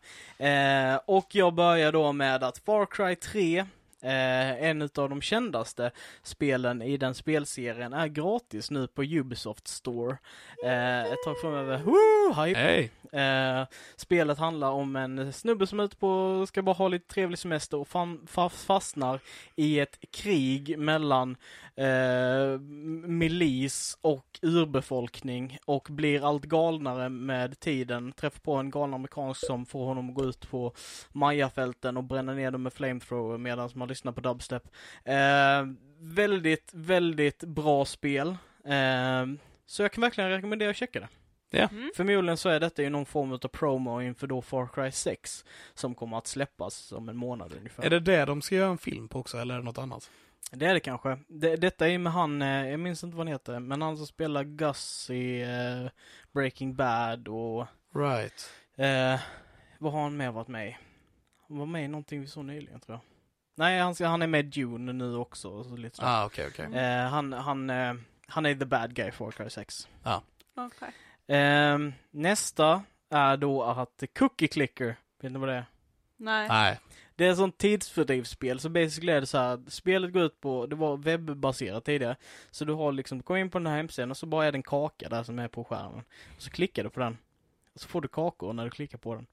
Eh, 0.93 0.99
och 1.05 1.35
jag 1.35 1.53
börjar 1.53 1.91
då 1.91 2.11
med 2.11 2.43
att 2.43 2.57
Far 2.57 2.85
Cry 2.85 3.15
3, 3.15 3.65
eh, 4.03 4.63
en 4.63 4.81
utav 4.81 5.09
de 5.09 5.21
kändaste 5.21 5.91
spelen 6.23 6.81
i 6.81 6.97
den 6.97 7.13
spelserien, 7.13 7.93
är 7.93 8.07
gratis 8.07 8.71
nu 8.71 8.87
på 8.87 9.03
Ubisoft 9.03 9.67
Store. 9.67 10.17
Eh, 10.65 11.01
ett 11.05 11.23
tag 11.25 11.41
framöver. 11.41 11.77
Woo! 11.77 12.43
Hype! 12.43 12.59
Hej! 12.59 12.91
Eh, 13.21 13.67
spelet 13.95 14.37
handlar 14.37 14.69
om 14.69 14.95
en 14.95 15.33
snubbe 15.33 15.67
som 15.67 15.79
är 15.79 15.83
ute 15.83 15.97
på, 15.97 16.45
ska 16.47 16.61
bara 16.61 16.75
ha 16.75 16.87
lite 16.87 17.13
trevlig 17.13 17.39
semester 17.39 17.77
och 17.77 17.87
fan, 17.87 18.27
fa, 18.27 18.49
fastnar 18.49 19.19
i 19.55 19.79
ett 19.79 19.97
krig 20.11 20.79
mellan 20.79 21.37
eh, 21.75 22.59
milis 23.07 23.97
och 24.01 24.39
urbefolkning 24.41 25.57
och 25.65 25.87
blir 25.89 26.27
allt 26.27 26.45
galnare 26.45 27.09
med 27.09 27.59
tiden. 27.59 28.11
Träffar 28.11 28.39
på 28.39 28.53
en 28.53 28.69
galen 28.69 28.93
amerikansk 28.93 29.45
som 29.45 29.65
får 29.65 29.85
honom 29.85 30.09
att 30.09 30.15
gå 30.15 30.23
ut 30.25 30.49
på 30.49 30.73
Majafälten 31.11 31.97
och 31.97 32.03
bränna 32.03 32.33
ner 32.33 32.51
dem 32.51 32.63
med 32.63 32.73
flamethrower 32.73 33.37
medan 33.37 33.69
man 33.73 33.87
lyssnar 33.87 34.11
på 34.11 34.21
dubstep. 34.21 34.63
Eh, 35.03 35.65
väldigt, 35.99 36.71
väldigt 36.73 37.43
bra 37.43 37.85
spel. 37.85 38.27
Eh, 38.65 39.25
så 39.65 39.81
jag 39.81 39.91
kan 39.91 40.01
verkligen 40.01 40.29
rekommendera 40.29 40.69
att 40.69 40.75
checka 40.75 40.99
det. 40.99 41.07
Mm. 41.57 41.91
Förmodligen 41.95 42.37
så 42.37 42.49
är 42.49 42.59
detta 42.59 42.83
ju 42.83 42.89
någon 42.89 43.05
form 43.05 43.31
av 43.31 43.37
promo 43.37 44.01
inför 44.01 44.27
då 44.27 44.41
Far 44.41 44.67
Cry 44.73 44.91
6 44.91 45.45
som 45.73 45.95
kommer 45.95 46.17
att 46.17 46.27
släppas 46.27 46.91
om 46.91 47.09
en 47.09 47.17
månad 47.17 47.53
ungefär. 47.57 47.83
Är 47.83 47.89
det 47.89 47.99
det 47.99 48.25
de 48.25 48.41
ska 48.41 48.55
göra 48.55 48.71
en 48.71 48.77
film 48.77 49.07
på 49.07 49.19
också, 49.19 49.37
eller 49.37 49.53
är 49.53 49.59
det 49.59 49.65
något 49.65 49.77
annat? 49.77 50.11
Det 50.51 50.65
är 50.65 50.73
det 50.73 50.79
kanske. 50.79 51.19
Det, 51.27 51.55
detta 51.55 51.89
är 51.89 51.97
med 51.97 52.13
han, 52.13 52.41
eh, 52.41 52.69
jag 52.69 52.79
minns 52.79 53.03
inte 53.03 53.17
vad 53.17 53.27
han 53.27 53.33
heter, 53.33 53.59
men 53.59 53.81
han 53.81 53.97
som 53.97 54.07
spelar 54.07 54.43
Gus 54.43 55.09
i 55.09 55.41
eh, 55.41 55.91
Breaking 56.33 56.75
Bad 56.75 57.27
och 57.27 57.67
Right. 57.95 58.49
eh, 58.75 59.19
vad 59.79 59.93
har 59.93 60.01
han 60.03 60.17
mer 60.17 60.31
varit 60.31 60.47
med 60.47 60.67
i? 60.69 60.77
Han 61.47 61.57
var 61.57 61.65
med 61.65 61.85
i 61.85 61.87
någonting 61.87 62.21
vi 62.21 62.27
såg 62.27 62.45
nyligen 62.45 62.79
tror 62.79 62.95
jag. 62.95 63.01
Nej, 63.57 63.79
han, 63.79 63.95
han 63.99 64.21
är 64.21 64.27
med 64.27 64.39
i 64.39 64.61
Dune 64.61 64.93
nu 64.93 65.15
också. 65.15 65.63
Så 65.63 65.75
lite 65.77 65.95
så. 65.97 66.03
Ah, 66.05 66.25
okej, 66.25 66.47
okej. 66.47 66.65
Eh, 66.79 67.07
han, 67.07 67.33
han, 67.33 67.69
eh, 67.69 67.93
han 68.27 68.45
är 68.45 68.55
the 68.55 68.65
bad 68.65 68.93
guy 68.95 69.11
för 69.11 69.17
Far 69.25 69.31
Cry 69.31 69.49
6. 69.49 69.87
Okej. 70.55 70.89
Ehm, 71.27 71.93
nästa 72.11 72.83
är 73.09 73.37
då 73.37 73.63
att 73.63 74.03
Cookie 74.19 74.47
Clicker, 74.47 74.95
vet 75.21 75.31
ni 75.31 75.39
vad 75.39 75.49
det 75.49 75.55
är? 75.55 75.65
Nej. 76.17 76.47
Nej. 76.47 76.79
Det 77.15 77.25
är 77.25 77.31
ett 77.31 77.37
sånt 77.37 77.57
tidsfördrivsspel, 77.57 78.59
så 78.59 78.69
basically 78.69 79.11
är 79.11 79.21
det 79.21 79.27
så 79.27 79.37
här, 79.37 79.59
spelet 79.67 80.13
går 80.13 80.23
ut 80.23 80.41
på, 80.41 80.65
det 80.65 80.75
var 80.75 80.97
webbaserat 80.97 81.85
tidigare, 81.85 82.15
så 82.51 82.65
du 82.65 82.73
har 82.73 82.91
liksom, 82.91 83.23
kommer 83.23 83.39
in 83.39 83.49
på 83.49 83.59
den 83.59 83.67
här 83.67 83.77
hemsidan 83.77 84.11
och 84.11 84.17
så 84.17 84.25
bara 84.25 84.45
är 84.45 84.51
det 84.51 84.57
en 84.57 84.63
kaka 84.63 85.09
där 85.09 85.23
som 85.23 85.39
är 85.39 85.47
på 85.47 85.63
skärmen. 85.63 86.03
Och 86.35 86.41
så 86.41 86.49
klickar 86.49 86.83
du 86.83 86.89
på 86.89 86.99
den. 86.99 87.17
Och 87.73 87.81
så 87.81 87.87
får 87.87 88.01
du 88.01 88.07
kakor 88.07 88.53
när 88.53 88.63
du 88.63 88.69
klickar 88.69 88.97
på 88.97 89.15
den. 89.15 89.25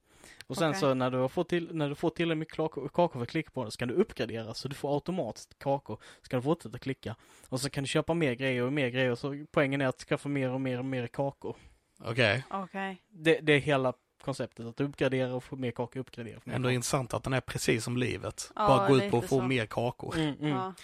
Och 0.46 0.56
sen 0.56 0.68
Okej. 0.68 0.80
så 0.80 0.94
när 0.94 1.10
du 1.10 1.18
har 1.18 1.28
fått 1.28 1.48
till, 1.48 1.68
när 1.72 1.88
du 1.88 1.94
får 1.94 2.10
tillräckligt 2.10 2.38
mycket 2.38 2.56
kakor, 2.56 2.88
kakor 2.88 3.18
för 3.18 3.22
att 3.22 3.28
klicka 3.28 3.50
på 3.50 3.62
den 3.62 3.70
så 3.70 3.78
kan 3.78 3.88
du 3.88 3.94
uppgradera 3.94 4.54
så 4.54 4.68
du 4.68 4.74
får 4.74 4.94
automatiskt 4.94 5.58
kakor. 5.58 5.98
Så 6.22 6.28
kan 6.28 6.38
du 6.40 6.42
fortsätta 6.42 6.78
klicka. 6.78 7.16
Och 7.48 7.60
så 7.60 7.70
kan 7.70 7.84
du 7.84 7.88
köpa 7.88 8.14
mer 8.14 8.32
grejer 8.32 8.62
och 8.62 8.72
mer 8.72 8.88
grejer 8.88 9.10
och 9.10 9.18
så 9.18 9.44
poängen 9.50 9.80
är 9.80 9.86
att 9.86 10.00
skaffa 10.00 10.28
mer 10.28 10.50
och 10.50 10.60
mer 10.60 10.78
och 10.78 10.84
mer 10.84 11.06
kakor. 11.06 11.56
Okej. 11.98 12.44
Okej. 12.50 13.02
Det, 13.08 13.40
det 13.40 13.52
är 13.52 13.60
hela 13.60 13.92
konceptet, 14.22 14.66
att 14.66 14.80
uppgradera 14.80 15.34
och 15.34 15.44
få 15.44 15.56
mer 15.56 15.70
kakor, 15.70 16.00
uppgradera. 16.00 16.40
Mer 16.44 16.54
Ändå 16.54 16.66
kakor. 16.66 16.74
intressant 16.74 17.14
att 17.14 17.24
den 17.24 17.32
är 17.32 17.40
precis 17.40 17.84
som 17.84 17.96
livet. 17.96 18.50
Ja, 18.56 18.66
Bara 18.68 18.88
gå 18.88 18.96
ut 18.96 19.10
på 19.10 19.18
att 19.18 19.28
få 19.28 19.38
så. 19.38 19.42
mer 19.42 19.66
kakor. 19.66 20.16
Mm, 20.18 20.34
mm. 20.40 20.48
Ja. 20.48 20.74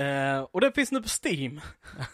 Eh, 0.00 0.40
och 0.50 0.60
det 0.60 0.72
finns 0.72 0.92
nu 0.92 1.02
på 1.02 1.08
Steam. 1.24 1.60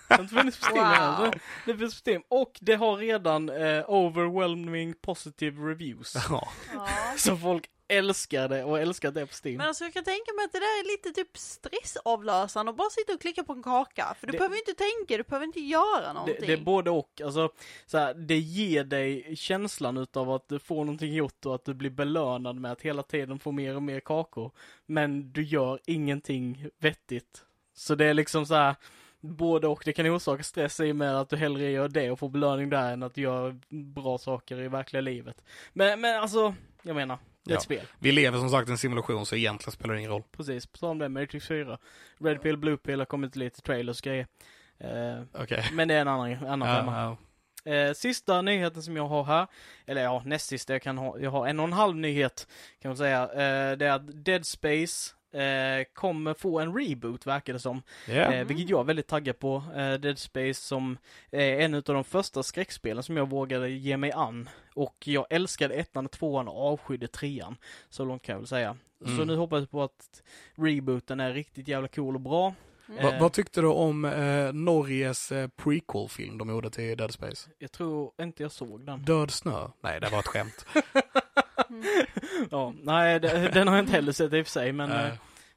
funnits 0.30 0.60
på 0.60 0.66
Steam 0.74 1.16
Wow. 1.18 1.30
Det- 1.30 1.72
Det 1.72 1.78
finns 1.78 2.02
på 2.02 2.10
Steam. 2.10 2.22
Och 2.28 2.52
det 2.60 2.74
har 2.74 2.96
redan 2.96 3.48
eh, 3.48 3.84
overwhelming 3.90 4.94
positive 5.02 5.62
reviews. 5.70 6.14
Ja. 6.30 6.48
Ja. 6.74 6.86
Så 7.16 7.36
folk 7.36 7.64
älskar 7.98 8.48
det 8.48 8.64
och 8.64 8.78
älskar 8.80 9.10
det 9.10 9.26
på 9.26 9.32
Steam. 9.44 9.56
Men 9.56 9.68
alltså 9.68 9.84
jag 9.84 9.92
kan 9.92 10.04
tänka 10.04 10.32
mig 10.32 10.44
att 10.44 10.52
det 10.52 10.58
där 10.58 10.64
är 10.80 10.92
lite 10.92 11.10
typ 11.10 11.38
stressavlösande 11.38 12.70
och 12.70 12.76
bara 12.76 12.90
sitta 12.90 13.12
och 13.14 13.20
klicka 13.20 13.44
på 13.44 13.52
en 13.52 13.62
kaka. 13.62 14.14
För 14.20 14.26
du 14.26 14.32
Det- 14.32 14.38
behöver 14.38 14.56
inte 14.56 14.74
tänka, 14.74 15.16
du 15.16 15.22
behöver 15.22 15.46
inte 15.46 15.60
göra 15.60 16.00
det, 16.06 16.12
någonting. 16.12 16.46
det 16.46 16.52
är 16.52 16.56
både 16.56 16.90
och. 16.90 17.20
Alltså, 17.24 17.52
så 17.86 17.98
här, 17.98 18.14
det 18.14 18.38
ger 18.38 18.84
dig 18.84 19.36
känslan 19.36 19.96
utav 19.96 20.30
att 20.30 20.48
du 20.48 20.58
får 20.58 20.76
någonting 20.84 21.14
gjort 21.14 21.46
och 21.46 21.54
att 21.54 21.64
du 21.64 21.74
blir 21.74 21.90
belönad 21.90 22.56
med 22.56 22.72
att 22.72 22.82
hela 22.82 23.02
tiden 23.02 23.38
få 23.38 23.52
mer 23.52 23.76
och 23.76 23.82
mer 23.82 24.00
kakor. 24.00 24.50
Men 24.86 25.32
du 25.32 25.42
gör 25.44 25.78
ingenting 25.86 26.66
vettigt. 26.78 27.42
Så 27.74 27.94
det 27.94 28.04
är 28.06 28.14
liksom 28.14 28.46
så 28.46 28.54
här. 28.54 28.74
Både 29.20 29.66
och, 29.68 29.82
det 29.84 29.92
kan 29.92 30.06
orsaka 30.16 30.42
stress 30.42 30.80
i 30.80 30.92
och 30.92 30.96
med 30.96 31.20
att 31.20 31.28
du 31.28 31.36
hellre 31.36 31.70
gör 31.70 31.88
det 31.88 32.10
och 32.10 32.18
får 32.18 32.28
belöning 32.28 32.70
där 32.70 32.92
än 32.92 33.02
att 33.02 33.16
göra 33.16 33.60
bra 33.68 34.18
saker 34.18 34.60
i 34.60 34.68
verkliga 34.68 35.00
livet. 35.00 35.44
Men, 35.72 36.00
men 36.00 36.20
alltså, 36.20 36.54
jag 36.82 36.96
menar, 36.96 37.18
det 37.44 37.52
är 37.52 37.56
ett 37.56 37.60
Ja. 37.70 37.76
spel. 37.76 37.86
Vi 37.98 38.12
lever 38.12 38.38
som 38.38 38.50
sagt 38.50 38.68
i 38.68 38.72
en 38.72 38.78
simulation 38.78 39.26
så 39.26 39.36
egentligen 39.36 39.72
spelar 39.72 39.94
det 39.94 39.98
ingen 40.00 40.10
roll. 40.12 40.22
Precis, 40.36 40.66
på 40.66 40.78
tal 40.78 40.90
om 40.90 40.98
det, 40.98 41.08
Matrix 41.08 41.46
4. 41.48 41.78
Red 42.20 42.42
Pill, 42.42 42.56
Blue 42.56 42.76
Pill 42.76 42.98
har 42.98 43.06
kommit 43.06 43.36
lite 43.36 43.60
trailers 43.62 44.00
och 44.00 44.04
grejer. 44.04 44.26
Eh, 44.78 45.22
Okej. 45.42 45.64
men 45.72 45.88
det 45.88 45.94
är 45.94 46.00
en 46.00 46.08
annan, 46.08 46.46
annan 46.46 46.68
femma. 46.76 46.92
Ja, 46.92 47.02
ja. 47.02 47.16
Eh, 47.72 47.92
sista 47.92 48.42
nyheten 48.42 48.82
som 48.82 48.96
jag 48.96 49.06
har 49.06 49.24
här, 49.24 49.46
eller 49.86 50.02
ja, 50.02 50.22
näst 50.26 50.46
sista 50.48 50.72
jag 50.72 50.82
kan 50.82 50.98
ha, 50.98 51.18
jag 51.18 51.30
har 51.30 51.46
en 51.46 51.60
och 51.60 51.66
en 51.66 51.72
halv 51.72 51.96
nyhet 51.96 52.48
kan 52.82 52.88
man 52.88 52.96
säga. 52.96 53.22
Eh, 53.22 53.76
det 53.76 53.86
är 53.86 53.92
att 53.92 54.24
Dead 54.24 54.46
Space 54.46 55.14
eh, 55.34 55.84
kommer 55.94 56.34
få 56.34 56.60
en 56.60 56.74
reboot 56.78 57.26
verkar 57.26 57.52
det 57.52 57.58
som. 57.58 57.82
Ja. 58.08 58.14
Eh, 58.32 58.44
vilket 58.46 58.68
jag 58.70 58.80
är 58.80 58.84
väldigt 58.84 59.06
taggad 59.06 59.38
på. 59.38 59.62
Eh, 59.76 59.92
Dead 59.94 60.18
Space 60.18 60.54
som 60.62 60.98
är 61.30 61.60
en 61.60 61.74
av 61.74 61.82
de 61.82 62.04
första 62.04 62.42
skräckspelen 62.42 63.02
som 63.02 63.16
jag 63.16 63.30
vågade 63.30 63.70
ge 63.70 63.96
mig 63.96 64.12
an. 64.12 64.48
Och 64.74 64.96
jag 65.08 65.26
älskade 65.30 65.74
ettan 65.74 66.04
och 66.04 66.10
tvåan 66.12 66.48
och 66.48 66.72
avskydde 66.72 67.08
trean. 67.08 67.56
Så 67.90 68.04
långt 68.04 68.22
kan 68.22 68.32
jag 68.32 68.40
väl 68.40 68.48
säga. 68.48 68.76
Så 69.04 69.10
Mm. 69.10 69.26
nu 69.26 69.36
hoppas 69.36 69.60
jag 69.60 69.70
på 69.70 69.82
att 69.82 70.22
rebooten 70.56 71.20
är 71.20 71.32
riktigt 71.32 71.68
jävla 71.68 71.88
cool 71.88 72.14
och 72.14 72.20
bra. 72.20 72.54
Mm. 72.88 73.02
Va, 73.04 73.12
eh, 73.14 73.20
vad 73.20 73.32
tyckte 73.32 73.60
du 73.60 73.66
om 73.66 74.04
eh, 74.04 74.52
Norges 74.52 75.32
eh, 75.32 75.48
prequel-film 75.48 76.38
de 76.38 76.48
gjorde 76.50 76.70
till 76.70 76.96
Dead 76.96 77.12
Space? 77.12 77.50
Jag 77.58 77.72
tror 77.72 78.12
inte 78.20 78.42
jag 78.42 78.52
såg 78.52 78.86
den. 78.86 79.02
Död 79.02 79.30
snö? 79.30 79.68
Nej, 79.80 80.00
det 80.00 80.08
var 80.10 80.18
ett 80.18 80.26
skämt. 80.26 80.66
Ja, 82.50 82.74
nej, 82.82 83.20
det, 83.20 83.50
den 83.54 83.68
har 83.68 83.74
jag 83.74 83.82
inte 83.82 83.92
heller 83.92 84.12
sett 84.12 84.32
i 84.32 84.42
och 84.42 84.46
för 84.46 84.52
sig, 84.52 84.72
men, 84.72 84.90
Eh, 84.90 85.06
eh, 85.06 85.14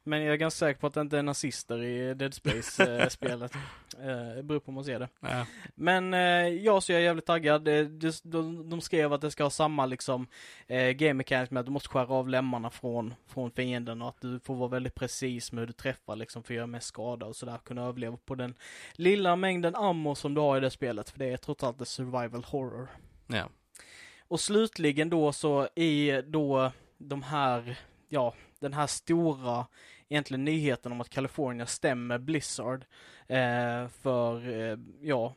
men 0.08 0.22
jag 0.22 0.32
är 0.32 0.36
ganska 0.36 0.58
säker 0.66 0.80
på 0.80 0.86
att 0.86 0.94
det 0.94 1.00
inte 1.00 1.18
är 1.18 1.22
nazister 1.22 1.82
i 1.82 2.14
Dead 2.14 2.34
Space-spelet. 2.34 3.54
eh, 3.98 4.36
det 4.36 4.42
beror 4.42 4.60
på 4.60 4.68
om 4.68 4.74
man 4.74 4.84
ser 4.84 4.98
det. 4.98 5.08
ja. 5.20 5.46
Men 5.74 6.14
eh, 6.14 6.48
jag 6.48 6.82
så 6.82 6.92
är 6.92 6.94
jag 6.94 7.02
jävligt 7.02 7.26
taggad. 7.26 7.68
De, 8.22 8.70
de 8.70 8.80
skrev 8.80 9.12
att 9.12 9.20
det 9.20 9.30
ska 9.30 9.42
ha 9.42 9.50
samma 9.50 9.86
liksom 9.86 10.26
eh, 10.66 10.90
game 10.90 11.14
mechanics 11.14 11.50
med 11.50 11.60
att 11.60 11.66
du 11.66 11.72
måste 11.72 11.88
skära 11.88 12.14
av 12.14 12.28
lemmarna 12.28 12.70
från, 12.70 13.14
från 13.26 13.50
fienden 13.50 14.02
och 14.02 14.08
att 14.08 14.20
du 14.20 14.40
får 14.40 14.54
vara 14.54 14.68
väldigt 14.68 14.94
precis 14.94 15.52
med 15.52 15.62
hur 15.62 15.66
du 15.66 15.72
träffar 15.72 16.16
liksom 16.16 16.42
för 16.42 16.54
att 16.54 16.56
göra 16.56 16.66
mest 16.66 16.86
skada 16.86 17.26
och 17.26 17.36
sådär. 17.36 17.58
Kunna 17.64 17.82
överleva 17.82 18.16
på 18.16 18.34
den 18.34 18.54
lilla 18.92 19.36
mängden 19.36 19.74
ammo 19.76 20.14
som 20.14 20.34
du 20.34 20.40
har 20.40 20.56
i 20.56 20.60
det 20.60 20.70
spelet. 20.70 21.10
För 21.10 21.18
det 21.18 21.32
är 21.32 21.36
trots 21.36 21.64
allt 21.64 21.88
survival 21.88 22.44
horror. 22.44 22.88
ja. 23.26 23.48
Och 24.28 24.40
slutligen 24.40 25.10
då 25.10 25.32
så 25.32 25.68
i 25.74 26.22
då 26.26 26.72
de 26.98 27.22
här, 27.22 27.78
ja, 28.08 28.34
den 28.60 28.72
här 28.72 28.86
stora 28.86 29.66
egentligen 30.08 30.44
nyheten 30.44 30.92
om 30.92 31.00
att 31.00 31.10
California 31.10 31.66
stämmer 31.66 32.18
Blizzard 32.18 32.84
eh, 33.26 33.88
för, 34.02 34.48
eh, 34.70 34.78
ja, 35.00 35.34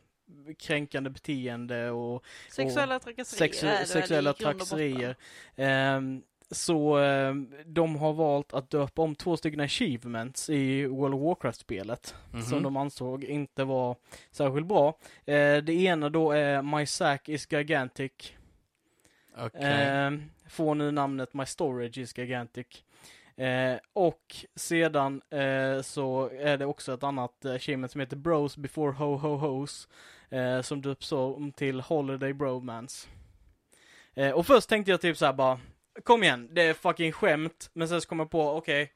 kränkande 0.60 1.10
beteende 1.10 1.92
och 1.92 2.24
Sexuella 2.52 3.00
trakasserier 3.00 3.52
sexu- 3.52 3.68
är 3.82 3.86
sexuella 3.86 4.30
och 4.30 4.38
trakasserier. 4.38 5.16
Ehm, 5.56 6.22
så 6.52 6.98
ehm, 6.98 7.54
de 7.66 7.96
har 7.96 8.14
valt 8.14 8.54
att 8.54 8.70
döpa 8.70 9.02
om 9.02 9.16
två 9.16 9.38
stycken 9.38 9.60
achievements 9.60 10.50
i 10.50 10.86
World 10.86 11.16
of 11.16 11.22
Warcraft-spelet 11.22 12.16
Mhm. 12.32 12.42
som 12.42 12.64
de 12.64 12.78
ansåg 12.78 13.24
inte 13.24 13.64
var 13.64 13.96
särskilt 14.32 14.68
bra. 14.68 14.88
Eh, 15.26 15.58
det 15.58 15.74
ena 15.74 16.10
då 16.10 16.32
är 16.32 16.62
My 16.62 16.86
Sack 16.86 17.30
is 17.30 17.52
Gigantic 17.52 18.12
Okej. 19.38 19.88
Eh, 19.88 20.12
får 20.50 20.76
nu 20.76 20.92
namnet 20.92 21.34
My 21.34 21.46
Storage 21.46 21.98
is 21.98 22.18
Gigantic. 22.18 22.68
Eh, 23.36 23.76
och 23.94 24.36
sedan 24.56 25.22
eh, 25.30 25.82
så 25.82 26.30
är 26.40 26.58
det 26.58 26.66
också 26.66 26.94
ett 26.94 27.04
annat 27.04 27.46
eh, 27.46 27.54
achievement 27.54 27.92
som 27.92 28.02
heter 28.02 28.16
Bros 28.16 28.58
before 28.58 28.92
Ho 28.92 29.16
Ho 29.18 29.38
Hos. 29.38 29.88
Eh, 30.30 30.62
som 30.62 30.82
döps 30.82 31.12
om 31.12 31.52
till 31.52 31.80
Holiday 31.82 32.34
Bromance. 32.34 33.08
Eh, 34.14 34.32
och 34.32 34.46
först 34.48 34.70
tänkte 34.70 34.92
jag 34.92 35.02
typ 35.02 35.18
såhär 35.18 35.34
bara, 35.34 35.60
kom 36.04 36.24
igen, 36.24 36.50
det 36.52 36.62
är 36.62 36.74
fucking 36.74 37.12
skämt. 37.12 37.70
Men 37.74 37.88
sen 37.88 38.02
så 38.02 38.08
kom 38.10 38.20
jag 38.20 38.30
på, 38.30 38.50
okej, 38.52 38.92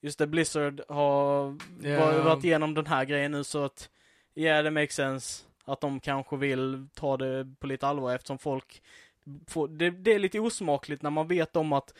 just 0.00 0.18
det, 0.18 0.26
Blizzard 0.26 0.80
har 0.88 1.56
var- 1.98 2.22
varit 2.22 2.44
igenom 2.44 2.74
den 2.74 2.86
här 2.86 3.04
grejen 3.04 3.32
nu 3.32 3.44
så 3.44 3.64
att, 3.64 3.90
ja 4.34 4.42
yeah, 4.42 4.64
det 4.64 4.70
makes 4.70 4.94
sense. 4.94 5.44
Att 5.64 5.80
de 5.80 6.00
kanske 6.00 6.36
vill 6.36 6.88
ta 6.94 7.16
det 7.16 7.46
på 7.60 7.66
lite 7.66 7.86
allvar 7.86 8.14
eftersom 8.14 8.38
folk 8.38 8.82
det, 9.70 9.90
det 9.90 10.14
är 10.14 10.18
lite 10.18 10.40
osmakligt 10.40 11.02
när 11.02 11.10
man 11.10 11.28
vet 11.28 11.56
om 11.56 11.72
att 11.72 11.94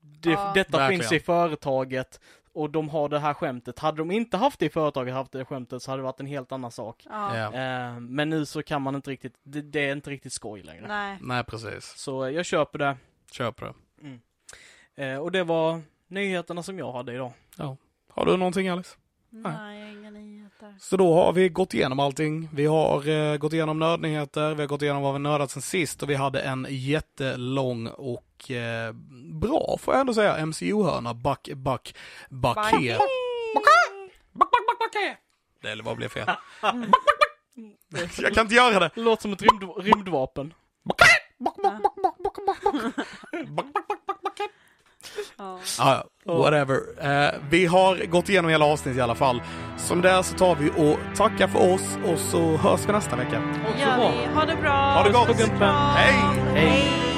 det, 0.00 0.30
Ja. 0.30 0.52
detta 0.54 0.78
Verkligen. 0.78 1.00
finns 1.00 1.12
i 1.12 1.20
företaget 1.24 2.20
och 2.52 2.70
de 2.70 2.88
har 2.88 3.08
det 3.08 3.18
här 3.18 3.34
skämtet. 3.34 3.78
Hade 3.78 3.98
de 3.98 4.10
inte 4.10 4.36
haft 4.36 4.58
det 4.60 4.66
i 4.66 4.70
företaget, 4.70 5.14
haft 5.14 5.32
det 5.32 5.44
skämtet, 5.44 5.82
så 5.82 5.90
hade 5.90 6.00
det 6.00 6.04
varit 6.04 6.20
en 6.20 6.26
helt 6.26 6.52
annan 6.52 6.70
sak. 6.70 7.06
Ja. 7.10 7.36
Ja. 7.38 7.52
Eh, 7.54 8.00
men 8.00 8.30
nu 8.30 8.46
så 8.46 8.62
kan 8.62 8.82
man 8.82 8.94
inte 8.94 9.10
riktigt, 9.10 9.34
det, 9.42 9.62
det 9.62 9.88
är 9.88 9.92
inte 9.92 10.10
riktigt 10.10 10.32
skoj 10.32 10.62
längre. 10.62 10.88
Nej. 10.88 11.18
Nej, 11.20 11.44
precis. 11.44 11.84
Så 11.96 12.24
eh, 12.24 12.30
jag 12.30 12.46
köper 12.46 12.78
det. 12.78 12.96
Köp 13.32 13.60
det. 13.60 13.72
Eh, 15.04 15.16
och 15.18 15.32
det 15.32 15.44
var 15.44 15.80
nyheterna 16.08 16.62
som 16.62 16.78
jag 16.78 16.92
hade 16.92 17.12
idag. 17.14 17.32
Har 18.10 18.26
du 18.26 18.36
någonting 18.36 18.68
Alice? 18.68 18.96
Nej, 19.34 19.92
inga 19.92 20.10
nyheter. 20.10 20.74
Så 20.78 20.96
då 20.96 21.14
har 21.14 21.32
vi 21.32 21.48
gått 21.48 21.74
igenom 21.74 22.00
allting. 22.00 22.48
Vi 22.52 22.66
har 22.66 23.08
eh, 23.08 23.36
gått 23.36 23.52
igenom 23.52 23.78
nördnyheter, 23.78 24.54
vi 24.54 24.62
har 24.62 24.68
gått 24.68 24.82
igenom 24.82 25.02
vad 25.02 25.12
vi 25.12 25.18
nördat 25.18 25.50
sen 25.50 25.62
sist 25.62 26.02
och 26.02 26.10
vi 26.10 26.14
hade 26.14 26.40
en 26.40 26.66
jättelång 26.70 27.86
och 27.86 28.50
eh, 28.50 28.92
bra, 29.32 29.76
får 29.80 29.94
jag 29.94 30.00
ändå 30.00 30.14
säga, 30.14 30.46
MCU-hörna. 30.46 31.14
Back, 31.14 31.48
back. 31.54 31.94
Det 35.62 35.70
eller 35.70 35.84
vad 35.84 35.96
blev 35.96 36.08
fel? 36.08 36.30
jag 38.18 38.34
kan 38.34 38.44
inte 38.44 38.54
göra 38.54 38.78
det. 38.78 38.90
Låter 38.94 39.22
som 39.22 39.32
ett 39.32 39.42
rymd, 39.42 39.62
rymdvapen. 39.76 40.54
Ja. 40.84 41.80
Ja, 45.38 45.58
ja, 45.78 46.04
whatever. 46.24 46.76
Eh, 47.00 47.30
vi 47.50 47.66
har 47.66 48.06
gått 48.06 48.28
igenom 48.28 48.50
hela 48.50 48.64
avsnittet 48.64 48.98
i 48.98 49.00
alla 49.00 49.14
fall. 49.14 49.42
Som 49.78 50.00
där 50.00 50.22
så 50.22 50.36
tar 50.36 50.54
vi 50.54 50.70
och 50.70 51.16
tackar 51.16 51.48
för 51.48 51.74
oss 51.74 51.98
och 52.04 52.18
så 52.18 52.56
hörs 52.56 52.80
vi 52.88 52.92
nästa 52.92 53.16
vecka. 53.16 53.42
Bra. 53.86 54.10
vi. 54.10 54.34
Ha 54.34 54.44
det 54.44 54.56
bra. 54.56 54.92
Ha 54.92 55.02
det 55.04 55.12
gott. 55.12 55.60
Hej. 55.96 56.14
Hej. 56.54 57.11